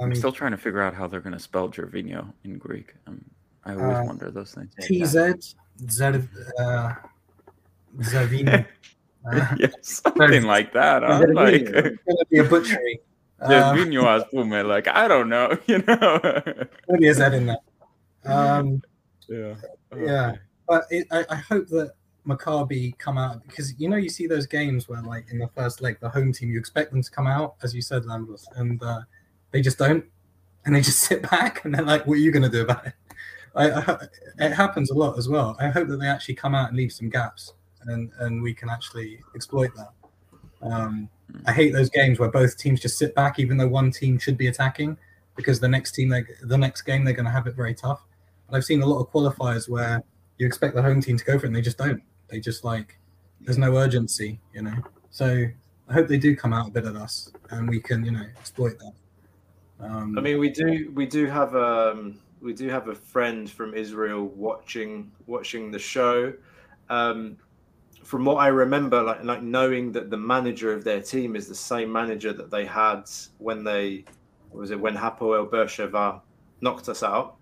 I'm 0.03 0.15
still 0.15 0.33
trying 0.33 0.51
to 0.51 0.57
figure 0.57 0.83
out 0.83 0.93
how 0.95 1.07
they're 1.07 1.21
going 1.21 1.35
to 1.35 1.39
spell 1.39 1.69
Gervinho 1.69 2.33
in 2.45 2.59
Greek. 2.59 2.95
Um, 3.07 3.25
I 3.65 3.75
always 3.75 3.97
Uh, 3.99 4.05
wonder 4.07 4.31
those 4.31 4.55
things. 4.55 4.75
TZ 4.81 5.55
Zer, 5.89 6.29
uh, 6.59 6.95
Zavino. 7.99 8.67
Yeah, 9.59 9.69
something 9.83 10.43
like 10.45 10.73
that. 10.73 11.03
Huh? 11.03 11.27
Like 11.33 11.65
Gervinho. 11.65 11.99
gonna 12.07 12.25
be 12.31 12.39
a 12.39 12.45
butchery. 12.45 13.01
Uh, 13.43 13.75
Gervinho 13.75 14.05
as 14.07 14.23
Pume, 14.31 14.69
Like 14.69 14.87
I 14.87 15.09
don't 15.09 15.29
know, 15.29 15.59
you 15.67 15.79
know. 15.79 16.21
gonna 16.23 16.99
be 17.01 17.09
a 17.09 17.15
Z 17.15 17.25
in 17.35 17.47
there. 17.47 17.57
Um, 18.25 18.81
yeah. 19.29 19.55
Yeah. 19.97 20.33
but 20.69 20.85
it, 20.91 21.09
I, 21.11 21.25
I 21.29 21.35
hope 21.35 21.67
that 21.71 21.95
Maccabi 22.27 22.97
come 22.99 23.19
out 23.19 23.43
because 23.43 23.79
you 23.81 23.89
know 23.89 23.97
you 23.97 24.09
see 24.09 24.27
those 24.27 24.47
games 24.47 24.89
where 24.89 25.03
like 25.03 25.27
in 25.31 25.39
the 25.39 25.49
first 25.49 25.81
leg 25.81 25.99
the 26.01 26.09
home 26.09 26.33
team 26.33 26.51
you 26.53 26.59
expect 26.59 26.93
them 26.93 27.03
to 27.03 27.11
come 27.11 27.27
out 27.27 27.57
as 27.63 27.75
you 27.75 27.83
said 27.83 28.05
Lambros 28.05 28.45
and 28.55 28.81
uh, 28.83 29.01
they 29.51 29.61
just 29.61 29.79
don't 29.79 30.05
and 30.65 30.77
they 30.77 30.81
just 30.81 31.01
sit 31.01 31.29
back 31.31 31.65
and 31.65 31.75
they're 31.75 31.83
like 31.83 32.07
what 32.07 32.15
are 32.15 32.21
you 32.21 32.31
going 32.31 32.45
to 32.45 32.49
do 32.49 32.63
about 32.63 32.87
it 32.87 32.95
I, 33.55 33.71
I, 33.71 33.99
it 34.39 34.53
happens 34.53 34.91
a 34.91 34.95
lot 34.95 35.19
as 35.19 35.29
well 35.29 35.57
I 35.59 35.69
hope 35.69 35.89
that 35.89 35.97
they 35.97 36.07
actually 36.07 36.37
come 36.37 36.55
out 36.55 36.69
and 36.69 36.77
leave 36.77 36.93
some 36.93 37.11
gaps 37.11 37.55
and 37.87 38.11
and 38.21 38.43
we 38.43 38.55
can 38.55 38.69
actually 38.69 39.21
exploit 39.35 39.71
that 39.77 39.91
um, 40.63 41.09
I 41.47 41.53
hate 41.53 41.73
those 41.73 41.91
games 41.91 42.19
where 42.19 42.31
both 42.31 42.57
teams 42.57 42.81
just 42.81 42.99
sit 42.99 43.15
back 43.15 43.39
even 43.39 43.57
though 43.57 43.69
one 43.69 43.91
team 43.91 44.19
should 44.19 44.37
be 44.37 44.49
attacking 44.49 44.97
because 45.37 45.61
the 45.61 45.69
next 45.69 45.93
team 45.93 46.09
the 46.43 46.59
next 46.59 46.83
game 46.83 47.05
they're 47.05 47.15
going 47.15 47.27
to 47.27 47.33
have 47.33 47.47
it 47.47 47.55
very 47.55 47.75
tough 47.75 48.05
but 48.53 48.59
I've 48.59 48.65
seen 48.65 48.83
a 48.83 48.87
lot 48.87 49.01
of 49.01 49.11
qualifiers 49.11 49.69
where 49.69 50.03
you 50.39 50.47
expect 50.47 50.75
the 50.75 50.83
home 50.83 51.01
team 51.01 51.17
to 51.17 51.25
go 51.25 51.39
for 51.39 51.47
it 51.47 51.49
and 51.49 51.57
they 51.57 51.63
just 51.63 51.79
don't. 51.79 52.03
They 52.29 52.41
just 52.41 52.65
like 52.65 52.99
there's 53.41 53.59
no 53.59 53.77
urgency, 53.77 54.41
you 54.53 54.63
know. 54.63 54.75
So 55.11 55.47
I 55.89 55.93
hope 55.93 56.09
they 56.09 56.19
do 56.19 56.37
come 56.37 56.53
out 56.53 56.69
a 56.69 56.71
bit 56.71 56.85
at 56.85 56.97
us 56.97 57.33
and 57.51 57.69
we 57.69 57.81
can, 57.81 58.05
you 58.05 58.11
know, 58.11 58.25
exploit 58.39 58.79
that. 58.79 58.93
Um, 59.81 60.19
I 60.19 60.21
mean, 60.21 60.39
we 60.39 60.51
do 60.51 60.91
we 60.95 61.07
do 61.07 61.27
have 61.27 61.57
um 61.57 62.19
we 62.41 62.53
do 62.53 62.69
have 62.69 62.89
a 62.89 62.95
friend 62.95 63.51
from 63.51 63.73
Israel 63.73 64.27
watching 64.27 65.11
watching 65.27 65.71
the 65.71 65.79
show. 65.79 66.33
Um, 66.91 67.39
from 68.03 68.25
what 68.25 68.37
I 68.37 68.49
remember, 68.49 69.03
like 69.03 69.25
like 69.25 69.43
knowing 69.43 69.93
that 69.93 70.11
the 70.11 70.17
manager 70.17 70.73
of 70.73 70.85
their 70.85 71.01
team 71.01 71.37
is 71.37 71.49
the 71.49 71.55
same 71.55 71.91
manager 71.93 72.33
that 72.33 72.51
they 72.51 72.65
had 72.65 73.05
when 73.39 73.65
they 73.65 74.05
was 74.51 74.71
it 74.71 74.81
when 74.81 74.95
Hapoel 74.95 75.49
Beersheva 75.49 76.21
knocked 76.61 76.89
us 76.89 77.03
out. 77.03 77.37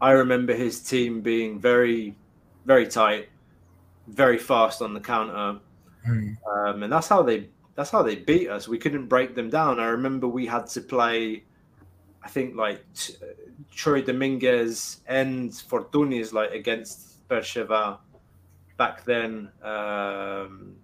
I 0.00 0.12
remember 0.12 0.52
his 0.52 0.80
team 0.80 1.20
being 1.20 1.60
very, 1.60 2.16
very 2.66 2.86
tight, 2.88 3.28
very 4.08 4.38
fast 4.38 4.82
on 4.82 4.94
the 4.94 5.00
counter, 5.00 5.60
mm, 6.08 6.36
um, 6.46 6.82
and 6.82 6.92
that's 6.92 7.08
how 7.08 7.22
they 7.22 7.48
that's 7.74 7.90
how 7.90 8.02
they 8.02 8.16
beat 8.16 8.48
us. 8.48 8.68
We 8.68 8.78
couldn't 8.78 9.06
break 9.06 9.34
them 9.34 9.48
down. 9.48 9.78
I 9.78 9.86
remember 9.86 10.26
we 10.26 10.46
had 10.46 10.66
to 10.68 10.80
play, 10.80 11.44
I 12.22 12.28
think 12.28 12.56
like 12.56 12.84
t- 12.94 13.14
Troy 13.70 14.02
Dominguez 14.02 15.00
and 15.06 15.50
Fortounis 15.50 16.32
like 16.32 16.50
against 16.50 17.26
Beersheva 17.28 17.98
back 18.76 19.04
then. 19.04 19.50
Um, 19.62 20.76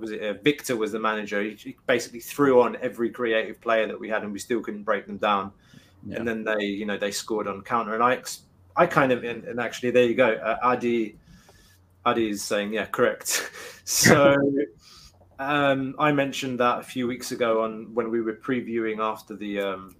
was 0.00 0.10
it 0.10 0.22
uh, 0.22 0.34
Victor 0.42 0.76
was 0.76 0.92
the 0.92 0.98
manager. 0.98 1.42
He, 1.42 1.54
he 1.54 1.76
basically 1.86 2.20
threw 2.20 2.60
on 2.60 2.76
every 2.80 3.10
creative 3.10 3.60
player 3.60 3.86
that 3.86 3.98
we 3.98 4.08
had, 4.08 4.22
and 4.22 4.32
we 4.32 4.38
still 4.38 4.60
couldn't 4.60 4.82
break 4.82 5.06
them 5.06 5.18
down. 5.18 5.52
Yeah. 6.06 6.16
And 6.16 6.28
then 6.28 6.44
they, 6.44 6.64
you 6.64 6.86
know, 6.86 6.96
they 6.96 7.10
scored 7.10 7.48
on 7.48 7.62
counter, 7.62 7.94
and 7.94 8.02
I, 8.02 8.14
ex- 8.14 8.42
I 8.76 8.86
kind 8.86 9.12
of, 9.12 9.24
and, 9.24 9.44
and 9.44 9.60
actually, 9.60 9.90
there 9.90 10.04
you 10.04 10.14
go. 10.14 10.34
Uh, 10.34 10.56
Adi, 10.62 11.18
Adi 12.04 12.30
is 12.30 12.42
saying, 12.42 12.72
yeah, 12.72 12.86
correct. 12.86 13.50
so. 13.84 14.36
Um, 15.38 15.94
I 15.98 16.12
mentioned 16.12 16.60
that 16.60 16.78
a 16.78 16.82
few 16.82 17.06
weeks 17.06 17.30
ago 17.30 17.62
on 17.62 17.92
when 17.92 18.10
we 18.10 18.22
were 18.22 18.32
previewing 18.36 19.00
after 19.00 19.36
the 19.36 19.60
um, 19.60 19.94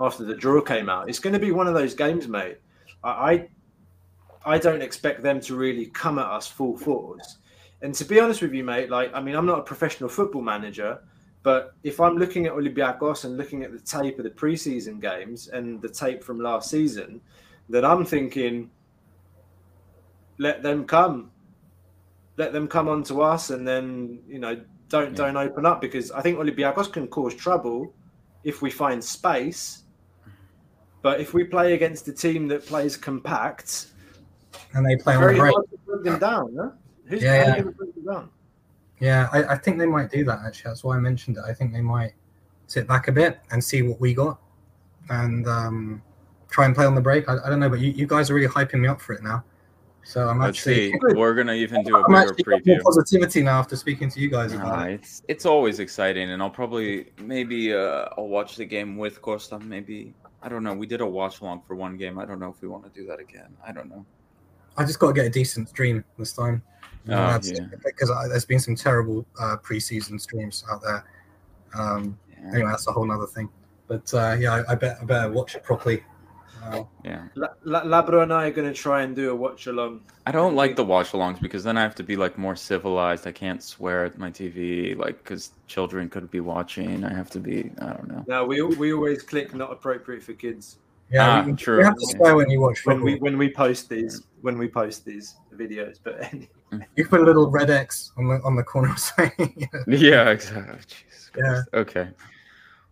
after 0.00 0.22
the 0.24 0.34
draw 0.34 0.60
came 0.60 0.90
out. 0.90 1.08
It's 1.08 1.18
going 1.18 1.32
to 1.32 1.38
be 1.38 1.50
one 1.50 1.66
of 1.66 1.72
those 1.72 1.94
games, 1.94 2.28
mate. 2.28 2.58
I, 3.02 3.48
I 4.46 4.58
don't 4.58 4.82
expect 4.82 5.22
them 5.22 5.40
to 5.42 5.56
really 5.56 5.86
come 5.86 6.18
at 6.18 6.26
us 6.26 6.46
full 6.46 6.76
force. 6.76 7.38
And 7.82 7.94
to 7.94 8.04
be 8.04 8.20
honest 8.20 8.42
with 8.42 8.52
you, 8.52 8.64
mate, 8.64 8.90
like 8.90 9.10
I 9.14 9.20
mean, 9.20 9.34
I'm 9.34 9.46
not 9.46 9.58
a 9.58 9.62
professional 9.62 10.08
football 10.08 10.42
manager, 10.42 11.00
but 11.42 11.74
if 11.82 12.00
I'm 12.00 12.16
looking 12.16 12.46
at 12.46 12.52
Olympiacos 12.52 13.24
and 13.24 13.36
looking 13.36 13.62
at 13.62 13.72
the 13.72 13.80
tape 13.80 14.18
of 14.18 14.24
the 14.24 14.30
preseason 14.30 15.00
games 15.00 15.48
and 15.48 15.80
the 15.82 15.88
tape 15.88 16.22
from 16.24 16.40
last 16.40 16.70
season, 16.70 17.20
then 17.68 17.84
I'm 17.84 18.04
thinking, 18.04 18.70
let 20.38 20.62
them 20.62 20.84
come 20.84 21.30
let 22.36 22.52
them 22.52 22.66
come 22.66 22.88
on 22.88 23.02
to 23.04 23.22
us 23.22 23.50
and 23.50 23.66
then 23.66 24.18
you 24.26 24.38
know 24.38 24.60
don't 24.88 25.10
Yeah. 25.10 25.16
don't 25.16 25.36
open 25.36 25.66
up 25.66 25.80
because 25.80 26.10
I 26.10 26.20
think 26.20 26.38
Olympiacos 26.38 26.92
can 26.92 27.06
cause 27.08 27.34
trouble 27.34 27.94
if 28.42 28.60
we 28.60 28.70
find 28.70 29.02
space. 29.02 29.84
But 31.02 31.20
if 31.20 31.34
we 31.34 31.44
play 31.44 31.74
against 31.74 32.08
a 32.08 32.12
team 32.12 32.48
that 32.48 32.66
plays 32.66 32.96
compact, 32.96 33.88
and 34.74 34.84
they 34.84 34.96
play 34.96 35.14
on 35.14 35.20
the 35.22 35.26
very 35.28 35.38
break. 35.38 35.52
hard 35.54 35.70
to 35.70 35.78
bring 35.86 36.02
them 36.02 36.18
down. 36.18 36.56
Huh? 36.58 36.70
Who's 37.06 37.22
Yeah, 37.22 37.44
how 37.44 37.52
are 37.52 37.58
you 37.58 37.64
yeah. 37.64 37.70
bring 37.76 37.92
them 37.92 38.04
down? 38.06 38.30
Yeah, 39.00 39.28
I, 39.32 39.44
I 39.54 39.58
think 39.58 39.78
they 39.78 39.86
might 39.86 40.10
do 40.10 40.24
that 40.24 40.40
actually. 40.46 40.70
That's 40.70 40.84
why 40.84 40.96
I 40.96 41.00
mentioned 41.00 41.36
it. 41.36 41.42
I 41.46 41.52
think 41.52 41.72
they 41.72 41.80
might 41.80 42.12
sit 42.66 42.86
back 42.86 43.08
a 43.08 43.12
bit 43.12 43.40
and 43.50 43.62
see 43.62 43.82
what 43.82 44.00
we 44.00 44.14
got 44.14 44.40
and 45.10 45.46
um, 45.48 46.02
try 46.48 46.64
and 46.64 46.74
play 46.74 46.86
on 46.86 46.94
the 46.94 47.00
break. 47.00 47.28
I, 47.28 47.36
I 47.44 47.50
don't 47.50 47.60
know, 47.60 47.68
but 47.68 47.80
you, 47.80 47.90
you 47.90 48.06
guys 48.06 48.30
are 48.30 48.34
really 48.34 48.48
hyping 48.48 48.80
me 48.80 48.88
up 48.88 49.00
for 49.00 49.12
it 49.12 49.22
now. 49.22 49.44
So 50.06 50.28
I'm 50.28 50.38
Let's 50.38 50.58
actually, 50.58 50.92
see. 50.92 50.98
We're 51.14 51.34
gonna 51.34 51.54
even 51.54 51.82
do 51.82 51.96
a 51.96 52.02
I'm 52.04 52.12
bigger 52.12 52.30
actually 52.30 52.44
more 52.46 52.60
preview. 52.60 52.82
positivity 52.82 53.42
now 53.42 53.58
after 53.58 53.74
speaking 53.74 54.10
to 54.10 54.20
you 54.20 54.28
guys 54.30 54.52
about 54.52 54.78
Nah, 54.78 54.84
it. 54.84 54.94
it's 54.94 55.22
it's 55.28 55.46
always 55.46 55.80
exciting, 55.80 56.30
and 56.30 56.42
I'll 56.42 56.50
probably 56.50 57.10
maybe 57.22 57.72
uh, 57.72 58.06
I'll 58.18 58.28
watch 58.28 58.56
the 58.56 58.66
game 58.66 58.98
with 58.98 59.22
Costa. 59.22 59.58
Maybe 59.58 60.14
I 60.42 60.50
don't 60.50 60.62
know. 60.62 60.74
We 60.74 60.86
did 60.86 61.00
a 61.00 61.06
watch 61.06 61.40
along 61.40 61.62
for 61.66 61.74
one 61.74 61.96
game. 61.96 62.18
I 62.18 62.26
don't 62.26 62.38
know 62.38 62.50
if 62.50 62.60
we 62.60 62.68
want 62.68 62.84
to 62.84 62.90
do 62.90 63.06
that 63.06 63.18
again. 63.18 63.56
I 63.66 63.72
don't 63.72 63.88
know. 63.88 64.04
I 64.76 64.84
just 64.84 64.98
got 64.98 65.08
to 65.08 65.12
get 65.12 65.26
a 65.26 65.30
decent 65.30 65.68
stream 65.68 66.04
this 66.18 66.32
time. 66.32 66.62
Oh, 67.08 67.12
Uh, 67.14 67.40
yeah. 67.44 67.66
because 67.84 68.10
I- 68.10 68.28
there's 68.28 68.44
been 68.46 68.60
some 68.60 68.74
terrible 68.74 69.26
uh, 69.40 69.56
preseason 69.62 70.20
streams 70.20 70.64
out 70.70 70.82
there. 70.82 71.04
Um, 71.74 72.18
Anyway, 72.52 72.68
that's 72.68 72.86
a 72.88 72.92
whole 72.92 73.10
other 73.10 73.26
thing. 73.26 73.48
But 73.88 74.12
uh, 74.12 74.36
yeah, 74.38 74.62
I, 74.68 74.72
I 74.72 74.74
bet 74.74 74.98
I 75.00 75.04
better 75.06 75.32
watch 75.32 75.54
it 75.54 75.62
properly. 75.64 76.02
Uh, 76.62 76.84
Yeah. 77.02 77.22
La- 77.36 77.54
La- 77.64 77.84
Labro 77.84 78.22
and 78.22 78.34
I 78.34 78.48
are 78.48 78.50
going 78.50 78.68
to 78.68 78.74
try 78.78 79.00
and 79.02 79.16
do 79.16 79.30
a 79.30 79.34
watch 79.34 79.66
along. 79.66 80.02
I 80.26 80.30
don't 80.32 80.54
like 80.54 80.76
the 80.76 80.84
watch 80.84 81.12
alongs 81.12 81.40
because 81.40 81.64
then 81.64 81.78
I 81.78 81.82
have 81.82 81.94
to 81.94 82.02
be 82.02 82.16
like 82.16 82.36
more 82.36 82.54
civilized. 82.54 83.26
I 83.26 83.32
can't 83.32 83.62
swear 83.62 84.04
at 84.04 84.18
my 84.18 84.30
TV, 84.30 84.94
like 84.94 85.16
because 85.24 85.52
children 85.68 86.10
could 86.10 86.30
be 86.30 86.40
watching. 86.40 87.02
I 87.02 87.14
have 87.14 87.30
to 87.30 87.40
be. 87.40 87.70
I 87.80 87.86
don't 87.94 88.08
know. 88.08 88.24
No, 88.28 88.44
we 88.44 88.60
we 88.60 88.92
always 88.92 89.22
click 89.22 89.54
not 89.54 89.72
appropriate 89.72 90.22
for 90.22 90.34
kids 90.34 90.78
yeah, 91.14 91.28
Ah, 91.28 91.42
you, 91.44 91.50
you 91.52 91.56
true. 91.56 91.82
have 91.84 91.94
to 91.96 92.06
swear 92.16 92.34
when 92.36 92.50
you 92.50 92.60
watch 92.60 92.84
when 92.84 92.96
football. 92.98 93.12
we 93.14 93.18
when 93.20 93.38
we 93.38 93.48
post 93.50 93.88
these 93.88 94.26
when 94.42 94.58
we 94.58 94.68
post 94.68 95.04
these 95.04 95.36
videos. 95.54 95.96
But 96.02 96.16
You 96.96 97.06
put 97.06 97.20
a 97.20 97.24
little 97.24 97.48
red 97.50 97.70
X 97.70 98.12
on 98.18 98.26
the 98.28 98.40
on 98.44 98.56
the 98.56 98.64
corner 98.64 98.90
of 98.92 98.98
saying, 98.98 99.68
Yeah, 99.86 100.30
exactly. 100.30 100.78
Jesus 100.88 101.30
Yeah. 101.36 101.62
Okay. 101.72 102.08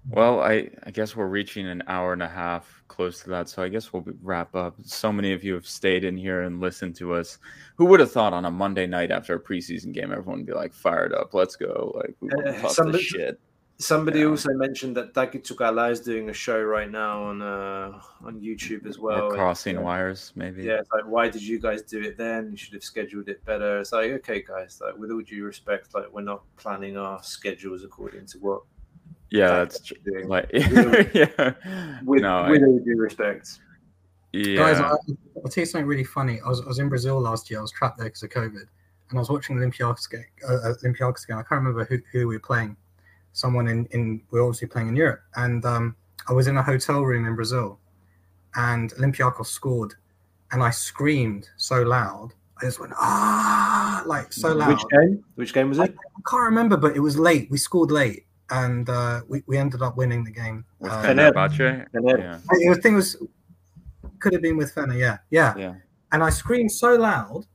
Well, 0.09 0.40
I 0.40 0.69
I 0.85 0.90
guess 0.90 1.15
we're 1.16 1.27
reaching 1.28 1.66
an 1.69 1.82
hour 1.86 2.12
and 2.12 2.23
a 2.23 2.28
half 2.28 2.82
close 2.89 3.20
to 3.23 3.31
that, 3.31 3.49
so 3.49 3.62
I 3.62 3.69
guess 3.69 3.93
we'll 3.93 4.05
wrap 4.23 4.55
up. 4.55 4.74
So 4.85 5.12
many 5.12 5.32
of 5.32 5.43
you 5.44 5.55
have 5.55 5.66
stayed 5.66 6.05
in 6.05 6.16
here 6.16 6.43
and 6.43 6.61
listened 6.61 6.94
to 6.97 7.15
us. 7.15 7.39
Who 7.77 7.85
would 7.86 8.01
have 8.01 8.11
thought 8.12 8.32
on 8.32 8.44
a 8.44 8.51
Monday 8.51 8.86
night 8.86 9.11
after 9.12 9.35
a 9.36 9.40
preseason 9.40 9.93
game, 9.93 10.11
everyone 10.12 10.39
would 10.39 10.47
be 10.47 10.53
like 10.53 10.74
fired 10.74 11.12
up, 11.15 11.35
let's 11.35 11.57
go, 11.57 11.93
like 11.94 12.15
we 12.20 12.28
want 12.35 12.47
to 12.47 12.57
Uh, 12.57 12.61
talk 12.62 12.70
somebody- 12.73 12.99
this 12.99 13.07
shit. 13.07 13.40
Somebody 13.83 14.21
Yeah. 14.21 14.27
also 14.27 14.53
mentioned 14.55 14.97
that 14.97 15.13
Taki 15.15 15.39
Tsukala 15.41 15.91
is 15.91 16.01
doing 16.01 16.31
a 16.31 16.33
show 16.33 16.61
right 16.63 16.91
now 16.91 17.25
on 17.25 17.43
uh, 17.43 18.01
on 18.25 18.41
YouTube 18.41 18.87
as 18.87 18.99
well. 18.99 19.19
We're 19.23 19.27
and, 19.29 19.35
crossing 19.35 19.79
uh, 19.79 19.83
wires, 19.83 20.33
maybe. 20.37 20.63
Yeah, 20.63 20.79
it's 20.81 20.91
like, 20.93 21.05
why 21.07 21.29
did 21.29 21.43
you 21.43 21.59
guys 21.59 21.83
do 21.83 22.01
it 22.01 22.17
then? 22.17 22.51
You 22.51 22.57
should 22.57 22.75
have 22.75 22.85
scheduled 22.85 23.29
it 23.29 23.45
better. 23.45 23.79
It's 23.81 23.93
like, 23.93 24.11
okay, 24.13 24.43
guys, 24.43 24.81
like 24.85 24.97
with 24.97 25.11
all 25.11 25.21
due 25.21 25.45
respect, 25.45 25.95
like 25.95 26.13
we're 26.13 26.23
not 26.23 26.43
planning 26.57 26.97
our 26.97 27.23
schedules 27.23 27.83
according 27.85 28.27
to 28.27 28.39
what. 28.39 28.63
Yeah, 29.31 29.49
Taki 29.49 29.59
that's 29.59 29.81
true. 29.81 29.97
doing. 30.05 30.29
Like, 30.29 30.53
With- 30.53 31.15
yeah. 31.15 31.55
With, 32.05 32.23
no, 32.23 32.49
with 32.51 32.63
I, 32.63 32.67
all 32.67 32.79
due 32.79 32.97
respect. 32.99 33.59
yeah. 34.33 34.57
Guys, 34.57 34.79
I, 34.81 34.89
I'll 34.91 35.51
tell 35.51 35.63
you 35.63 35.67
something 35.67 35.87
really 35.87 36.05
funny. 36.05 36.39
I 36.45 36.49
was, 36.49 36.61
I 36.61 36.67
was 36.67 36.79
in 36.79 36.89
Brazil 36.89 37.19
last 37.21 37.51
year. 37.51 37.59
I 37.59 37.63
was 37.63 37.73
trapped 37.73 37.97
there 37.99 38.07
because 38.09 38.23
of 38.23 38.31
COVID, 38.31 38.67
and 39.09 39.15
I 39.15 39.19
was 39.19 39.31
watching 39.31 39.59
the 39.59 39.65
Olympiacos 39.67 40.11
game. 40.11 40.25
Uh, 40.47 40.53
uh, 40.55 40.75
Olympiacos 40.85 41.27
game. 41.27 41.39
I 41.39 41.43
can't 41.43 41.63
remember 41.63 41.85
who, 41.87 41.99
who 42.13 42.29
we 42.29 42.37
were 42.37 42.41
playing. 42.41 42.77
Someone 43.33 43.69
in 43.69 43.87
in 43.93 44.21
we 44.31 44.39
are 44.39 44.43
obviously 44.43 44.69
playing 44.69 44.89
in 44.89 44.97
Europe, 44.97 45.23
and 45.37 45.65
um, 45.65 45.97
I 46.29 46.33
was 46.33 46.47
in 46.47 46.57
a 46.57 46.63
hotel 46.63 47.03
room 47.03 47.27
in 47.27 47.35
Brazil, 47.35 47.79
and 48.55 48.93
Olympiacos 48.95 49.47
scored, 49.47 49.95
and 50.51 50.63
I 50.63 50.71
screamed 50.71 51.49
so 51.57 51.83
loud. 51.83 52.33
I 52.61 52.67
just 52.67 52.79
went 52.79 52.93
ah, 52.97 54.03
like 54.07 54.33
so 54.33 54.53
loud. 54.53 54.69
Which 54.69 54.85
game? 54.91 55.25
Which 55.35 55.55
game 55.55 55.69
was 55.71 55.79
it? 55.79 55.95
I 55.95 56.31
can't 56.31 56.45
remember, 56.45 56.77
but 56.77 56.95
it 56.95 57.01
was 57.01 57.19
late. 57.19 57.51
We 57.51 57.59
scored 57.59 57.91
late, 57.91 58.27
and 58.51 58.89
uh, 58.89 59.23
we 59.29 59.43
we 59.47 59.57
ended 59.57 59.83
up 59.83 59.97
winning 59.97 60.25
the 60.25 60.31
game. 60.31 60.65
With 60.79 60.93
Uh, 60.93 61.03
Fenerbahce? 61.03 61.89
Fenerbahce? 61.91 62.19
Yeah. 62.19 62.75
The 62.75 62.81
thing 62.81 62.95
was, 62.95 63.17
could 64.19 64.33
have 64.35 64.43
been 64.43 64.57
with 64.57 64.73
Fenner, 64.73 64.95
yeah, 64.95 65.19
yeah. 65.31 65.55
Yeah. 65.57 65.75
And 66.13 66.23
I 66.23 66.31
screamed 66.31 66.71
so 66.71 66.95
loud 66.95 67.47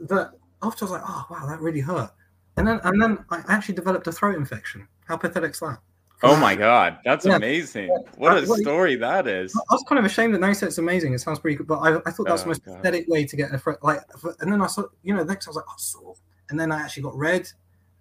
that 0.00 0.32
after 0.62 0.84
I 0.84 0.88
was 0.88 0.90
like, 0.92 1.02
oh 1.06 1.26
wow, 1.30 1.46
that 1.46 1.60
really 1.60 1.80
hurt. 1.80 2.10
And 2.56 2.66
then 2.66 2.80
and 2.84 3.00
then 3.02 3.24
I 3.30 3.42
actually 3.48 3.74
developed 3.74 4.06
a 4.06 4.12
throat 4.12 4.36
infection. 4.36 4.86
How 5.06 5.16
pathetic's 5.16 5.60
that? 5.60 5.78
Oh 6.22 6.36
my 6.36 6.54
god, 6.54 6.98
that's 7.04 7.26
Yeah. 7.26 7.36
amazing. 7.36 7.90
What 8.16 8.36
a 8.36 8.46
story 8.46 8.96
that 8.96 9.26
is. 9.26 9.52
I 9.54 9.74
was 9.74 9.84
kind 9.88 9.98
of 9.98 10.04
ashamed 10.04 10.34
that 10.34 10.38
now 10.40 10.48
you 10.48 10.54
said 10.54 10.68
it's 10.68 10.78
amazing. 10.78 11.12
It 11.12 11.18
sounds 11.20 11.38
pretty 11.40 11.56
good, 11.56 11.66
but 11.66 11.78
I, 11.80 11.96
I 12.06 12.10
thought 12.12 12.26
that's 12.26 12.42
Oh, 12.42 12.44
the 12.44 12.48
most 12.48 12.64
God. 12.64 12.76
pathetic 12.76 13.06
way 13.08 13.24
to 13.26 13.36
get 13.36 13.52
a 13.52 13.58
throat. 13.58 13.78
Like, 13.82 14.00
and 14.40 14.50
then 14.52 14.62
I 14.62 14.66
saw, 14.68 14.84
you 15.02 15.14
know, 15.14 15.24
next 15.24 15.46
I 15.46 15.50
was 15.50 15.56
like, 15.56 15.64
oh, 15.68 15.74
sore. 15.76 16.14
And 16.48 16.58
then 16.58 16.70
I 16.72 16.80
actually 16.80 17.02
got 17.02 17.16
red, 17.16 17.48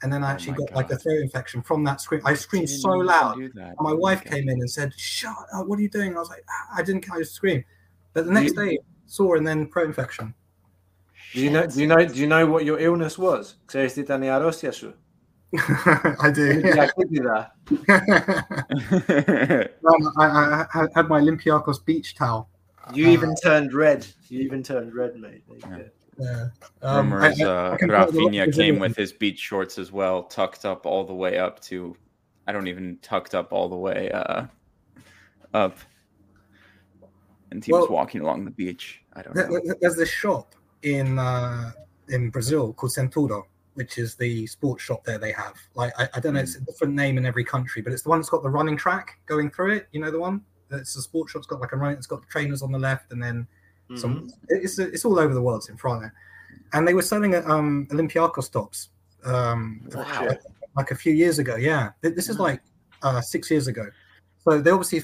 and 0.04 0.14
then 0.14 0.24
I 0.24 0.30
Oh 0.30 0.34
actually 0.34 0.52
my 0.52 0.58
got 0.60 0.76
like 0.76 0.92
a 0.92 0.98
throat 0.98 1.22
infection 1.22 1.62
from 1.64 1.84
that 1.86 2.00
scream. 2.00 2.22
I 2.24 2.34
screamed 2.36 2.70
so 2.70 2.94
you 2.94 3.04
loud. 3.04 3.38
And 3.40 3.54
my 3.80 3.92
Oh 3.92 3.96
wife 3.96 4.24
God. 4.24 4.32
came 4.34 4.48
in 4.50 4.60
and 4.60 4.70
said, 4.70 4.94
"Shut 4.96 5.36
up! 5.54 5.66
What 5.68 5.80
are 5.80 5.82
you 5.82 5.90
doing?" 5.90 6.16
I 6.16 6.20
was 6.20 6.30
like, 6.30 6.46
"Ah, 6.50 6.76
"I 6.78 6.84
didn't. 6.84 7.10
I 7.12 7.18
just 7.20 7.34
screamed." 7.34 7.64
But 8.14 8.26
the 8.26 8.32
next 8.32 8.54
day, 8.54 8.78
sore 9.08 9.36
and 9.38 9.46
then 9.48 9.70
throat 9.72 9.88
infection. 9.88 10.34
Do 11.34 11.42
you 11.42 11.50
know? 11.50 11.66
Do 11.66 11.82
you 11.82 11.88
know? 11.88 12.06
Do 12.06 12.20
you 12.20 12.28
know 12.28 12.46
what 12.46 12.64
your 12.64 12.80
illness 12.80 13.18
was? 13.18 13.56
I 15.58 16.32
do. 16.34 16.62
Yeah. 16.64 16.88
I, 17.90 18.06
um, 19.88 20.14
I, 20.18 20.66
I, 20.74 20.88
had 20.96 21.08
my 21.08 21.22
Olympiacos 21.22 21.84
beach 21.84 22.16
towel. 22.16 22.50
You 22.94 23.08
even 23.08 23.36
turned 23.36 23.74
red. 23.74 24.06
You 24.30 24.42
even 24.42 24.62
turned 24.62 24.94
red, 24.94 25.16
mate. 25.16 25.44
Yeah. 25.48 25.78
yeah. 26.20 26.48
Um, 26.82 27.14
Rumors 27.14 27.42
uh, 27.42 27.78
Rafinha 27.82 28.54
came 28.54 28.80
with 28.80 28.96
his 28.96 29.12
beach 29.14 29.40
shorts 29.40 29.78
as 29.78 29.92
well, 29.92 30.24
tucked 30.24 30.66
up 30.66 30.86
all 30.86 31.04
the 31.04 31.14
way 31.14 31.38
up 31.38 31.60
to, 31.62 31.96
I 32.48 32.52
don't 32.52 32.68
even 32.68 32.98
tucked 33.02 33.36
up 33.36 33.54
all 33.54 33.70
the 33.70 33.76
way 33.76 34.12
uh, 34.12 34.46
up. 35.54 35.78
And 37.52 37.64
he 37.64 37.72
well, 37.72 37.82
was 37.82 37.90
walking 37.92 38.22
along 38.22 38.46
the 38.46 38.52
beach. 38.52 39.02
I 39.14 39.22
don't 39.22 39.36
know. 39.36 39.62
There's 39.80 39.96
this 39.96 40.10
shop 40.10 40.56
in 40.84 41.20
uh, 41.20 41.72
in 42.10 42.30
Brazil 42.30 42.74
called 42.74 42.92
Centauro, 42.92 43.48
which 43.74 43.98
is 43.98 44.16
the 44.16 44.46
sports 44.48 44.84
shop 44.84 45.04
there 45.04 45.18
they 45.18 45.32
have. 45.32 45.56
Like 45.76 45.94
I, 45.98 46.08
I 46.14 46.20
don't 46.20 46.34
know, 46.36 46.40
it's 46.42 46.56
a 46.56 46.62
different 46.62 46.94
name 46.94 47.18
in 47.18 47.26
every 47.26 47.44
country, 47.44 47.82
but 47.82 47.94
it's 47.94 48.04
the 48.04 48.10
one 48.10 48.20
that's 48.20 48.30
got 48.30 48.44
the 48.44 48.50
running 48.50 48.78
track 48.78 49.20
going 49.26 49.50
through 49.50 49.74
it. 49.76 49.88
You 49.92 50.02
know 50.02 50.12
the 50.12 50.20
one? 50.20 50.42
that's 50.70 50.96
a 50.96 51.02
sports 51.02 51.32
shop. 51.32 51.40
It's 51.40 51.48
got 51.48 51.62
like 51.62 51.72
a 51.72 51.76
running. 51.78 51.98
It's 51.98 52.08
got 52.08 52.22
the 52.22 52.28
trainers 52.28 52.62
on 52.62 52.72
the 52.72 52.80
left, 52.80 53.12
and 53.12 53.22
then 53.22 53.48
some. 53.96 54.30
It's 54.50 54.80
it's 54.80 55.06
all 55.06 55.20
over 55.20 55.34
the 55.34 55.42
world. 55.42 55.62
It's 55.62 55.70
in 55.70 55.78
there, 56.00 56.14
and 56.74 56.88
they 56.88 56.94
were 56.94 57.02
selling 57.02 57.36
um 57.36 57.88
Olympiacos 57.92 58.52
tops. 58.52 58.90
Um, 59.24 59.88
Wow. 59.94 60.28
like 60.76 60.92
a 60.92 60.96
few 60.96 61.14
years 61.14 61.40
ago. 61.40 61.56
Yeah, 61.56 61.92
this 62.02 62.30
is 62.30 62.40
like 62.40 62.62
uh, 63.04 63.22
six 63.22 63.50
years 63.52 63.68
ago. 63.68 63.88
So 64.40 64.60
they 64.60 64.72
obviously 64.72 65.04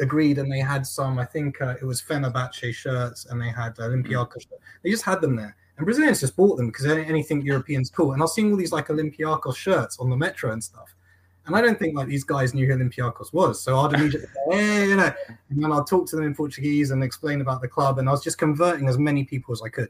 agreed, 0.00 0.38
and 0.38 0.50
they 0.50 0.60
had 0.60 0.86
some. 0.86 1.18
I 1.18 1.24
think 1.24 1.60
uh, 1.60 1.74
it 1.80 1.84
was 1.84 2.00
Fenerbahce 2.02 2.72
shirts, 2.74 3.26
and 3.26 3.40
they 3.40 3.48
had 3.48 3.76
Olympiacos. 3.76 4.46
They 4.82 4.90
just 4.90 5.04
had 5.04 5.20
them 5.20 5.36
there, 5.36 5.56
and 5.76 5.84
Brazilians 5.84 6.20
just 6.20 6.36
bought 6.36 6.56
them 6.56 6.68
because 6.68 6.86
anything 6.86 7.42
European's 7.42 7.90
cool. 7.90 8.12
And 8.12 8.22
I 8.22 8.24
was 8.24 8.34
seeing 8.34 8.50
all 8.50 8.56
these 8.56 8.72
like 8.72 8.88
Olympiacos 8.88 9.56
shirts 9.56 9.98
on 9.98 10.10
the 10.10 10.16
metro 10.16 10.52
and 10.52 10.62
stuff. 10.62 10.94
And 11.44 11.56
I 11.56 11.60
don't 11.60 11.76
think 11.76 11.96
like 11.96 12.06
these 12.06 12.22
guys 12.22 12.54
knew 12.54 12.66
who 12.66 12.74
Olympiacos 12.74 13.32
was, 13.32 13.60
so 13.60 13.76
I'd 13.80 13.94
immediately, 13.94 14.28
hey, 14.50 14.88
you 14.88 14.96
know, 14.96 15.12
and 15.50 15.62
then 15.62 15.72
I'd 15.72 15.88
talk 15.88 16.06
to 16.10 16.16
them 16.16 16.24
in 16.24 16.36
Portuguese 16.36 16.92
and 16.92 17.02
explain 17.02 17.40
about 17.40 17.60
the 17.60 17.66
club, 17.68 17.98
and 17.98 18.08
I 18.08 18.12
was 18.12 18.22
just 18.22 18.38
converting 18.38 18.88
as 18.88 18.96
many 18.96 19.24
people 19.24 19.52
as 19.52 19.60
I 19.60 19.68
could. 19.68 19.88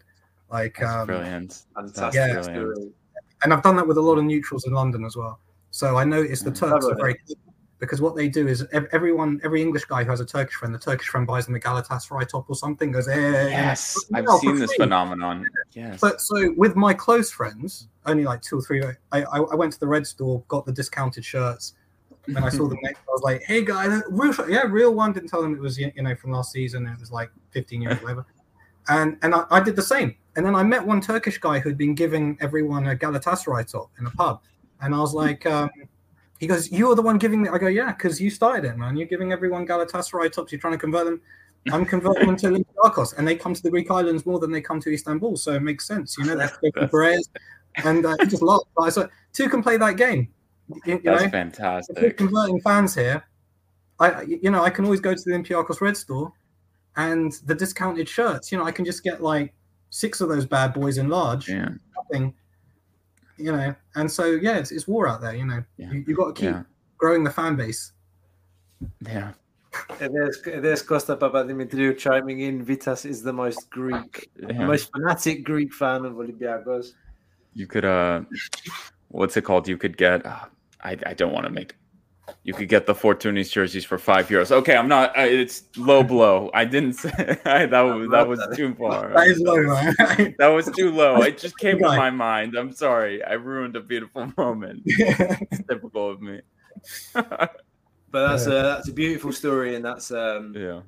Like, 0.51 0.79
That's 0.81 0.93
um, 0.93 1.07
brilliant. 1.07 1.65
Fantastic. 1.75 2.15
Yeah. 2.15 2.41
brilliant. 2.43 2.95
and 3.43 3.53
I've 3.53 3.63
done 3.63 3.77
that 3.77 3.87
with 3.87 3.99
a 3.99 4.01
lot 4.01 4.17
of 4.17 4.25
neutrals 4.25 4.67
in 4.67 4.73
London 4.73 5.05
as 5.05 5.15
well. 5.17 5.41
So 5.71 5.97
I 5.97 6.05
noticed 6.05 6.45
the 6.45 6.51
Mm. 6.53 6.59
Turks 6.59 6.87
are 6.87 6.95
very 6.95 7.17
good 7.27 7.37
because 7.83 8.01
what 8.01 8.15
they 8.15 8.29
do 8.29 8.47
is 8.47 8.65
ev- 8.73 8.87
everyone, 8.93 9.41
every 9.43 9.61
English 9.61 9.87
guy 9.87 10.05
who 10.05 10.11
has 10.11 10.21
a 10.21 10.25
Turkish 10.25 10.55
friend, 10.55 10.73
the 10.73 10.79
Turkish 10.79 11.09
friend 11.09 11.27
buys 11.27 11.47
them 11.47 11.57
a 11.57 11.59
Galatasaray 11.59 12.29
top 12.29 12.49
or 12.49 12.55
something, 12.55 12.93
goes, 12.93 13.09
eh, 13.09 13.49
Yes, 13.49 13.97
you 14.09 14.23
know, 14.23 14.35
I've 14.35 14.39
seen 14.39 14.55
this 14.55 14.71
free. 14.71 14.85
phenomenon. 14.85 15.49
Yes. 15.73 16.01
But 16.01 16.21
so 16.21 16.55
with 16.57 16.77
my 16.77 16.95
close 16.95 17.33
friends, 17.33 17.89
only 18.07 18.23
like 18.23 18.41
two 18.41 18.59
or 18.61 18.63
three, 18.63 18.85
I, 18.85 19.23
I, 19.23 19.41
I 19.41 19.55
went 19.57 19.73
to 19.73 19.81
the 19.81 19.89
red 19.89 20.07
store, 20.07 20.45
got 20.47 20.65
the 20.65 20.71
discounted 20.71 21.25
shirts, 21.25 21.75
and 22.29 22.39
I 22.39 22.51
saw 22.51 22.69
them 22.69 22.79
next. 22.85 23.01
I 23.01 23.11
was 23.11 23.23
like, 23.23 23.43
"Hey 23.43 23.65
guys, 23.65 24.01
real 24.09 24.33
yeah, 24.49 24.63
real 24.69 24.95
one." 24.95 25.13
Didn't 25.13 25.29
tell 25.29 25.43
them 25.43 25.53
it 25.53 25.61
was 25.61 25.77
you 25.77 25.91
know 25.97 26.15
from 26.15 26.31
last 26.31 26.53
season. 26.53 26.87
It 26.87 27.01
was 27.01 27.11
like 27.11 27.33
15 27.51 27.83
years, 27.83 27.97
whatever. 28.03 28.25
And 28.89 29.19
and 29.23 29.35
I, 29.35 29.45
I 29.51 29.61
did 29.61 29.75
the 29.75 29.83
same. 29.83 30.15
And 30.37 30.47
then 30.47 30.55
I 30.55 30.63
met 30.63 30.87
one 30.87 31.01
Turkish 31.01 31.39
guy 31.39 31.59
who'd 31.59 31.77
been 31.77 31.97
giving 31.97 32.39
everyone 32.41 32.87
a 32.87 32.95
Galatasaray 32.95 33.69
top 33.73 33.91
in 33.99 34.07
a 34.07 34.11
pub, 34.11 34.41
and 34.81 34.95
I 34.95 35.01
was 35.01 35.15
like, 35.15 35.45
um, 35.47 35.69
he 36.43 36.49
goes, 36.49 36.73
"You 36.73 36.91
are 36.91 36.97
the 36.97 37.03
one 37.03 37.19
giving 37.19 37.41
me." 37.41 37.49
I 37.49 37.57
go, 37.57 37.69
"Yeah, 37.69 37.93
because 37.93 38.21
you 38.21 38.29
started 38.29 38.65
it, 38.69 38.77
man. 38.77 38.97
You're 38.97 39.07
giving 39.07 39.31
everyone 39.31 39.65
Galatasaray 39.65 40.33
tops. 40.33 40.51
You're 40.51 40.61
trying 40.61 40.73
to 40.73 40.79
convert 40.79 41.05
them." 41.05 41.21
I'm 41.71 41.85
converting 41.87 42.27
them 42.27 42.37
to 42.39 42.49
Olympiacos, 42.49 43.17
and 43.17 43.29
they 43.29 43.37
come 43.37 43.55
to 43.55 43.63
the 43.63 43.71
Greek 43.71 43.89
islands 43.93 44.27
more 44.27 44.41
than 44.41 44.51
they 44.51 44.61
come 44.61 44.81
to 44.81 44.93
Istanbul, 44.93 45.37
so 45.37 45.53
it 45.53 45.63
makes 45.63 45.87
sense, 45.87 46.19
you 46.19 46.25
know. 46.25 46.35
That's 46.37 46.59
Perez, 46.91 47.31
and 47.77 48.05
uh, 48.05 48.17
just. 48.27 48.43
But 48.43 48.83
I 48.83 48.89
said, 48.89 49.09
two 49.33 49.49
can 49.49 49.63
play 49.63 49.77
that 49.77 49.97
game. 49.97 50.27
You, 50.85 50.95
you 50.95 51.01
That's 51.05 51.23
know, 51.23 51.31
fantastic. 51.31 52.17
converting 52.17 52.61
fans 52.63 52.97
here, 52.97 53.23
I 54.01 54.23
you 54.23 54.51
know 54.51 54.65
I 54.65 54.71
can 54.71 54.85
always 54.85 54.99
go 55.01 55.15
to 55.15 55.23
the 55.25 55.31
Olympiacos 55.31 55.81
Red 55.81 55.97
store, 55.97 56.33
and 56.97 57.31
the 57.47 57.55
discounted 57.55 58.09
shirts. 58.09 58.51
You 58.51 58.59
know, 58.59 58.65
I 58.65 58.73
can 58.73 58.85
just 58.85 59.05
get 59.05 59.23
like 59.23 59.55
six 59.91 60.21
of 60.21 60.29
those 60.29 60.45
bad 60.45 60.75
boys 60.75 60.99
in 60.99 61.09
large, 61.09 61.49
Yeah. 61.49 61.69
nothing. 61.97 62.35
You 63.39 63.53
know, 63.53 63.75
and 63.95 64.11
so 64.11 64.25
yeah, 64.27 64.57
it's, 64.59 64.71
it's 64.71 64.87
war 64.87 65.09
out 65.09 65.21
there. 65.21 65.35
You 65.35 65.47
know, 65.47 65.65
Yeah. 65.79 65.91
you, 65.93 66.05
you 66.07 66.15
got 66.15 66.35
to 66.37 66.41
keep 66.41 66.51
Yeah. 66.51 66.63
growing 66.99 67.25
the 67.25 67.31
fan 67.31 67.57
base. 67.57 67.93
Yeah. 69.07 69.33
And 70.01 70.15
there's, 70.15 70.43
there's 70.45 70.83
Costa 70.83 71.17
Papadimitriou 71.17 71.97
chiming 71.97 72.41
in. 72.41 72.65
Vitas 72.65 73.07
is 73.07 73.23
the 73.23 73.33
most 73.33 73.71
Greek, 73.71 74.31
Yeah. 74.39 74.67
most 74.67 74.91
fanatic 74.93 75.45
Greek 75.45 75.73
fan 75.73 76.05
of 76.05 76.15
Olympiacos. 76.15 76.93
You 77.55 77.67
could 77.67 77.85
uh 77.85 78.23
what's 79.09 79.37
it 79.37 79.43
called? 79.43 79.69
You 79.69 79.77
could 79.77 79.97
get 79.97 80.25
uh, 80.27 80.45
I 80.83 80.97
I 81.07 81.15
don't 81.15 81.33
want 81.33 81.45
to 81.47 81.51
make 81.53 81.77
you 82.45 82.55
could 82.55 82.69
get 82.69 82.87
the 82.87 82.95
Fortuny's 82.95 83.51
jerseys 83.51 83.85
for 83.85 83.99
five 83.99 84.29
euros. 84.29 84.51
Okay, 84.51 84.77
I'm 84.77 84.89
not. 84.89 85.17
Uh, 85.17 85.23
it's 85.23 85.65
low 85.77 86.03
blow. 86.03 86.51
I 86.55 86.65
didn't 86.65 86.95
say 86.95 87.11
that 87.45 87.81
was 87.81 88.11
that 88.11 88.29
was 88.29 88.57
too 88.57 88.75
far. 88.75 89.11
That 89.15 89.27
is 89.29 89.41
low, 89.41 89.57
man. 89.63 90.35
That 90.39 90.49
was 90.49 90.71
too 90.77 90.91
low. 90.91 91.23
It 91.23 91.39
just 91.39 91.59
came 91.59 91.79
to 91.79 91.85
my 91.85 92.11
mind. 92.11 92.57
I'm 92.57 92.73
sorry. 92.73 93.23
I 93.25 93.35
ruined 93.35 93.77
a 93.77 93.81
beautiful 93.81 94.33
moment. 94.37 94.83
It's 94.87 95.63
typical 95.69 96.11
of 96.11 96.21
me. 96.21 96.41
But 97.13 98.29
that's 98.29 98.47
a 98.47 98.51
that's 98.51 98.89
a 98.89 98.93
beautiful 98.93 99.33
story, 99.33 99.75
and 99.75 99.85
that's 99.85 100.11
um, 100.11 100.55
yeah. 100.57 100.81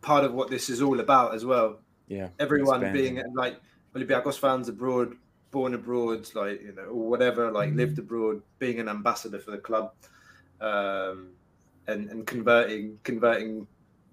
part 0.00 0.24
of 0.24 0.34
what 0.34 0.50
this 0.50 0.68
is 0.68 0.82
all 0.82 1.00
about 1.00 1.34
as 1.34 1.44
well. 1.44 1.78
Yeah. 2.08 2.28
Everyone 2.38 2.82
Expanding. 2.82 3.14
being 3.14 3.34
like 3.34 3.60
Olympiacos 3.94 4.38
fans 4.38 4.68
abroad, 4.68 5.14
born 5.52 5.74
abroad, 5.74 6.28
like 6.34 6.60
you 6.62 6.72
know, 6.72 6.84
or 6.84 7.08
whatever, 7.08 7.52
like 7.52 7.72
lived 7.74 7.98
abroad, 7.98 8.42
being 8.58 8.80
an 8.80 8.88
ambassador 8.88 9.38
for 9.38 9.52
the 9.52 9.58
club, 9.58 9.92
um, 10.60 11.28
and 11.86 12.10
and 12.10 12.26
converting 12.26 12.98
converting 13.04 13.68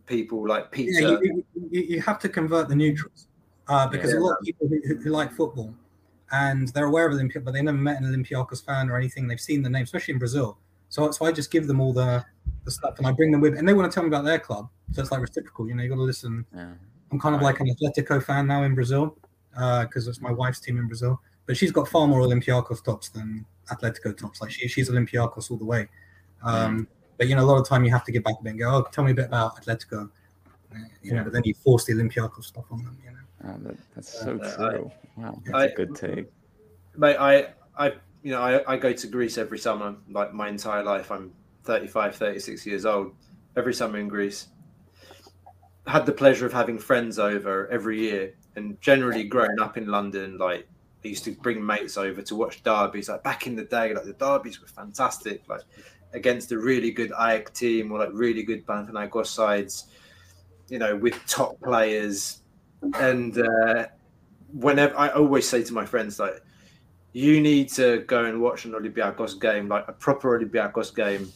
people 0.06 0.48
like 0.48 0.72
Peter. 0.72 1.02
Yeah, 1.02 1.18
you, 1.22 1.44
you, 1.72 1.82
you 1.82 2.02
have 2.02 2.20
to 2.20 2.30
convert 2.30 2.68
the 2.70 2.76
neutrals 2.76 3.28
uh, 3.68 3.88
because 3.88 4.12
Yeah. 4.12 4.20
a 4.20 4.22
lot 4.22 4.38
of 4.38 4.44
people 4.44 4.68
who, 4.68 4.96
who 4.96 5.10
like 5.10 5.32
football 5.32 5.74
and 6.32 6.68
they're 6.70 6.86
aware 6.86 7.08
of 7.08 7.14
Olympia, 7.14 7.42
but 7.42 7.54
they 7.54 7.62
never 7.62 7.78
met 7.78 8.02
an 8.02 8.06
Olympiacos 8.06 8.64
fan 8.64 8.90
or 8.90 8.98
anything. 8.98 9.28
They've 9.28 9.40
seen 9.40 9.62
the 9.62 9.70
name, 9.70 9.84
especially 9.84 10.14
in 10.14 10.20
Brazil. 10.20 10.58
So, 10.90 11.10
so 11.12 11.26
I 11.26 11.32
just 11.32 11.52
give 11.52 11.68
them 11.68 11.80
all 11.80 11.94
the, 11.94 12.24
the 12.66 12.72
stuff 12.72 12.98
and 12.98 13.08
I 13.08 13.12
bring 13.12 13.32
them 13.32 13.42
with, 13.42 13.58
and 13.58 13.68
they 13.68 13.74
want 13.74 13.92
to 13.92 13.94
tell 13.94 14.04
me 14.04 14.10
about 14.10 14.26
their 14.26 14.40
club. 14.40 14.70
So 14.92 15.02
it's 15.02 15.12
like 15.12 15.22
reciprocal. 15.22 15.68
You 15.68 15.76
know, 15.76 15.84
you 15.84 15.90
got 15.90 15.96
to 15.96 16.02
listen. 16.02 16.46
Yeah. 16.54 16.74
I'm 17.12 17.20
kind 17.20 17.36
of 17.36 17.42
like 17.42 17.60
an 17.60 17.68
Atletico 17.68 18.24
fan 18.24 18.48
now 18.48 18.64
in 18.64 18.76
Brazil 18.76 19.18
because 19.52 20.08
it's 20.08 20.22
my 20.22 20.32
wife's 20.32 20.60
team 20.60 20.78
in 20.78 20.88
Brazil. 20.88 21.20
But 21.50 21.58
she's 21.58 21.72
got 21.72 21.88
far 21.88 22.06
more 22.08 22.22
Olympiacos 22.22 22.84
tops 22.84 23.10
than 23.10 23.44
Atletico 23.72 24.16
tops. 24.16 24.40
Like 24.40 24.52
she, 24.52 24.68
she's 24.68 24.88
Olympiacos 24.92 25.50
all 25.50 25.58
the 25.58 25.66
way. 25.66 25.90
Um, 26.44 26.88
But 27.18 27.28
you 27.28 27.36
know, 27.36 27.44
a 27.44 27.50
lot 27.52 27.58
of 27.60 27.68
time 27.68 27.84
you 27.84 27.90
have 27.90 28.04
to 28.06 28.12
get 28.12 28.24
back 28.24 28.36
a 28.40 28.44
bit 28.44 28.52
and 28.52 28.60
go, 28.60 28.70
"Oh, 28.70 28.88
tell 28.92 29.04
me 29.04 29.12
a 29.14 29.16
bit 29.16 29.26
about 29.26 29.60
Atletico." 29.60 30.12
Uh, 30.72 30.78
You 31.02 31.14
know, 31.16 31.24
but 31.24 31.34
then 31.34 31.42
you 31.46 31.56
force 31.56 31.86
the 31.86 31.94
Olympiacos 31.94 32.44
stuff 32.44 32.66
on 32.70 32.84
them. 32.84 32.96
You 33.04 33.12
know. 33.14 33.18
Oh, 33.46 33.58
that, 33.64 33.78
that's 33.96 34.22
so 34.22 34.40
Uh, 34.40 34.46
I- 34.46 34.70
true. 34.76 34.92
wow, 35.18 35.42
that's 35.44 35.56
I- 35.58 35.66
a 35.66 35.76
good 35.76 35.96
take. 35.96 36.32
Mate, 36.96 37.18
I, 37.18 37.48
I, 37.76 37.88
you 38.22 38.32
know, 38.32 38.42
I, 38.42 38.74
I 38.74 38.78
go 38.78 38.94
to 38.94 39.08
Greece 39.08 39.40
every 39.40 39.58
summer, 39.58 39.96
like 40.12 40.32
my 40.36 40.50
entire 40.50 40.84
life. 40.84 41.10
I'm 41.12 41.32
35, 41.64 42.16
36 42.16 42.64
years 42.68 42.86
old. 42.86 43.16
Every 43.58 43.74
summer 43.74 43.98
in 43.98 44.08
Greece. 44.08 44.50
Had 45.88 46.06
the 46.06 46.12
pleasure 46.14 46.46
of 46.46 46.54
having 46.54 46.78
friends 46.78 47.18
over 47.18 47.68
every 47.70 48.00
year, 48.02 48.36
and 48.56 48.80
generally 48.82 49.24
growing 49.24 49.60
up 49.60 49.78
in 49.78 49.88
London, 49.88 50.38
like 50.38 50.68
I 51.04 51.08
used 51.08 51.24
to 51.26 51.32
bring 51.32 51.66
mates 51.66 51.98
over 51.98 52.22
to 52.22 52.36
watch 52.36 52.64
derbies. 52.64 53.10
Like 53.10 53.24
back 53.24 53.48
in 53.48 53.56
the 53.56 53.64
day, 53.64 53.94
like 53.94 54.04
the 54.06 54.14
derbies 54.14 54.62
were 54.62 54.68
fantastic. 54.68 55.48
Like 55.48 55.62
against 56.14 56.52
a 56.52 56.58
really 56.58 56.92
good 56.92 57.12
Ajax 57.20 57.52
team 57.52 57.92
or 57.92 58.00
like 58.00 58.10
really 58.12 58.44
good 58.44 58.66
Panathinaikos 58.66 59.28
sides, 59.28 59.86
you 60.68 60.80
know, 60.80 60.96
with 60.96 61.16
top 61.26 61.60
players. 61.62 62.42
And 62.96 63.38
uh, 63.38 63.88
whenever 64.52 64.98
I 64.98 65.10
always 65.10 65.48
say 65.48 65.64
to 65.64 65.74
my 65.74 65.86
friends, 65.86 66.20
like, 66.20 66.42
you 67.14 67.42
need 67.42 67.70
to 67.70 68.00
go 68.08 68.26
and 68.26 68.40
watch 68.40 68.66
an 68.66 68.74
Olympiacos 68.74 69.40
game, 69.40 69.68
like 69.68 69.86
a 69.88 69.94
proper 69.94 70.40
Olympiacos 70.40 70.96
game 70.96 71.32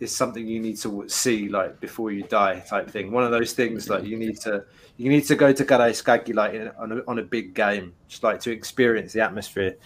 is 0.00 0.14
something 0.16 0.46
you 0.46 0.58
need 0.60 0.78
to 0.78 1.06
see 1.08 1.48
like 1.48 1.78
before 1.78 2.10
you 2.10 2.22
die 2.24 2.60
type 2.60 2.90
thing. 2.90 3.12
One 3.12 3.22
of 3.22 3.30
those 3.30 3.52
things 3.52 3.88
like 3.88 4.04
you 4.04 4.16
need 4.16 4.40
to 4.40 4.64
you 4.96 5.10
need 5.10 5.26
to 5.26 5.36
go 5.36 5.52
to 5.52 5.64
Karaiskaki 5.64 6.34
like 6.34 6.54
in, 6.54 6.68
on, 6.78 6.92
a, 6.92 7.02
on 7.06 7.18
a 7.18 7.22
big 7.22 7.54
game, 7.54 7.92
just 8.08 8.22
like 8.22 8.40
to 8.40 8.50
experience 8.50 9.12
the 9.12 9.20
atmosphere. 9.20 9.76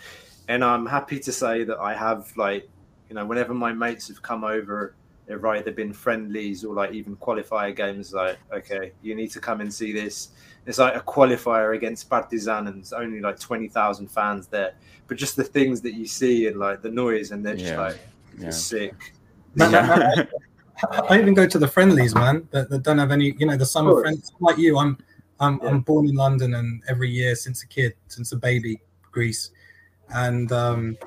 And 0.49 0.65
I'm 0.65 0.87
happy 0.87 1.19
to 1.21 1.33
say 1.33 1.65
that 1.65 1.79
I 1.79 1.95
have 1.95 2.33
like 2.37 2.69
you 3.09 3.17
know 3.17 3.27
whenever 3.27 3.55
my 3.55 3.73
mates 3.73 4.09
have 4.09 4.23
come 4.23 4.45
over, 4.45 4.95
they've 5.27 5.45
either 5.45 5.73
been 5.73 5.93
friendlies 5.93 6.65
or 6.65 6.75
like 6.75 6.93
even 6.93 7.17
qualifier 7.17 7.75
games. 7.75 8.13
Like 8.13 8.39
okay, 8.53 8.93
you 9.03 9.15
need 9.17 9.33
to 9.33 9.41
come 9.41 9.61
and 9.61 9.73
see 9.73 9.93
this. 9.93 10.29
It's 10.67 10.79
like 10.79 10.95
a 10.97 11.01
qualifier 11.01 11.77
against 11.77 12.09
Partizan, 12.09 12.69
and 12.69 12.79
it's 12.79 12.93
only 12.93 13.21
like 13.21 13.39
twenty 13.41 13.69
thousand 13.69 14.09
fans 14.13 14.47
there. 14.47 14.75
But 15.09 15.17
just 15.19 15.35
the 15.37 15.45
things 15.45 15.81
that 15.83 15.95
you 15.95 16.07
see 16.07 16.47
and 16.47 16.59
like 16.59 16.83
the 16.83 16.91
noise, 16.91 17.33
and 17.33 17.45
they're 17.45 17.57
just 17.57 17.73
Yeah. 17.73 17.81
like 17.81 17.99
Yeah. 18.39 18.51
It's 19.57 19.65
sick. 19.65 19.73
But- 19.73 20.29
but- 20.31 21.11
I 21.11 21.19
even 21.21 21.35
go 21.35 21.47
to 21.47 21.59
the 21.59 21.69
friendlies, 21.69 22.15
man, 22.15 22.49
that, 22.51 22.69
that 22.69 22.83
don't 22.83 22.99
have 22.99 23.13
any, 23.13 23.35
you 23.39 23.47
know, 23.47 23.57
the 23.57 23.65
summer 23.65 24.01
friends 24.01 24.33
like 24.41 24.59
you. 24.59 24.77
I'm, 24.77 24.99
I'm, 25.41 25.59
Yeah. 25.63 25.69
I'm 25.71 25.81
born 25.81 26.09
in 26.09 26.15
London, 26.17 26.55
and 26.55 26.83
every 26.89 27.09
year 27.11 27.37
since 27.37 27.63
a 27.63 27.67
kid, 27.69 27.95
since 28.09 28.33
a 28.33 28.37
baby, 28.37 28.81
Greece, 29.13 29.51
and 30.15 30.51
um, 30.53 30.99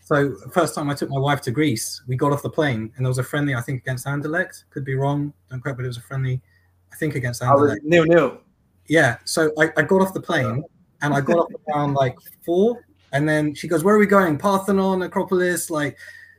so 0.00 0.34
first 0.52 0.74
time 0.74 0.88
I 0.88 0.94
took 0.94 1.10
my 1.10 1.18
wife 1.18 1.42
to 1.42 1.50
Greece, 1.50 2.00
we 2.06 2.16
got 2.16 2.32
off 2.32 2.42
the 2.42 2.48
plane, 2.48 2.92
and 2.96 3.04
there 3.04 3.10
was 3.10 3.18
a 3.18 3.24
friendly, 3.24 3.54
I 3.54 3.60
think 3.60 3.82
against 3.82 4.06
Anderlecht, 4.06 4.64
could 4.70 4.84
be 4.84 4.94
wrong, 4.94 5.32
don't 5.50 5.60
quote, 5.60 5.76
but 5.76 5.84
it 5.84 5.88
was 5.88 5.98
a 5.98 6.02
friendly, 6.02 6.40
I 6.92 6.96
think 6.96 7.14
against 7.16 7.42
Anderlecht. 7.42 7.82
nil 7.82 8.04
nil. 8.06 8.40
Yeah. 8.86 9.18
So 9.24 9.52
I, 9.58 9.70
I 9.76 9.82
got 9.82 10.00
off 10.00 10.14
the 10.14 10.20
plane 10.20 10.64
and 11.02 11.12
I 11.12 11.20
got 11.20 11.36
off 11.36 11.50
around 11.68 11.92
like 11.94 12.16
four. 12.46 12.86
And 13.12 13.28
then 13.28 13.54
she 13.54 13.68
goes, 13.68 13.84
Where 13.84 13.94
are 13.94 13.98
we 13.98 14.06
going? 14.06 14.38
Parthenon, 14.38 15.02
Acropolis, 15.02 15.68
like 15.68 15.98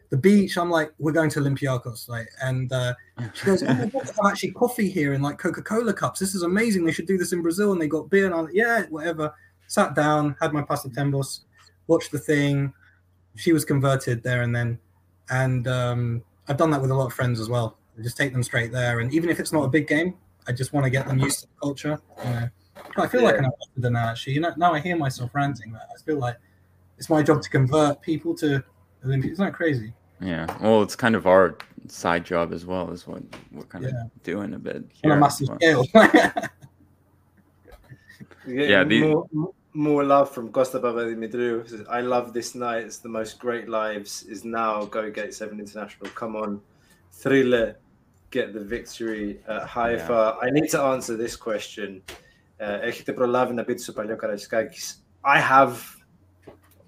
the 0.09 0.17
beach. 0.17 0.57
I'm 0.57 0.69
like, 0.69 0.91
We're 0.99 1.11
going 1.11 1.29
to 1.31 1.39
Olympiacos. 1.39 2.09
Like, 2.09 2.29
and 2.41 2.71
uh, 2.71 2.93
she 3.33 3.45
goes, 3.45 3.63
Oh 3.63 3.67
my 3.67 3.85
God, 3.85 3.91
there's 3.91 4.17
actually 4.25 4.51
coffee 4.51 4.89
here 4.89 5.13
in 5.13 5.21
like 5.21 5.37
Coca 5.37 5.61
Cola 5.61 5.93
cups. 5.93 6.19
This 6.19 6.35
is 6.35 6.43
amazing. 6.43 6.85
They 6.85 6.91
should 6.91 7.07
do 7.07 7.17
this 7.17 7.33
in 7.33 7.41
Brazil. 7.41 7.71
And 7.71 7.81
they 7.81 7.87
got 7.87 8.09
beer. 8.09 8.25
And 8.25 8.33
I'm 8.33 8.45
like, 8.45 8.53
Yeah, 8.53 8.83
whatever. 8.89 9.33
Sat 9.67 9.95
down, 9.95 10.35
had 10.41 10.51
my 10.51 10.63
pasta 10.63 10.89
tembos, 10.89 11.41
watched 11.87 12.11
the 12.11 12.19
thing. 12.19 12.73
She 13.35 13.53
was 13.53 13.63
converted 13.63 14.23
there 14.23 14.41
and 14.41 14.55
then. 14.55 14.79
And 15.29 15.67
um, 15.67 16.23
I've 16.47 16.57
done 16.57 16.71
that 16.71 16.81
with 16.81 16.89
a 16.89 16.95
lot 16.95 17.05
of 17.05 17.13
friends 17.13 17.39
as 17.39 17.49
well. 17.49 17.77
I 17.97 18.01
just 18.01 18.17
take 18.17 18.33
them 18.33 18.41
straight 18.41 18.71
there. 18.71 18.99
And 18.99 19.13
even 19.13 19.29
if 19.29 19.39
it's 19.39 19.53
not 19.53 19.63
a 19.63 19.67
big 19.67 19.87
game, 19.87 20.15
I 20.47 20.51
just 20.51 20.73
want 20.73 20.85
to 20.85 20.89
get 20.89 21.07
them 21.07 21.19
used 21.19 21.41
to 21.41 21.47
the 21.47 21.53
culture. 21.61 22.01
You 22.23 22.29
know, 22.31 22.49
I 22.97 23.07
feel 23.07 23.23
like 23.23 23.37
an 23.37 23.45
ambassador 23.45 23.89
now. 23.91 24.09
Actually, 24.09 24.33
you 24.33 24.41
know, 24.41 24.53
now 24.57 24.73
I 24.73 24.79
hear 24.79 24.97
myself 24.97 25.29
ranting. 25.35 25.75
I 25.75 26.01
feel 26.03 26.17
like 26.17 26.37
it's 26.97 27.09
my 27.09 27.21
job 27.21 27.43
to 27.43 27.49
convert 27.49 28.01
people 28.01 28.33
to 28.37 28.63
Olympics. 29.05 29.31
It's 29.31 29.39
not 29.39 29.47
that 29.47 29.53
crazy. 29.53 29.93
Yeah. 30.21 30.45
Well, 30.61 30.81
it's 30.81 30.95
kind 30.95 31.15
of 31.15 31.27
our 31.27 31.57
side 31.87 32.25
job 32.25 32.53
as 32.53 32.65
well, 32.65 32.91
is 32.91 33.07
what 33.07 33.23
we're 33.51 33.63
kind 33.63 33.85
yeah. 33.85 33.91
of 33.91 34.23
doing 34.23 34.53
a 34.53 34.59
bit. 34.59 34.83
Here, 34.91 35.11
On 35.11 35.17
a 35.17 35.21
massive 35.21 35.47
scale. 35.55 35.85
yeah. 38.47 38.83
More, 38.83 39.27
more, 39.73 40.03
love 40.03 40.31
from 40.31 40.51
Costa 40.51 40.79
Papadimitriou. 40.79 41.85
I 41.89 42.01
love 42.01 42.33
this 42.33 42.55
night. 42.55 42.83
It's 42.83 42.97
the 42.97 43.09
most 43.09 43.39
great 43.39 43.69
lives 43.69 44.23
is 44.23 44.43
now. 44.43 44.85
Go 44.85 45.09
Gate 45.09 45.33
7 45.33 45.59
International. 45.59 46.09
Come 46.11 46.35
on. 46.35 46.61
Thriller. 47.11 47.77
Get 48.31 48.53
the 48.53 48.59
victory 48.59 49.39
at 49.47 49.63
Haifa. 49.63 50.37
Yeah. 50.41 50.47
I 50.47 50.51
need 50.51 50.69
to 50.69 50.81
answer 50.81 51.17
this 51.17 51.35
question. 51.35 52.03
Uh, 52.59 52.79
I 55.23 55.39
have. 55.39 55.95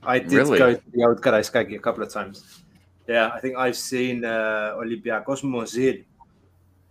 I 0.03 0.19
did 0.19 0.31
really? 0.33 0.57
go 0.57 0.73
to 0.75 0.81
the 0.93 1.03
old 1.03 1.21
Karaiskaki 1.21 1.75
a 1.75 1.79
couple 1.79 2.03
of 2.03 2.11
times. 2.11 2.63
Yeah, 3.11 3.27
I 3.35 3.39
think 3.41 3.57
I've 3.57 3.75
seen 3.75 4.23
uh, 4.23 4.75
Olympiacos 4.77 5.41
Mozil. 5.43 6.05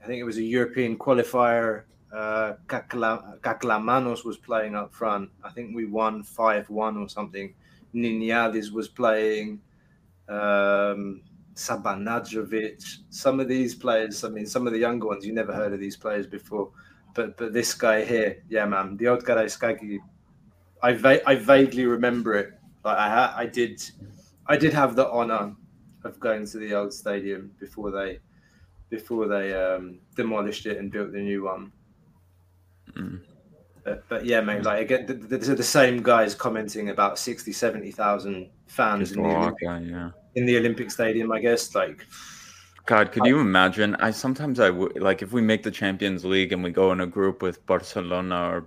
I 0.03 0.07
think 0.07 0.19
it 0.21 0.25
was 0.25 0.39
a 0.39 0.43
European 0.43 0.99
qualifier. 0.99 1.85
Uh, 2.13 2.55
Kakla- 2.67 3.39
Kaklamanos 3.41 4.25
was 4.25 4.37
playing 4.37 4.75
up 4.75 4.93
front. 4.93 5.31
I 5.45 5.51
think 5.51 5.75
we 5.75 5.87
won 5.87 6.23
5 6.23 6.69
1 6.69 6.97
or 6.99 7.09
something. 7.09 7.55
Niniadis 7.95 8.71
was 8.73 8.89
playing. 8.89 9.61
Um. 10.29 11.23
Some 11.55 13.41
of 13.41 13.49
these 13.49 13.75
players, 13.75 14.25
I 14.25 14.29
mean, 14.31 14.47
some 14.47 14.67
of 14.67 14.73
the 14.73 14.79
younger 14.79 15.07
ones, 15.07 15.27
you 15.27 15.33
never 15.35 15.53
heard 15.53 15.73
of 15.75 15.81
these 15.81 15.97
players 15.97 16.27
before. 16.27 16.71
But 17.15 17.37
but 17.39 17.53
this 17.53 17.75
guy 17.75 18.05
here, 18.05 18.43
yeah, 18.49 18.67
man, 18.67 18.97
the 18.97 19.09
old 19.09 19.25
Karaiskaki, 19.25 19.99
I, 20.83 20.93
va- 20.95 21.29
I 21.29 21.35
vaguely 21.35 21.87
remember 21.87 22.35
it. 22.35 22.49
Like 22.85 22.99
I, 22.99 23.09
ha- 23.17 23.35
I 23.37 23.47
did, 23.47 23.83
I 24.47 24.57
did 24.57 24.73
have 24.73 24.97
the 24.97 25.11
honor 25.11 25.55
of 26.05 26.19
going 26.21 26.47
to 26.47 26.59
the 26.59 26.75
old 26.75 26.93
stadium 26.93 27.53
before 27.59 27.91
they 27.91 28.19
before 28.89 29.29
they 29.29 29.55
um, 29.55 30.01
demolished 30.17 30.67
it 30.67 30.77
and 30.77 30.91
built 30.91 31.13
the 31.13 31.21
new 31.21 31.45
one. 31.45 31.73
Mm. 32.93 33.21
But, 33.85 34.09
but 34.09 34.27
yeah, 34.27 34.41
mate, 34.41 34.65
like 34.65 34.83
again, 34.83 35.07
th- 35.07 35.21
th- 35.21 35.41
these 35.41 35.49
are 35.49 35.55
the 35.55 35.63
same 35.63 36.03
guys 36.03 36.35
commenting 36.35 36.91
about 36.91 37.19
60, 37.19 37.53
70,000 37.53 38.51
fans 38.67 39.13
in 39.13 39.23
the, 39.23 39.29
Olympic, 39.29 39.69
uh, 39.69 39.79
yeah. 39.79 40.11
in 40.35 40.45
the 40.45 40.59
Olympic 40.59 40.91
Stadium, 40.91 41.33
I 41.33 41.41
guess. 41.41 41.75
Like, 41.75 42.05
God, 42.87 43.13
could 43.13 43.25
you 43.25 43.39
imagine? 43.41 43.95
I 43.97 44.11
sometimes 44.11 44.61
I 44.61 44.71
would 44.71 45.01
like 45.01 45.23
if 45.23 45.33
we 45.33 45.41
make 45.41 45.63
the 45.63 45.71
Champions 45.71 46.25
League 46.25 46.53
and 46.53 46.63
we 46.63 46.71
go 46.71 46.93
in 46.93 47.01
a 47.01 47.07
group 47.07 47.43
with 47.43 47.65
Barcelona 47.67 48.51
or 48.51 48.67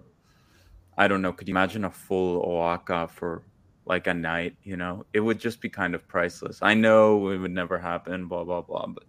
I 0.98 1.08
don't 1.08 1.22
know. 1.22 1.34
Could 1.34 1.48
you 1.48 1.54
imagine 1.54 1.86
a 1.86 1.92
full 1.92 2.42
OAKA 2.46 3.10
for 3.10 3.44
like 3.86 4.08
a 4.08 4.14
night? 4.14 4.56
You 4.64 4.78
know, 4.78 5.06
it 5.14 5.20
would 5.20 5.40
just 5.40 5.62
be 5.62 5.70
kind 5.70 5.96
of 5.96 6.08
priceless. 6.08 6.60
I 6.62 6.74
know 6.74 7.30
it 7.30 7.38
would 7.38 7.52
never 7.52 7.78
happen. 7.78 8.28
Blah 8.28 8.44
blah 8.44 8.62
blah. 8.62 8.88
But 8.88 9.04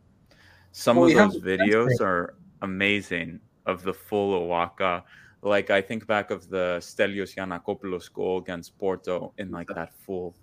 some 0.72 0.96
Well, 0.96 1.09
of 1.09 1.32
those 1.32 1.42
videos 1.42 2.01
are 2.01 2.34
amazing 2.62 3.40
of 3.66 3.82
the 3.82 3.94
full 3.94 4.48
OAKA. 4.48 5.02
Like 5.42 5.70
I 5.70 5.80
think 5.80 6.06
back 6.06 6.30
of 6.30 6.48
the 6.48 6.78
Stelios 6.80 7.34
Giannakopoulos 7.34 8.12
goal 8.12 8.38
against 8.38 8.78
Porto 8.78 9.32
in 9.38 9.51
like 9.51 9.68
that 9.68 9.92
full 9.94 10.34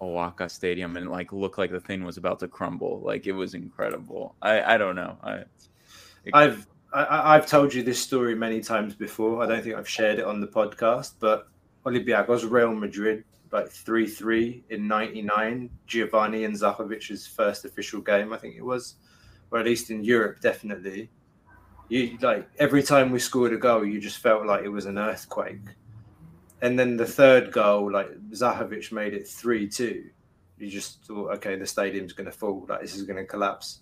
OAKA 0.00 0.50
Stadium 0.50 0.96
and 0.96 1.10
like 1.10 1.32
looked 1.32 1.58
like 1.58 1.70
the 1.70 1.80
thing 1.80 2.04
was 2.04 2.16
about 2.16 2.38
to 2.40 2.48
crumble. 2.48 3.00
Like 3.04 3.26
it 3.26 3.32
was 3.32 3.54
incredible. 3.54 4.36
I 4.42 4.74
I 4.74 4.78
don't 4.78 4.96
know. 4.96 5.18
I 5.22 5.44
I've 6.32 6.66
I, 6.92 7.34
I've 7.34 7.46
told 7.46 7.74
you 7.74 7.82
this 7.82 8.00
story 8.00 8.34
many 8.34 8.60
times 8.60 8.94
before. 8.94 9.42
I 9.42 9.46
don't 9.46 9.62
think 9.62 9.74
I've 9.74 9.88
shared 9.88 10.18
it 10.18 10.24
on 10.24 10.40
the 10.40 10.46
podcast, 10.46 11.14
but 11.18 11.48
Olympiacos 11.84 12.50
Real 12.50 12.72
Madrid 12.72 13.24
like 13.52 13.68
three 13.68 14.06
three 14.06 14.64
in 14.70 14.88
'99, 14.88 15.70
Giovanni 15.86 16.44
and 16.44 16.54
Zahovic's 16.54 17.26
first 17.26 17.64
official 17.64 18.00
game, 18.00 18.32
I 18.32 18.38
think 18.38 18.56
it 18.56 18.64
was, 18.64 18.96
or 19.50 19.58
at 19.58 19.66
least 19.66 19.90
in 19.90 20.04
Europe, 20.04 20.40
definitely. 20.40 21.10
You 21.88 22.18
like 22.20 22.48
every 22.58 22.82
time 22.82 23.10
we 23.10 23.18
scored 23.18 23.52
a 23.52 23.56
goal, 23.58 23.84
you 23.84 24.00
just 24.00 24.18
felt 24.18 24.46
like 24.46 24.64
it 24.64 24.68
was 24.68 24.86
an 24.86 24.98
earthquake. 24.98 25.60
And 26.62 26.78
then 26.78 26.96
the 26.96 27.06
third 27.06 27.52
goal, 27.52 27.92
like 27.92 28.10
Zahovic 28.30 28.90
made 28.90 29.14
it 29.14 29.28
three 29.28 29.68
two. 29.68 30.10
You 30.58 30.70
just 30.70 31.04
thought, 31.04 31.34
okay, 31.36 31.56
the 31.56 31.66
stadium's 31.66 32.12
going 32.12 32.30
to 32.30 32.36
fall. 32.36 32.66
Like 32.68 32.80
this 32.80 32.96
is 32.96 33.02
going 33.02 33.18
to 33.18 33.26
collapse. 33.26 33.80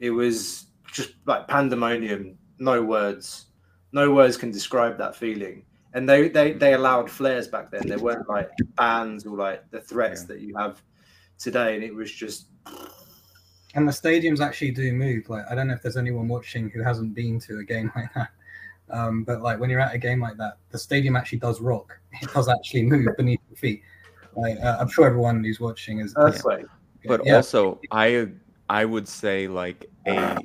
It 0.00 0.10
was 0.10 0.66
just 0.92 1.14
like 1.24 1.48
pandemonium. 1.48 2.36
No 2.58 2.82
words, 2.82 3.46
no 3.92 4.12
words 4.12 4.36
can 4.36 4.50
describe 4.50 4.98
that 4.98 5.14
feeling. 5.16 5.64
And 5.96 6.06
they 6.08 6.28
they 6.28 6.52
they 6.52 6.74
allowed 6.74 7.10
flares 7.10 7.48
back 7.48 7.70
then. 7.70 7.88
They 7.88 7.96
weren't 7.96 8.28
like 8.28 8.50
bans 8.76 9.24
or 9.26 9.36
like 9.36 9.68
the 9.70 9.80
threats 9.80 10.20
Yeah. 10.22 10.26
that 10.28 10.40
you 10.40 10.54
have 10.56 10.82
today. 11.38 11.74
And 11.74 11.82
it 11.82 11.94
was 11.94 12.12
just 12.12 12.46
And 13.74 13.88
the 13.88 13.92
stadiums 13.92 14.40
actually 14.40 14.72
do 14.72 14.92
move. 14.92 15.28
Like 15.30 15.44
I 15.50 15.54
don't 15.54 15.68
know 15.68 15.74
if 15.74 15.82
there's 15.82 15.96
anyone 15.96 16.28
watching 16.28 16.68
who 16.70 16.82
hasn't 16.82 17.14
been 17.14 17.40
to 17.40 17.58
a 17.60 17.64
game 17.64 17.90
like 17.96 18.12
that. 18.14 18.28
Um, 18.90 19.24
but 19.24 19.40
like 19.40 19.58
when 19.58 19.70
you're 19.70 19.80
at 19.80 19.94
a 19.94 19.98
game 19.98 20.20
like 20.20 20.36
that, 20.36 20.58
the 20.70 20.78
stadium 20.78 21.16
actually 21.16 21.38
does 21.38 21.60
rock. 21.60 21.98
It 22.22 22.32
does 22.32 22.48
actually 22.48 22.82
move 22.82 23.08
beneath 23.16 23.40
your 23.48 23.56
feet. 23.56 23.82
Like 24.36 24.58
uh, 24.60 24.76
I'm 24.78 24.88
sure 24.88 25.06
everyone 25.06 25.42
who's 25.42 25.60
watching 25.60 26.00
is. 26.00 26.14
earthquake. 26.18 26.66
but 27.06 27.20
yeah. 27.24 27.36
also 27.36 27.80
I 27.90 28.28
I 28.68 28.84
would 28.84 29.08
say 29.08 29.48
like 29.48 29.86
a 30.06 30.36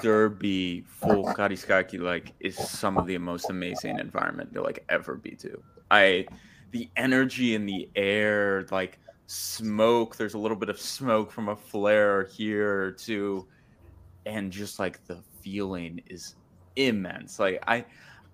derby 0.00 0.84
full 0.86 1.24
Karaiskaki 1.24 2.00
like 2.00 2.32
is 2.40 2.56
some 2.56 2.98
of 2.98 3.06
the 3.06 3.16
most 3.18 3.50
amazing 3.50 3.98
environment 3.98 4.52
to 4.54 4.62
like 4.62 4.84
ever 4.88 5.16
be 5.16 5.32
to. 5.36 5.62
I 5.90 6.26
the 6.72 6.88
energy 6.96 7.54
in 7.54 7.66
the 7.66 7.88
air, 7.96 8.66
like 8.70 8.98
smoke, 9.26 10.16
there's 10.16 10.34
a 10.34 10.38
little 10.38 10.56
bit 10.56 10.68
of 10.68 10.80
smoke 10.80 11.30
from 11.30 11.48
a 11.48 11.56
flare 11.56 12.26
here 12.26 12.92
two, 12.92 13.46
and 14.26 14.50
just 14.50 14.78
like 14.78 15.04
the 15.06 15.18
feeling 15.40 16.00
is 16.06 16.34
immense. 16.76 17.38
Like 17.38 17.62
I 17.66 17.84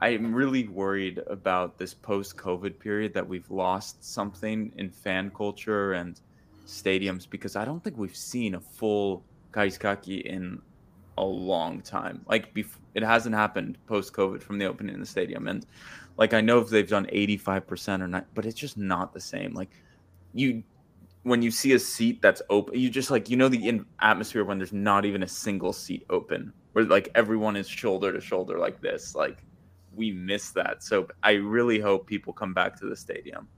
I'm 0.01 0.35
really 0.35 0.69
worried 0.69 1.21
about 1.27 1.79
this 1.79 1.95
post 1.95 2.37
COVID 2.37 2.79
period 2.79 3.15
that 3.15 3.27
we've 3.27 3.51
lost 3.51 4.05
something 4.05 4.73
in 4.77 4.91
fan 4.91 5.31
culture 5.31 5.95
and 5.95 6.21
stadiums 6.67 7.29
because 7.29 7.57
I 7.57 7.65
don't 7.65 7.83
think 7.83 7.97
we've 7.97 8.17
seen 8.17 8.55
a 8.57 8.61
full 8.61 9.23
Karaiskaki 9.53 10.23
in 10.23 10.61
a 11.19 11.25
long 11.25 11.81
time. 11.81 12.23
Like 12.29 12.55
bef- 12.55 12.79
it 12.95 13.03
hasn't 13.03 13.35
happened 13.35 13.79
post 13.87 14.13
COVID 14.13 14.43
from 14.43 14.59
the 14.59 14.67
opening 14.67 14.95
in 14.95 15.01
the 15.01 15.07
stadium, 15.07 15.49
and 15.49 15.67
like 16.17 16.35
I 16.35 16.41
know 16.41 16.59
if 16.59 16.69
they've 16.69 16.89
done 16.89 17.07
eighty 17.11 17.37
five 17.37 17.67
percent 17.67 18.03
or 18.03 18.09
not, 18.09 18.27
but 18.35 18.47
it's 18.47 18.59
just 18.59 18.77
not 18.77 19.13
the 19.13 19.21
same. 19.21 19.55
Like 19.55 19.71
you, 20.35 20.63
when 21.23 21.43
you 21.43 21.51
see 21.51 21.73
a 21.73 21.79
seat 21.79 22.23
that's 22.23 22.43
open, 22.51 22.79
you 22.79 22.91
just 22.91 23.11
like 23.11 23.29
you 23.31 23.37
know 23.37 23.49
the 23.49 23.69
in- 23.69 23.87
atmosphere 24.01 24.45
when 24.45 24.59
there's 24.59 24.73
not 24.73 25.05
even 25.05 25.23
a 25.23 25.29
single 25.29 25.73
seat 25.73 26.05
open, 26.11 26.53
where 26.73 26.85
like 26.85 27.09
everyone 27.15 27.57
is 27.57 27.69
shoulder 27.69 28.13
to 28.13 28.21
shoulder 28.21 28.59
like 28.59 28.81
this. 28.81 29.15
Like 29.15 29.43
we 29.95 30.13
miss 30.13 30.51
that. 30.51 30.83
So 30.83 31.09
I 31.23 31.33
really 31.33 31.81
hope 31.81 32.07
people 32.07 32.33
come 32.33 32.53
back 32.53 32.79
to 32.81 32.87
the 32.87 32.97
stadium. 32.97 33.49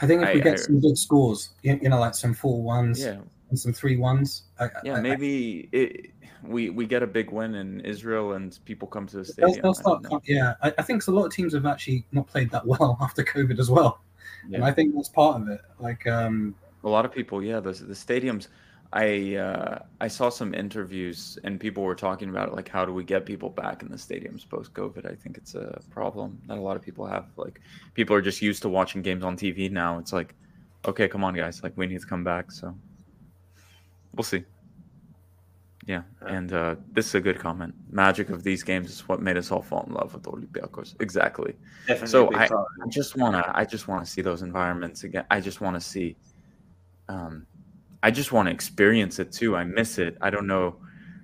I 0.00 0.06
think 0.06 0.22
if 0.22 0.34
we 0.34 0.40
I- 0.40 0.44
get 0.44 0.54
I- 0.54 0.56
some 0.62 0.80
good 0.80 0.98
scores, 0.98 1.50
you, 1.62 1.76
know, 1.88 1.98
like 2.00 2.14
some 2.14 2.34
four 2.34 2.62
ones 2.62 3.00
Yeah, 3.00 3.18
and 3.50 3.58
some 3.58 3.72
three 3.72 3.96
ones. 3.96 4.44
I, 4.60 4.68
yeah. 4.84 4.94
I- 4.96 5.00
Maybe 5.00 5.68
it, 5.72 6.10
we 6.44 6.70
we 6.70 6.86
get 6.86 7.02
a 7.02 7.06
big 7.06 7.30
win 7.32 7.54
in 7.56 7.80
Israel 7.80 8.34
and 8.34 8.56
people 8.64 8.86
come 8.86 9.06
to 9.08 9.16
the 9.16 9.22
They'll, 9.22 9.32
stadium. 9.48 9.62
they'll 9.62 9.74
start, 9.74 10.02
don't 10.04 10.22
yeah, 10.28 10.54
I, 10.62 10.72
I 10.78 10.82
think 10.82 11.04
a 11.06 11.10
lot 11.10 11.26
of 11.26 11.32
teams 11.32 11.52
have 11.54 11.66
actually 11.66 12.06
not 12.12 12.26
played 12.28 12.50
that 12.52 12.64
well 12.66 12.96
after 13.02 13.24
COVID 13.24 13.58
as 13.58 13.70
well, 13.70 14.00
and 14.52 14.64
I 14.64 14.70
think 14.72 14.94
that's 14.94 15.08
part 15.08 15.40
of 15.42 15.48
it. 15.48 15.60
Like, 15.80 16.06
um, 16.06 16.54
A 16.84 16.88
lot 16.88 17.04
of 17.04 17.12
people, 17.12 17.42
yeah, 17.42 17.58
the 17.60 17.72
the 17.72 17.94
stadiums. 17.94 18.48
I 18.92 19.34
uh, 19.36 19.80
I 20.00 20.08
saw 20.08 20.30
some 20.30 20.54
interviews 20.54 21.38
and 21.44 21.60
people 21.60 21.82
were 21.82 21.94
talking 21.96 22.30
about 22.30 22.54
like 22.54 22.68
how 22.70 22.86
do 22.86 22.92
we 22.94 23.04
get 23.04 23.26
people 23.26 23.50
back 23.50 23.82
in 23.82 23.88
the 23.90 23.98
stadiums 23.98 24.48
post 24.48 24.72
COVID. 24.72 25.04
I 25.10 25.14
think 25.14 25.36
it's 25.36 25.54
a 25.54 25.78
problem 25.90 26.38
that 26.46 26.56
a 26.56 26.60
lot 26.68 26.76
of 26.76 26.82
people 26.82 27.04
have. 27.04 27.26
Like 27.36 27.60
people 27.92 28.16
are 28.16 28.22
just 28.22 28.40
used 28.40 28.62
to 28.62 28.68
watching 28.70 29.02
games 29.02 29.24
on 29.24 29.36
TV 29.36 29.70
now. 29.70 29.98
It's 29.98 30.12
like, 30.14 30.34
okay, 30.86 31.06
come 31.06 31.22
on, 31.22 31.34
guys, 31.34 31.62
like 31.62 31.74
we 31.76 31.86
need 31.86 32.00
to 32.00 32.06
come 32.06 32.24
back. 32.24 32.50
So 32.50 32.74
we'll 34.14 34.24
see. 34.24 34.44
Yeah, 35.88 36.02
and 36.20 36.52
uh, 36.52 36.76
this 36.92 37.06
is 37.06 37.14
a 37.14 37.20
good 37.20 37.38
comment. 37.38 37.74
Magic 37.90 38.28
of 38.28 38.42
these 38.42 38.62
games 38.62 38.90
is 38.90 39.08
what 39.08 39.22
made 39.22 39.38
us 39.38 39.50
all 39.50 39.62
fall 39.62 39.84
in 39.86 39.94
love 39.94 40.12
with 40.12 40.24
Olympiacos. 40.24 40.94
Exactly. 41.00 41.54
Definitely 41.86 42.08
So 42.08 42.34
I. 42.34 42.44
I 42.44 42.88
just 42.90 43.16
wanna 43.16 43.50
I 43.54 43.64
just 43.64 43.88
wanna 43.88 44.04
see 44.04 44.20
those 44.20 44.42
environments 44.42 45.04
again. 45.04 45.24
I 45.30 45.40
just 45.40 45.62
wanna 45.62 45.80
see 45.80 46.14
um 47.08 47.46
I 48.02 48.10
just 48.10 48.32
wanna 48.32 48.50
experience 48.50 49.18
it 49.18 49.32
too. 49.32 49.56
I 49.56 49.64
miss 49.64 49.96
it. 49.96 50.18
I 50.20 50.28
don't 50.28 50.46
know 50.46 50.76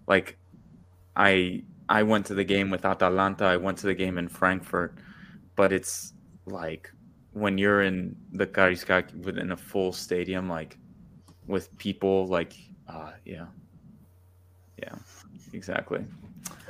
like 0.06 0.38
I 1.14 1.62
I 1.90 2.02
went 2.02 2.24
to 2.26 2.34
the 2.34 2.44
game 2.44 2.70
with 2.70 2.86
Atalanta, 2.86 3.44
I 3.44 3.58
went 3.58 3.76
to 3.78 3.86
the 3.86 3.94
game 3.94 4.16
in 4.16 4.28
Frankfurt, 4.28 4.96
but 5.56 5.72
it's 5.72 6.14
like 6.46 6.90
when 7.32 7.58
you're 7.58 7.82
in 7.82 8.16
the 8.32 8.46
Karaiskaki 8.46 9.22
within 9.24 9.52
a 9.52 9.56
full 9.58 9.92
stadium, 9.92 10.48
like 10.48 10.78
with 11.46 11.76
people 11.76 12.26
like 12.28 12.54
uh 12.88 13.12
yeah. 13.24 13.46
Yeah, 14.78 14.94
exactly. 15.52 16.04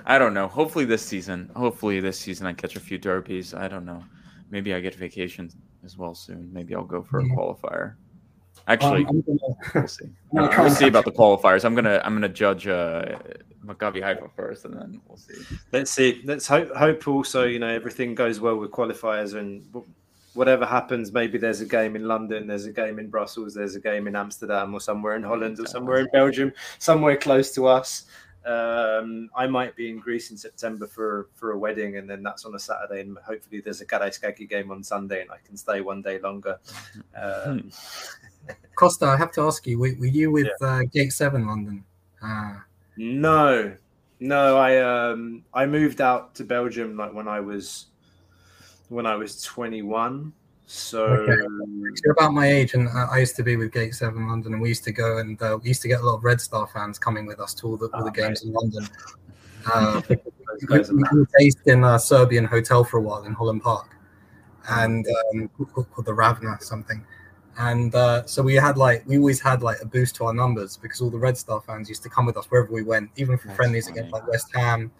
I 0.05 0.19
don't 0.19 0.35
know. 0.35 0.47
Hopefully 0.47 0.85
this 0.85 1.03
season. 1.03 1.51
Hopefully 1.57 2.01
this 2.01 2.19
season 2.19 2.47
I 2.47 2.53
catch 2.53 2.77
a 2.77 2.81
few 2.81 2.99
derbies. 2.99 3.55
I 3.55 3.66
don't 3.69 3.86
know. 3.86 4.05
Maybe 4.51 4.74
I 4.74 4.81
get 4.81 4.95
vacation 4.95 5.51
as 5.85 5.97
well 5.97 6.15
soon. 6.15 6.53
Maybe 6.53 6.74
I'll 6.74 6.85
go 6.85 7.03
for 7.03 7.20
a 7.20 7.24
qualifier. 7.24 7.95
Actually, 8.69 9.05
um, 9.07 9.09
I'm 9.09 9.20
gonna, 9.23 9.55
we'll 9.74 9.89
see. 9.89 10.05
I'm 10.36 10.47
gonna 10.47 10.62
We'll 10.62 10.70
see 10.70 10.86
about 10.86 11.05
the 11.05 11.12
qualifiers. 11.12 11.65
I'm 11.65 11.74
gonna 11.74 12.01
I'm 12.05 12.15
gonna 12.15 12.28
judge 12.28 12.66
uh, 12.66 13.19
Maccabi 13.65 14.03
Haifa 14.03 14.28
first, 14.36 14.65
and 14.65 14.74
then 14.74 15.01
we'll 15.09 15.16
see. 15.19 15.35
Let's 15.73 15.91
see. 15.91 16.23
Let's 16.24 16.47
hope. 16.47 16.70
Hope 16.74 17.07
also, 17.09 17.45
you 17.45 17.59
know, 17.59 17.69
everything 17.69 18.15
goes 18.15 18.41
well 18.41 18.57
with 18.57 18.70
qualifiers, 18.70 19.35
and 19.35 19.65
w- 19.73 19.86
whatever 20.35 20.66
happens, 20.66 21.12
maybe 21.12 21.39
there's 21.39 21.61
a 21.61 21.66
game 21.66 21.97
in 21.97 22.06
London, 22.06 22.47
there's 22.47 22.66
a 22.66 22.73
game 22.73 22.98
in 22.98 23.09
Brussels, 23.09 23.55
there's 23.55 23.74
a 23.77 23.81
game 23.81 24.06
in 24.06 24.16
Amsterdam, 24.16 24.74
or 24.74 24.81
somewhere 24.81 25.16
in 25.16 25.23
Holland, 25.23 25.59
or 25.61 25.66
somewhere 25.66 25.98
in 25.98 26.09
Belgium, 26.12 26.52
somewhere 26.78 27.16
close 27.16 27.52
to 27.52 27.66
us. 27.66 28.06
Um, 28.47 29.31
I 29.35 29.47
might 29.47 29.74
be 29.74 29.89
in 29.89 29.98
Greece 29.98 30.31
in 30.31 30.36
September 30.36 30.86
for 30.86 31.28
for 31.35 31.52
a 31.52 31.59
wedding, 31.59 31.97
and 31.97 32.09
then 32.09 32.23
that's 32.23 32.44
on 32.44 32.55
a 32.55 32.59
Saturday, 32.59 33.01
and 33.01 33.16
hopefully 33.19 33.61
there's 33.61 33.81
a 33.81 33.86
Karaiskaki 33.86 34.48
game 34.48 34.70
on 34.70 34.82
Sunday, 34.82 35.23
and 35.23 35.31
I 35.31 35.39
can 35.47 35.56
stay 35.56 35.81
one 35.81 36.02
day 36.02 36.19
longer. 36.19 36.59
Um, 37.16 37.70
Costa, 38.74 39.06
I 39.06 39.16
have 39.16 39.32
to 39.32 39.43
ask 39.43 39.66
you, 39.66 39.78
were, 39.78 39.94
were 39.98 40.06
you 40.06 40.31
with 40.31 40.51
uh, 40.61 40.82
Gate 40.93 41.12
Seven 41.12 41.47
London? 41.47 41.85
Uh, 42.23 42.56
No, 42.97 43.74
no. 44.20 44.56
I 44.56 44.78
um 44.78 45.44
I 45.55 45.66
moved 45.66 46.01
out 46.01 46.35
to 46.36 46.44
Belgium 46.44 46.97
like 46.97 47.12
when 47.12 47.28
I 47.28 47.40
was 47.40 47.86
when 48.94 49.06
I 49.06 49.16
was 49.16 49.42
twenty 49.42 49.82
one. 49.82 50.32
So 50.66 51.12
Okay. 51.12 51.36
you're 52.02 52.12
about 52.12 52.32
my 52.32 52.46
age, 52.46 52.74
and 52.74 52.88
I 52.88 53.18
used 53.18 53.36
to 53.36 53.42
be 53.42 53.56
with 53.56 53.72
Gate 53.72 53.94
Seven 53.94 54.28
London, 54.28 54.54
and 54.54 54.62
we 54.62 54.68
used 54.68 54.84
to 54.84 54.92
go 54.92 55.18
and 55.18 55.40
uh, 55.42 55.58
we 55.62 55.68
used 55.68 55.82
to 55.82 55.88
get 55.88 56.00
a 56.00 56.04
lot 56.04 56.16
of 56.16 56.24
Red 56.24 56.40
Star 56.40 56.66
fans 56.66 56.98
coming 56.98 57.26
with 57.26 57.40
us 57.40 57.52
to 57.54 57.66
all 57.66 57.76
the, 57.76 57.86
all 57.88 58.04
the 58.04 58.10
Oh, 58.10 58.10
games 58.10 58.42
in 58.44 58.52
London. 58.52 58.88
Uh, 59.72 59.98
we, 60.68 60.78
we 60.78 61.02
were 61.10 61.26
based 61.38 61.66
in 61.66 61.84
a 61.84 61.98
Serbian 61.98 62.44
hotel 62.44 62.84
for 62.84 62.98
a 62.98 63.00
while 63.00 63.24
in 63.24 63.32
Holland 63.32 63.62
Park, 63.62 63.96
and 64.68 65.06
um, 65.32 65.48
called 65.56 65.90
called 65.90 66.04
the 66.04 66.12
Ravna 66.12 66.58
something. 66.60 67.02
And 67.58 67.94
uh, 67.94 68.26
so 68.26 68.42
we 68.42 68.56
had 68.56 68.76
like 68.76 69.06
we 69.06 69.16
always 69.16 69.40
had 69.40 69.62
like 69.62 69.78
a 69.80 69.86
boost 69.86 70.16
to 70.16 70.26
our 70.26 70.34
numbers 70.34 70.76
because 70.76 71.00
all 71.00 71.08
the 71.08 71.18
Red 71.18 71.38
Star 71.38 71.62
fans 71.62 71.88
used 71.88 72.02
to 72.02 72.10
come 72.10 72.26
with 72.26 72.36
us 72.36 72.44
wherever 72.50 72.70
we 72.70 72.82
went, 72.82 73.10
even 73.16 73.38
for 73.38 73.44
That's 73.46 73.56
friendlies 73.56 73.86
funny. 73.86 74.00
against 74.00 74.12
like 74.12 74.28
West 74.28 74.48
Ham, 74.54 74.92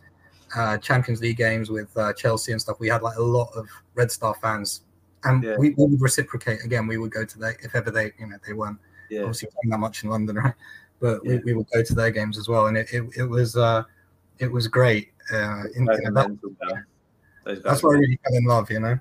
uh, 0.57 0.79
Champions 0.79 1.21
League 1.21 1.37
games 1.37 1.71
with 1.71 1.97
uh, 1.97 2.13
Chelsea 2.13 2.53
and 2.53 2.61
stuff. 2.61 2.79
We 2.81 2.89
had 2.89 3.03
like 3.03 3.17
a 3.17 3.23
lot 3.23 3.51
of 3.55 3.69
Red 3.95 4.11
Star 4.11 4.35
fans, 4.41 4.83
and 5.25 5.43
Yeah. 5.43 5.57
we, 5.57 5.71
we 5.71 5.87
would 5.87 6.01
reciprocate 6.01 6.65
again. 6.65 6.87
We 6.87 6.99
would 6.99 7.11
go 7.11 7.25
to 7.25 7.39
their 7.39 7.57
if 7.63 7.75
ever 7.75 7.91
they 7.91 8.13
you 8.19 8.27
know 8.27 8.37
they 8.47 8.53
weren't 8.53 8.79
Yeah, 9.11 9.21
obviously 9.21 9.49
playing 9.53 9.71
that 9.71 9.79
much 9.79 10.05
in 10.05 10.11
London, 10.11 10.37
right? 10.45 10.55
But 11.01 11.25
we, 11.27 11.39
we 11.39 11.55
would 11.55 11.67
go 11.73 11.83
to 11.83 11.95
their 11.95 12.11
games 12.11 12.39
as 12.39 12.49
well, 12.49 12.67
and 12.67 12.77
it 12.77 12.89
it, 12.93 13.05
it 13.17 13.25
was 13.25 13.57
uh, 13.57 13.83
it 14.39 14.51
was 14.51 14.67
great. 14.69 15.11
Uh, 15.33 15.65
in, 15.75 15.85
Those 15.85 15.99
you 15.99 16.11
know, 16.11 16.15
that- 16.23 16.29
mental, 16.29 16.53
man. 16.63 16.85
Those 17.45 17.57
guys 17.59 17.63
that's 17.65 17.83
why 17.83 17.91
I 17.91 17.99
really 17.99 18.19
fell 18.25 18.37
in 18.39 18.45
love, 18.45 18.71
you 18.71 18.81
know, 18.81 18.99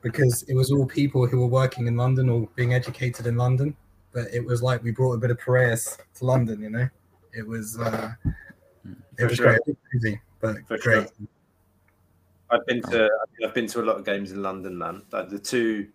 because 0.00 0.42
it 0.44 0.54
was 0.54 0.72
all 0.72 0.86
people 0.86 1.26
who 1.26 1.40
were 1.40 1.46
working 1.46 1.86
in 1.86 1.96
London 1.98 2.30
or 2.30 2.48
being 2.54 2.72
educated 2.72 3.26
in 3.26 3.36
London. 3.36 3.76
But 4.12 4.28
it 4.32 4.42
was 4.44 4.62
like 4.62 4.82
we 4.82 4.90
brought 4.90 5.12
a 5.14 5.18
bit 5.18 5.30
of 5.30 5.38
Piraeus 5.38 5.98
to 6.14 6.24
London, 6.24 6.60
you 6.62 6.70
know. 6.70 6.88
It 7.34 7.46
was 7.46 7.78
uh, 7.78 8.12
it 8.24 8.94
For 9.18 9.26
was 9.26 9.36
sure. 9.36 9.46
great, 9.48 9.60
It 9.66 9.68
was 9.68 9.76
crazy, 9.90 10.20
but 10.44 10.66
For 10.68 10.78
great. 10.78 11.08
sure. 11.08 11.28
I've 12.50 12.66
been 12.66 12.82
to 12.82 13.10
I've 13.44 13.54
been 13.54 13.66
to 13.68 13.80
a 13.80 13.86
lot 13.86 13.96
of 13.96 14.04
games 14.04 14.30
in 14.32 14.42
London, 14.42 14.76
man. 14.76 15.02
Like 15.10 15.28
the 15.30 15.38
two, 15.38 15.88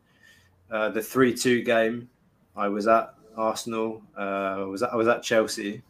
uh, 0.72 0.90
the 0.90 1.02
three 1.02 1.34
two 1.34 1.62
game 1.64 2.10
I 2.56 2.68
was 2.68 2.88
at 2.88 3.14
Arsenal. 3.38 4.02
Uh, 4.18 4.66
was 4.70 4.82
that 4.82 4.92
I 4.92 4.96
was 4.96 5.08
at 5.08 5.24
Chelsea. 5.24 5.82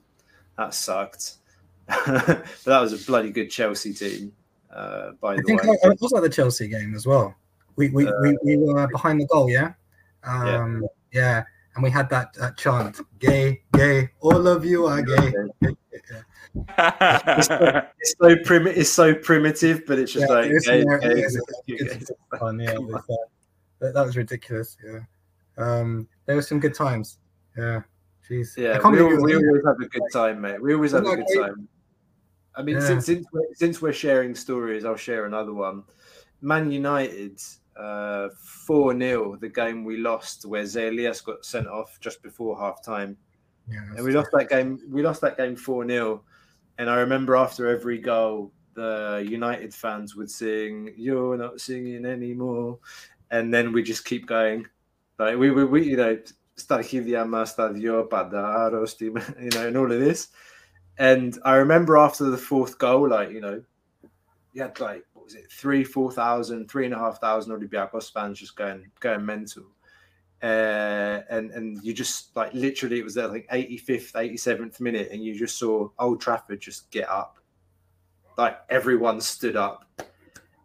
That 0.57 0.73
sucked. 0.73 1.35
but 1.87 2.45
that 2.65 2.79
was 2.81 2.93
a 2.93 3.05
bloody 3.05 3.31
good 3.31 3.49
Chelsea 3.49 3.93
team. 3.93 4.31
Uh, 4.71 5.11
by 5.21 5.33
I 5.33 5.35
the 5.37 5.43
think 5.43 5.63
way, 5.63 5.77
I, 5.83 5.87
I 5.87 5.95
was 5.99 6.13
at 6.13 6.21
the 6.21 6.29
Chelsea 6.29 6.67
game 6.67 6.93
as 6.93 7.07
well. 7.07 7.33
We 7.75 7.89
we, 7.89 8.05
we, 8.21 8.37
we 8.43 8.57
were 8.57 8.87
behind 8.89 9.21
the 9.21 9.25
goal, 9.25 9.49
yeah, 9.49 9.71
Yeah. 10.25 10.57
um, 10.57 10.85
yeah. 11.11 11.43
And 11.75 11.83
we 11.83 11.89
had 11.89 12.09
that, 12.09 12.33
that 12.33 12.57
chant, 12.57 12.99
"Gay, 13.19 13.61
gay, 13.73 14.09
all 14.21 14.47
of 14.47 14.65
you 14.65 14.85
are 14.85 15.01
gay." 15.01 15.33
it's 16.77 17.47
so, 17.47 17.81
it's 17.99 18.15
so 18.19 18.35
prim- 18.43 18.67
It's 18.67 18.89
so 18.89 19.13
primitive, 19.13 19.85
but 19.85 19.99
it's 19.99 20.11
just 20.11 20.27
Yeah, 20.29 20.35
like 20.35 20.45
it 20.45 20.53
is 20.53 20.67
hey, 20.67 20.79
hilarious. 20.79 21.35
hey, 21.67 21.73
It's- 21.75 22.01
it's 22.01 22.11
fun, 22.39 22.59
yeah, 22.59 22.77
was, 22.77 23.03
uh, 23.09 23.15
that, 23.79 23.93
that 23.93 24.05
was 24.05 24.17
ridiculous. 24.17 24.77
Yeah, 24.83 24.99
um, 25.57 26.07
there 26.25 26.35
were 26.35 26.41
some 26.41 26.59
good 26.59 26.73
times. 26.73 27.19
Yeah, 27.57 27.81
jeez. 28.29 28.57
Yeah, 28.57 28.77
we, 28.77 28.97
believe 28.97 29.17
al- 29.17 29.23
we 29.23 29.35
always 29.35 29.65
have 29.65 29.79
a 29.79 29.87
good 29.87 30.03
time, 30.11 30.41
mate. 30.41 30.61
We 30.61 30.73
always 30.73 30.91
have 30.93 31.05
a 31.05 31.15
good 31.15 31.25
time. 31.35 31.67
I 32.55 32.61
mean, 32.63 32.75
Yeah. 32.75 32.87
since 32.87 33.05
since 33.05 33.25
we're, 33.31 33.53
since 33.53 33.81
we're 33.81 33.93
sharing 33.93 34.35
stories, 34.35 34.83
I'll 34.85 34.95
share 34.97 35.25
another 35.25 35.53
one. 35.53 35.83
Man 36.41 36.71
United, 36.71 37.39
Uh, 37.79 38.29
four 38.37 38.97
0 38.97 39.37
the 39.37 39.47
game 39.47 39.85
we 39.85 39.97
lost, 39.97 40.45
where 40.45 40.63
Zelias 40.63 41.23
got 41.23 41.45
sent 41.45 41.67
off 41.67 41.97
just 42.01 42.21
before 42.21 42.59
half 42.59 42.83
time, 42.83 43.15
yeah, 43.71 43.79
and 43.95 44.03
we 44.03 44.11
lost 44.11 44.31
that 44.33 44.49
game. 44.49 44.79
We 44.89 45.01
lost 45.01 45.21
that 45.21 45.37
game 45.37 45.55
four 45.55 45.87
0 45.87 46.23
and 46.79 46.89
I 46.89 46.95
remember 46.95 47.35
after 47.35 47.67
every 47.67 47.97
goal, 47.97 48.53
the 48.73 49.23
United 49.29 49.73
fans 49.73 50.15
would 50.15 50.31
sing, 50.31 50.93
"You're 50.95 51.37
not 51.37 51.59
singing 51.59 52.05
anymore," 52.05 52.79
and 53.31 53.53
then 53.53 53.73
we 53.73 53.83
just 53.83 54.05
keep 54.05 54.25
going. 54.25 54.65
Like 55.19 55.37
we, 55.37 55.51
we, 55.51 55.65
we 55.65 55.83
you 55.89 55.97
know, 55.97 56.17
Starchidiama 56.55 57.43
Stadio 57.45 58.07
Padaros, 58.07 58.99
you 59.01 59.49
know, 59.49 59.67
and 59.67 59.75
all 59.75 59.91
of 59.91 59.99
this. 59.99 60.29
And 60.97 61.37
I 61.43 61.55
remember 61.55 61.97
after 61.97 62.29
the 62.29 62.37
fourth 62.37 62.77
goal, 62.77 63.09
like 63.09 63.31
you 63.31 63.41
know, 63.41 63.61
you 64.53 64.61
had 64.61 64.79
like 64.79 65.03
was 65.29 65.35
it, 65.35 65.51
three, 65.51 65.83
four 65.83 66.11
thousand, 66.11 66.69
three 66.69 66.85
and 66.85 66.93
a 66.93 66.97
half 66.97 67.19
thousand 67.19 67.53
Olympiacos 67.53 68.11
fans 68.11 68.39
just 68.39 68.55
going 68.55 68.89
going 68.99 69.25
mental. 69.25 69.63
Uh, 70.41 71.21
and 71.29 71.51
and 71.51 71.83
you 71.83 71.93
just 71.93 72.35
like 72.35 72.53
literally 72.53 72.99
it 72.99 73.03
was 73.03 73.13
there 73.13 73.27
like 73.27 73.45
85th 73.51 74.13
87th 74.13 74.79
minute 74.79 75.09
and 75.11 75.21
you 75.21 75.37
just 75.37 75.59
saw 75.59 75.89
old 75.99 76.21
trafford 76.21 76.61
just 76.61 76.89
get 76.91 77.09
up 77.09 77.39
like 78.37 78.57
everyone 78.69 79.19
stood 79.19 79.57
up 79.57 79.83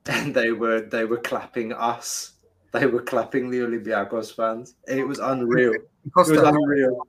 and 0.06 0.32
they 0.32 0.52
were 0.52 0.82
they 0.82 1.04
were 1.04 1.16
clapping 1.16 1.72
us 1.72 2.34
they 2.70 2.86
were 2.86 3.02
clapping 3.02 3.50
the 3.50 3.58
olympiacos 3.58 4.32
fans 4.32 4.76
it 4.86 5.04
was 5.04 5.18
unreal 5.18 5.74
it 6.06 6.12
was 6.14 6.30
unreal. 6.30 7.06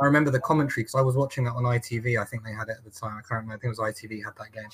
I 0.00 0.04
remember 0.04 0.30
the 0.30 0.40
commentary 0.40 0.82
because 0.82 0.94
I 0.94 1.00
was 1.00 1.16
watching 1.16 1.44
that 1.44 1.52
on 1.52 1.64
ITV. 1.64 2.20
I 2.20 2.24
think 2.24 2.44
they 2.44 2.52
had 2.52 2.68
it 2.68 2.76
at 2.78 2.84
the 2.84 2.90
time. 2.90 3.12
I 3.12 3.22
can't 3.26 3.42
remember. 3.42 3.54
I 3.54 3.56
think 3.56 3.64
it 3.76 3.80
was 3.80 3.94
ITV 3.94 4.24
had 4.24 4.34
that 4.36 4.52
game. 4.52 4.68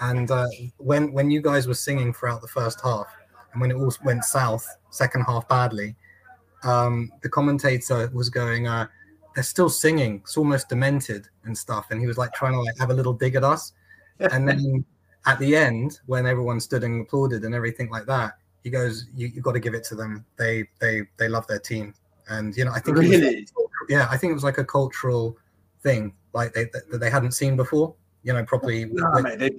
And 0.00 0.30
uh, 0.30 0.46
when 0.78 1.12
when 1.12 1.30
you 1.30 1.42
guys 1.42 1.66
were 1.68 1.74
singing 1.74 2.12
throughout 2.12 2.40
the 2.40 2.48
first 2.48 2.80
half, 2.82 3.06
and 3.52 3.60
when 3.60 3.70
it 3.70 3.74
all 3.74 3.92
went 4.04 4.24
south, 4.24 4.66
second 4.90 5.22
half 5.24 5.46
badly, 5.48 5.94
um, 6.64 7.10
the 7.22 7.28
commentator 7.28 8.10
was 8.12 8.28
going, 8.30 8.66
uh, 8.66 8.86
"They're 9.34 9.44
still 9.44 9.68
singing. 9.68 10.16
It's 10.24 10.36
almost 10.36 10.68
demented 10.68 11.28
and 11.44 11.56
stuff." 11.56 11.86
And 11.90 12.00
he 12.00 12.06
was 12.06 12.16
like 12.18 12.32
trying 12.32 12.52
to 12.54 12.60
like 12.60 12.78
have 12.78 12.90
a 12.90 12.94
little 12.94 13.12
dig 13.12 13.34
at 13.34 13.44
us. 13.44 13.72
And 14.32 14.46
then 14.46 14.84
at 15.24 15.38
the 15.38 15.56
end, 15.56 16.00
when 16.04 16.26
everyone 16.26 16.60
stood 16.60 16.84
and 16.84 17.00
applauded 17.00 17.42
and 17.44 17.54
everything 17.54 17.88
like 17.88 18.04
that, 18.06 18.34
he 18.62 18.68
goes, 18.70 19.06
"You 19.14 19.28
you 19.28 19.40
got 19.40 19.52
to 19.52 19.60
give 19.60 19.74
it 19.74 19.84
to 19.84 19.94
them. 19.94 20.24
They 20.36 20.68
they 20.78 21.02
they 21.16 21.28
love 21.28 21.46
their 21.46 21.58
team." 21.58 21.94
And 22.28 22.54
you 22.56 22.64
know, 22.66 22.72
I 22.72 22.80
think 22.80 22.96
it 22.98 23.00
was- 23.08 23.52
yeah, 23.88 24.06
I 24.10 24.16
think 24.18 24.30
it 24.30 24.34
was 24.34 24.44
like 24.44 24.58
a 24.58 24.64
cultural 24.64 25.36
thing, 25.82 26.14
like 26.34 26.52
they 26.52 26.64
that 26.90 26.98
they 27.00 27.10
hadn't 27.10 27.32
seen 27.32 27.56
before. 27.56 27.94
You 28.22 28.34
know, 28.34 28.44
probably. 28.44 28.84
No, 28.84 29.10
mate, 29.22 29.38
they, 29.38 29.50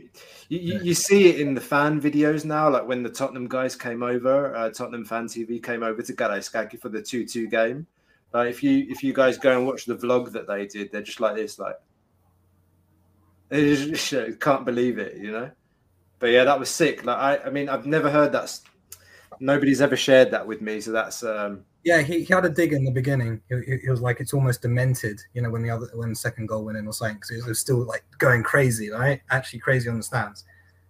you, 0.49 0.59
you, 0.59 0.79
you 0.83 0.93
see 0.93 1.29
it 1.29 1.39
in 1.39 1.55
the 1.55 1.61
fan 1.61 1.99
videos 1.99 2.45
now, 2.45 2.69
like 2.69 2.87
when 2.87 3.01
the 3.01 3.09
Tottenham 3.09 3.47
guys 3.47 3.75
came 3.75 4.03
over, 4.03 4.55
uh, 4.55 4.69
Tottenham 4.69 5.05
fan 5.05 5.25
TV 5.25 5.61
came 5.61 5.81
over 5.81 6.01
to 6.01 6.13
Karaiskaki 6.13 6.79
for 6.79 6.89
the 6.89 7.01
two-two 7.01 7.47
game. 7.47 7.87
Like 8.33 8.49
if 8.49 8.63
you 8.63 8.85
if 8.89 9.03
you 9.03 9.13
guys 9.13 9.37
go 9.37 9.57
and 9.57 9.67
watch 9.67 9.85
the 9.85 9.95
vlog 9.95 10.31
that 10.33 10.47
they 10.47 10.67
did, 10.67 10.91
they're 10.91 11.01
just 11.01 11.19
like 11.19 11.35
this, 11.35 11.57
like 11.59 11.75
they 13.49 13.75
just 13.75 14.11
you 14.11 14.37
can't 14.39 14.65
believe 14.65 14.99
it, 14.99 15.17
you 15.17 15.31
know. 15.31 15.51
But 16.19 16.27
yeah, 16.27 16.43
that 16.43 16.59
was 16.59 16.69
sick. 16.69 17.03
Like 17.03 17.17
I, 17.17 17.47
I 17.47 17.49
mean, 17.49 17.67
I've 17.67 17.87
never 17.87 18.09
heard 18.09 18.31
that. 18.33 18.57
Nobody's 19.39 19.81
ever 19.81 19.97
shared 19.97 20.31
that 20.31 20.45
with 20.45 20.61
me, 20.61 20.81
so 20.81 20.91
that's 20.91 21.23
um, 21.23 21.65
Yeah, 21.83 22.01
he, 22.01 22.23
he 22.23 22.33
had 22.33 22.45
a 22.45 22.49
dig 22.49 22.73
in 22.73 22.85
the 22.85 22.91
beginning. 22.91 23.41
He, 23.49 23.77
he- 23.83 23.89
was 23.89 24.01
like, 24.01 24.19
it's 24.19 24.33
almost 24.33 24.61
demented, 24.61 25.19
you 25.33 25.41
know, 25.41 25.49
when 25.49 25.63
the 25.63 25.69
other 25.71 25.87
when 25.95 26.09
the 26.09 26.15
second 26.15 26.45
goal 26.47 26.63
went 26.63 26.77
in 26.77 26.85
or 26.87 26.93
something, 26.93 27.15
because 27.17 27.31
it 27.31 27.47
was 27.47 27.59
still 27.59 27.85
like 27.85 28.03
going 28.19 28.43
crazy, 28.43 28.89
right? 28.91 29.21
Actually 29.31 29.59
crazy 29.59 29.89
on 29.89 29.97
the 29.97 30.03
stands. 30.03 30.45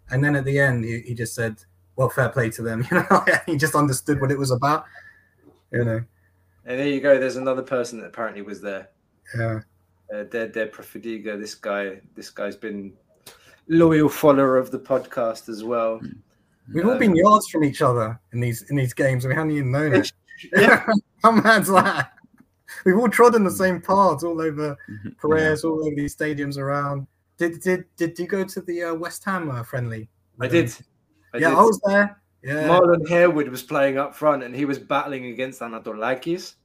And 0.10 0.22
then 0.24 0.36
at 0.36 0.44
the 0.44 0.60
end, 0.60 0.84
he, 0.84 1.00
he 1.00 1.14
just 1.14 1.34
said, 1.34 1.56
"Well, 1.96 2.10
fair 2.10 2.28
play 2.30 2.50
to 2.52 2.62
them," 2.62 2.86
you 2.92 2.98
know. 2.98 3.26
he 3.46 3.56
just 3.56 3.74
understood 3.76 4.20
what 4.20 4.32
it 4.32 4.38
was 4.38 4.52
about, 4.52 4.84
you 5.72 5.86
know. 5.86 6.02
and 6.66 6.80
there 6.80 6.88
you 6.88 7.00
go. 7.00 7.18
There's 7.18 7.38
another 7.38 7.64
person 7.64 8.00
that 8.02 8.08
apparently 8.08 8.42
was 8.42 8.60
there. 8.60 8.90
Yeah, 9.38 9.62
uh, 10.14 10.24
Dead 10.24 10.52
Dead 10.52 10.74
Profediga. 10.74 11.40
This 11.40 11.56
guy, 11.56 12.02
this 12.16 12.30
guy's 12.30 12.58
been 12.58 12.92
loyal 13.70 14.10
follower 14.10 14.58
of 14.58 14.72
the 14.72 14.80
podcast 14.80 15.48
as 15.48 15.64
well. 15.64 16.02
we've 16.74 16.86
all 16.86 16.98
been 16.98 17.16
yards 17.16 17.48
from 17.48 17.64
each 17.64 17.82
other 17.82 18.20
in 18.34 18.42
these 18.42 18.70
in 18.70 18.76
these 18.76 18.94
games, 18.94 19.24
and 19.24 19.32
we 19.32 19.36
hadn't 19.36 19.52
even 19.52 19.72
known 19.72 19.94
it. 19.96 20.12
Yeah. 20.56 20.86
How 21.24 21.32
mad's 21.32 21.68
that? 21.70 22.14
We've 22.86 22.98
all 22.98 23.10
trodden 23.10 23.44
the 23.44 23.52
same 23.52 23.82
paths 23.82 24.24
all 24.24 24.42
over 24.42 24.78
Mhm. 24.90 25.16
Piraeus, 25.18 25.64
all 25.64 25.86
over 25.86 25.96
these 25.96 26.16
stadiums 26.16 26.58
around. 26.58 27.06
Did 27.38 27.60
did 27.62 27.86
did 27.98 28.18
you 28.20 28.28
go 28.28 28.44
to 28.44 28.62
the 28.62 28.84
uh, 28.84 28.94
West 28.96 29.24
Ham 29.26 29.50
uh, 29.52 29.64
friendly? 29.64 30.10
I 30.40 30.48
did. 30.48 30.74
I 31.34 31.38
yeah, 31.38 31.50
did. 31.50 31.58
I 31.58 31.62
was 31.62 31.80
there. 31.86 32.22
Yeah, 32.44 32.68
Marlon 32.68 33.08
Harewood 33.08 33.50
was 33.50 33.62
playing 33.62 33.98
up 33.98 34.16
front, 34.16 34.42
and 34.44 34.56
he 34.56 34.66
was 34.66 34.80
battling 34.80 35.26
against 35.28 35.60
Anatolakis. 35.62 36.56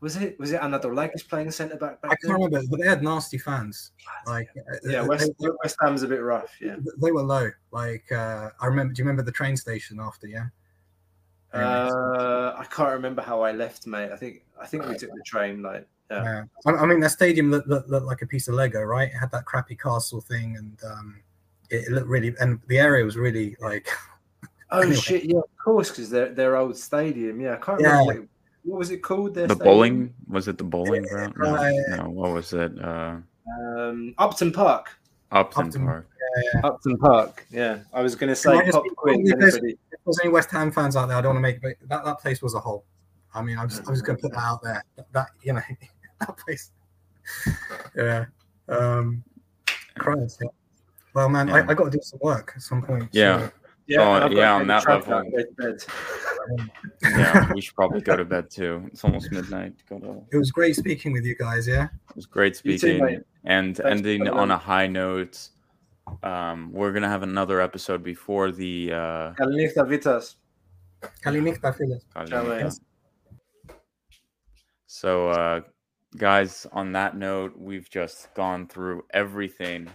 Was 0.00 0.16
it? 0.16 0.38
Was 0.40 0.52
it 0.52 0.60
Anatolakis 0.60 1.28
playing 1.28 1.50
centre 1.50 1.76
back 1.76 1.98
I 2.02 2.08
back 2.08 2.20
can't 2.22 2.22
then? 2.22 2.32
remember, 2.34 2.62
but 2.70 2.80
they 2.80 2.86
had 2.88 3.02
nasty 3.02 3.38
fans. 3.38 3.92
Like, 4.26 4.48
uh, 4.56 4.62
Yeah, 4.88 5.02
West, 5.02 5.30
they, 5.38 5.48
West 5.62 5.76
Ham's 5.80 6.02
a 6.02 6.08
bit 6.08 6.22
rough. 6.22 6.56
Yeah. 6.60 6.76
they 7.00 7.12
were 7.12 7.22
low. 7.22 7.50
Like, 7.70 8.10
uh, 8.10 8.50
I 8.60 8.66
remember. 8.66 8.94
Do 8.94 9.00
you 9.00 9.04
remember 9.04 9.22
the 9.22 9.30
train 9.32 9.56
station 9.56 10.00
after? 10.00 10.26
Yeah. 10.26 10.46
Uh, 11.54 12.54
I 12.58 12.64
can't 12.64 12.92
remember 12.92 13.22
how 13.22 13.42
I 13.42 13.52
left, 13.52 13.86
mate. 13.86 14.10
I 14.12 14.16
think 14.16 14.42
I 14.60 14.66
think 14.66 14.86
we 14.86 14.96
took 14.96 15.10
the 15.10 15.22
train. 15.24 15.62
Like, 15.62 15.86
yeah. 16.10 16.22
Yeah. 16.24 16.44
I, 16.66 16.70
I 16.82 16.86
mean, 16.86 17.00
that 17.00 17.10
stadium 17.10 17.50
looked, 17.50 17.68
looked, 17.68 17.88
looked 17.88 18.06
like 18.06 18.22
a 18.22 18.26
piece 18.26 18.48
of 18.48 18.54
Lego, 18.54 18.80
right? 18.82 19.08
It 19.08 19.16
had 19.18 19.30
that 19.32 19.44
crappy 19.44 19.76
castle 19.76 20.20
thing, 20.20 20.56
and 20.56 20.78
um, 20.90 21.20
it, 21.70 21.86
it 21.88 21.92
looked 21.92 22.08
really, 22.08 22.34
and 22.40 22.60
the 22.68 22.78
area 22.78 23.04
was 23.04 23.16
really 23.16 23.56
like, 23.60 23.88
Oh 24.70 24.80
Anyway. 24.80 24.96
shit! 24.96 25.24
Yeah, 25.24 25.38
of 25.38 25.56
course, 25.62 25.90
because 25.90 26.08
their 26.08 26.30
their 26.30 26.56
old 26.56 26.76
stadium. 26.76 27.40
Yeah, 27.40 27.54
I 27.54 27.56
can't 27.56 27.80
Yeah. 27.80 27.88
remember. 27.98 28.04
What, 28.12 28.16
it- 28.22 28.28
what 28.64 28.78
was 28.78 28.90
it 28.92 28.98
called? 29.02 29.34
Their 29.34 29.48
The 29.48 29.54
stadium? 29.56 29.74
bowling 29.74 30.14
was 30.28 30.46
it 30.46 30.56
the 30.56 30.62
bowling 30.64 31.02
ground? 31.02 31.34
No, 31.36 31.52
right. 31.56 31.74
no, 31.90 32.08
what 32.10 32.32
was 32.32 32.52
it? 32.52 32.72
Uh, 32.80 33.16
Um, 33.58 34.14
Upton 34.18 34.52
Park. 34.52 34.96
Upton, 35.32 35.66
Upton. 35.66 35.84
Park. 35.84 36.06
Upton 36.62 36.96
Park. 36.98 37.44
Yeah, 37.50 37.80
I 37.92 38.02
was 38.02 38.14
going 38.14 38.28
to 38.28 38.36
say 38.36 38.70
pop 38.70 38.84
quiz. 38.96 39.18
Anybody? 39.32 39.76
If 40.02 40.06
there's 40.06 40.18
any 40.24 40.32
West 40.32 40.50
Ham 40.50 40.72
fans 40.72 40.96
out 40.96 41.06
there, 41.06 41.16
I 41.16 41.20
don't 41.20 41.34
want 41.34 41.44
to 41.44 41.48
make, 41.52 41.62
but 41.62 41.72
that, 41.88 42.04
that 42.04 42.18
place 42.18 42.42
was 42.42 42.54
a 42.54 42.60
hole. 42.60 42.84
I 43.34 43.40
mean, 43.42 43.56
I'm 43.56 43.68
just, 43.68 43.82
I'm 43.86 43.94
just 43.94 44.04
going 44.04 44.16
to 44.18 44.22
put 44.22 44.32
that 44.32 44.42
out 44.42 44.60
there. 44.62 44.84
That, 44.96 45.06
that 45.12 45.28
you 45.42 45.52
know, 45.52 45.60
that 46.20 46.36
place. 46.36 46.72
Yeah. 47.96 48.24
Um, 48.68 49.22
Christ, 49.98 50.38
yeah. 50.42 50.48
Well, 51.14 51.28
man, 51.28 51.48
Yeah. 51.48 51.54
I, 51.54 51.70
I 51.70 51.74
got 51.74 51.84
to 51.84 51.90
do 51.90 52.00
some 52.02 52.18
work 52.22 52.52
at 52.56 52.62
some 52.62 52.82
point. 52.82 53.04
so- 53.04 53.08
Yeah. 53.18 53.50
Yeah, 53.88 54.00
Oh, 54.00 54.14
and 54.14 54.24
I've 54.24 54.30
got 54.30 54.38
yeah, 54.38 54.52
on 54.54 54.66
that 54.68 54.88
level. 54.88 55.12
out 55.14 55.24
and 55.24 55.32
go 55.32 55.42
to 55.42 55.52
bed. 55.58 55.84
Yeah, 57.02 57.52
we 57.52 57.60
should 57.60 57.74
probably 57.74 58.00
go 58.00 58.16
to 58.16 58.24
bed 58.24 58.48
too. 58.48 58.84
It's 58.92 59.02
almost 59.04 59.30
midnight. 59.32 59.74
Go 59.88 59.98
to. 59.98 60.22
It 60.32 60.36
was 60.36 60.52
great 60.52 60.76
speaking 60.76 61.12
with 61.12 61.24
you 61.24 61.34
guys. 61.36 61.66
Yeah. 61.66 61.84
It 62.10 62.16
was 62.16 62.24
great 62.26 62.60
You 62.64 62.78
too, 62.78 62.98
speaking 62.98 63.24
and 63.44 63.76
Thanks 63.76 63.90
ending 63.90 64.28
on 64.28 64.38
on. 64.38 64.50
a 64.52 64.56
high 64.56 64.86
note. 64.86 65.48
Um, 66.22 66.72
we're 66.72 66.92
gonna 66.92 67.08
have 67.08 67.22
another 67.22 67.60
episode 67.60 68.02
before 68.02 68.52
the 68.52 68.92
uh, 68.92 69.32
Kalinichta 69.34 69.86
Vitas. 69.86 70.36
Kalinikta, 71.24 71.76
Phyllis. 71.76 72.04
Ciao. 72.28 72.70
So, 74.86 75.28
uh, 75.28 75.60
guys, 76.16 76.66
on 76.72 76.92
that 76.92 77.16
note, 77.16 77.54
we've 77.56 77.88
just 77.90 78.32
gone 78.34 78.68
through 78.68 79.04
everything. 79.12 79.88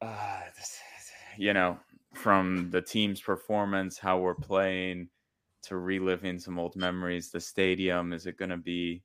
Uh, 0.00 0.40
this- 0.56 0.80
you 1.38 1.52
know, 1.52 1.78
from 2.14 2.70
the 2.70 2.82
team's 2.82 3.20
performance, 3.20 3.98
how 3.98 4.18
we're 4.18 4.34
playing, 4.34 5.08
to 5.62 5.76
reliving 5.76 6.38
some 6.38 6.58
old 6.58 6.76
memories. 6.76 7.30
The 7.30 7.40
stadium 7.40 8.12
is 8.12 8.26
it 8.26 8.36
going 8.36 8.50
to 8.50 8.56
be? 8.56 9.02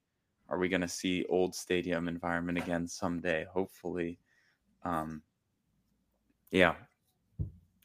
Are 0.50 0.58
we 0.58 0.70
going 0.70 0.82
to 0.82 0.88
see 0.88 1.26
old 1.30 1.56
stadium 1.56 2.08
environment 2.08 2.58
again 2.58 2.88
someday? 2.88 3.46
Hopefully. 3.52 4.20
Um, 4.84 5.22
yeah, 6.52 6.76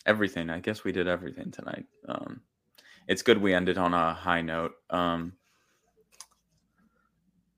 everything. 0.06 0.50
I 0.50 0.60
guess 0.60 0.84
we 0.84 0.92
did 0.92 1.08
everything 1.08 1.50
tonight. 1.50 1.86
Um, 2.08 2.40
it's 3.08 3.22
good 3.22 3.38
we 3.38 3.54
ended 3.54 3.78
on 3.78 3.94
a 3.94 4.14
high 4.14 4.42
note. 4.42 4.72
Um, 4.90 5.32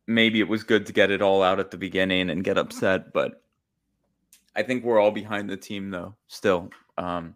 maybe 0.07 0.41
it 0.41 0.49
was 0.49 0.63
good 0.63 0.87
to 0.87 0.93
get 0.93 1.11
it 1.11 1.23
all 1.23 1.43
out 1.43 1.61
at 1.61 1.71
the 1.71 1.77
beginning 1.77 2.31
and 2.31 2.45
get 2.45 2.59
upset, 2.59 3.13
but 3.13 3.43
I 4.57 4.63
think 4.63 4.85
we're 4.85 5.01
all 5.01 5.11
behind 5.11 5.51
the 5.51 5.57
team 5.57 5.91
though. 5.91 6.15
Still, 6.29 6.71
um, 6.99 7.35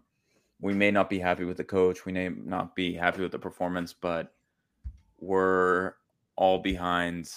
we 0.61 0.73
may 0.73 0.91
not 0.91 1.09
be 1.09 1.19
happy 1.19 1.45
with 1.45 1.57
the 1.57 1.63
coach, 1.63 2.05
we 2.05 2.11
may 2.11 2.29
not 2.29 2.75
be 2.75 2.93
happy 2.93 3.21
with 3.21 3.31
the 3.31 3.39
performance, 3.39 3.93
but 3.93 4.33
we're 5.19 5.93
all 6.35 6.59
behind 6.59 7.31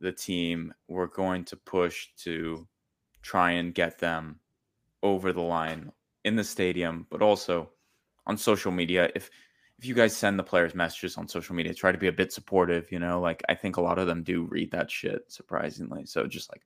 the 0.00 0.12
team. 0.12 0.72
We're 0.88 1.06
going 1.06 1.44
to 1.46 1.56
push 1.56 2.08
to 2.18 2.66
try 3.22 3.52
and 3.52 3.74
get 3.74 3.98
them 3.98 4.38
over 5.02 5.32
the 5.32 5.40
line 5.40 5.92
in 6.24 6.36
the 6.36 6.44
stadium, 6.44 7.06
but 7.10 7.22
also 7.22 7.70
on 8.26 8.36
social 8.36 8.72
media. 8.72 9.10
If 9.14 9.30
if 9.78 9.86
you 9.86 9.94
guys 9.94 10.16
send 10.16 10.38
the 10.38 10.44
players 10.44 10.74
messages 10.74 11.16
on 11.16 11.26
social 11.26 11.56
media, 11.56 11.74
try 11.74 11.90
to 11.90 11.98
be 11.98 12.06
a 12.06 12.12
bit 12.12 12.32
supportive, 12.32 12.92
you 12.92 13.00
know, 13.00 13.20
like 13.20 13.42
I 13.48 13.54
think 13.54 13.76
a 13.76 13.80
lot 13.80 13.98
of 13.98 14.06
them 14.06 14.22
do 14.22 14.44
read 14.44 14.70
that 14.70 14.90
shit 14.90 15.24
surprisingly. 15.26 16.06
So 16.06 16.26
just 16.26 16.52
like 16.52 16.62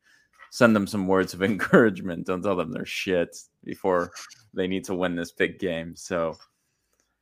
send 0.50 0.76
them 0.76 0.86
some 0.86 1.06
words 1.06 1.32
of 1.32 1.42
encouragement. 1.42 2.26
Don't 2.26 2.42
tell 2.42 2.56
them 2.56 2.72
they're 2.72 2.84
shit 2.84 3.36
before 3.64 4.12
they 4.52 4.66
need 4.66 4.84
to 4.84 4.94
win 4.94 5.16
this 5.16 5.32
big 5.32 5.58
game. 5.58 5.96
So 5.96 6.36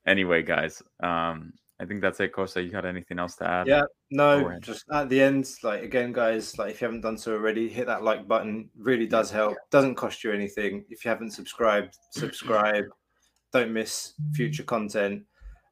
anyway, 0.07 0.43
guys, 0.43 0.83
um, 1.01 1.53
I 1.81 1.87
think 1.87 2.03
that's 2.03 2.21
it. 2.21 2.33
Costa, 2.33 2.63
you 2.63 2.71
got 2.71 2.85
anything 2.85 3.19
else 3.19 3.35
to 3.37 3.49
add? 3.49 3.67
Yeah, 3.67 3.83
no, 4.11 4.59
just 4.61 4.85
at 4.93 5.09
the 5.09 5.21
end, 5.21 5.49
like 5.63 5.83
again, 5.83 6.13
guys, 6.13 6.57
like 6.57 6.71
if 6.71 6.81
you 6.81 6.87
haven't 6.87 7.01
done 7.01 7.19
so 7.19 7.33
already, 7.33 7.69
hit 7.69 7.87
that 7.87 8.05
like 8.05 8.29
button. 8.29 8.71
Really 8.77 9.07
does 9.07 9.31
help. 9.31 9.57
Doesn't 9.71 9.97
cost 9.97 10.23
you 10.23 10.33
anything. 10.33 10.85
If 10.89 11.05
you 11.05 11.09
haven't 11.09 11.33
subscribed, 11.33 11.99
subscribe. 12.11 12.85
Don't 13.53 13.73
miss 13.73 14.15
future 14.35 14.63
content. 14.63 15.25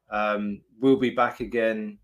Um, 0.09 0.61
we'll 0.79 0.97
be 0.97 1.09
back 1.09 1.39
again 1.39 1.99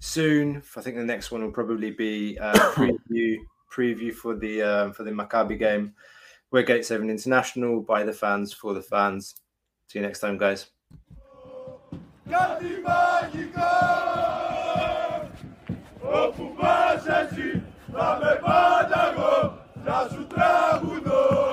soon. 0.00 0.62
I 0.76 0.80
think 0.80 0.96
the 0.96 1.04
next 1.04 1.30
one 1.30 1.42
will 1.42 1.52
probably 1.52 1.90
be 1.90 2.38
uh, 2.38 2.52
preview 2.72 3.36
preview 3.70 4.12
for 4.12 4.34
the 4.36 4.62
uh, 4.62 4.92
for 4.92 5.04
the 5.04 5.10
Maccabi 5.10 5.58
game. 5.58 5.94
We're 6.50 6.62
Gate 6.62 6.86
Seven 6.86 7.10
International 7.10 7.82
by 7.82 8.04
the 8.04 8.12
fans 8.12 8.52
for 8.54 8.72
the 8.72 8.82
fans. 8.82 9.34
See 9.88 9.98
you 9.98 10.04
next 10.04 10.20
time, 10.20 10.38
guys. 10.38 10.70
κάτι 12.30 12.70
μαγικό. 12.86 13.74
Όπου 16.00 16.54
πας 16.60 17.06
εσύ, 17.06 17.62
θα 17.92 18.18
με 18.22 18.40
πάντα 18.44 19.12
εγώ, 19.12 19.58
να 19.84 20.08
σου 20.10 20.26